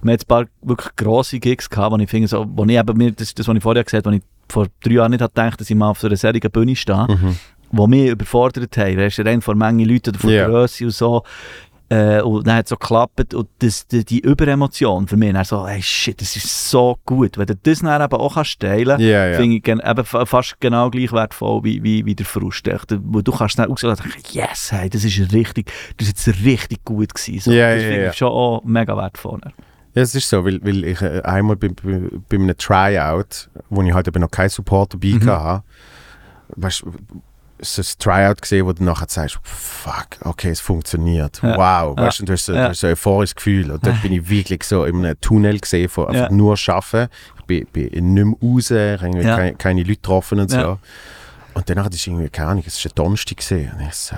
haben 0.00 0.08
jetzt 0.10 0.24
ein 0.24 0.28
paar 0.28 0.44
wirklich 0.62 0.96
grosse 0.96 1.38
Gigs 1.40 1.68
gehabt, 1.68 1.92
wo 1.92 1.98
ich 1.98 2.08
finde, 2.08 2.28
so, 2.28 2.46
wo 2.48 2.64
ich 2.64 2.70
eben 2.70 2.96
mir, 2.96 3.12
das, 3.12 3.34
das, 3.34 3.46
was 3.48 3.56
ich 3.56 3.62
vorher 3.62 3.84
gesagt 3.84 4.06
habe, 4.06 4.14
wo 4.14 4.18
ich 4.18 4.24
vor 4.48 4.66
drei 4.80 4.92
Jahren 4.92 5.10
nicht 5.10 5.20
hatte 5.20 5.34
gedacht, 5.34 5.60
dass 5.60 5.68
ich 5.68 5.76
mal 5.76 5.90
auf 5.90 6.00
so 6.00 6.06
einer 6.06 6.16
solchen 6.16 6.50
Bühne 6.50 6.74
stehe, 6.76 7.06
Mhm. 7.08 7.36
Die 7.70 7.86
mich 7.86 8.08
überfordert 8.10 8.76
haben. 8.76 8.96
Weißt 8.98 9.18
du, 9.18 9.22
rein 9.22 9.40
vor 9.40 9.54
Menge 9.54 9.84
Leute 9.84 10.10
oder 10.10 10.18
vor 10.18 10.30
Ja. 10.30 10.46
Grösse 10.48 10.84
und 10.84 10.90
so. 10.92 11.22
Äh, 11.90 12.20
und 12.20 12.46
dann 12.46 12.56
hat 12.56 12.66
es 12.66 12.68
so 12.68 12.76
geklappt 12.76 13.32
und 13.32 13.48
das, 13.60 13.86
die, 13.86 14.04
die 14.04 14.20
Überemotion 14.20 15.08
für 15.08 15.16
mich, 15.16 15.32
dann 15.32 15.42
so, 15.46 15.66
hey 15.66 15.80
shit, 15.80 16.20
das 16.20 16.36
ist 16.36 16.68
so 16.70 16.98
gut. 17.06 17.38
Wenn 17.38 17.46
du 17.46 17.54
das 17.56 17.78
dann 17.78 18.02
eben 18.02 18.12
auch 18.12 18.34
kannst 18.34 18.60
teilen 18.60 19.00
Ja, 19.00 19.28
ja. 19.28 19.36
finde 19.38 19.56
ich 19.56 19.66
eben 19.66 20.04
fa- 20.04 20.26
fast 20.26 20.60
genau 20.60 20.90
gleich 20.90 21.12
wertvoll 21.12 21.64
wie, 21.64 21.82
wie, 21.82 22.04
wie 22.04 22.14
der 22.14 22.26
Frust. 22.26 22.68
Wo 23.04 23.22
du 23.22 23.32
kannst 23.32 23.58
dann 23.58 23.70
auch 23.72 23.78
sagen, 23.78 24.02
yes, 24.32 24.70
hey, 24.70 24.90
das 24.90 25.02
ist 25.02 25.32
richtig, 25.32 25.72
das 25.96 26.08
ist 26.08 26.26
jetzt 26.26 26.44
richtig 26.44 26.84
gut 26.84 27.14
gewesen. 27.14 27.40
So, 27.40 27.52
Ja, 27.52 27.72
das 27.74 27.82
ja, 27.82 27.88
finde 27.88 28.06
ich 28.08 28.16
schon 28.16 28.28
auch 28.28 28.62
mega 28.64 28.94
wertvoll. 28.94 29.40
Ja, 29.94 30.02
es 30.02 30.14
ist 30.14 30.28
so, 30.28 30.44
weil, 30.44 30.60
weil 30.62 30.84
ich 30.84 31.00
äh, 31.00 31.22
einmal 31.22 31.56
bei, 31.56 31.68
bei, 31.68 32.00
bei 32.28 32.36
einem 32.36 32.54
Tryout, 32.58 33.48
wo 33.70 33.80
ich 33.80 33.94
halt 33.94 34.06
eben 34.08 34.20
noch 34.20 34.30
keinen 34.30 34.50
Support 34.50 34.92
dabei 34.92 35.14
Mhm. 35.14 35.26
hatte, 35.26 35.64
weißt 36.56 36.82
du, 36.82 36.92
so 37.60 37.82
ein 37.82 37.86
Tryout 37.98 38.42
gesehen, 38.42 38.66
wo 38.66 38.72
du 38.72 38.84
nachher 38.84 39.06
sagst, 39.08 39.38
fuck, 39.42 40.06
okay, 40.24 40.50
es 40.50 40.60
funktioniert. 40.60 41.40
Ja. 41.42 41.56
Wow, 41.56 41.96
weißt 41.98 42.20
du, 42.20 42.24
du 42.24 42.32
hast 42.32 42.46
so, 42.46 42.52
Ja. 42.52 42.64
du 42.64 42.68
hast 42.70 42.80
so 42.80 42.86
ein 42.86 42.92
euphorisches 42.92 43.34
Gefühl. 43.36 43.70
Und 43.70 43.84
dort 43.86 44.00
bin 44.02 44.12
ich 44.12 44.28
wirklich 44.28 44.62
so 44.64 44.84
in 44.84 44.96
einem 45.04 45.20
Tunnel 45.20 45.58
gesehen 45.58 45.88
von 45.88 46.08
einfach 46.08 46.30
Ja. 46.30 46.32
nur 46.32 46.56
Arbeiten. 46.68 47.10
Ich 47.38 47.44
bin, 47.44 47.66
bin 47.72 48.14
nicht 48.14 48.24
mehr 48.26 48.34
raus, 48.42 48.70
ich 48.70 48.76
habe 48.76 49.06
irgendwie 49.06 49.26
Ja. 49.26 49.36
keine, 49.36 49.54
keine 49.54 49.80
Leute 49.82 49.94
getroffen 49.96 50.40
und 50.40 50.50
so. 50.50 50.56
Ja. 50.58 50.78
Und 51.54 51.68
danach 51.68 51.88
ist 51.90 52.06
irgendwie, 52.06 52.28
keine 52.28 52.50
Ahnung, 52.50 52.64
es 52.66 52.84
war 52.84 52.90
ein 52.90 52.94
Donnerstag 52.94 53.36
gesehen. 53.38 53.72
Und 53.78 53.86
ich 53.88 53.94
so, 53.94 54.16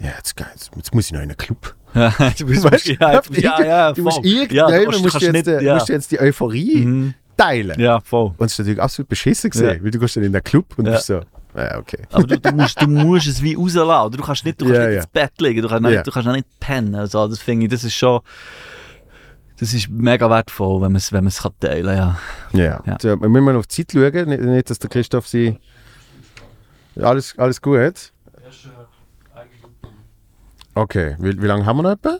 ja, 0.00 0.10
jetzt, 0.16 0.38
jetzt, 0.38 0.70
jetzt 0.76 0.94
muss 0.94 1.06
ich 1.06 1.12
noch 1.12 1.20
in 1.20 1.28
einen 1.28 1.36
Club. 1.36 1.74
Ja, 1.92 2.12
du 2.38 2.46
musst, 2.46 2.62
Weißt 2.62 2.86
ja, 2.86 3.20
ja, 3.36 3.62
ja, 3.64 3.92
du 3.92 4.02
musst 4.04 4.24
irgendwann 4.24 4.72
ja, 4.72 4.86
musst, 5.00 5.20
du 5.20 5.24
jetzt, 5.26 5.32
nicht- 5.32 5.60
ja. 5.60 5.74
musst 5.74 5.88
jetzt 5.88 6.10
die 6.12 6.20
Euphorie 6.20 6.86
Mhm. 6.86 7.14
teilen. 7.36 7.80
ja, 7.80 7.98
voll. 7.98 8.32
Und 8.38 8.46
es 8.46 8.52
ist 8.52 8.58
natürlich 8.60 8.80
absolut 8.80 9.08
beschissen 9.08 9.50
gesehen, 9.50 9.76
Ja. 9.78 9.82
weil 9.84 9.90
du 9.90 9.98
gehst 9.98 10.14
dann 10.16 10.22
in 10.22 10.32
den 10.32 10.44
Club 10.44 10.66
und 10.76 10.86
Ja. 10.86 10.92
bist 10.92 11.06
so, 11.06 11.20
ja, 11.54 11.78
okay. 11.78 12.04
Aber 12.12 12.26
du, 12.26 12.38
du, 12.38 12.52
musst, 12.52 12.80
du 12.80 12.86
musst 12.86 13.26
es 13.26 13.42
wie 13.42 13.54
rauslassen. 13.54 14.06
oder? 14.06 14.16
Du 14.16 14.22
kannst 14.22 14.44
nicht, 14.44 14.60
du 14.60 14.66
kannst 14.66 14.78
Ja, 14.78 14.86
nicht 14.86 14.94
ja. 14.94 15.00
ins 15.02 15.06
Bett 15.08 15.32
liegen, 15.40 15.62
du 15.62 15.68
kannst, 15.68 15.84
Ja. 15.88 15.96
nicht, 15.96 16.06
du 16.06 16.10
kannst 16.10 16.28
auch 16.28 16.32
nicht 16.32 16.60
pennen. 16.60 16.94
Also, 16.94 17.26
das 17.28 17.38
finde 17.38 17.66
ich, 17.66 17.72
das 17.72 17.84
ist 17.84 17.94
schon... 17.94 18.20
Das 19.58 19.74
ist 19.74 19.90
mega 19.90 20.30
wertvoll, 20.30 20.76
wenn 20.80 20.92
man 20.92 20.96
es 20.96 21.12
wenn 21.12 21.22
man's 21.24 21.42
teilen 21.60 21.84
kann. 21.84 22.16
Ja. 22.52 22.82
Ja. 22.86 22.96
Ja. 23.02 23.20
Wir 23.20 23.28
müssen 23.28 23.44
mal 23.44 23.56
auf 23.56 23.66
die 23.66 23.84
Zeit 23.86 23.92
schauen, 23.92 24.28
nicht, 24.30 24.40
nicht 24.42 24.70
dass 24.70 24.78
der 24.78 24.88
Christoph 24.88 25.28
sie... 25.28 25.58
Alles, 26.96 27.38
alles 27.38 27.60
gut? 27.60 28.12
Okay, 30.74 31.16
wie, 31.18 31.40
wie 31.42 31.46
lange 31.46 31.66
haben 31.66 31.78
wir 31.78 31.82
noch 31.82 31.90
etwa? 31.92 32.18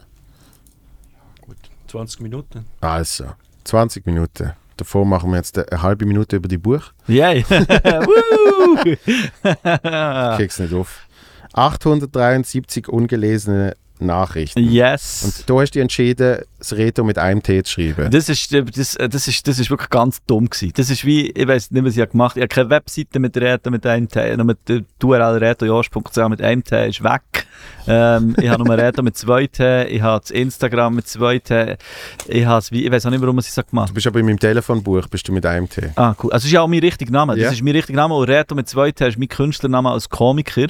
20 1.86 2.20
Minuten. 2.20 2.66
Also, 2.80 3.24
20 3.64 4.06
Minuten. 4.06 4.52
Davor 4.80 5.04
machen 5.04 5.30
wir 5.30 5.36
jetzt 5.36 5.58
eine 5.58 5.82
halbe 5.82 6.06
Minute 6.06 6.36
über 6.36 6.48
die 6.48 6.56
Buch. 6.56 6.80
Yay! 7.06 7.44
Woo! 7.50 8.78
Ich 8.86 10.36
krieg's 10.36 10.58
nicht 10.58 10.72
auf. 10.72 11.06
873 11.52 12.88
ungelesene 12.88 13.76
Nachrichten. 14.06 14.60
yes! 14.70 15.22
Und 15.24 15.48
du 15.50 15.60
hast 15.60 15.72
dich 15.72 15.82
entschieden, 15.82 16.38
das 16.58 16.72
Reto 16.74 17.04
mit 17.04 17.18
einem 17.18 17.42
T 17.42 17.62
zu 17.62 17.72
schreiben. 17.72 18.10
Das 18.10 18.28
ist, 18.28 18.52
äh, 18.52 18.62
das, 18.64 18.94
äh, 18.96 19.08
das, 19.08 19.28
ist, 19.28 19.46
das 19.48 19.58
ist 19.58 19.70
wirklich 19.70 19.90
ganz 19.90 20.22
dumm 20.26 20.48
gewesen. 20.50 20.72
Das 20.76 20.90
ist 20.90 21.04
wie, 21.04 21.30
ich 21.30 21.48
weiß 21.48 21.70
nicht, 21.70 21.84
was 21.84 21.96
ich 21.96 22.10
gemacht 22.10 22.32
habe. 22.36 22.40
Ich 22.40 22.42
habe 22.44 22.54
keine 22.54 22.70
Webseite 22.70 23.18
mit 23.18 23.36
Reto 23.36 23.70
mit 23.70 23.86
einem 23.86 24.08
T, 24.08 24.36
nur 24.36 24.46
mit 24.46 24.58
URL 25.02 25.38
retojosh.ch 25.38 26.28
mit 26.28 26.42
einem 26.42 26.62
T 26.64 26.88
ist 26.88 27.02
weg. 27.02 27.22
Ähm, 27.86 28.34
ich 28.40 28.48
habe 28.48 28.62
nur 28.64 28.76
Reto 28.76 29.02
mit 29.02 29.16
zwei 29.16 29.46
T, 29.46 29.84
ich 29.84 30.00
habe 30.02 30.20
das 30.20 30.30
Instagram 30.30 30.94
mit 30.94 31.06
zwei 31.08 31.38
T, 31.38 31.76
ich 32.28 32.44
habe 32.46 32.58
es 32.58 32.70
wie, 32.72 32.84
ich 32.86 32.90
weiß 32.92 33.06
auch 33.06 33.10
nicht, 33.10 33.20
warum 33.20 33.38
ich 33.38 33.46
es 33.48 33.54
so 33.54 33.62
gemacht 33.62 33.90
Du 33.90 33.94
bist 33.94 34.06
aber 34.06 34.20
in 34.20 34.26
meinem 34.26 34.38
Telefonbuch 34.38 35.08
bist 35.08 35.26
du 35.28 35.32
mit 35.32 35.44
einem 35.46 35.68
T. 35.68 35.90
Ah, 35.96 36.14
cool. 36.22 36.30
Also, 36.32 36.42
das 36.42 36.44
ist 36.44 36.52
ja 36.52 36.60
auch 36.62 36.68
mein 36.68 36.80
richtiger 36.80 37.10
Name. 37.12 37.34
Das 37.34 37.42
Ja. 37.42 37.50
ist 37.50 37.62
mein 37.62 37.74
richtiger 37.74 37.96
Name. 37.96 38.14
Und 38.14 38.28
Reto 38.28 38.54
mit 38.54 38.68
zwei 38.68 38.92
T 38.92 39.06
ist 39.08 39.18
mein 39.18 39.28
Künstlername 39.28 39.90
als 39.90 40.08
Komiker. 40.08 40.66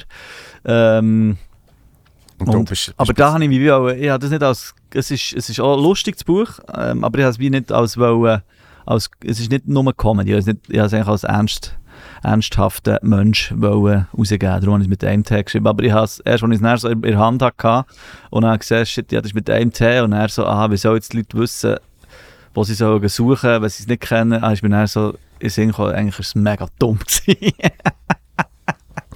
Ähm, 0.65 1.37
Und 2.47 2.69
bist, 2.69 2.93
aber 2.97 3.13
da 3.13 3.33
habe 3.33 3.43
ich 3.43 3.49
mich 3.49 3.59
wie 3.59 3.71
auch, 3.71 3.87
ich 3.89 4.09
habe 4.09 4.19
das 4.19 4.31
nicht 4.31 4.43
als, 4.43 4.73
es 4.93 5.11
ist, 5.11 5.33
es 5.33 5.49
ist 5.49 5.59
auch 5.59 5.77
ein 5.77 5.83
lustiges 5.83 6.23
Buch, 6.23 6.47
ähm, 6.75 7.03
aber 7.03 7.19
ich 7.19 7.23
habe 7.23 7.31
es 7.31 7.39
wie 7.39 7.49
nicht 7.49 7.71
als, 7.71 7.97
wollen, 7.97 8.41
als 8.85 9.09
es 9.23 9.39
ist 9.39 9.51
nicht 9.51 9.67
nur 9.67 9.95
Comedy, 9.95 10.31
ich 10.31 10.33
habe 10.33 10.39
es, 10.39 10.45
nicht, 10.47 10.59
ich 10.69 10.77
habe 10.77 10.87
es 10.87 10.93
eigentlich 10.93 11.07
als 11.07 11.23
ernst, 11.23 11.77
ernsthafter 12.23 12.99
Mensch 13.01 13.53
wollen 13.55 14.07
rausgeben, 14.17 14.49
darum 14.49 14.73
habe 14.73 14.83
ich 14.83 14.87
es 14.87 14.89
mit 14.89 15.03
einem 15.03 15.23
T 15.23 15.43
geschrieben, 15.43 15.67
aber 15.67 15.83
ich 15.83 15.91
habe 15.91 16.05
es, 16.05 16.19
erst 16.19 16.43
als 16.43 16.55
ich 16.55 16.61
es 16.61 16.81
so 16.81 16.89
in 16.89 17.01
der 17.01 17.17
Hand 17.17 17.41
hatte 17.41 17.85
und 18.29 18.43
dann 18.43 18.57
gesehen, 18.57 18.85
shit, 18.85 19.11
ja, 19.11 19.21
das 19.21 19.31
ist 19.31 19.35
mit 19.35 19.49
einem 19.49 19.71
T 19.71 19.99
und 20.01 20.11
dann 20.11 20.27
so, 20.29 20.45
aha, 20.45 20.71
wie 20.71 20.77
sollen 20.77 20.95
jetzt 20.95 21.13
die 21.13 21.17
Leute 21.17 21.37
wissen, 21.37 21.75
wo 22.53 22.63
sie 22.63 22.73
sollen 22.73 23.07
suchen, 23.07 23.61
wenn 23.61 23.69
sie 23.69 23.83
es 23.83 23.87
nicht 23.87 24.01
kennen, 24.01 24.43
ah, 24.43 24.51
ich 24.51 24.61
bin 24.61 24.71
dann 24.71 24.87
so 24.87 25.11
in 25.39 25.47
den 25.47 25.49
Sinn 25.49 25.67
gekommen, 25.69 25.93
eigentlich 25.93 26.19
ist 26.19 26.27
es 26.27 26.35
mega 26.35 26.67
dumm. 26.79 26.99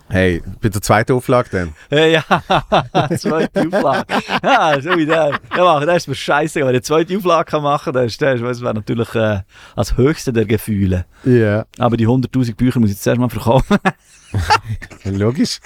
hey, 0.10 0.42
bei 0.62 0.70
der 0.70 0.82
zweiten 0.82 1.14
Auflage 1.14 1.50
dann. 1.52 1.74
Äh, 1.92 2.14
ja, 2.14 2.24
zweite 3.18 3.68
Auflage. 3.68 4.06
Ja, 4.44 4.82
so 4.82 4.98
wie 4.98 5.06
der. 5.06 5.40
Ja, 5.56 5.64
machen, 5.64 5.88
das 5.88 5.98
ist 5.98 6.08
mir 6.08 6.16
scheiße. 6.16 6.60
Wenn 6.60 6.66
ich 6.68 6.70
eine 6.70 6.82
zweite 6.82 7.18
Auflage 7.18 7.52
kann 7.52 7.64
machen 7.64 7.94
kann, 7.94 8.06
ist 8.06 8.22
das, 8.22 8.42
das 8.42 8.62
wäre 8.62 8.74
natürlich 8.74 9.14
äh, 9.16 9.42
als 9.76 9.98
höchste 9.98 10.34
der 10.34 10.46
Gefühle. 10.46 11.06
Ja, 11.24 11.66
Aber 11.78 11.98
die 11.98 12.08
100'000 12.08 12.56
Bücher 12.56 12.80
muss 12.80 12.92
ich 12.92 13.00
zuerst 13.00 13.20
mal 13.20 13.30
verkaufen. 13.30 13.78
logisch. 15.04 15.60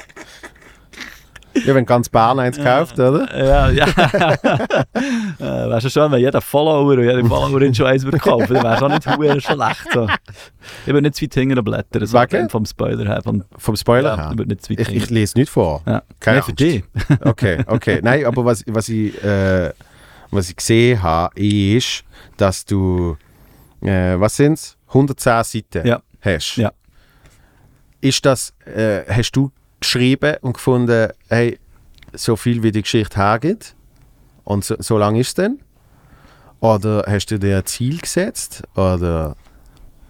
Ja, 1.65 1.75
wenn 1.75 1.85
ganz 1.85 2.09
Bern 2.09 2.39
eins 2.39 2.57
kauft, 2.57 2.99
oder? 2.99 3.27
ja, 3.37 3.69
ja. 3.69 3.85
äh, 3.87 5.39
wäre 5.39 5.81
schon 5.81 5.89
schön, 5.91 6.11
wenn 6.11 6.19
jeder 6.19 6.41
Follower 6.41 6.93
und 6.93 6.99
jede 7.03 7.23
Followerin 7.25 7.73
schon 7.73 7.85
eins 7.87 8.03
würde 8.03 8.17
kaufen. 8.19 8.53
Dann 8.53 8.63
wäre 8.63 8.77
schon 8.77 8.91
nicht 8.91 9.03
verdammt 9.03 9.43
schlecht. 9.43 9.87
So. 9.93 10.07
Ich 10.85 10.87
würde 10.87 11.01
nicht 11.03 11.15
zu 11.15 11.23
weit 11.25 11.33
hinten 11.33 11.63
blättern. 11.63 12.05
So 12.05 12.17
Wegen? 12.19 12.49
vom 12.49 12.65
Spoiler 12.65 13.05
her. 13.05 13.21
Vom, 13.23 13.43
Vom 13.57 13.75
Spoiler 13.75 14.15
ja, 14.17 14.29
her. 14.29 14.35
ich 14.39 14.45
nicht 14.47 14.63
zu 14.63 14.71
weit 14.71 14.79
Ich, 14.81 14.95
ich 14.95 15.09
lese 15.09 15.37
nicht 15.37 15.49
vor. 15.49 15.81
Ja. 15.85 16.03
Keine 16.19 16.37
Nein, 16.39 16.43
für 16.45 16.53
dich. 16.53 16.83
Okay, 17.21 17.63
okay. 17.67 17.99
Nein, 18.03 18.25
aber 18.25 18.45
was, 18.45 18.63
was, 18.67 18.89
ich, 18.89 19.21
äh, 19.23 19.71
was 20.31 20.49
ich 20.49 20.55
gesehen 20.55 21.01
habe, 21.01 21.39
ist, 21.39 22.03
dass 22.37 22.65
du, 22.65 23.17
äh, 23.81 24.19
was 24.19 24.35
sind 24.35 24.53
es? 24.53 24.77
110 24.87 25.43
Seiten 25.43 25.87
Ja. 25.87 26.01
hast. 26.21 26.55
Ja. 26.57 26.71
Ist 28.01 28.25
das, 28.25 28.53
äh, 28.65 29.01
hast 29.09 29.31
du 29.31 29.51
geschrieben 29.79 30.35
und 30.41 30.53
gefunden, 30.53 31.09
hey, 31.27 31.59
so 32.13 32.35
viel 32.35 32.63
wie 32.63 32.71
die 32.71 32.81
Geschichte 32.81 33.17
hergibt 33.17 33.75
und 34.43 34.63
so, 34.63 34.75
so 34.79 34.97
lang 34.97 35.15
ist 35.15 35.27
es 35.27 35.33
denn? 35.35 35.59
Oder 36.59 37.05
hast 37.07 37.27
du 37.27 37.39
dir 37.39 37.57
ein 37.57 37.65
Ziel 37.65 37.99
gesetzt? 37.99 38.63
Oder 38.75 39.35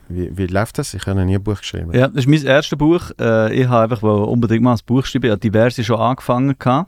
wie, 0.07 0.35
wie 0.35 0.47
läuft 0.47 0.79
das? 0.79 0.93
Ich 0.95 1.05
habe 1.05 1.23
nie 1.23 1.35
ein 1.35 1.43
Buch 1.43 1.59
geschrieben. 1.59 1.93
Ja, 1.93 2.07
das 2.07 2.25
ist 2.25 2.27
mein 2.27 2.43
erstes 2.43 2.77
Buch. 2.77 3.11
Äh, 3.19 3.53
ich 3.53 3.67
habe 3.67 3.83
einfach 3.83 4.01
unbedingt 4.01 4.63
mal 4.63 4.73
ein 4.73 4.79
Buch 4.85 5.05
schreiben. 5.05 5.25
Ich 5.25 5.31
habe 5.31 5.39
diverse 5.39 5.83
schon 5.83 5.99
angefangen. 5.99 6.55
Äh, 6.59 6.85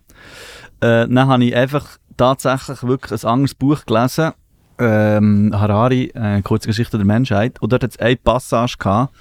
dann 0.79 1.27
habe 1.27 1.45
ich 1.45 1.55
einfach 1.55 1.99
tatsächlich 2.17 2.81
wirklich 2.83 3.23
ein 3.23 3.29
anderes 3.29 3.53
Buch 3.53 3.85
gelesen. 3.85 4.31
Ähm, 4.79 5.51
Harari, 5.53 6.05
äh, 6.15 6.41
Kurze 6.41 6.67
Geschichte 6.67 6.97
der 6.97 7.05
Menschheit. 7.05 7.61
Und 7.61 7.71
dort 7.71 7.83
hat 7.83 7.91
es 7.91 7.99
eine 7.99 8.15
Passage 8.15 8.77
gehabt. 8.79 9.13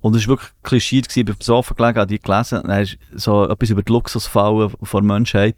Und 0.00 0.14
es 0.14 0.28
war 0.28 0.36
wirklich 0.36 0.50
gewesen. 0.62 1.02
ich 1.08 1.24
bin 1.24 1.32
auf 1.32 1.38
dem 1.38 1.44
Sofa 1.44 1.74
gelegen, 1.74 1.98
habe 1.98 2.06
die 2.06 2.20
gelesen. 2.20 2.62
Dann 2.64 2.82
ist 2.82 2.98
so 3.14 3.48
etwas 3.48 3.70
über 3.70 3.82
die 3.82 3.92
Luxusfallen 3.92 4.72
der 4.80 5.02
Menschheit 5.02 5.56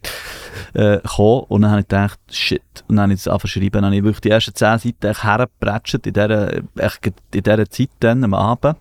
äh, 0.73 0.99
gekommen. 0.99 1.45
Und 1.49 1.63
dann 1.63 1.71
habe 1.71 1.81
ich 1.81 1.89
gedacht, 1.89 2.19
shit. 2.31 2.63
Und 2.89 2.97
dann 2.97 3.05
habe 3.05 3.13
ich 3.13 3.23
das 3.23 3.29
angefangen 3.29 3.65
zu. 3.65 3.71
Dann 3.71 3.85
habe 3.85 3.97
ich 3.97 4.03
wirklich 4.03 4.21
die 4.21 4.31
ersten 4.31 4.55
zehn 4.55 4.79
Seiten 4.79 5.23
hergepratscht 5.23 6.07
in 6.07 6.13
dieser, 6.13 6.57
in 6.57 6.63
dieser 7.33 7.71
Zeit 7.71 7.91
dann, 8.01 8.25
am 8.25 8.35
Abend. 8.35 8.77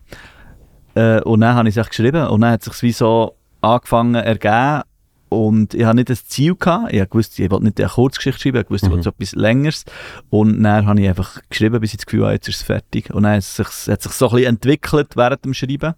Äh, 0.96 1.22
und 1.22 1.42
dann 1.42 1.56
habe 1.56 1.70
ich 1.70 1.76
es 1.76 1.90
geschrieben 1.90 2.28
und 2.28 2.42
dann 2.42 2.52
hat 2.52 2.62
es 2.62 2.74
sich 2.74 2.82
wie 2.82 2.92
so 2.92 3.36
angefangen 3.62 4.16
ergeben 4.16 4.84
und 5.30 5.74
ich 5.74 5.86
hatte 5.86 5.96
nicht 5.96 6.10
das 6.10 6.26
Ziel 6.28 6.56
gehabt. 6.56 6.92
Ich 6.94 7.04
wusste, 7.14 7.44
ich 7.44 7.52
wollte 7.52 7.66
nicht 7.66 7.80
eine 7.80 7.90
Kurzgeschichte 7.90 8.42
schreiben, 8.42 8.62
ich 8.64 8.70
wusste, 8.70 8.88
ich 8.88 8.90
Mhm. 8.90 8.96
wollte 8.96 9.04
so 9.04 9.10
etwas 9.12 9.32
Längeres. 9.36 9.86
Und 10.30 10.62
dann 10.64 10.86
habe 10.88 11.02
ich 11.02 11.08
einfach 11.08 11.40
geschrieben, 11.50 11.80
bis 11.80 11.92
ich 11.94 11.98
das 11.98 12.06
Gefühl 12.08 12.26
hatte, 12.26 12.34
jetzt 12.36 12.48
ist 12.50 12.56
es 12.58 12.64
fertig. 12.64 13.14
Und 13.14 13.24
dann 13.24 13.34
hat 13.34 13.40
es 13.40 13.56
sich, 13.56 13.68
hat 13.92 14.02
sich 14.02 14.12
so 14.12 14.30
ein 14.30 14.36
bisschen 14.36 14.50
entwickelt 14.50 15.16
während 15.16 15.46
dem 15.46 15.54
Schreiben. 15.54 15.94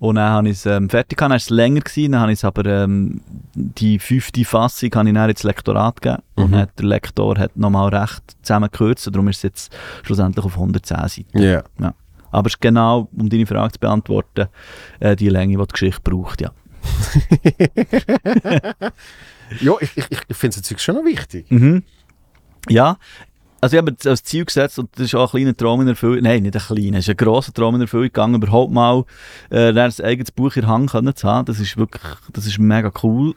Und 0.00 0.16
dann 0.16 0.30
habe 0.30 0.48
ich 0.48 0.56
es 0.56 0.66
ähm, 0.66 0.90
fertig 0.90 1.16
gehabt, 1.16 1.22
dann 1.22 1.30
war 1.30 1.36
es 1.36 1.48
länger 1.50 1.80
gewesen, 1.80 2.12
dann 2.12 2.20
habe 2.20 2.32
ich 2.32 2.38
es 2.40 2.44
aber, 2.44 2.66
ähm, 2.66 3.22
die 3.54 3.98
fünfte 3.98 4.44
Fassung 4.44 4.90
habe 4.94 5.08
ich 5.08 5.14
dann 5.14 5.30
ins 5.30 5.42
Lektorat 5.44 6.02
gegeben. 6.02 6.22
Und 6.34 6.48
Mhm. 6.48 6.52
dann 6.52 6.60
hat 6.62 6.78
der 6.78 6.86
Lektor 6.86 7.38
hat 7.38 7.56
nochmal 7.56 7.94
recht 7.94 8.22
zusammengekürzt, 8.42 9.06
und 9.06 9.16
darum 9.16 9.28
ist 9.28 9.36
es 9.38 9.42
jetzt 9.44 9.76
schlussendlich 10.02 10.44
auf 10.44 10.56
110 10.58 11.08
Seiten. 11.08 11.38
Ja. 11.80 11.94
Aber 12.30 12.48
es 12.48 12.54
ist 12.54 12.60
genau, 12.60 13.08
um 13.16 13.28
deine 13.30 13.46
Frage 13.46 13.74
zu 13.74 13.78
beantworten, 13.78 14.48
äh, 15.00 15.14
die 15.16 15.28
Länge, 15.28 15.56
die 15.56 15.62
die 15.62 15.72
Geschichte 15.72 16.00
braucht, 16.02 16.40
ja. 16.42 16.50
Ja, 19.60 19.72
ich, 19.80 19.96
ich, 19.96 20.06
ich 20.28 20.36
finde 20.36 20.60
es 20.60 20.82
schon 20.82 20.94
noch 20.96 21.04
wichtig. 21.04 21.50
Mhm. 21.50 21.82
Ja, 22.68 22.96
also 23.60 23.76
ich 23.76 23.78
habe 23.82 23.92
mir 23.92 24.10
als 24.10 24.22
Ziel 24.22 24.44
gesetzt 24.44 24.78
und 24.78 24.90
das 24.94 25.06
ist 25.06 25.14
auch 25.14 25.32
ein 25.32 25.40
kleiner 25.40 25.56
Traum 25.56 25.80
in 25.80 25.88
Erfüllung, 25.88 26.22
nein, 26.22 26.42
nicht 26.42 26.54
ein 26.54 26.62
kleiner, 26.62 26.98
es 26.98 27.08
ist 27.08 27.10
ein 27.10 27.16
grosser 27.16 27.52
Traum 27.52 27.74
in 27.74 27.80
Erfüllung 27.80 28.04
gegangen, 28.04 28.34
überhaupt 28.34 28.72
mal 28.72 29.04
äh, 29.50 29.68
ein 29.68 29.78
eigenes 29.78 30.30
Buch 30.30 30.54
in 30.56 30.62
der 30.62 30.70
Hand 30.70 30.90
können 30.90 31.14
zu 31.14 31.28
haben. 31.28 31.46
Das 31.46 31.60
ist 31.60 31.76
wirklich, 31.76 32.02
das 32.32 32.46
ist 32.46 32.58
mega 32.58 32.92
cool. 33.02 33.34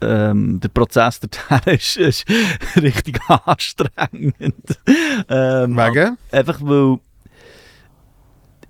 Ähm, 0.00 0.60
der 0.60 0.68
Prozess 0.68 1.20
dorthin 1.20 1.74
ist, 1.74 1.96
ist 1.96 2.24
richtig 2.76 3.18
anstrengend. 3.44 4.78
ähm, 5.28 5.76
Wegen? 5.76 6.16
Einfach 6.30 6.60
weil 6.62 6.98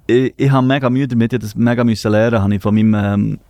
ich, 0.07 0.35
ich 0.37 0.51
habe 0.51 0.67
mega 0.67 0.89
Mühe 0.89 1.07
damit, 1.07 1.33
ich 1.33 1.39
das 1.39 1.55
mega 1.55 1.85
müssen 1.85 2.11
lernen, 2.11 2.43
habe 2.43 2.55
ich 2.55 2.63
von 2.63 2.75
meinem 2.75 2.95
ähm, 2.95 3.41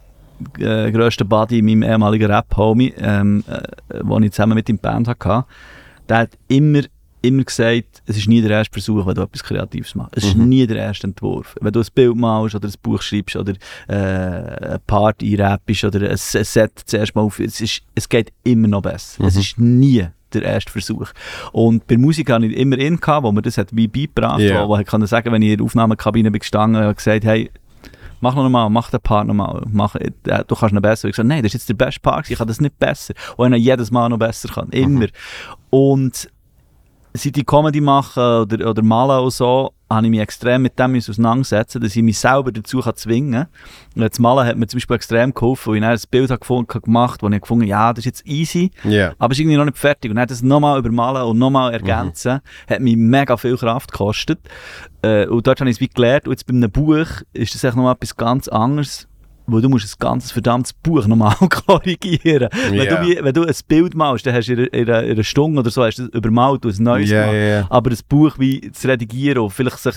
äh, 0.59 0.91
grössten 0.93 1.29
Buddy, 1.29 1.63
meinem 1.63 1.83
ehemaligen 1.83 2.31
Rap-Homie, 2.31 2.95
ähm, 2.99 3.45
äh, 3.49 4.03
den 4.05 4.23
ich 4.23 4.33
zusammen 4.33 4.55
mit 4.55 4.69
ihm 4.69 4.79
Band 4.79 5.09
hatte, 5.09 5.45
der 6.09 6.17
hat 6.19 6.31
immer, 6.49 6.81
immer 7.21 7.43
gesagt, 7.45 8.03
es 8.07 8.17
ist 8.17 8.29
nie 8.29 8.41
der 8.41 8.51
erste 8.53 8.73
Versuch, 8.73 9.07
wenn 9.07 9.15
du 9.15 9.23
etwas 9.23 9.43
Kreatives 9.43 9.95
machst. 9.95 10.17
Es 10.17 10.25
ist 10.25 10.37
Mhm. 10.37 10.49
nie 10.49 10.67
der 10.67 10.77
erste 10.79 11.07
Entwurf. 11.09 11.55
Wenn 11.61 11.73
du 11.73 11.81
ein 11.81 11.87
Bild 11.95 12.17
malst 12.17 12.55
oder 12.55 12.69
ein 12.69 12.75
Buch 12.83 13.03
schreibst 13.03 13.37
oder 13.37 13.53
äh, 13.89 13.95
eine 13.95 14.81
Party 14.87 15.35
rappst 15.35 15.85
oder 15.85 16.01
ein, 16.01 16.11
ein 16.13 16.17
Set 16.17 16.73
zuerst 16.87 17.15
mal 17.15 17.23
auf, 17.23 17.39
es, 17.41 17.61
ist, 17.61 17.83
es 17.95 18.09
geht 18.09 18.33
immer 18.45 18.69
noch 18.69 18.83
besser. 18.83 19.25
Es 19.25 19.35
Mhm. 19.35 19.41
ist 19.41 19.59
nie 19.59 20.07
der 20.33 20.43
erste 20.43 20.71
Versuch. 20.71 21.09
Und 21.53 21.87
bei 21.87 21.97
Musik 21.97 22.31
hatte 22.31 22.47
ich 22.47 22.57
immer 22.57 22.77
in, 22.79 23.01
gehabt, 23.01 23.25
wo 23.25 23.33
mir 23.33 23.41
das 23.43 23.57
hat 23.59 23.69
wie 23.73 23.89
beigebracht 23.89 24.41
Ja. 24.41 24.63
wo, 24.65 24.69
wo 24.69 24.77
ich 24.79 24.87
kann 24.87 25.05
sagen, 25.07 25.33
wenn 25.33 25.41
ich 25.43 25.51
in 25.53 25.57
der 25.57 25.65
Aufnahmekabine 25.65 26.31
bin 26.31 26.39
gestanden 26.41 26.85
und 26.85 26.97
gesagt, 26.97 27.25
hey, 27.25 27.51
mach 28.21 28.35
noch 28.35 28.49
mal, 28.49 28.69
mach 28.69 28.91
den 28.91 29.01
Part 29.01 29.27
noch 29.27 29.35
mal, 29.35 29.63
mach, 29.71 29.95
äh, 29.97 30.11
du 30.25 30.55
kannst 30.55 30.75
noch 30.75 30.83
besser. 30.83 31.09
Ich 31.09 31.13
gesagt, 31.13 31.29
nein, 31.29 31.43
das 31.43 31.51
ist 31.51 31.61
jetzt 31.61 31.69
der 31.69 31.75
beste 31.75 32.01
Part, 32.01 32.31
ich 32.31 32.39
kann 32.39 32.49
das 32.49 32.61
nicht 32.61 32.79
besser. 32.79 33.15
Und 33.37 33.53
ich 33.53 33.65
jedes 33.65 33.91
Mal 33.91 34.09
noch 34.09 34.19
besser 34.19 34.49
kann, 34.49 34.69
immer. 34.71 35.07
Und 35.71 36.31
seit 37.15 37.37
ich 37.37 37.47
Comedy 37.47 37.81
mache 37.81 38.43
oder, 38.43 38.71
oder 38.71 38.83
malen 38.83 39.25
und 39.25 39.33
so, 39.33 39.73
habe 39.91 40.07
ich 40.07 40.11
mich 40.11 40.21
extrem 40.21 40.63
mit 40.63 40.79
dem 40.79 40.93
müssen 40.93 41.11
auseinandersetzen, 41.13 41.81
dass 41.81 41.97
ich 41.97 42.03
mich 42.03 42.19
selber 42.19 42.53
dazu 42.53 42.81
kann 42.81 42.95
zwingen 42.97 43.47
kann. 43.95 44.09
Das 44.09 44.19
Malen 44.19 44.47
hat 44.47 44.57
mir 44.57 44.67
zum 44.67 44.77
Beispiel 44.79 44.97
extrem 44.97 45.33
geholfen, 45.33 45.71
weil 45.71 45.77
ich 45.77 45.83
dann 45.83 45.93
ein 45.93 46.01
Bild 46.11 46.31
habe 46.31 46.41
gefunden, 46.41 46.69
habe 46.69 46.81
gemacht 46.83 47.23
habe, 47.23 47.31
wo 47.33 47.35
ich 47.35 47.41
gefunden 47.41 47.63
habe, 47.63 47.71
ja, 47.71 47.93
das 47.93 48.01
ist 48.01 48.05
jetzt 48.05 48.27
easy, 48.27 48.71
Ja. 48.85 49.15
aber 49.19 49.33
es 49.33 49.39
ist 49.39 49.41
irgendwie 49.43 49.57
noch 49.57 49.65
nicht 49.65 49.79
fertig. 49.79 50.11
Und 50.11 50.17
dann 50.17 50.29
das 50.29 50.43
nochmal 50.43 50.79
übermalen 50.79 51.23
und 51.23 51.39
nochmal 51.39 51.73
ergänzen, 51.73 52.41
hat 52.69 52.81
mich 52.81 52.97
mega 52.97 53.37
viel 53.37 53.57
Kraft 53.57 53.91
gekostet. 53.93 54.41
Äh, 55.03 55.27
und 55.27 55.47
dort 55.47 55.61
habe 55.61 55.71
ich 55.71 55.77
es 55.77 55.81
wie 55.81 55.89
gelernt. 55.89 56.27
Und 56.27 56.33
jetzt 56.33 56.47
bei 56.47 56.53
einem 56.53 56.71
Buch 56.71 57.07
ist 57.33 57.55
das 57.55 57.65
echt 57.65 57.77
nochmal 57.77 57.95
etwas 57.95 58.17
ganz 58.17 58.47
anderes. 58.49 59.08
Weil 59.51 59.63
du 59.63 59.69
musst 59.71 59.87
ein 59.87 59.99
ganzes 59.99 60.31
verdammtes 60.31 60.75
Buch 60.75 61.07
nochmal 61.07 61.35
korrigieren. 61.67 62.51
Wenn, 62.69 62.75
Ja. 62.75 63.03
du 63.03 63.25
wenn 63.25 63.33
du 63.33 63.45
ein 63.47 63.55
Bild 63.67 63.95
malst, 63.95 64.27
dann 64.27 64.35
hast 64.35 64.47
du 64.49 64.53
in, 64.53 64.59
einer- 64.59 64.75
in, 64.75 64.89
einer- 64.89 65.03
in 65.05 65.11
einer 65.13 65.25
Stunde 65.25 65.61
oder 65.61 65.71
so 65.71 65.83
hast 65.85 65.97
du 65.99 66.05
übermalt 66.07 66.67
und 66.67 66.79
ein 66.79 66.83
neues 66.83 67.09
ja, 67.11 67.33
ja. 67.33 67.67
Aber 67.71 67.91
das 67.91 68.03
Buch 68.03 68.39
wie 68.39 68.71
zu 68.73 68.89
redigieren 68.89 69.43
und 69.45 69.51
vielleicht 69.51 69.79
sich, 69.79 69.95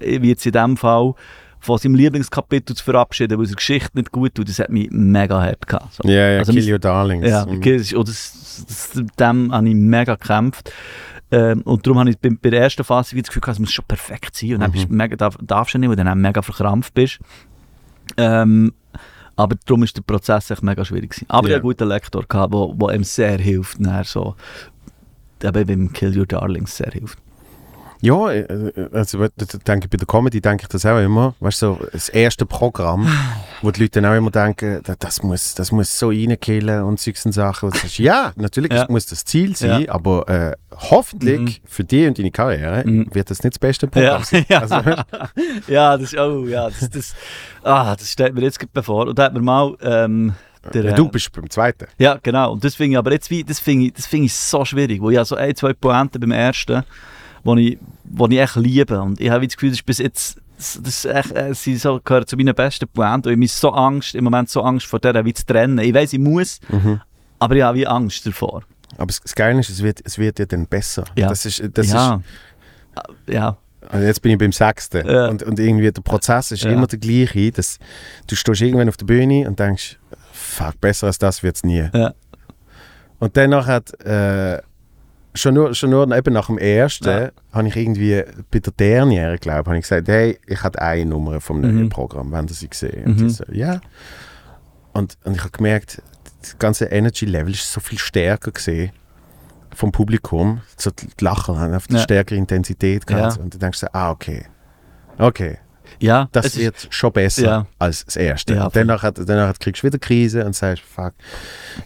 äh, 0.00 0.20
wie 0.20 0.30
jetzt 0.30 0.44
in 0.46 0.52
dem 0.52 0.76
Fall, 0.76 1.14
von 1.60 1.76
seinem 1.78 1.94
Lieblingskapitel 1.96 2.74
zu 2.76 2.84
verabschieden, 2.84 3.38
weil 3.38 3.46
seine 3.46 3.56
Geschichte 3.56 3.90
nicht 3.94 4.12
gut 4.12 4.34
tut, 4.34 4.48
das 4.48 4.58
hat 4.60 4.70
mich 4.70 4.88
mega 4.90 5.40
hart 5.42 5.66
gehabt. 5.66 5.92
So. 5.94 6.08
Ja, 6.08 6.30
ja, 6.30 6.38
Also 6.40 6.52
Kill 6.52 6.62
mein- 6.62 6.72
Your 6.72 6.78
Darlings. 6.78 7.28
Ja, 7.28 7.46
Mhm. 7.46 7.60
das, 7.62 7.92
und 7.92 8.08
das, 8.08 8.64
das, 8.68 9.02
dem 9.18 9.52
habe 9.52 9.68
ich 9.68 9.74
mega 9.74 10.14
gekämpft. 10.14 10.72
Ähm, 11.30 11.60
und 11.62 11.86
darum 11.86 11.98
habe 11.98 12.10
ich 12.10 12.18
bei, 12.18 12.30
bei 12.30 12.50
der 12.50 12.62
ersten 12.62 12.84
Phase 12.84 13.14
das 13.16 13.26
Gefühl, 13.26 13.40
gehabt, 13.42 13.56
es 13.56 13.60
muss 13.60 13.72
schon 13.72 13.84
perfekt 13.86 14.34
sein. 14.36 14.54
Und 14.54 14.60
dann 14.60 14.70
Mhm. 14.70 14.74
bist 14.74 14.88
du 14.88 14.94
mega, 14.94 15.14
darf, 15.16 15.36
darfst 15.42 15.74
du 15.74 15.78
nicht, 15.78 15.88
weil 15.88 15.96
du 15.96 16.04
dann 16.04 16.20
mega 16.20 16.42
verkrampft 16.42 16.94
bist. 16.94 17.18
Ähm, 18.16 18.72
aber 19.36 19.56
darum 19.66 19.84
ist 19.84 19.96
der 19.96 20.02
Prozess 20.02 20.50
echt 20.50 20.62
mega 20.62 20.84
schwierig 20.84 21.10
gewesen. 21.10 21.26
Aber 21.28 21.48
Ja. 21.48 21.56
ich 21.56 21.56
hatte 21.56 21.62
einen 21.62 21.70
guten 21.70 21.88
Lektor, 21.88 22.24
der 22.30 22.52
wo, 22.52 22.74
wo 22.76 22.90
ihm 22.90 23.04
sehr 23.04 23.38
hilft. 23.38 23.76
Dann 23.84 24.04
so, 24.04 24.34
eben 25.44 25.66
beim 25.66 25.92
Kill 25.92 26.18
Your 26.18 26.26
Darlings 26.26 26.76
sehr 26.76 26.90
hilft. 26.90 27.18
Ja, 28.00 28.30
äh, 28.30 28.72
also 28.92 29.18
da- 29.18 29.28
da 29.36 29.58
denke 29.58 29.86
ich 29.86 29.90
bei 29.90 29.96
der 29.96 30.06
Comedy 30.06 30.40
denke 30.40 30.62
ich 30.62 30.68
das 30.68 30.86
auch 30.86 30.98
immer. 31.00 31.34
Weißt 31.40 31.62
du, 31.62 31.74
so 31.74 31.86
das 31.92 32.08
erste 32.08 32.46
Programm, 32.46 33.06
wo 33.62 33.70
die 33.70 33.82
Leute 33.82 34.00
dann 34.00 34.12
auch 34.12 34.16
immer 34.16 34.30
denken, 34.30 34.80
da- 34.84 34.94
das 34.98 35.22
muss, 35.22 35.54
das 35.54 35.72
muss 35.72 35.98
so 35.98 36.08
reinkillen 36.08 36.82
und 36.84 37.00
solche 37.00 37.32
Sachen. 37.32 37.66
Und 37.70 37.76
sagst, 37.76 37.98
ja, 37.98 38.32
natürlich 38.36 38.72
Ja. 38.72 38.86
muss 38.88 39.06
das 39.06 39.24
Ziel 39.24 39.56
sein, 39.56 39.82
Ja. 39.82 39.92
aber 39.94 40.28
äh, 40.28 40.52
hoffentlich 40.90 41.60
Mhm. 41.62 41.66
für 41.66 41.84
dich 41.84 42.06
und 42.06 42.18
deine 42.18 42.30
Karriere 42.30 42.82
Mhm. 42.86 43.14
wird 43.14 43.30
das 43.30 43.42
nicht 43.42 43.54
das 43.54 43.58
beste 43.58 43.86
Programm 43.88 44.22
sein. 44.24 44.44
ja. 44.48 44.60
Also, 44.60 44.76
ja, 45.68 45.96
das 45.96 46.12
ist, 46.12 46.18
oh, 46.18 46.46
ja, 46.46 46.68
das, 46.70 46.90
das, 46.90 47.14
ah, 47.62 47.94
das 47.96 48.10
stellt 48.10 48.34
mir 48.34 48.42
jetzt 48.42 48.58
bevor. 48.72 49.06
Und 49.08 49.18
da 49.18 49.24
hat 49.24 49.34
mir 49.34 49.40
mal 49.40 49.74
ähm, 49.82 50.34
der, 50.74 50.92
du 50.94 51.08
bist 51.08 51.32
beim 51.32 51.48
zweiten. 51.48 51.86
Ja, 51.98 52.18
genau. 52.22 52.52
Und 52.52 52.62
das 52.64 52.74
finde 52.74 52.92
ich 52.92 52.98
aber 52.98 53.12
jetzt 53.12 53.30
wie, 53.30 53.42
das 53.44 53.58
finde 53.58 53.86
ich, 53.86 53.92
das 53.94 54.06
finde 54.06 54.26
ich 54.26 54.34
so 54.34 54.64
schwierig, 54.64 55.00
wo 55.00 55.08
ich 55.10 55.18
so 55.24 55.36
ein, 55.36 55.54
zwei 55.56 55.72
Pointen 55.72 56.20
beim 56.20 56.32
ersten, 56.32 56.82
wo 57.44 57.54
ich, 57.56 57.78
wo 58.04 58.26
ich 58.26 58.38
echt 58.38 58.56
liebe. 58.56 59.00
Und 59.00 59.20
ich 59.20 59.30
habe 59.30 59.46
das 59.46 59.56
Gefühl, 59.56 59.70
das 59.70 59.78
ist 59.78 59.86
bis 59.86 59.98
jetzt, 59.98 60.38
das, 60.58 60.76
ist 60.76 61.04
echt, 61.06 61.32
äh, 61.32 61.54
sie 61.54 61.76
so, 61.76 62.00
gehört 62.04 62.28
zu 62.28 62.36
meinen 62.36 62.54
besten 62.54 62.86
Pointen. 62.88 63.32
Und 63.32 63.42
ich 63.42 63.50
habe 63.50 63.58
so 63.60 63.70
Angst, 63.72 64.14
im 64.14 64.24
Moment 64.24 64.50
so 64.50 64.62
Angst 64.62 64.86
vor 64.86 64.98
der 64.98 65.24
wie 65.24 65.32
zu 65.32 65.46
trennen. 65.46 65.78
Ich 65.78 65.94
weiß, 65.94 66.12
ich 66.12 66.18
muss, 66.18 66.60
Mhm. 66.68 67.00
aber 67.38 67.56
ich 67.56 67.62
habe 67.62 67.78
wie 67.78 67.86
Angst 67.86 68.26
davor. 68.26 68.62
Aber 68.96 69.06
das 69.06 69.34
Geile 69.34 69.60
ist, 69.60 69.70
es 69.70 69.82
wird, 69.82 70.00
es 70.04 70.18
wird 70.18 70.38
ja 70.38 70.46
dann 70.46 70.66
besser. 70.66 71.04
Ja. 71.16 71.28
Das 71.28 71.46
ist, 71.46 71.62
das 71.74 71.92
ja. 71.92 72.20
ja. 73.28 73.48
ist, 73.50 73.56
also 73.90 74.06
jetzt 74.06 74.20
bin 74.22 74.32
ich 74.32 74.38
beim 74.38 74.52
sechsten. 74.52 75.06
Ja. 75.06 75.28
Und, 75.28 75.42
und 75.44 75.58
irgendwie 75.60 75.90
der 75.92 76.02
Prozess 76.02 76.50
ist 76.50 76.64
Ja. 76.64 76.70
immer 76.72 76.86
der 76.86 76.98
gleiche. 76.98 77.52
Dass 77.52 77.78
du 78.26 78.34
stehst 78.34 78.60
irgendwann 78.60 78.88
auf 78.88 78.96
der 78.96 79.06
Bühne 79.06 79.46
und 79.48 79.58
denkst, 79.58 79.98
fuck, 80.32 80.80
besser 80.80 81.06
als 81.06 81.18
das 81.18 81.42
wird 81.42 81.56
es 81.56 81.64
nie. 81.64 81.88
Ja. 81.94 82.12
Und 83.20 83.36
danach 83.36 83.66
hat 83.66 83.98
äh, 84.04 84.60
schon 85.40 85.54
nur, 85.54 85.74
schon 85.74 85.90
nur 85.90 86.10
eben 86.16 86.34
nach 86.34 86.46
dem 86.46 86.58
ersten 86.58 87.08
Ja. 87.08 87.30
habe 87.52 87.68
ich 87.68 87.76
irgendwie 87.76 88.22
bei 88.50 88.58
der 88.58 88.72
Derniere, 88.72 89.38
glaube 89.38 89.74
ich, 89.76 89.82
gesagt, 89.82 90.08
hey, 90.08 90.38
ich 90.46 90.62
hatte 90.62 90.80
eine 90.82 91.06
Nummer 91.06 91.40
vom 91.40 91.60
neuen 91.60 91.84
Mhm. 91.84 91.88
Programm, 91.88 92.32
wenn 92.32 92.46
das 92.46 92.62
ich 92.62 92.70
gesehen. 92.70 93.04
Und 93.06 93.20
Mhm. 93.20 93.28
so, 93.30 93.44
ja. 93.50 93.80
Und, 94.92 95.16
und 95.24 95.34
ich 95.36 95.40
habe 95.40 95.50
gemerkt, 95.50 96.02
das 96.42 96.58
ganze 96.58 96.86
Energy 96.86 97.24
Level 97.24 97.52
ist 97.52 97.72
so 97.72 97.80
viel 97.80 97.98
stärker 97.98 98.50
gesehen 98.52 98.90
vom 99.74 99.92
Publikum. 99.92 100.60
So 100.76 100.90
die 100.90 101.08
Lacher 101.20 101.58
haben 101.58 101.74
auf 101.74 101.86
eine 101.88 101.98
Ja. 101.98 102.04
stärkere 102.04 102.36
Intensität 102.38 103.06
gehabt. 103.06 103.36
Ja. 103.36 103.42
Und 103.42 103.54
du 103.54 103.58
denkst 103.58 103.78
so, 103.78 103.86
ah, 103.92 104.10
okay. 104.10 104.44
Okay, 105.18 105.58
Ja, 106.00 106.28
das 106.32 106.46
es 106.46 106.52
ist- 106.56 106.60
wird 106.62 106.86
schon 106.90 107.12
besser 107.12 107.42
Ja. 107.42 107.66
als 107.78 108.04
das 108.04 108.16
erste. 108.16 108.54
Ja, 108.54 108.68
danach, 108.72 109.02
hat, 109.02 109.18
danach 109.26 109.58
kriegst 109.58 109.82
du 109.82 109.86
wieder 109.86 109.98
Krise 109.98 110.44
und 110.44 110.54
sagst, 110.54 110.82
fuck, 110.84 111.12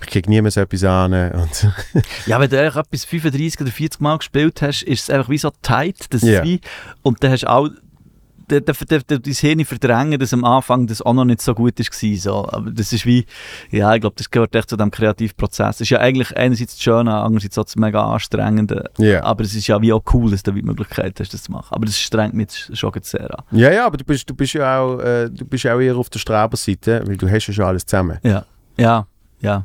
ich 0.01 0.07
krieg 0.07 0.29
nie 0.29 0.41
mehr 0.43 0.51
so 0.51 0.61
etwas 0.61 0.85
an. 0.85 1.13
Und 1.33 1.69
Ja, 2.27 2.39
wenn 2.41 2.51
du 2.51 2.61
etwas 2.63 3.05
35 3.05 3.61
oder 3.61 3.71
40 3.71 4.01
Mal 4.01 4.19
gespielt 4.19 4.63
hast, 4.63 4.83
ist 4.83 5.03
es 5.05 5.11
einfach 5.11 5.29
wie 5.31 5.39
so 5.39 5.51
tight. 5.63 6.07
Das 6.11 6.23
ist 6.23 6.43
wie, 6.45 6.61
und 7.03 7.23
dann 7.23 7.31
hast 7.33 7.43
du 7.43 7.51
auch 7.51 7.69
der, 7.69 7.71
der, 7.71 7.79
der, 7.79 7.79
der, 7.79 8.41
dein 8.61 9.33
Hirn 9.35 9.65
verdrängen, 9.65 10.19
dass 10.21 10.33
am 10.33 10.45
Anfang 10.45 10.87
das 10.87 11.01
auch 11.03 11.15
noch 11.15 11.25
nicht 11.25 11.41
so 11.43 11.55
gut 11.55 11.79
war. 11.79 12.17
So. 12.19 12.49
Aber 12.51 12.71
das 12.71 12.93
ist 12.93 13.07
wie, 13.07 13.25
ja, 13.71 13.95
ich 13.95 14.01
glaube, 14.01 14.17
das 14.17 14.31
gehört 14.31 14.55
echt 14.55 14.69
zu 14.71 14.77
diesem 14.77 14.91
Kreativprozess. 14.91 15.77
Es 15.77 15.81
ist 15.83 15.91
ja 15.91 15.99
eigentlich 15.99 16.37
einerseits 16.37 16.75
das 16.75 16.83
Schöne, 16.83 17.15
andererseits 17.15 17.57
auch 17.59 17.65
das 17.65 17.77
mega 17.77 18.03
Anstrengende. 18.05 18.91
Ja. 18.99 19.23
Aber 19.25 19.45
es 19.45 19.55
ist 19.55 19.67
ja 19.67 19.81
wie 19.81 19.93
auch 19.93 20.03
cool, 20.13 20.31
dass 20.31 20.43
du 20.43 20.53
die 20.53 20.63
Möglichkeit 20.63 21.19
hast, 21.21 21.33
das 21.35 21.45
zu 21.45 21.53
machen. 21.53 21.69
Aber 21.75 21.87
das 21.87 21.99
strengt 21.99 22.35
mich 22.35 22.71
schon 22.73 22.93
sehr 23.03 23.31
an. 23.39 23.45
ja, 23.53 23.73
ja, 23.73 23.87
aber 23.87 23.97
du 23.97 24.05
bist, 24.05 24.29
du 24.29 24.35
bist 24.35 24.53
ja 24.55 24.81
auch, 24.81 24.99
äh, 25.01 25.29
du 25.31 25.45
bist 25.45 25.67
auch 25.67 25.81
eher 25.81 25.97
auf 25.97 26.11
der 26.11 26.19
Straber-Seite, 26.19 27.03
weil 27.07 27.17
du 27.17 27.29
hast 27.31 27.47
ja 27.47 27.55
schon 27.55 27.65
alles 27.65 27.87
zusammen. 27.87 28.19
Ja, 28.23 28.45
ja, 28.77 29.07
ja. 29.41 29.65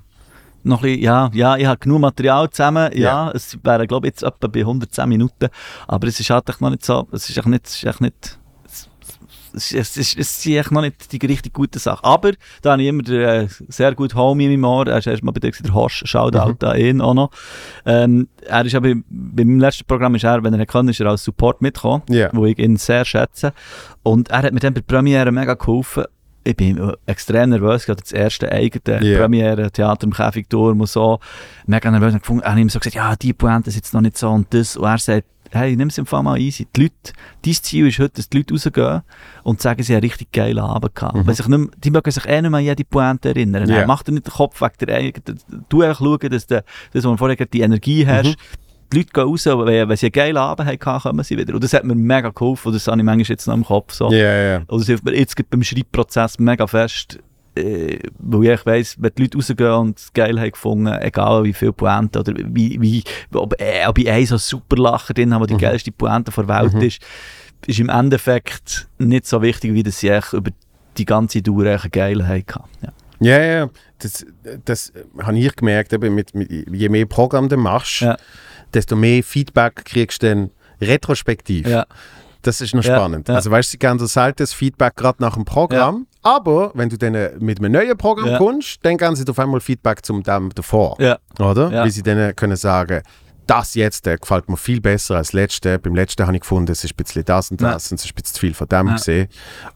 Noch 0.63 0.79
ein 0.79 0.83
bisschen, 0.83 1.01
ja, 1.03 1.29
ja, 1.33 1.55
ich 1.55 1.65
habe 1.65 1.77
genug 1.77 2.01
Material 2.01 2.49
zusammen. 2.49 2.89
Ja, 2.93 3.27
Ja. 3.27 3.31
es 3.33 3.57
wäre, 3.63 3.87
glaube 3.87 4.07
ich, 4.07 4.11
jetzt 4.11 4.23
etwa 4.23 4.47
bei 4.47 4.59
110 4.61 5.07
Minuten. 5.07 5.47
Aber 5.87 6.07
es 6.07 6.19
ist 6.19 6.29
halt 6.29 6.49
echt 6.49 6.59
noch 6.59 6.69
nicht 6.71 6.83
so, 6.83 7.07
es 7.13 7.29
ist 7.29 7.37
echt 7.37 7.47
nicht, 7.47 7.65
es 7.67 7.75
ist 7.77 7.83
echt 7.85 8.01
nicht, 8.01 8.37
es, 9.53 9.71
ist, 9.71 10.17
es 10.17 10.41
sind 10.41 10.55
echt 10.57 10.71
noch 10.71 10.81
nicht 10.81 11.11
die 11.11 11.25
richtig 11.25 11.53
guten 11.53 11.79
Sachen. 11.79 12.03
Aber 12.03 12.31
da 12.61 12.71
habe 12.73 12.81
ich 12.81 12.87
immer 12.87 13.03
den, 13.03 13.21
äh, 13.21 13.47
sehr 13.67 13.93
gut 13.95 14.15
Homie 14.15 14.45
in 14.45 14.51
meinem 14.59 14.63
Ohr. 14.65 14.87
Er 14.87 14.97
ist 14.99 15.07
erst 15.07 15.23
mal 15.23 15.31
bei 15.31 15.39
dir, 15.39 15.51
der 15.51 15.73
Horst, 15.73 16.07
Shoutout 16.07 16.57
Mhm. 16.65 16.69
an 16.69 16.77
ihn 16.79 17.01
auch 17.01 17.13
noch. 17.13 17.31
Ähm, 17.85 18.27
er 18.45 18.65
ist 18.65 18.75
aber, 18.75 18.93
bei 19.09 19.43
meinem 19.45 19.59
letzten 19.59 19.85
Programm 19.85 20.15
ist 20.15 20.23
er, 20.23 20.43
wenn 20.43 20.53
er 20.53 20.65
kann, 20.65 20.87
ist 20.89 20.99
er 20.99 21.07
als 21.07 21.23
Support 21.23 21.61
mitgekommen 21.61 22.03
Ja. 22.09 22.29
wo 22.33 22.45
ich 22.45 22.57
ihn 22.59 22.77
sehr 22.77 23.05
schätze. 23.05 23.53
Und 24.03 24.29
er 24.29 24.43
hat 24.43 24.53
mir 24.53 24.59
dann 24.59 24.73
bei 24.73 24.81
der 24.81 24.93
Premiere 24.95 25.31
mega 25.31 25.53
geholfen. 25.53 26.05
ich 26.43 26.55
bin 26.55 26.77
äh, 26.77 26.93
extrem 27.07 27.49
nervös, 27.49 27.85
gerade 27.85 28.01
das 28.01 28.13
erste 28.13 28.49
eigene 28.49 29.03
Ja. 29.03 29.19
Premiere, 29.19 29.69
Theater 29.69 30.05
im 30.05 30.13
Käfigturm 30.13 30.79
und 30.79 30.87
so. 30.87 31.19
Mega 31.65 31.91
nervös. 31.91 32.13
Und 32.13 32.21
gefunden, 32.21 32.43
er 32.43 32.51
hat 32.53 32.57
ihm 32.57 32.69
so 32.69 32.79
gesagt, 32.79 32.95
ja, 32.95 33.15
die 33.17 33.33
Pointe 33.33 33.69
ist 33.69 33.75
jetzt 33.75 33.93
noch 33.93 33.99
nicht 33.99 34.17
so 34.17 34.29
und 34.29 34.53
das. 34.53 34.77
Und 34.77 34.85
er 34.85 34.97
sagt, 34.97 35.27
hey, 35.51 35.75
nimm 35.75 35.87
es 35.89 35.97
im 35.97 36.05
Fall 36.05 36.23
mal 36.23 36.39
easy. 36.39 36.67
Die 36.75 36.83
Leute, 36.83 37.13
dein 37.43 37.53
Ziel 37.53 37.87
ist 37.87 37.99
heute, 37.99 38.15
dass 38.15 38.29
die 38.29 38.37
Leute 38.37 38.53
rausgehen 38.53 39.01
und 39.43 39.61
sagen, 39.61 39.83
sie 39.83 39.95
haben 39.95 40.01
richtig 40.01 40.31
geilen 40.31 40.59
Abend 40.59 40.95
gehabt. 40.95 41.15
Mhm. 41.15 41.33
Sich 41.33 41.47
nicht, 41.47 41.71
die 41.83 41.91
mögen 41.91 42.11
sich 42.11 42.25
eh 42.25 42.41
nicht 42.41 42.51
mehr 42.51 42.59
an 42.59 42.65
jede 42.65 42.83
Pointe 42.83 43.29
erinnern. 43.29 43.69
Ja. 43.69 43.85
Mach 43.85 44.03
dir 44.03 44.11
nicht 44.11 44.27
den 44.27 44.33
Kopf 44.33 44.61
weg 44.61 44.77
der. 44.79 45.11
Du 45.69 45.81
einfach 45.81 45.99
schauen, 45.99 46.29
dass 46.29 46.47
der, 46.47 46.63
das, 46.93 47.03
was 47.03 47.11
wir 47.11 47.17
vorher 47.17 47.45
die 47.45 47.61
Energie 47.61 48.05
hast. 48.05 48.29
Mhm. 48.29 48.35
Die 48.93 48.97
Leute 48.97 49.09
gehen 49.11 49.23
raus, 49.23 49.47
und 49.47 49.65
wenn, 49.65 49.89
wenn 49.89 49.97
sie 49.97 50.05
einen 50.05 50.13
geilen 50.13 50.37
Abend 50.37 50.65
hatten, 50.65 51.01
kommen 51.01 51.23
sie 51.23 51.37
wieder. 51.37 51.53
Und 51.53 51.63
das 51.63 51.73
hat 51.73 51.83
mir 51.83 51.95
mega 51.95 52.29
geholfen. 52.29 52.69
Und 52.69 52.73
das 52.73 52.87
habe 52.87 52.97
ich 52.97 53.03
manchmal 53.03 53.25
jetzt 53.27 53.45
noch 53.45 53.53
im 53.53 53.65
Kopf. 53.65 53.93
So. 53.93 54.09
Ja, 54.11 54.41
ja. 54.41 54.61
Oder 54.69 54.81
es 54.81 54.87
hilft 54.87 55.03
mir 55.03 55.13
jetzt 55.13 55.35
beim 55.49 55.61
Schreibprozess 55.61 56.39
mega 56.39 56.65
fest, 56.67 57.19
äh, 57.57 57.99
weil 58.19 58.53
ich 58.53 58.65
weiss, 58.65 58.95
wenn 58.99 59.11
die 59.17 59.23
Leute 59.23 59.37
rausgehen 59.37 59.71
und 59.71 59.99
es 59.99 60.13
geil 60.13 60.39
haben 60.39 60.51
gefunden, 60.51 60.93
egal 61.01 61.43
wie 61.43 61.53
viel 61.53 61.73
Pointe 61.73 62.19
oder 62.19 62.33
wie, 62.35 62.81
wie, 62.81 63.03
ob, 63.33 63.59
äh, 63.61 63.85
ob 63.87 63.97
ich 63.97 64.09
einen 64.09 64.25
so 64.25 64.37
super 64.37 64.77
Lacher 64.77 65.13
drin 65.13 65.33
habe, 65.33 65.47
der 65.47 65.57
die 65.57 65.65
Mhm. 65.65 65.69
geilste 65.69 65.91
Pointe 65.91 66.31
der 66.31 66.47
Welt 66.47 66.73
Mhm. 66.73 66.81
ist, 66.81 67.01
ist 67.65 67.79
im 67.79 67.89
Endeffekt 67.89 68.87
nicht 68.99 69.25
so 69.25 69.41
wichtig, 69.41 69.73
wie 69.73 69.83
dass 69.83 70.03
echt 70.03 70.33
über 70.33 70.51
die 70.97 71.05
ganze 71.05 71.41
Dauer 71.41 71.65
einen 71.65 71.91
geilen 71.91 72.27
haben. 72.27 72.43
Ja. 72.81 72.89
Ja, 73.19 73.41
ja, 73.43 73.69
das, 73.97 74.25
das 74.65 74.93
habe 75.19 75.39
ich 75.39 75.55
gemerkt, 75.55 75.91
eben 75.91 76.13
mit, 76.13 76.35
mit, 76.35 76.49
je 76.71 76.87
mehr 76.89 77.07
Programm 77.07 77.49
du 77.49 77.57
machst, 77.57 78.01
Ja. 78.01 78.15
desto 78.75 78.95
mehr 78.95 79.23
Feedback 79.23 79.85
kriegst 79.85 80.21
du 80.21 80.27
dann 80.29 80.51
retrospektiv. 80.79 81.67
Ja. 81.67 81.85
Das 82.41 82.61
ist 82.61 82.73
noch 82.75 82.83
Ja, 82.83 82.95
spannend. 82.95 83.27
ja. 83.27 83.35
Also 83.35 83.51
weißt 83.51 83.69
du, 83.69 83.71
sie 83.71 83.79
geben 83.79 84.33
das 84.37 84.53
Feedback 84.53 84.95
gerade 84.95 85.21
nach 85.21 85.33
dem 85.35 85.45
Programm, 85.45 86.07
aber 86.23 86.71
wenn 86.75 86.89
du 86.89 86.97
dann 86.97 87.15
äh, 87.15 87.31
mit 87.39 87.59
einem 87.59 87.71
neuen 87.71 87.97
Programm 87.97 88.29
Ja. 88.29 88.37
kommst, 88.37 88.79
dann 88.83 88.97
geben 88.97 89.15
sie 89.15 89.27
auf 89.27 89.39
einmal 89.39 89.59
Feedback 89.59 90.05
zum 90.05 90.23
dem 90.23 90.49
davor. 90.53 90.95
Ja. 90.99 91.17
Oder? 91.39 91.71
Ja. 91.71 91.85
Wie 91.85 91.89
sie 91.91 92.03
dann 92.03 92.35
können 92.35 92.55
sagen, 92.57 93.01
das 93.47 93.75
jetzt 93.75 94.05
der 94.05 94.17
gefällt 94.17 94.49
mir 94.49 94.57
viel 94.57 94.81
besser 94.81 95.15
als 95.15 95.27
das 95.27 95.33
letzte. 95.33 95.79
Beim 95.79 95.95
letzten 95.95 96.25
habe 96.25 96.35
ich 96.35 96.41
gefunden, 96.41 96.71
es 96.71 96.83
ist 96.83 96.91
ein 96.93 96.95
bisschen 96.97 97.23
das 97.25 97.49
und 97.51 97.61
Ja. 97.61 97.73
das 97.73 97.89
und 97.91 97.97
es 97.99 98.05
ist 98.05 98.11
ein 98.11 98.15
bisschen 98.15 98.33
zu 98.35 98.39
viel 98.41 98.53
von 98.53 98.67
dem 98.67 98.87
Ja. 98.87 98.93
gesehen. 98.95 99.27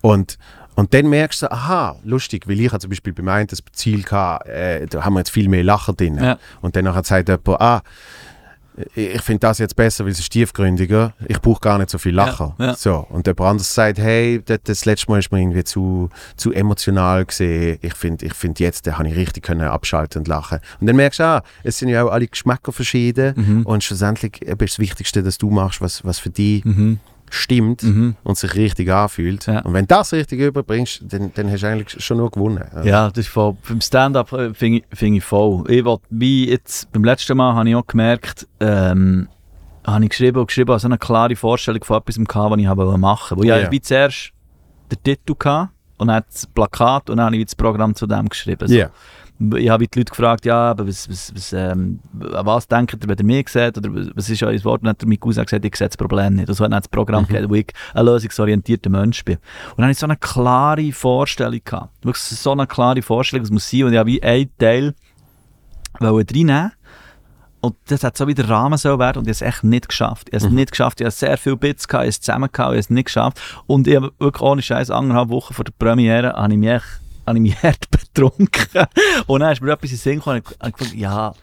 Und, 0.02 0.38
und 0.76 0.94
dann 0.94 1.08
merkst 1.10 1.44
du, 1.44 1.52
aha, 1.52 1.96
lustig, 2.04 2.48
weil 2.50 2.60
ich 2.60 2.78
zum 2.78 2.90
Beispiel 2.90 3.14
beim 3.14 3.30
einen 3.30 3.48
das 3.48 3.60
Ziel 3.72 4.04
gehabt, 4.04 4.48
äh, 4.48 4.88
da 4.88 5.06
haben 5.06 5.14
wir 5.14 5.20
jetzt 5.22 5.32
viel 5.32 5.48
mehr 5.48 5.64
Lacher 5.64 5.94
drin. 5.94 6.18
Ja. 6.22 6.38
Und 6.62 6.76
dann 6.76 6.84
nachher 6.86 7.04
sagt 7.06 7.30
jemand, 7.30 7.62
ah, 7.62 7.82
ich 8.96 9.22
finde 9.22 9.40
das 9.40 9.60
jetzt 9.60 9.76
besser, 9.76 10.06
weil 10.06 10.12
es 10.12 10.20
ist 10.20 10.32
tiefgründiger. 10.32 11.14
Ich 11.28 11.42
brauche 11.42 11.60
gar 11.60 11.78
nicht 11.78 11.90
so 11.90 11.98
viel 11.98 12.14
Lacher. 12.16 12.56
Ja, 12.58 12.66
ja. 12.68 12.76
So. 12.76 13.06
Und 13.10 13.28
jemand 13.28 13.50
anderes 13.50 13.74
sagt, 13.74 14.00
hey, 14.00 14.42
das, 14.46 14.60
das 14.64 14.86
letzte 14.86 15.12
Mal 15.12 15.20
ist 15.20 15.32
mir 15.32 15.40
irgendwie 15.40 15.64
zu, 15.64 16.10
zu 16.38 16.52
emotional 16.52 17.26
gesehen. 17.26 17.80
Ich 17.82 17.94
finde, 17.94 18.26
ich 18.26 18.34
find 18.34 18.60
jetzt, 18.60 18.88
da 18.88 18.98
habe 18.98 19.10
ich 19.10 19.16
richtig 19.16 19.44
können 19.44 19.62
abschalten 19.62 20.20
und 20.20 20.28
lachen. 20.28 20.60
Und 20.80 20.88
dann 20.88 20.96
merkst 20.96 21.20
du, 21.20 21.24
ah, 21.24 21.44
es 21.64 21.78
sind 21.78 21.90
ja 21.90 22.04
auch 22.04 22.12
alle 22.12 22.28
Geschmäcker 22.28 22.72
verschieden. 22.72 23.34
Mhm. 23.36 23.66
Und 23.66 23.84
schlussendlich 23.84 24.42
eben 24.42 24.64
ist 24.64 24.74
das 24.74 24.80
Wichtigste, 24.80 25.24
dass 25.24 25.38
du 25.38 25.50
machst, 25.50 25.82
was, 25.82 26.04
was 26.06 26.20
für 26.20 26.30
dich 26.30 26.62
Mhm. 26.66 27.00
Stimmt 27.34 27.82
Mhm. 27.84 28.16
und 28.24 28.38
sich 28.38 28.56
richtig 28.56 28.92
anfühlt. 28.92 29.48
Ja. 29.48 29.62
Und 29.62 29.74
wenn 29.74 29.86
du 29.86 29.96
das 29.96 30.12
richtig 30.14 30.40
überbringst, 30.40 31.02
dann, 31.08 31.32
dann 31.34 31.50
hast 31.50 31.64
du 31.64 31.68
eigentlich 31.68 32.04
schon 32.04 32.18
nur 32.18 32.30
gewonnen. 32.30 32.64
Ja, 32.84 33.10
das 33.10 33.20
ist 33.26 33.30
voll. 33.30 33.56
Beim 33.68 33.82
Stand-up 33.82 34.32
äh, 34.34 34.54
finde 34.54 34.80
ich, 34.80 34.98
find 34.98 35.18
ich 35.18 35.24
voll. 35.24 35.64
Ich 35.72 35.84
will, 35.86 35.98
wie 36.10 36.50
jetzt, 36.50 36.92
beim 36.92 37.04
letzten 37.04 37.38
Mal 37.38 37.56
habe 37.56 37.70
ich 37.70 37.76
auch 37.76 37.88
gemerkt, 37.88 38.48
ähm, 38.60 39.28
habe 39.88 40.04
ich 40.04 40.10
geschrieben 40.10 40.40
und 40.40 40.48
geschrieben, 40.48 40.72
also 40.72 40.88
eine 40.88 40.98
klare 40.98 41.36
Vorstellung 41.36 41.84
von 41.84 41.98
etwas, 41.98 42.16
gehabt, 42.16 42.52
was 42.52 42.60
ich 42.60 42.68
habe 42.68 42.98
machen 42.98 43.38
wollte. 43.38 43.50
Wo 43.50 43.56
ich 43.58 43.64
Ja. 43.64 43.72
wie 43.72 43.82
zuerst 43.82 44.32
den 44.92 45.02
Titel 45.02 45.34
hatte 45.44 45.70
und 45.98 46.10
dann 46.10 46.24
das 46.30 46.46
Plakat 46.48 47.10
und 47.10 47.18
dann 47.18 47.28
habe 47.28 47.38
ich 47.38 47.46
das 47.46 47.56
Programm 47.56 47.96
zu 47.96 48.06
dem 48.08 48.28
geschrieben. 48.28 48.68
So. 48.68 48.76
Ja. 48.76 48.90
Ich 49.58 49.70
habe 49.70 49.88
die 49.88 50.00
Leute 50.00 50.10
gefragt, 50.12 50.46
ja, 50.46 50.70
aber 50.72 50.88
was, 50.88 51.10
was, 51.10 51.34
was, 51.34 51.52
ähm, 51.54 52.00
was 52.14 52.68
denkt 52.68 52.94
ihr, 53.04 53.10
wenn 53.10 53.18
ihr 53.18 53.26
mich 53.26 53.50
seht? 53.50 53.78
Oder 53.78 53.90
was- 54.16 54.30
ist 54.30 54.44
euer 54.44 54.64
Wort? 54.64 54.82
Und 54.82 54.86
dann 54.86 54.90
hat 54.92 55.02
er 55.02 55.08
mein 55.08 55.20
Cousin 55.20 55.44
gesagt, 55.46 55.66
ich 55.66 55.76
sehe 55.76 55.88
das 55.88 55.98
Problem 55.98 56.36
nicht. 56.36 56.48
Und 56.50 56.56
so 56.56 56.64
hat 56.64 56.72
dann 56.72 56.80
das 56.82 56.88
Programm 56.88 57.26
mhm. 57.28 57.50
wo 57.50 57.56
ich 57.56 57.68
ein 57.94 58.06
lösungsorientierter 58.06 58.90
Mensch 58.90 59.26
bin. 59.26 59.38
Und 59.38 59.78
dann 59.78 59.86
hatte 59.86 59.92
ich 59.94 59.98
so 60.00 60.06
eine 60.06 60.18
klare 60.18 60.92
Vorstellung. 60.92 61.60
Gehabt. 61.66 61.90
Wirklich 62.06 62.24
so 62.24 62.52
eine 62.52 62.68
klare 62.68 63.02
Vorstellung, 63.02 63.44
was 63.44 63.52
muss 63.52 63.70
sein. 63.70 63.84
Und 63.84 63.94
ich 63.94 63.98
habe 64.00 64.08
wie 64.12 64.22
einen 64.22 64.50
Teil 64.58 64.94
wollte 66.00 66.34
reinnehmen 66.36 66.72
und 67.60 67.76
das 67.88 68.04
hat 68.04 68.18
so 68.18 68.28
wie 68.28 68.34
der 68.34 68.50
Rahmen 68.50 68.78
so 68.78 68.98
werden 68.98 69.20
und 69.20 69.26
ich 69.28 69.40
habe 69.40 69.46
es 69.50 69.56
echt 69.56 69.64
nicht 69.64 69.88
geschafft. 69.90 70.30
Ich 70.30 70.34
habe 70.36 70.46
es 70.46 70.50
Mhm. 70.50 70.56
nicht 70.56 70.72
geschafft. 70.72 71.00
Ich 71.00 71.06
habe 71.06 71.12
sehr 71.12 71.38
viele 71.38 71.58
Bits 71.58 71.88
gehabt, 71.88 72.04
ich 72.04 72.08
habe 72.08 72.10
es 72.10 72.22
zusammen 72.22 72.50
gehabt, 72.52 72.58
ich 72.58 72.64
habe 72.66 72.78
es 72.78 72.90
nicht 72.90 73.06
geschafft. 73.06 73.40
Und 73.68 73.88
ich 73.88 73.96
habe 73.98 74.12
wirklich 74.18 74.42
ohne 74.42 74.62
Scheiß 74.64 74.90
anderthalb 74.90 75.30
Wochen 75.30 75.54
vor 75.54 75.64
der 75.66 75.74
Premiere 75.78 76.34
habe 76.34 76.54
ich 76.54 76.60
mich 76.60 76.70
echt 76.70 77.01
habe 77.26 77.38
ich 77.38 77.42
mich 77.42 77.56
hart 77.64 77.90
betrunken. 77.92 78.86
Und 79.28 79.40
dann 79.42 79.52
ist 79.54 79.62
mir 79.62 79.72
etwas 79.72 79.92
in 79.92 79.98
den 79.98 80.02
Sinn 80.02 80.16
gekommen 80.18 80.42
und 80.60 80.68
ich 80.68 80.76
gedacht, 80.76 80.94
ja, 80.96 81.34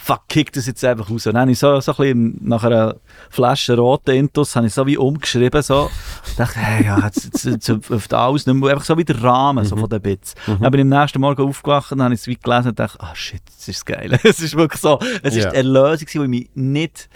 fuck, 0.00 0.22
kick 0.28 0.52
das 0.52 0.66
jetzt 0.66 0.84
einfach 0.84 1.10
raus. 1.10 1.26
Und 1.26 1.34
dann 1.34 1.42
habe 1.42 1.50
ich 1.50 1.58
so, 1.58 1.80
so 1.80 1.92
ein 1.92 1.96
bisschen 1.96 2.38
nach 2.48 2.62
einer 2.64 2.96
Flasche 3.30 3.76
roten 3.76 4.14
Intus 4.14 4.54
habe 4.56 4.66
ich 4.68 4.72
so 4.74 4.86
wie 4.86 4.96
umgeschrieben, 4.96 5.60
so. 5.60 5.90
Ich 6.26 6.36
dachte, 6.36 6.58
hey, 6.58 6.84
ja, 6.84 6.98
jetzt, 7.04 7.24
jetzt, 7.24 7.44
jetzt 7.44 7.70
auf 7.92 8.06
das 8.08 8.18
alles, 8.18 8.46
nicht 8.46 8.54
mehr, 8.54 8.70
einfach 8.70 8.84
so 8.84 8.96
wie 8.96 9.04
der 9.04 9.22
Rahmen 9.22 9.64
so 9.64 9.76
von 9.76 9.88
den 9.88 10.00
Bits. 10.00 10.34
Dann 10.46 10.70
bin 10.70 10.74
ich 10.86 10.92
am 10.92 11.00
nächsten 11.00 11.20
Morgen 11.20 11.42
aufgewacht 11.48 11.90
und 11.92 12.00
habe 12.02 12.14
es 12.14 12.26
wie 12.28 12.36
gelesen 12.36 12.68
und 12.68 12.78
dachte, 12.78 12.98
ah 13.00 13.14
shit, 13.14 13.42
das 13.46 13.68
ist 13.68 13.84
geil. 13.84 14.18
es 14.22 14.38
ist 14.40 14.54
wirklich 14.56 14.80
so, 14.80 14.98
es 15.22 15.34
ist 15.34 15.44
Ja. 15.44 15.50
die 15.50 15.56
Erlösung, 15.56 16.06
gewesen, 16.06 16.20
wo 16.20 16.24
ich 16.24 16.28
mich 16.30 16.50
nicht, 16.54 17.08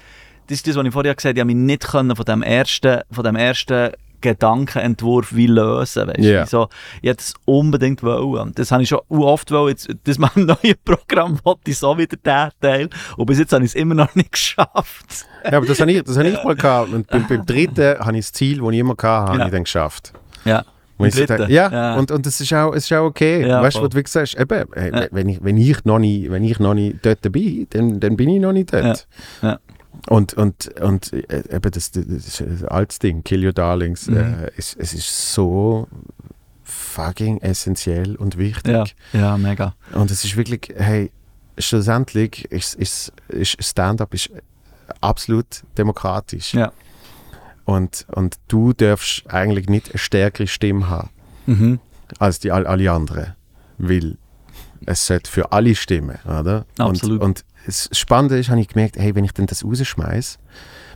das 0.49 0.57
ist 0.59 0.67
das, 0.67 0.75
was 0.75 0.85
ich 0.85 0.93
vorher 0.93 1.15
gesagt 1.15 1.31
habe, 1.31 1.39
ich 1.39 1.41
habe 1.41 1.55
mich 1.55 1.65
nicht 1.65 1.89
können 1.89 2.17
von 2.17 2.25
dem 2.25 2.43
ersten, 2.43 3.01
von 3.13 3.25
dem 3.25 3.37
ersten 3.37 3.93
Gedankenentwurf 4.23 5.35
wie 5.35 5.47
lösen, 5.47 6.09
weißt 6.09 6.19
du, 6.19 6.47
so, 6.47 6.69
ich 7.03 7.11
hätte 7.11 7.21
es 7.23 7.35
unbedingt 7.45 8.03
wollen. 8.03 8.53
Das 8.55 8.73
habe 8.73 8.83
ich 8.83 8.89
schon 8.89 9.01
oft 9.09 9.51
wollen, 9.51 9.69
jetzt, 9.71 9.89
das 10.05 10.19
mit 10.19 10.35
dem 10.35 10.47
neuen 10.63 10.75
Programm 10.85 11.39
wollte 11.45 11.71
ich 11.71 11.79
so 11.79 11.97
wieder 11.99 12.17
den 12.17 12.51
Teil 12.61 12.89
und 13.17 13.27
bis 13.27 13.39
jetzt 13.39 13.53
habe 13.53 13.65
ich 13.65 13.73
es 13.73 13.75
immer 13.75 13.95
noch 13.95 14.15
nicht 14.15 14.33
geschafft. 14.33 15.27
Ja, 15.45 15.59
aber 15.59 15.67
das 15.67 15.81
habe 15.81 15.93
ich, 15.93 16.03
das 16.03 16.17
habe 16.17 16.29
ich 16.29 16.43
mal 16.43 16.55
gehabt. 16.55 16.93
Und 16.93 17.07
beim, 17.09 17.27
beim 17.29 17.45
dritten 17.45 17.99
habe 17.99 18.17
ich 18.17 18.25
das 18.27 18.33
Ziel, 18.33 18.61
das 18.61 18.71
ich 18.73 18.79
immer 18.79 18.93
hatte, 18.93 19.07
habe 19.09 19.39
Ja. 19.39 19.45
ich 19.47 19.51
dann 19.53 19.65
geschafft. 19.65 20.13
Ja. 20.45 20.65
Ja, 21.49 21.69
Ja. 21.73 21.95
Und, 21.97 22.13
und 22.13 22.27
das 22.27 22.41
ist 22.41 22.53
auch, 22.55 22.73
es 22.75 22.85
ist 22.85 22.93
auch 22.93 23.05
okay. 23.07 23.45
Ja, 23.47 23.61
weißt 23.61 23.77
du, 23.79 23.83
was 23.83 23.89
du 23.91 23.97
wirklich 23.97 24.13
sagst? 24.13 24.39
Eben, 24.39 24.65
hey, 24.75 24.91
Ja. 24.95 25.07
wenn, 25.11 25.29
ich, 25.29 25.43
wenn, 25.43 25.57
ich 25.57 25.85
noch 25.85 25.99
nicht, 25.99 26.31
wenn 26.31 26.45
ich 26.45 26.61
noch 26.61 26.75
nicht 26.75 27.05
dort 27.05 27.21
bin, 27.33 27.67
dann, 27.71 27.99
dann 27.99 28.17
bin 28.17 28.29
ich 28.29 28.41
noch 28.41 28.53
nicht 28.53 28.73
dort. 28.73 29.09
Ja. 29.43 29.59
Und, 30.09 30.35
und, 30.35 30.69
und 30.81 31.13
äh, 31.13 31.43
eben 31.55 31.71
das, 31.71 31.91
das, 31.93 32.43
das 32.69 32.99
Ding, 32.99 33.23
Kill 33.23 33.45
Your 33.47 33.53
Darlings, 33.53 34.09
Mhm. 34.09 34.17
äh, 34.17 34.51
es, 34.57 34.75
es 34.79 34.95
ist 34.95 35.33
so 35.33 35.87
fucking 36.65 37.39
essentiell 37.41 38.17
und 38.17 38.37
wichtig. 38.39 38.73
Ja, 38.73 38.85
ja, 39.13 39.39
mega. 39.39 39.75
Und 39.95 40.11
es 40.11 40.25
ist 40.25 40.37
wirklich, 40.37 40.73
hey, 40.77 41.11
schlussendlich 41.59 42.47
ist, 42.51 42.75
ist, 42.75 43.13
ist 43.29 43.63
Stand-up 43.65 44.13
ist 44.15 44.31
absolut 45.01 45.47
demokratisch. 45.79 46.55
Ja. 46.55 46.73
Und, 47.65 48.07
und 48.11 48.37
du 48.49 48.73
darfst 48.73 49.23
eigentlich 49.29 49.69
nicht 49.69 49.91
eine 49.91 49.99
stärkere 49.99 50.47
Stimme 50.47 50.89
haben 50.89 51.11
Mhm. 51.47 51.81
als 52.19 52.39
die 52.41 52.51
all, 52.53 52.67
alle 52.67 52.91
anderen. 52.91 53.35
Weil 53.79 54.17
es 54.87 55.07
sollte 55.07 55.31
für 55.31 55.53
alle 55.53 55.75
stimmen, 55.75 56.19
oder? 56.25 56.65
Absolut. 56.79 57.21
Und, 57.21 57.27
und 57.27 57.45
das 57.67 57.89
Spannende 57.93 58.39
ist, 58.39 58.49
habe 58.51 58.61
ich 58.61 58.69
gemerkt, 58.69 58.97
hey, 58.97 59.15
wenn 59.15 59.25
ich 59.25 59.33
dann 59.33 59.47
das 59.47 59.65
rausschmeiße, 59.65 60.39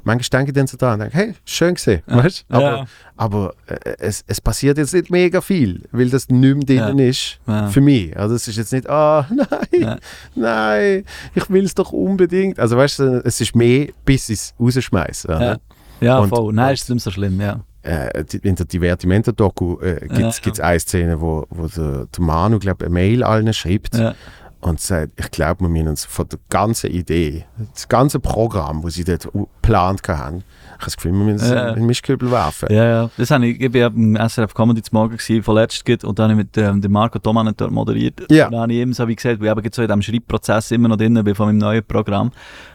manchmal 0.03 0.41
denke 0.41 0.51
ich 0.51 0.55
dann 0.57 0.67
so 0.67 0.77
dran 0.77 0.95
und 0.95 1.01
denke, 1.01 1.17
hey, 1.17 1.35
schön 1.45 1.75
gesehen, 1.75 2.03
Ja. 2.09 2.17
weißt? 2.25 2.45
Aber, 2.49 2.63
Ja. 2.79 2.85
aber 3.17 3.55
äh, 3.67 3.95
es, 3.99 4.25
es 4.27 4.41
passiert 4.41 4.77
jetzt 4.79 4.93
nicht 4.95 5.11
mega 5.11 5.41
viel, 5.41 5.83
weil 5.93 6.11
das 6.11 6.29
nicht 6.29 6.69
mehr 6.69 6.87
drin 6.89 6.99
ist 6.99 7.39
Ja. 7.47 7.69
für 7.69 7.81
mich. 7.81 8.17
Also 8.17 8.35
es 8.35 8.49
ist 8.49 8.57
jetzt 8.57 8.73
nicht, 8.73 8.89
ah, 8.91 9.29
nein, 9.73 9.99
nein, 10.35 11.05
ich 11.35 11.49
will 11.51 11.65
es 11.65 11.75
doch 11.75 11.93
unbedingt. 11.93 12.59
Also 12.59 12.77
weißt 12.77 12.99
du, 12.99 13.23
es 13.25 13.41
ist 13.41 13.55
mehr, 13.55 13.89
bis 14.05 14.29
ich 14.29 14.39
es 14.41 14.55
rausschmeiße. 14.59 15.29
Ja. 15.29 15.57
Ja, 16.01 16.19
Und- 16.19 16.29
voll. 16.29 16.53
Nein, 16.53 16.75
ist 16.75 16.83
es 16.83 16.89
nicht 16.91 17.03
so 17.03 17.11
schlimm, 17.11 17.41
ja. 17.41 17.61
Äh, 17.87 18.25
in 18.43 18.55
der 18.57 18.67
Divertimento-Doku 18.67 19.81
äh, 19.81 20.07
gibt 20.09 20.49
es 20.49 20.59
Ja. 20.59 20.65
eine 20.65 20.81
Szene, 20.81 21.21
wo, 21.21 21.47
wo 21.51 21.67
der, 21.69 22.07
der 22.07 22.25
Manu, 22.25 22.59
glaube 22.59 22.85
eine 22.87 22.93
Mail 22.95 23.23
allen 23.23 23.53
schreibt 23.53 23.97
Ja. 23.97 24.15
und 24.61 24.81
sagt, 24.81 25.13
ich 25.21 25.31
glaube, 25.31 25.63
wir 25.63 25.69
müssen 25.69 25.89
uns 25.89 26.05
von 26.05 26.29
der 26.29 26.39
ganzen 26.51 26.91
Idee, 26.91 27.45
das 27.75 27.89
ganze 27.89 28.19
Programm, 28.21 28.83
das 28.83 28.95
sie 28.95 29.05
dort 29.05 29.29
geplant 29.33 30.03
haben, 30.09 30.39
ich 30.39 30.73
habe 30.83 30.85
das 30.85 30.97
Gefühl, 30.97 31.13
wir 31.13 31.25
müssen 31.33 31.53
Ja. 31.55 31.69
in 31.71 31.75
den 31.77 31.87
Mischkübel 31.87 32.31
werfen. 32.31 32.69
Ja, 32.71 32.85
ja. 32.85 33.11
Das 33.17 33.31
habe 33.31 33.47
ich, 33.47 33.61
ich 33.61 33.75
ja 33.75 33.89
beim 33.89 34.15
SRF 34.17 34.53
Comedy 34.53 34.83
zum 34.83 34.99
Morgen 34.99 35.17
gewesen, 35.17 35.43
vorletzt 35.43 35.85
geht, 35.85 36.05
und 36.05 36.19
dann 36.19 36.31
habe 36.33 36.41
ich 36.43 36.47
mit 36.49 36.59
ähm, 36.59 36.83
dem 36.83 36.93
Marco 36.93 37.19
Thomanen 37.19 37.55
dort 37.57 37.71
moderiert. 37.71 38.21
Ja. 38.31 38.47
Und 38.47 38.53
dann 38.53 38.61
habe 38.63 38.73
ich 38.75 38.81
ihm 38.81 38.93
so 38.93 39.07
wie 39.09 39.17
gesagt, 39.17 39.41
weil 39.41 39.47
ich 39.47 39.57
eben 39.65 39.73
so 39.73 39.81
in 39.83 39.89
diesem 39.89 40.03
Schreibprozess 40.03 40.71
immer 40.73 40.89
noch 40.89 40.97
drin 40.99 41.15
bin 41.25 41.35
von 41.35 41.47
meinem 41.47 41.59
neuen 41.59 41.85
Programm, 41.85 42.31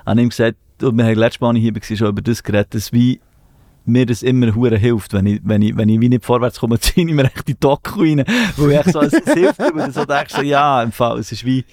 habe 0.05 0.19
ich 0.19 0.23
ihm 0.23 0.29
gesagt, 0.29 0.57
und 0.81 0.97
wir 0.97 1.05
haben 1.05 1.15
letztes 1.15 1.41
Mal, 1.41 1.49
als 1.49 1.57
ich 1.57 1.63
hier 1.63 1.75
war, 1.75 1.97
schon 1.97 2.07
über 2.07 2.21
das 2.23 2.41
geredet, 2.41 2.73
dass 2.73 2.91
wie 2.91 3.19
mir 3.85 4.05
das 4.05 4.23
immer 4.23 4.53
hure 4.55 4.77
hilft, 4.77 5.13
wenn 5.13 5.25
ich, 5.25 5.41
wenn 5.43 5.61
ich, 5.61 5.75
wenn 5.75 5.89
ich 5.89 5.99
wie 5.99 6.09
nicht 6.09 6.25
vorwärts 6.25 6.59
komme, 6.59 6.79
ziehe 6.79 7.07
ich 7.07 7.13
mir 7.13 7.25
echt 7.25 7.47
die 7.47 7.59
Doku 7.59 8.01
rein, 8.01 8.23
wo 8.57 8.69
ich 8.69 8.83
so, 8.83 9.01
es 9.01 9.13
hilft 9.33 9.59
mir, 9.73 9.91
so 9.91 10.05
denkst, 10.05 10.35
so, 10.35 10.41
ja, 10.41 10.81
im 10.83 10.91
Fall, 10.91 11.19
es 11.19 11.31
ist 11.31 11.45
wie, 11.45 11.65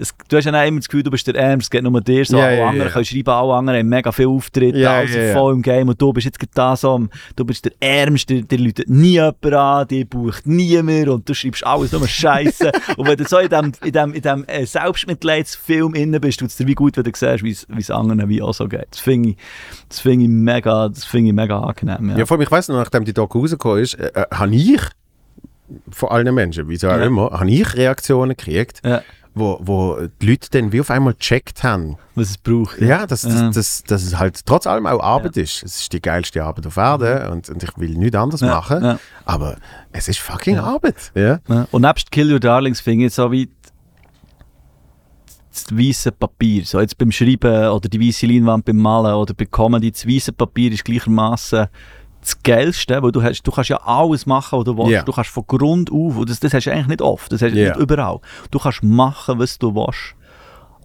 es, 0.00 0.14
du 0.28 0.36
hast 0.36 0.44
ja 0.44 0.52
auch 0.52 0.66
immer 0.66 0.78
das 0.78 0.88
Gefühl, 0.88 1.02
du 1.02 1.10
bist 1.10 1.26
der 1.26 1.34
Ärmste, 1.34 1.66
es 1.66 1.70
geht 1.70 1.82
nur 1.90 2.00
dir 2.00 2.24
so, 2.24 2.38
Ja, 2.38 2.44
alle 2.46 2.56
ja, 2.58 2.66
anderen 2.68 2.88
ja. 2.88 2.92
können 2.92 3.04
schreiben, 3.04 3.28
alle 3.30 3.54
anderen 3.54 3.78
haben 3.80 3.88
mega 3.88 4.12
viele 4.12 4.28
Auftritte, 4.28 4.88
also 4.90 5.18
ja, 5.18 5.24
ja. 5.24 5.32
voll 5.32 5.54
im 5.54 5.62
Game 5.62 5.88
und 5.88 6.00
du 6.00 6.12
bist 6.12 6.24
jetzt 6.26 6.38
da 6.54 6.76
so, 6.76 7.06
du 7.36 7.44
bist 7.44 7.64
der 7.64 7.72
Ärmste, 7.80 8.42
dir 8.42 8.58
läutet 8.58 8.88
nie 8.88 9.12
jemand 9.12 9.44
an, 9.54 9.88
dir 9.88 10.04
bucht 10.04 10.46
niemand 10.46 11.08
und 11.08 11.28
du 11.28 11.34
schreibst 11.34 11.66
alles 11.66 11.92
nur 11.92 12.06
Scheiße 12.06 12.70
und 12.96 13.08
wenn 13.08 13.16
du 13.16 13.24
so 13.24 13.38
in 13.38 13.48
dem, 13.48 13.72
in 13.84 13.92
dem, 13.92 14.12
in 14.14 14.22
dem 14.22 14.44
äh, 14.46 14.64
Selbstmitleidsfilm 14.66 15.94
innen 15.94 16.20
bist, 16.20 16.40
tut 16.40 16.48
es 16.48 16.56
dir 16.56 16.66
wie 16.66 16.74
gut, 16.74 16.96
wenn 16.96 17.04
du 17.04 17.10
siehst, 17.14 17.42
wie 17.42 17.50
es- 17.50 17.90
anderen 17.90 18.28
wie 18.28 18.42
auch 18.42 18.52
so 18.54 18.68
geht. 18.68 18.86
Das 18.90 19.00
finde 19.00 19.30
ich, 19.30 19.36
das 19.88 20.00
finde 20.00 20.24
ich 20.24 20.30
mega, 20.30 20.88
das 20.88 21.04
finde 21.04 21.28
ich 21.30 21.34
mega 21.34 21.58
angenehm, 21.60 22.10
ja. 22.10 22.18
Ja, 22.18 22.26
vor 22.26 22.36
allem, 22.36 22.42
ich 22.42 22.50
weiss 22.50 22.68
noch, 22.68 22.76
nachdem 22.76 23.04
die 23.04 23.14
Doku 23.14 23.40
rausgekommen 23.40 23.82
ist, 23.82 23.94
äh, 23.94 24.10
äh, 24.14 24.24
habe 24.32 24.54
ich 24.54 24.80
von 25.90 26.08
allen 26.10 26.34
Menschen, 26.34 26.68
wieso 26.68 26.88
auch 26.88 26.96
Ja. 26.96 27.04
immer, 27.04 27.30
habe 27.30 27.50
ich 27.50 27.74
Reaktionen 27.76 28.36
gekriegt, 28.36 28.80
Ja, 28.84 29.02
wo, 29.38 29.58
wo 29.62 29.98
die 30.20 30.26
Leute 30.30 30.48
dann 30.50 30.72
wie 30.72 30.80
auf 30.80 30.90
einmal 30.90 31.14
gecheckt 31.14 31.62
haben, 31.62 31.96
was 32.14 32.30
es 32.30 32.38
braucht. 32.38 32.80
ja, 32.80 33.06
dass, 33.06 33.22
Ja. 33.22 33.46
dass, 33.46 33.54
dass, 33.54 33.82
dass 33.84 34.02
es 34.02 34.18
halt 34.18 34.44
trotz 34.46 34.66
allem 34.66 34.86
auch 34.86 35.02
Arbeit 35.02 35.36
ist. 35.36 35.62
Es 35.62 35.80
ist 35.80 35.92
die 35.92 36.00
geilste 36.02 36.42
Arbeit 36.44 36.66
auf 36.66 36.76
Erden 36.76 37.30
und, 37.32 37.48
und 37.48 37.62
ich 37.62 37.76
will 37.78 37.90
nichts 37.96 38.16
anderes 38.16 38.40
Ja, 38.40 38.48
machen, 38.48 38.82
ja. 38.84 38.98
aber 39.24 39.56
es 39.92 40.08
ist 40.08 40.18
fucking 40.20 40.56
Ja. 40.56 40.64
Arbeit. 40.64 41.12
Ja. 41.14 41.38
Ja. 41.48 41.66
Und 41.70 41.82
nebst 41.82 42.10
Kill 42.10 42.32
Your 42.32 42.40
Darlings 42.40 42.80
finde 42.80 43.06
ich 43.06 43.14
so 43.14 43.30
wie 43.32 43.48
das 45.52 45.76
weiße 45.76 46.12
Papier. 46.12 46.64
So 46.64 46.80
jetzt 46.80 46.96
beim 46.98 47.10
Schreiben 47.10 47.68
oder 47.70 47.88
die 47.88 48.00
weiße 48.00 48.26
Leinwand 48.26 48.64
beim 48.64 48.76
Malen 48.76 49.14
oder 49.14 49.34
bei 49.34 49.44
Comedy, 49.44 49.90
das 49.90 50.06
weiße 50.06 50.32
Papier 50.32 50.72
ist 50.72 50.84
gleichermaßen 50.84 51.66
das 52.20 52.42
Geilste, 52.42 53.02
weil 53.02 53.12
du, 53.12 53.22
hast, 53.22 53.42
du 53.42 53.50
kannst 53.50 53.70
ja 53.70 53.80
alles 53.84 54.26
machen, 54.26 54.58
was 54.58 54.64
du 54.64 54.76
willst. 54.76 54.90
Ja. 54.90 55.02
Du 55.02 55.12
kannst 55.12 55.30
von 55.30 55.44
Grund 55.46 55.90
auf, 55.90 56.16
und 56.16 56.28
das, 56.28 56.40
das 56.40 56.52
hast 56.52 56.66
du 56.66 56.72
eigentlich 56.72 56.88
nicht 56.88 57.02
oft, 57.02 57.30
das 57.32 57.42
hast 57.42 57.52
du 57.54 57.58
Ja. 57.58 57.68
nicht 57.70 57.80
überall. 57.80 58.20
Du 58.50 58.58
kannst 58.58 58.82
machen, 58.82 59.38
was 59.38 59.58
du 59.58 59.74
willst. 59.74 60.14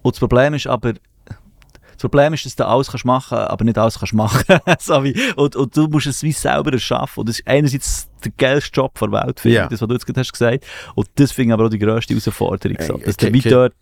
Und 0.02 0.14
das 0.14 0.20
Problem 0.20 0.54
ist 0.54 0.66
aber, 0.66 0.94
das 0.94 2.00
Problem 2.00 2.34
ist, 2.34 2.44
dass 2.44 2.56
du 2.56 2.66
alles 2.66 2.90
kannst 2.90 3.04
machen 3.04 3.38
aber 3.38 3.64
nicht 3.64 3.78
alles 3.78 3.98
kannst 3.98 4.14
machen. 4.14 4.58
so 4.78 5.04
wie, 5.04 5.14
und, 5.36 5.56
und 5.56 5.76
du 5.76 5.86
musst 5.86 6.06
es 6.06 6.22
wie 6.22 6.32
selber 6.32 6.72
erschaffen. 6.72 7.20
Und 7.20 7.28
das 7.28 7.38
ist 7.38 7.46
einerseits 7.46 8.08
der 8.24 8.32
geilste 8.36 8.70
Job 8.72 8.98
der 8.98 9.12
Welt, 9.12 9.40
finde 9.40 9.62
ich, 9.62 9.68
das, 9.68 9.80
was 9.80 9.88
du 9.88 9.94
jetzt 9.94 10.06
gerade 10.06 10.20
hast 10.20 10.32
gesagt. 10.32 10.64
Und 10.94 11.08
das 11.14 11.32
finde 11.32 11.50
ich 11.50 11.54
aber 11.54 11.66
auch 11.66 11.70
die 11.70 11.78
grösste 11.78 12.14
Herausforderung. 12.14 12.76
So. 12.80 12.98
Äh, 12.98 13.04
Dass 13.04 13.16
du 13.16 13.26
okay, 13.26 13.34
wie 13.34 13.38
okay. 13.40 13.48
dort, 13.48 13.74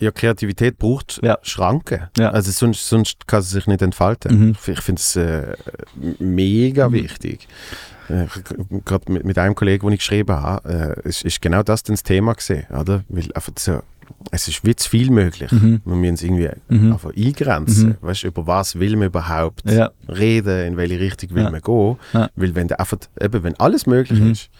Ja, 0.00 0.10
Kreativität 0.10 0.78
braucht 0.78 1.20
Ja. 1.22 1.38
Schranken. 1.42 2.08
Ja. 2.18 2.30
Also 2.30 2.50
sonst, 2.50 2.88
sonst 2.88 3.26
kann 3.26 3.42
sie 3.42 3.50
sich 3.50 3.66
nicht 3.66 3.82
entfalten. 3.82 4.38
Mhm. 4.48 4.56
Ich, 4.66 4.80
finde 4.80 5.00
es 5.00 5.16
äh, 5.16 5.54
mega 6.18 6.88
Mhm. 6.88 6.92
wichtig. 6.94 7.46
Äh, 8.08 8.26
Gerade 8.84 9.12
mit, 9.12 9.24
mit 9.24 9.38
einem 9.38 9.54
Kollegen, 9.54 9.86
den 9.86 9.92
ich 9.92 10.00
geschrieben 10.00 10.34
habe, 10.34 10.96
äh, 11.04 11.08
ist, 11.08 11.22
ist 11.24 11.40
genau 11.40 11.62
das 11.62 11.82
dann 11.82 11.94
das 11.94 12.02
Thema 12.02 12.32
gesehen, 12.34 12.64
oder? 12.70 13.04
Weil 13.08 13.30
einfach 13.34 13.52
so, 13.58 13.80
es 14.32 14.48
ist 14.48 14.64
wie 14.64 14.74
zu 14.74 14.88
viel 14.90 15.10
möglich. 15.10 15.52
Mhm. 15.52 15.80
Wir 15.84 15.94
müssen 15.94 16.14
es 16.14 16.22
irgendwie 16.22 16.48
Mhm. 16.68 16.92
einfach 16.92 17.12
eingrenzen. 17.16 17.88
Mhm. 17.90 17.96
Weißt 18.00 18.24
über 18.24 18.46
was 18.46 18.78
will 18.78 18.96
man 18.96 19.06
überhaupt 19.06 19.62
Ja. 19.70 19.90
reden, 20.08 20.66
in 20.66 20.76
welche 20.76 20.98
Richtung 20.98 21.30
will 21.34 21.44
man 21.50 21.60
gehen? 21.60 21.96
Weil 22.34 22.54
wenn 22.54 22.72
einfach, 22.72 22.98
eben, 23.20 23.42
wenn 23.44 23.54
alles 23.60 23.86
möglich 23.86 24.18
Mhm. 24.18 24.32
ist, 24.32 24.50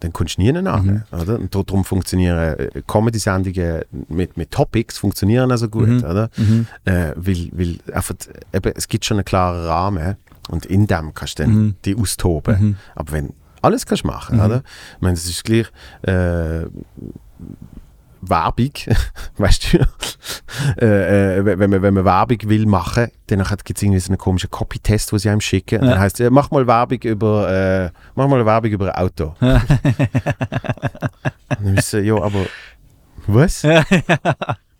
dann 0.00 0.12
kommst 0.12 0.38
du 0.38 0.42
nie 0.42 0.50
an. 0.56 0.84
Mhm. 0.86 1.02
Oder? 1.20 1.38
Und 1.38 1.54
darum 1.54 1.84
funktionieren 1.84 2.38
äh, 2.58 2.82
Comedy-Sendungen 2.86 3.82
mit, 4.08 4.36
mit 4.36 4.50
Topics 4.50 4.98
funktionieren 4.98 5.50
also 5.50 5.68
gut. 5.68 5.88
Mhm. 5.88 6.04
Oder? 6.04 6.30
Mhm. 6.36 6.66
Äh, 6.84 7.12
weil, 7.16 7.48
weil 7.52 7.78
einfach, 7.94 8.14
eben, 8.52 8.72
es 8.76 8.88
gibt 8.88 9.04
schon 9.04 9.18
einen 9.18 9.24
klaren 9.24 9.64
Rahmen 9.66 10.16
und 10.50 10.66
in 10.66 10.86
dem 10.86 11.14
kannst 11.14 11.38
du 11.38 11.44
dann 11.44 11.52
Mhm. 11.54 11.74
die 11.84 11.96
austoben. 11.96 12.60
Mhm. 12.60 12.76
Aber 12.94 13.12
wenn 13.12 13.32
alles 13.60 13.86
kannst 13.86 14.02
du 14.04 14.08
machen, 14.08 14.38
Mhm. 14.38 14.44
oder? 14.44 14.56
Ich 14.96 15.00
meine, 15.02 15.14
es 15.14 15.24
ist 15.28 15.44
gleich 15.44 15.66
äh, 16.02 16.64
Werbung, 18.24 18.70
weißt 19.36 19.72
du, 19.72 19.78
äh, 20.80 21.38
äh, 21.38 21.44
wenn, 21.44 21.70
man, 21.70 21.82
wenn 21.82 21.94
man 21.94 22.04
Werbung 22.04 22.38
will 22.44 22.66
machen, 22.66 23.10
dann 23.26 23.44
gibt 23.64 23.78
es 23.78 23.82
irgendwie 23.82 23.98
so 24.00 24.10
einen 24.10 24.18
komischen 24.18 24.48
Copy-Test, 24.50 25.10
den 25.12 25.18
sie 25.18 25.28
einem 25.28 25.40
schicken. 25.40 25.80
Und 25.80 25.86
Ja. 25.86 25.92
dann 25.94 26.00
heißt 26.00 26.20
es, 26.20 26.30
mach 26.30 26.50
mal 26.52 26.66
Werbung 26.66 26.98
über, 27.02 27.50
äh, 27.50 27.90
mach 28.14 28.28
mal 28.28 28.46
Werbung 28.46 28.70
über 28.70 28.94
ein 28.94 29.02
Auto. 29.04 29.34
Und 29.40 29.56
dann 31.60 31.76
so, 31.80 31.98
ja, 31.98 32.14
aber 32.14 32.46
was? 33.26 33.62
ja. 33.62 33.84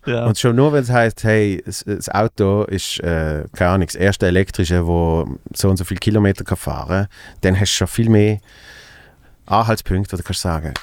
Und 0.25 0.37
schon 0.37 0.55
nur, 0.55 0.73
wenn 0.73 0.83
es 0.83 0.89
heißt, 0.91 1.23
hey, 1.23 1.61
das, 1.65 1.83
Auto 2.09 2.63
ist, 2.63 2.99
äh, 2.99 3.45
keine 3.53 3.71
Ahnung, 3.71 3.87
das 3.87 3.95
erste 3.95 4.27
elektrische, 4.27 4.85
wo 4.85 5.37
so 5.53 5.69
und 5.69 5.77
so 5.77 5.83
viele 5.85 5.99
Kilometer 5.99 6.43
kann 6.43 6.57
fahren 6.57 7.07
dann 7.41 7.55
hast 7.59 7.71
du 7.73 7.77
schon 7.77 7.87
viel 7.87 8.09
mehr 8.09 8.39
Anhaltspunkte, 9.45 10.15
oder 10.15 10.23
kannst 10.23 10.41
sagen, 10.41 10.73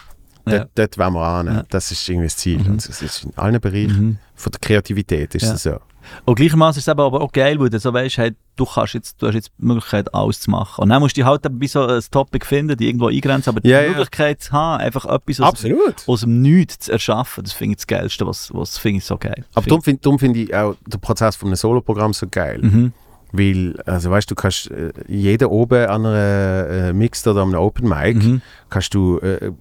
Ja. 0.47 0.59
dort, 0.59 0.71
dort 0.75 0.99
wollen 0.99 1.13
wir 1.15 1.21
an. 1.27 1.47
Ja. 1.47 1.63
Das 1.71 1.91
ist 1.91 2.09
irgendwie 2.09 2.27
das 2.27 2.37
Ziel. 2.37 2.59
Mhm. 2.59 2.67
Und 2.73 2.89
es 2.89 3.03
ist 3.03 3.25
in 3.25 3.37
allen 3.37 3.61
Bereichen 3.61 4.07
Mhm. 4.07 4.19
von 4.35 4.53
der 4.53 4.61
Kreativität 4.61 5.35
ist 5.35 5.43
Ja. 5.43 5.55
es 5.55 5.63
so. 5.63 5.79
Und 6.25 6.35
gleichermaßen 6.37 6.79
ist 6.79 6.85
es 6.85 6.89
aber 6.89 7.05
auch 7.05 7.31
geil, 7.31 7.61
weil 7.61 7.69
du 7.69 7.79
so 7.79 7.93
weißt, 7.93 8.17
hey, 8.19 8.33
du, 8.57 8.65
kannst 8.65 8.95
jetzt, 8.95 9.21
du 9.23 9.27
hast 9.29 9.35
jetzt 9.35 9.53
die 9.59 9.65
Möglichkeit, 9.67 10.13
alles 10.15 10.41
zu 10.41 10.51
machen. 10.51 10.83
Und 10.83 10.89
dann 10.89 11.01
musst 11.01 11.17
du 11.17 11.25
halt 11.25 11.43
wie 11.51 11.69
so 11.69 11.87
ein 11.87 12.01
Topic 12.11 12.45
finden, 12.45 12.77
die 12.77 12.87
irgendwo 12.87 13.09
eingrenzen, 13.09 13.51
aber 13.51 13.61
die 13.61 13.69
ja. 13.69 13.83
Möglichkeit 13.83 14.41
zu 14.43 14.51
haben, 14.53 14.81
einfach 14.83 15.05
etwas 15.05 15.41
aus, 15.41 15.49
Absolut. 15.49 15.97
aus 16.09 16.21
dem 16.23 16.41
Nichts 16.41 16.87
zu 16.87 16.93
erschaffen, 16.93 17.45
das 17.45 17.53
finde 17.53 17.73
ich 17.73 17.77
das 17.79 17.87
Geilste, 17.87 18.27
was, 18.27 18.51
was 18.55 18.79
finde 18.79 18.99
ich 18.99 19.05
so 19.05 19.19
geil. 19.19 19.45
Aber 19.55 19.67
darum 19.67 19.83
finde 19.83 20.19
find 20.19 20.37
ich 20.37 20.55
auch 20.55 20.75
den 20.87 21.01
Prozess 21.01 21.37
von 21.37 21.49
einem 21.51 21.57
Soloprogramm 21.57 22.13
so 22.15 22.27
geil. 22.29 22.59
Mhm. 22.63 22.93
Weil, 23.33 23.79
also 23.87 24.11
weißt 24.11 24.31
du, 24.31 24.35
kannst 24.35 24.71
äh, 24.71 24.93
jeden 25.07 25.47
oben 25.49 25.87
an 25.87 26.05
einer 26.07 26.69
äh, 26.89 26.93
Mixed 26.93 27.27
oder 27.29 27.43
an 27.43 27.49
einem 27.51 27.61
Open 27.61 27.89
Mic, 27.89 28.17
Mhm. 28.17 28.43
kannst 28.69 28.93
du 28.95 29.19
äh, 29.19 29.53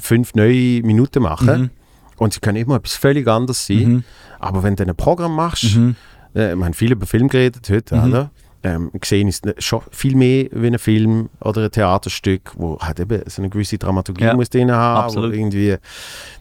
fünf 0.00 0.34
neue 0.34 0.82
Minuten 0.82 1.22
machen. 1.22 1.60
Mhm. 1.60 1.70
Und 2.16 2.32
sie 2.32 2.40
können 2.40 2.56
immer 2.56 2.76
etwas 2.76 2.94
völlig 2.94 3.28
anderes 3.28 3.66
sein. 3.66 3.76
Mhm. 3.92 4.04
Aber 4.38 4.62
wenn 4.62 4.76
du 4.76 4.84
ein 4.86 4.96
Programm 4.96 5.34
machst, 5.34 5.76
Mhm. 5.76 5.96
äh, 6.34 6.54
wir 6.54 6.64
haben 6.64 6.74
viel 6.74 6.92
über 6.92 7.06
Film 7.06 7.28
geredet 7.28 7.68
heute, 7.70 7.96
Mhm. 7.96 8.04
oder? 8.08 8.30
Ähm, 8.62 8.90
gesehen 8.98 9.28
ist 9.28 9.46
es 9.46 9.62
schon 9.64 9.82
viel 9.92 10.16
mehr 10.16 10.46
wie 10.50 10.66
ein 10.66 10.78
Film 10.78 11.28
oder 11.40 11.64
ein 11.64 11.70
Theaterstück, 11.70 12.52
wo 12.56 12.78
halt 12.80 12.98
eben 12.98 13.20
so 13.26 13.42
eine 13.42 13.50
gewisse 13.50 13.78
Dramaturgie 13.78 14.24
Ja, 14.24 14.34
muss 14.34 14.48
drin 14.50 14.72
haben, 14.72 15.04
absolut. 15.04 15.30
wo 15.32 15.34
irgendwie 15.36 15.76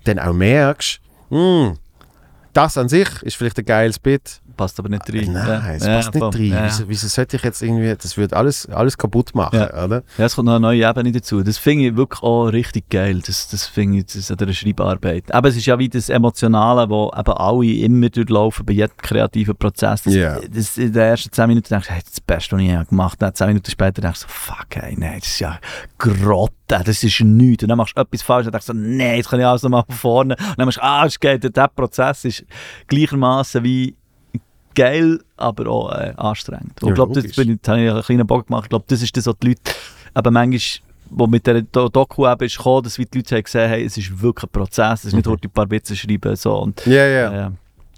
dann 0.06 0.18
auch 0.20 0.34
merkst, 0.34 1.02
hm, 1.30 1.74
das 2.54 2.78
an 2.78 2.88
sich 2.90 3.10
ist 3.24 3.36
vielleicht 3.36 3.60
ein 3.60 3.66
geiles 3.66 4.00
Bit. 4.00 4.40
Passt 4.56 4.80
aber 4.80 4.90
nicht 4.90 5.08
rein. 5.14 5.34
Nein, 5.34 5.48
ja. 5.48 5.74
es 5.74 5.86
ja, 5.86 5.96
passt 5.96 6.14
nicht 6.14 6.22
voll. 6.24 6.30
rein. 6.32 6.46
Ja, 6.46 6.56
ja. 6.58 6.66
Wieso, 6.66 6.90
wieso 6.90 7.08
sollte 7.08 7.36
ich 7.38 7.44
jetzt 7.44 7.62
irgendwie, 7.62 7.96
das 7.96 8.16
würde 8.18 8.36
alles, 8.36 8.66
alles 8.68 8.98
kaputt 8.98 9.36
machen, 9.36 9.60
Ja. 9.60 9.84
oder? 9.84 10.04
Ja, 10.18 10.26
es 10.26 10.36
kommt 10.36 10.46
noch 10.46 10.54
eine 10.56 10.62
neue 10.62 10.88
Ebene 10.90 11.12
dazu. 11.12 11.44
Das 11.44 11.58
finde 11.58 11.88
ich 11.88 11.96
wirklich 11.96 12.22
auch 12.24 12.46
richtig 12.48 12.90
geil. 12.90 13.22
Das, 13.26 13.48
das 13.50 13.66
finde 13.68 14.00
ich 14.00 14.06
das 14.06 14.16
ist 14.16 14.32
an 14.32 14.38
der 14.38 14.54
Schreibarbeit. 14.54 15.34
Aber 15.34 15.50
es 15.50 15.56
ist 15.58 15.66
ja 15.66 15.78
wie 15.80 15.90
das 15.90 16.10
Emotionale, 16.10 16.90
wo 16.90 17.12
eben 17.18 17.34
alle 17.34 17.66
immer 17.74 18.10
durchlaufen 18.10 18.66
bei 18.66 18.74
jedem 18.74 18.96
kreativen 18.98 19.56
Prozess. 19.56 20.04
Das, 20.04 20.14
Ja. 20.14 20.40
das 20.50 20.78
in 20.78 20.94
den 20.94 21.02
ersten 21.02 21.32
10 21.32 21.48
Minuten 21.48 21.68
denkst 21.70 21.88
du, 21.88 21.94
hey, 21.94 22.00
das 22.02 22.10
ist 22.10 22.18
das 22.18 22.22
Beste, 22.22 22.56
was 22.56 22.62
ich 22.64 22.90
gemacht 22.90 23.22
habe. 23.22 23.34
10 23.34 23.48
Minuten 23.48 23.72
später 23.72 24.02
denkst 24.02 24.22
du 24.22 24.28
so, 24.28 24.34
fuck, 24.34 24.78
ey, 24.78 24.96
nein, 24.98 25.20
das 25.20 25.28
ist 25.30 25.40
ja 25.40 25.60
Grotte, 25.98 26.54
das 26.68 27.04
ist 27.04 27.22
nichts. 27.22 27.64
Und 27.64 27.70
dann 27.70 27.78
machst 27.78 27.98
du 27.98 28.02
etwas 28.02 28.22
falsch 28.22 28.46
und 28.46 28.54
denkst 28.54 28.68
du, 28.68 28.74
so, 28.74 28.80
nein, 28.80 29.18
jetzt 29.18 29.30
kann 29.30 29.40
ich 29.40 29.46
alles 29.46 29.64
nochmal 29.64 29.84
von 29.88 29.96
vorne. 29.96 30.36
Und 30.38 30.58
dann 30.60 30.66
machst 30.66 30.78
du, 30.78 30.84
ah, 30.84 31.06
es 31.06 31.20
geht. 31.20 31.44
Der 31.56 31.68
Prozess 31.68 32.26
ist 32.26 32.46
gleichermaßen 32.88 33.64
wie 33.64 33.96
geil, 34.76 35.20
aber 35.38 35.68
auch 35.70 35.92
äh, 35.94 36.14
anstrengend. 36.18 36.82
Und 36.84 36.88
Ja, 36.88 36.90
ich 36.90 36.96
glaube, 36.96 37.14
das 37.22 37.36
bin 37.36 37.52
ich, 37.54 37.60
da 37.62 37.72
habe 37.74 37.84
ich 37.84 37.92
einen 37.92 38.02
kleinen 38.04 38.28
Bock 38.28 38.48
gemacht. 38.48 38.66
Ich 38.66 38.70
glaube, 38.70 38.86
das 38.88 39.02
ist 39.02 39.16
das, 39.18 39.26
was 39.26 39.36
die 39.42 39.48
Leute 39.50 39.62
eben 40.18 40.34
manchmal, 40.34 40.60
wo 41.10 41.28
mit 41.28 41.46
der 41.48 41.62
Do- 41.62 41.90
Doku 41.90 42.28
eben 42.28 42.46
ist 42.46 42.58
gekommen, 42.58 42.84
dass 42.84 42.96
die 42.96 43.08
Leute 43.14 43.36
haben 43.36 43.44
gesehen 43.44 43.72
haben, 43.72 43.82
es 43.86 43.98
ist 43.98 44.22
wirklich 44.22 44.44
ein 44.44 44.50
Prozess, 44.52 45.00
es 45.00 45.06
ist 45.06 45.14
nicht 45.14 45.26
Mhm. 45.26 45.32
heute 45.32 45.48
ein 45.48 45.52
paar 45.52 45.70
Witze 45.72 45.96
schreiben. 45.96 46.36
So. 46.36 46.58
Und, 46.58 46.86
Ja, 46.86 47.06
ja. 47.06 47.48
äh, 47.48 47.52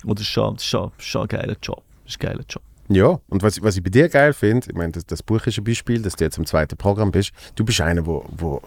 und 0.04 0.20
das 0.20 0.22
ist 0.26 0.32
schon, 0.32 0.54
das 0.56 0.64
ist 0.64 0.70
schon, 0.70 0.92
schon 0.98 1.22
ein 1.24 1.28
geiler 1.28 1.56
Job. 1.62 1.82
Das 2.06 2.14
ist 2.16 2.22
ein 2.22 2.28
geiler 2.28 2.44
Job. 2.48 2.62
Ja, 2.90 3.20
und 3.30 3.44
was, 3.44 3.62
was 3.62 3.76
ich 3.76 3.84
bei 3.84 3.90
dir 3.90 4.08
geil 4.08 4.32
finde, 4.34 4.68
ich 4.70 4.76
meine, 4.76 4.94
das, 4.94 5.06
das 5.06 5.22
Buch 5.22 5.46
ist 5.46 5.58
ein 5.58 5.64
Beispiel, 5.66 6.02
dass 6.02 6.16
du 6.16 6.24
jetzt 6.24 6.38
im 6.38 6.46
zweiten 6.46 6.78
Programm 6.78 7.12
bist. 7.12 7.32
Du 7.56 7.66
bist 7.66 7.82
einer, 7.82 8.06
wo, 8.06 8.24
wo 8.38 8.62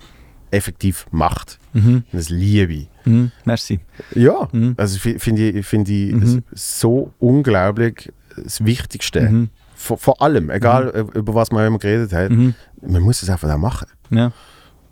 effektiv 0.50 1.06
macht. 1.10 1.58
Mhm. 1.72 1.96
Und 1.96 2.04
das 2.12 2.28
liebe 2.30 2.72
ich. 2.72 2.88
Mhm. 3.04 3.30
Merci. 3.44 3.80
Ja, 4.14 4.48
Mhm. 4.52 4.74
also 4.76 4.98
fi- 4.98 5.18
finde 5.18 5.48
ich, 5.50 5.66
find 5.66 5.88
ich 5.88 6.12
Mhm. 6.12 6.42
so 6.52 7.12
unglaublich 7.18 8.12
das 8.36 8.64
Wichtigste. 8.64 9.20
Mhm. 9.22 9.48
Vor, 9.74 9.96
vor 9.98 10.20
allem, 10.20 10.50
egal 10.50 10.90
äh, 10.94 11.18
über 11.18 11.34
was 11.34 11.50
man 11.52 11.66
immer 11.66 11.78
geredet 11.78 12.12
hat, 12.12 12.30
Mhm. 12.30 12.54
man 12.82 13.02
muss 13.02 13.22
es 13.22 13.30
einfach 13.30 13.50
auch 13.52 13.58
machen. 13.58 13.86
Ja. 14.10 14.32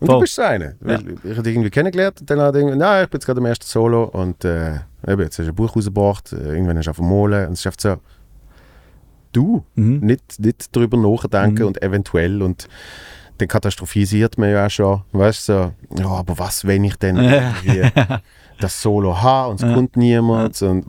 Und 0.01 0.06
Voll. 0.06 0.16
du 0.16 0.20
bist 0.20 0.35
so 0.36 0.43
einer. 0.43 0.74
Weil 0.80 1.01
Ich 1.24 1.30
habe 1.32 1.43
dich 1.43 1.55
irgendwie 1.55 1.70
kennengelernt 1.70 2.20
und 2.20 2.30
dann 2.30 2.39
habe 2.40 2.56
ich 2.59 2.62
irgendwie, 2.64 2.78
na, 2.78 3.02
ich 3.02 3.09
bin 3.10 3.18
jetzt 3.18 3.26
gerade 3.26 3.40
im 3.40 3.47
ersten 3.47 3.66
Solo 3.66 4.05
und 4.05 4.44
äh, 4.44 4.74
eben, 5.06 5.22
jetzt 5.22 5.39
hast 5.39 5.47
du 5.47 5.52
ein 5.52 5.55
Buch 5.56 5.74
rausgebracht, 5.74 6.32
äh, 6.32 6.36
irgendwann 6.55 6.78
hast 6.78 6.86
du 6.86 6.93
zu 6.93 7.02
malen 7.02 7.48
und 7.48 7.52
es 7.55 7.66
einfach 7.66 7.80
so, 7.80 7.97
du, 9.32 9.64
Mhm. 9.74 9.98
nicht, 10.01 10.39
nicht 10.40 10.74
darüber 10.74 10.97
nachdenken 10.97 11.62
Mhm. 11.62 11.66
und 11.68 11.82
eventuell 11.82 12.43
und 12.43 12.68
dann 13.39 13.48
katastrophisiert 13.48 14.36
man 14.39 14.51
ja 14.51 14.66
auch 14.66 14.70
schon, 14.70 15.02
weißt 15.12 15.48
du, 15.48 15.73
so, 15.90 16.02
ja, 16.02 16.09
aber 16.09 16.39
was, 16.39 16.66
wenn 16.66 16.85
ich 16.85 16.97
denn 16.97 17.16
das 18.60 18.82
Solo 18.82 19.20
habe 19.20 19.51
und 19.51 19.60
es 19.62 19.69
Ja. 19.69 19.74
kommt 19.74 19.97
niemand 19.97 20.60
und 20.62 20.86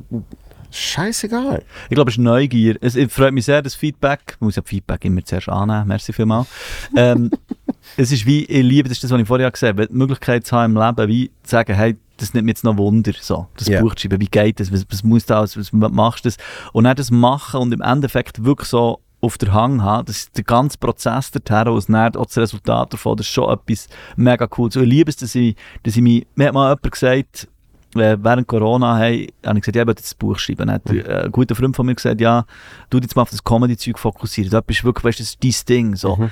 scheißegal. 0.71 1.63
Ich 1.89 1.95
glaube, 1.95 2.09
es 2.11 2.17
ist 2.17 2.23
Neugier. 2.23 2.77
Es, 2.81 2.95
es 2.95 3.11
freut 3.11 3.33
mich 3.33 3.45
sehr, 3.45 3.61
das 3.61 3.75
Feedback. 3.75 4.19
Ich 4.35 4.41
muss 4.41 4.55
ja 4.55 4.61
Feedback 4.63 5.03
immer 5.05 5.23
zuerst 5.25 5.49
annehmen. 5.49 5.87
Merci 5.87 6.13
vielmals. 6.13 6.47
ähm, 6.95 7.31
es 7.97 8.11
ist 8.11 8.25
wie, 8.25 8.45
ich 8.45 8.63
liebe, 8.63 8.87
das 8.87 8.97
ist 8.97 9.03
das, 9.03 9.11
was 9.11 9.19
ich 9.21 9.27
vorher 9.27 9.49
gesagt 9.51 9.77
habe, 9.77 9.87
die 9.87 9.93
Möglichkeit 9.95 10.45
zu 10.45 10.55
haben 10.55 10.75
im 10.75 10.81
Leben, 10.83 11.07
wie 11.07 11.27
zu 11.43 11.49
sagen, 11.51 11.73
hey, 11.73 11.97
das 12.17 12.33
nimmt 12.33 12.45
mir 12.45 12.51
jetzt 12.51 12.63
noch 12.63 12.77
Wunder, 12.77 13.13
so, 13.19 13.47
das 13.57 13.67
Ja. 13.67 13.81
Buch 13.81 13.95
zu 13.95 14.01
schreiben, 14.01 14.19
wie 14.21 14.27
geht 14.27 14.59
das, 14.59 14.71
was, 14.73 14.85
was 14.89 15.03
muss 15.03 15.25
das, 15.25 15.55
was 15.57 15.71
machst 15.71 16.25
du 16.25 16.29
das? 16.29 16.37
Und 16.73 16.83
dann 16.83 16.95
das 16.95 17.11
machen 17.11 17.61
und 17.61 17.73
im 17.73 17.81
Endeffekt 17.81 18.43
wirklich 18.43 18.67
so 18.69 18.99
auf 19.21 19.37
der 19.37 19.53
Hang 19.53 19.83
haben, 19.83 20.05
das 20.05 20.17
ist 20.17 20.37
der 20.37 20.43
ganze 20.43 20.77
Prozess 20.77 21.31
dorthin, 21.31 21.73
und 21.73 21.89
dann 21.89 22.15
auch 22.15 22.25
das 22.25 22.37
Resultat 22.37 22.93
davon, 22.93 23.17
das 23.17 23.27
ist 23.27 23.33
schon 23.33 23.51
etwas 23.51 23.87
mega 24.15 24.47
cool. 24.57 24.71
So, 24.71 24.81
ich 24.81 24.89
liebe 24.89 25.09
es, 25.09 25.17
dass 25.17 25.35
ich, 25.35 25.55
dass 25.83 25.95
ich 25.95 26.01
mich, 26.01 26.25
mir 26.35 26.47
hat 26.47 26.53
mal 26.53 26.69
jemand 26.69 26.91
gesagt, 26.91 27.47
äh, 27.95 28.17
während 28.19 28.47
Corona, 28.47 28.97
hey, 28.97 29.33
habe 29.45 29.57
ich 29.57 29.63
gesagt, 29.63 29.75
ja, 29.75 29.81
ich 29.81 29.87
möchte 29.87 30.01
jetzt 30.01 30.13
ein 30.13 30.19
Buch 30.19 30.37
schreiben. 30.37 30.67
Dann 30.67 30.71
hat 30.71 30.89
äh, 30.89 31.25
ein 31.25 31.31
guter 31.31 31.55
Freund 31.55 31.75
von 31.75 31.85
mir 31.85 31.95
gesagt, 31.95 32.21
ja, 32.21 32.45
du 32.89 32.99
dich 32.99 33.07
jetzt 33.07 33.15
mal 33.15 33.23
auf 33.23 33.31
das 33.31 33.43
Comedy-Zeug 33.43 33.97
fokussieren. 33.97 34.51
Da 34.51 34.61
bist 34.61 34.83
wirklich, 34.83 35.03
weißt 35.03 35.19
das 35.19 35.29
ist 35.29 35.43
dein 35.43 35.75
Ding. 35.75 35.95
So. 35.95 36.15
Mhm. 36.15 36.31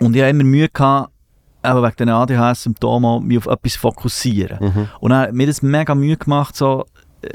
Und 0.00 0.16
ich 0.16 0.22
habe 0.22 0.30
immer 0.30 0.44
Mühe 0.44 0.68
gehabt, 0.68 1.12
eben 1.64 1.82
wegen 1.82 1.96
den 1.96 2.08
ADHS-Symptomen, 2.08 3.24
mich 3.24 3.38
auf 3.38 3.46
etwas 3.46 3.76
fokussieren. 3.76 4.58
Mhm. 4.60 4.88
Und 5.00 5.10
dann 5.10 5.20
hat 5.20 5.34
mir 5.34 5.46
das 5.46 5.62
mega 5.62 5.94
Mühe 5.94 6.16
gemacht, 6.16 6.56
so, 6.56 6.86
äh, 7.20 7.28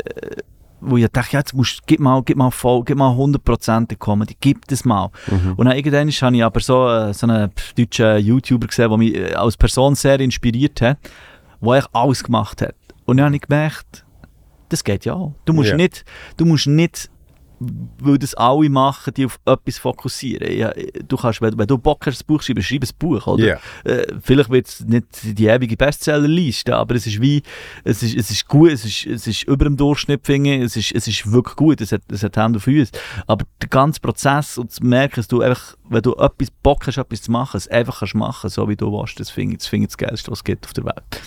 wo 0.81 0.97
ich 0.97 1.07
dachte, 1.07 1.37
jetzt 1.37 1.53
musst, 1.53 1.81
gib 1.87 1.99
mal, 1.99 2.21
gib 2.23 2.37
mal 2.37 2.51
voll, 2.51 2.83
gib 2.83 2.97
mal 2.97 3.11
100% 3.15 3.91
in 3.91 3.99
Comedy, 3.99 4.35
gib 4.39 4.67
das 4.67 4.85
mal. 4.85 5.09
Mhm. 5.27 5.53
Und 5.55 5.65
dann 5.65 5.75
irgendwann 5.75 6.09
habe 6.09 6.35
ich 6.35 6.43
aber 6.43 6.59
so, 6.59 6.87
äh, 6.89 7.13
so 7.13 7.27
einen 7.27 7.51
deutschen 7.77 8.19
YouTuber 8.19 8.67
gesehen, 8.67 8.89
der 8.89 8.97
mich 8.97 9.15
äh, 9.15 9.33
als 9.33 9.57
Person 9.57 9.95
sehr 9.95 10.19
inspiriert 10.19 10.79
hat, 10.81 10.97
der 11.61 11.69
eigentlich 11.71 11.85
alles 11.93 12.23
gemacht 12.23 12.61
hat. 12.61 12.75
Und 13.05 13.17
dann 13.17 13.27
habe 13.27 13.35
ich 13.35 13.41
gemerkt, 13.41 14.05
das 14.69 14.83
geht 14.83 15.05
ja 15.05 15.13
auch. 15.13 15.33
Du 15.45 15.53
musst 15.53 15.69
Ja. 15.69 15.75
nicht, 15.77 16.03
du 16.35 16.45
musst 16.45 16.67
nicht, 16.67 17.09
weil 17.59 18.17
das 18.17 18.35
alle 18.35 18.69
machen, 18.69 19.13
die 19.15 19.25
auf 19.25 19.39
etwas 19.45 19.77
fokussieren. 19.79 20.55
Ja, 20.55 20.71
du 21.07 21.17
kannst, 21.17 21.41
wenn, 21.41 21.57
wenn 21.57 21.67
du 21.67 21.77
Bock 21.77 22.05
hast, 22.05 22.21
ein 22.21 22.25
Buch 22.27 22.41
schreiben, 22.41 22.61
schreib 22.61 22.83
ein 22.83 22.89
Buch, 22.99 23.25
oder? 23.27 23.43
Ja. 23.43 23.59
Äh, 23.83 24.13
vielleicht 24.21 24.49
wird 24.49 24.67
es 24.67 24.81
nicht 24.81 25.05
die 25.23 25.47
ewige 25.47 25.75
Bestsellerliste, 25.75 26.75
aber 26.75 26.95
es 26.95 27.07
ist 27.07 27.19
wie, 27.21 27.41
es 27.83 28.03
ist, 28.03 28.15
es 28.15 28.29
ist 28.29 28.47
gut, 28.47 28.71
es 28.71 28.85
ist, 28.85 29.05
es 29.05 29.27
ist 29.27 29.43
über 29.43 29.65
dem 29.65 29.77
Durchschnitt, 29.77 30.25
finde 30.25 30.63
es 30.63 30.75
ist, 30.75 30.93
es 30.93 31.07
ist 31.07 31.31
wirklich 31.31 31.55
gut, 31.55 31.81
es 31.81 31.91
hat, 31.91 32.01
es 32.11 32.23
hat 32.23 32.37
Hände 32.37 32.57
und 32.57 32.61
Füße. 32.61 32.91
Aber 33.25 33.45
der 33.61 33.69
ganze 33.69 33.99
Prozess 33.99 34.57
und 34.57 34.71
zu 34.71 34.85
merken, 34.85 35.15
dass 35.15 35.27
du 35.27 35.41
einfach, 35.41 35.75
wenn 35.89 36.01
du 36.01 36.13
etwas 36.13 36.51
Bock 36.51 36.85
hast, 36.85 36.97
etwas 36.97 37.23
zu 37.23 37.31
machen, 37.31 37.57
es 37.57 37.67
einfach 37.67 37.99
kannst 37.99 38.15
machen, 38.15 38.49
so 38.49 38.69
wie 38.69 38.75
du 38.75 38.91
willst, 38.91 39.19
das 39.19 39.29
finde 39.29 39.53
ich, 39.53 39.59
das 39.59 39.67
finde 39.67 39.85
ich 39.85 39.89
das 39.89 39.97
Geilste, 39.97 40.31
was 40.31 40.39
es 40.39 40.43
gibt 40.43 40.65
auf 40.65 40.73
der 40.73 40.85
Welt. 40.85 41.21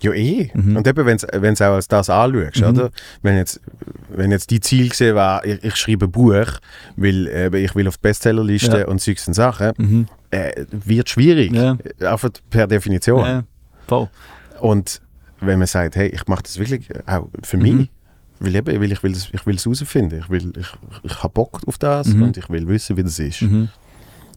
Ja, 0.00 0.12
eh. 0.12 0.50
Mhm. 0.54 0.76
Und 0.76 0.86
eben, 0.86 1.04
wenn 1.06 1.54
du 1.54 1.64
auch 1.68 1.74
als 1.74 1.86
das 1.88 2.08
anschaust, 2.10 2.60
Mhm. 2.60 2.66
oder? 2.66 2.90
Wenn 3.22 3.36
jetzt, 3.36 3.60
wenn 4.08 4.30
jetzt 4.30 4.50
die 4.50 4.60
Ziel 4.60 4.88
gesehen 4.88 5.14
war, 5.14 5.44
ich, 5.44 5.62
ich 5.62 5.76
schreibe 5.76 6.06
ein 6.06 6.10
Buch, 6.10 6.46
weil 6.96 7.26
eben, 7.28 7.56
ich 7.64 7.74
will 7.74 7.86
auf 7.86 7.96
die 7.98 8.02
Bestsellerliste 8.02 8.78
Ja. 8.80 8.86
und 8.88 9.00
solche 9.00 9.32
Sachen, 9.34 9.72
Mhm. 9.76 10.06
äh, 10.30 10.64
wird 10.70 11.08
schwierig. 11.10 11.52
Ja. 11.52 11.76
Einfach 12.00 12.30
per 12.48 12.66
Definition. 12.66 13.24
Ja, 13.24 13.44
voll. 13.86 14.08
Und 14.60 15.00
wenn 15.40 15.58
man 15.58 15.68
sagt, 15.68 15.96
hey, 15.96 16.08
ich 16.08 16.26
mache 16.26 16.42
das 16.44 16.58
wirklich 16.58 16.88
auch 17.06 17.28
für 17.42 17.56
Mhm. 17.58 17.62
mich, 17.62 17.90
weil, 18.40 18.54
eben, 18.56 18.80
weil 18.80 18.92
ich 18.92 19.02
will 19.02 19.12
es 19.12 19.28
ich 19.32 19.46
es 19.46 19.64
herausfinden. 19.66 20.18
Ich, 20.20 20.30
will, 20.30 20.52
ich, 20.58 20.66
ich 21.02 21.22
habe 21.22 21.32
Bock 21.34 21.60
auf 21.66 21.76
das 21.76 22.06
Mhm. 22.08 22.22
und 22.22 22.36
ich 22.38 22.48
will 22.48 22.66
wissen, 22.68 22.96
wie 22.96 23.02
das 23.02 23.18
ist. 23.18 23.44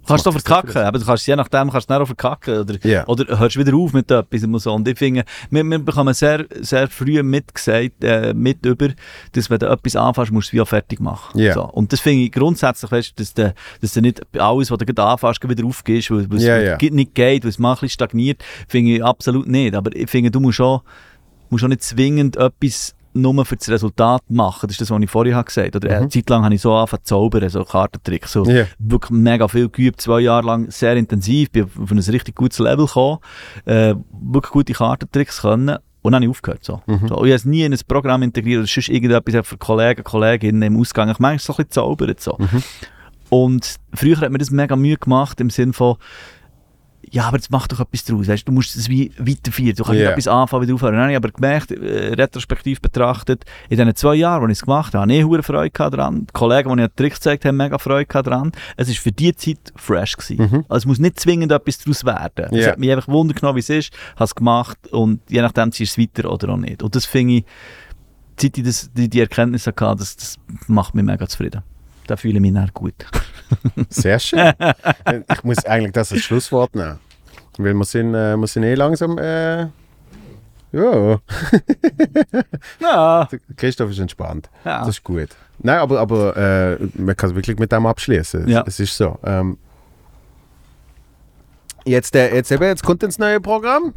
Kannst 0.07 0.25
du 0.25 0.31
verkacken, 0.31 0.81
aber 0.81 0.99
du 0.99 1.05
kannst, 1.05 1.25
je 1.25 1.35
nachdem 1.35 1.69
kannst 1.71 1.89
du 1.89 1.93
auch 1.93 2.05
verkacken 2.05 2.59
oder, 2.59 2.75
Ja. 2.83 3.07
oder 3.07 3.39
hörst 3.39 3.57
wieder 3.57 3.75
auf 3.75 3.93
mit 3.93 4.11
etwas 4.11 4.43
und 4.43 4.59
so. 4.59 4.73
Und 4.73 4.87
ich 4.87 4.97
finde, 4.97 5.23
wir, 5.49 5.63
wir 5.63 5.79
bekommen 5.79 6.13
sehr, 6.13 6.45
sehr 6.59 6.87
früh 6.89 7.21
mitgesagt, 7.23 8.03
äh, 8.03 8.33
mit 8.33 8.65
über, 8.65 8.89
dass 9.31 9.49
wenn 9.49 9.59
du 9.59 9.67
etwas 9.67 9.95
anfängst, 9.95 10.31
musst 10.31 10.47
du 10.47 10.49
es 10.49 10.53
wie 10.53 10.61
auch 10.61 10.67
fertig 10.67 10.99
machen. 10.99 11.39
Ja. 11.39 11.53
So. 11.53 11.63
Und 11.63 11.93
das 11.93 11.99
finde 11.99 12.25
ich 12.25 12.31
grundsätzlich, 12.31 12.91
weißt, 12.91 13.19
dass, 13.19 13.33
du, 13.33 13.53
dass 13.81 13.93
du 13.93 14.01
nicht 14.01 14.21
alles, 14.37 14.71
was 14.71 14.77
du 14.77 14.85
gerade 14.85 15.03
anfängst, 15.03 15.47
wieder 15.47 15.65
aufgehst, 15.65 16.11
weil 16.11 16.27
es 16.35 16.43
ja. 16.43 16.57
es 16.57 16.91
nicht 16.91 17.15
geht, 17.15 17.43
weil 17.43 17.49
es 17.49 17.59
mal 17.59 17.71
ein 17.71 17.75
bisschen 17.75 17.89
stagniert, 17.89 18.43
finde 18.67 18.91
ich 18.95 19.03
absolut 19.03 19.47
nicht. 19.47 19.75
Aber 19.75 19.95
ich 19.95 20.09
finde, 20.09 20.31
du 20.31 20.39
musst 20.39 20.59
auch, 20.59 20.83
musst 21.49 21.63
auch 21.63 21.69
nicht 21.69 21.83
zwingend 21.83 22.35
etwas 22.35 22.95
nur 23.13 23.45
für 23.45 23.55
das 23.55 23.69
Resultat 23.69 24.21
machen. 24.29 24.67
Das 24.67 24.71
ist 24.75 24.81
das, 24.81 24.89
was 24.91 25.01
ich 25.01 25.09
vorher 25.09 25.35
habe 25.35 25.45
gesagt 25.45 25.75
habe. 25.75 25.85
Oder 25.85 25.95
Mhm. 25.95 26.01
eine 26.03 26.09
Zeit 26.09 26.29
lang 26.29 26.43
habe 26.43 26.55
ich 26.55 26.61
so 26.61 26.73
angefangen 26.73 27.03
zu 27.03 27.09
zaubern, 27.15 27.49
so 27.49 27.63
Kartentricks. 27.63 28.31
So 28.33 28.45
Ja. 28.45 28.65
wirklich 28.79 29.11
mega 29.11 29.47
viel 29.47 29.69
geübt, 29.69 30.01
zwei 30.01 30.21
Jahre 30.21 30.45
lang 30.45 30.69
sehr 30.71 30.95
intensiv, 30.95 31.51
bin 31.51 31.63
auf 31.63 31.91
ein 31.91 31.99
richtig 31.99 32.35
gutes 32.35 32.59
Level 32.59 32.85
gekommen, 32.85 33.19
äh, 33.65 33.95
wirklich 34.21 34.51
gute 34.51 34.73
Kartentricks 34.73 35.41
können 35.41 35.77
und 36.01 36.11
dann 36.11 36.15
habe 36.15 36.25
ich 36.25 36.29
aufgehört. 36.29 36.63
So. 36.63 36.81
Mhm. 36.85 37.07
So, 37.07 37.15
ich 37.15 37.31
habe 37.31 37.33
es 37.33 37.45
nie 37.45 37.63
in 37.63 37.73
ein 37.73 37.79
Programm 37.87 38.23
integriert, 38.23 38.59
oder 38.59 38.67
sonst 38.67 38.89
irgendetwas 38.89 39.47
für 39.47 39.57
Kollegen, 39.57 40.03
Kolleginnen 40.03 40.61
im 40.61 40.79
Ausgang. 40.79 41.09
Ich 41.09 41.19
meine, 41.19 41.39
so 41.39 41.53
ein 41.53 41.57
bisschen 41.57 41.71
zaubert. 41.71 42.19
So. 42.19 42.37
Mhm. 42.39 42.63
Und 43.29 43.75
früher 43.93 44.17
hat 44.17 44.31
mir 44.31 44.37
das 44.37 44.51
mega 44.51 44.75
Mühe 44.75 44.97
gemacht, 44.97 45.39
im 45.41 45.49
Sinne 45.49 45.73
von, 45.73 45.95
ja, 47.13 47.25
aber 47.25 47.37
jetzt 47.37 47.51
mach 47.51 47.67
doch 47.67 47.79
etwas 47.79 48.03
draus. 48.05 48.27
Weißt, 48.27 48.47
du 48.47 48.51
musst 48.51 48.75
es 48.75 48.89
wie 48.89 49.11
weiterführen. 49.19 49.75
Du 49.75 49.83
kannst 49.83 49.99
Ja. 49.99 50.07
nicht 50.07 50.17
etwas 50.17 50.27
anfangen, 50.27 50.63
wieder 50.63 50.73
aufhören. 50.73 50.93
Dann 50.93 51.01
habe 51.03 51.11
ich 51.11 51.15
aber 51.17 51.29
gemerkt, 51.29 51.71
äh, 51.71 52.13
retrospektiv 52.15 52.81
betrachtet, 52.81 53.45
in 53.69 53.77
diesen 53.77 53.95
zwei 53.95 54.15
Jahren, 54.15 54.41
wo 54.41 54.47
ich 54.47 54.53
es 54.53 54.63
gemacht 54.63 54.95
habe, 54.95 55.13
habe 55.13 55.39
ich 55.39 55.45
Freude 55.45 55.71
dran. 55.91 56.21
Die 56.25 56.33
Kollegen, 56.33 56.69
die 56.69 56.73
ich 56.75 56.79
einen 56.79 56.95
Trick 56.95 57.13
gezeigt 57.13 57.45
habe, 57.45 57.55
mega 57.55 57.77
Freude 57.77 58.05
dran. 58.23 58.51
Es 58.77 58.87
war 58.87 58.95
für 58.95 59.11
die 59.11 59.35
Zeit 59.35 59.71
fresh. 59.75 60.17
Gewesen. 60.17 60.37
Mhm. 60.37 60.65
Also 60.67 60.77
es 60.83 60.85
muss 60.87 60.97
nicht 60.97 61.19
zwingend 61.19 61.51
etwas 61.51 61.77
daraus 61.77 62.03
werden. 62.03 62.47
Es 62.51 62.65
Ja. 62.65 62.71
hat 62.71 62.79
mich 62.79 62.91
einfach 62.91 63.07
Wunder 63.07 63.35
genommen, 63.35 63.57
wie 63.57 63.59
es 63.59 63.69
ist, 63.69 63.93
habe 64.15 64.23
es 64.25 64.33
gemacht 64.33 64.79
und 64.91 65.21
je 65.29 65.41
nachdem 65.41 65.71
ziehst 65.71 65.95
du 65.97 66.01
es 66.01 66.07
weiter 66.09 66.31
oder 66.31 66.49
auch 66.49 66.57
nicht. 66.57 66.81
Und 66.81 66.95
das 66.95 67.05
finde 67.05 67.35
ich, 67.35 67.45
seit 68.39 68.57
ich 68.57 68.63
das, 68.63 68.91
die, 68.91 69.07
die 69.07 69.19
Erkenntnis 69.19 69.67
hatte, 69.67 69.95
das, 69.97 70.15
das 70.15 70.37
macht 70.67 70.95
mich 70.95 71.03
mega 71.05 71.27
zufrieden. 71.27 71.61
Da 72.07 72.17
fühle 72.17 72.35
ich 72.35 72.41
mich 72.41 72.53
dann 72.53 72.69
gut. 72.73 72.93
Sehr 73.89 74.19
schön. 74.19 74.53
ich 75.31 75.43
muss 75.43 75.65
eigentlich 75.65 75.93
das 75.93 76.11
als 76.11 76.21
Schlusswort 76.21 76.75
nehmen. 76.75 76.99
Weil 77.57 77.73
wir 77.73 77.85
sind, 77.85 78.13
äh, 78.15 78.35
wir 78.35 78.47
sind 78.47 78.63
eh 78.63 78.75
langsam. 78.75 79.17
Äh, 79.17 79.67
ja, 80.71 81.19
Ja, 82.79 83.29
Christoph 83.55 83.91
ist 83.91 83.99
entspannt. 83.99 84.49
ja. 84.65 84.79
Das 84.79 84.89
ist 84.89 85.03
gut. 85.03 85.29
Nein, 85.59 85.77
aber, 85.77 85.99
aber 85.99 86.35
äh, 86.35 86.77
man 86.95 87.15
kann 87.15 87.29
es 87.29 87.35
wirklich 87.35 87.59
mit 87.59 87.71
dem 87.71 87.85
abschließen. 87.85 88.47
Ja. 88.47 88.63
Es 88.65 88.79
ist 88.79 88.97
so. 88.97 89.19
Ähm, 89.23 89.57
jetzt, 91.85 92.15
äh, 92.15 92.33
jetzt, 92.35 92.51
eben, 92.51 92.63
jetzt 92.63 92.83
kommt 92.83 93.03
ins 93.03 93.19
neue 93.19 93.39
Programm. 93.39 93.93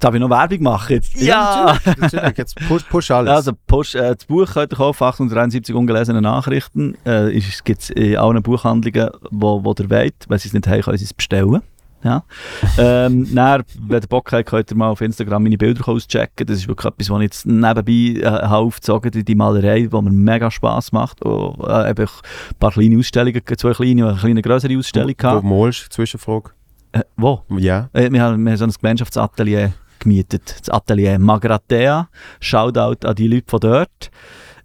Darf 0.00 0.14
ich 0.14 0.20
noch 0.20 0.30
Werbung 0.30 0.62
machen 0.62 0.94
jetzt? 0.94 1.20
Ja! 1.20 1.76
natürlich, 1.84 1.98
natürlich. 2.12 2.38
Jetzt 2.38 2.56
push, 2.66 2.82
push 2.84 3.10
alles. 3.10 3.30
Also, 3.30 3.52
Push, 3.66 3.94
äh, 3.94 4.14
das 4.14 4.24
Buch 4.24 4.50
könnt 4.50 4.72
ihr 4.72 4.76
kaufen, 4.76 5.04
873 5.04 5.74
ungelesene 5.74 6.22
Nachrichten. 6.22 6.96
Äh, 7.04 7.38
gibt 7.64 7.82
es 7.82 7.90
in 7.90 8.16
allen 8.16 8.42
Buchhandlungen, 8.42 9.10
wo, 9.30 9.62
wo 9.62 9.74
ihr 9.78 9.90
wollt. 9.90 10.14
Wenn 10.26 10.38
sie 10.38 10.48
es 10.48 10.54
nicht 10.54 10.66
haben, 10.66 10.80
können 10.80 10.96
sie 10.96 11.04
es 11.04 11.12
bestellen. 11.12 11.60
Ja. 12.02 12.24
ähm, 12.78 13.28
dann, 13.34 13.62
wenn 13.78 14.00
ihr 14.00 14.08
Bock 14.08 14.32
habt, 14.32 14.46
könnt 14.46 14.70
ihr 14.70 14.76
mal 14.76 14.88
auf 14.88 15.02
Instagram 15.02 15.42
meine 15.42 15.58
Bilder 15.58 15.86
auschecken. 15.86 16.46
Das 16.46 16.56
ist 16.56 16.66
wirklich 16.66 16.90
etwas, 16.90 17.10
was 17.10 17.18
ich 17.18 17.24
jetzt 17.24 17.46
nebenbei 17.46 18.20
äh, 18.20 18.24
habe 18.24 18.56
aufgezogen 18.56 19.10
die, 19.10 19.22
die 19.22 19.34
Malerei, 19.34 19.82
die 19.82 20.02
mir 20.02 20.10
mega 20.10 20.50
Spass 20.50 20.92
macht. 20.92 21.20
Und, 21.22 21.62
äh, 21.68 21.90
eben 21.90 22.06
ein 22.06 22.56
paar 22.58 22.72
kleine 22.72 22.98
Ausstellungen, 22.98 23.42
zwei 23.54 23.72
kleine 23.72 24.04
und 24.06 24.12
eine 24.12 24.18
kleine 24.18 24.40
größere 24.40 24.78
Ausstellung 24.78 25.10
Wo 25.10 25.14
gehabt. 25.14 25.44
malst 25.44 25.84
du? 25.84 25.88
Zwischenfrage. 25.90 26.52
Äh, 26.92 27.02
wo? 27.18 27.42
Ja. 27.58 27.90
Äh, 27.92 28.10
wir, 28.10 28.22
haben, 28.22 28.42
wir 28.42 28.52
haben 28.52 28.56
so 28.56 28.64
ein 28.64 28.72
Gemeinschaftsatelier 28.72 29.74
gemietet. 30.00 30.56
Das 30.60 30.68
Atelier 30.68 31.18
Magratea. 31.18 32.08
Shoutout 32.40 33.06
an 33.06 33.14
die 33.14 33.28
Leute 33.28 33.46
von 33.48 33.60
dort. 33.60 34.10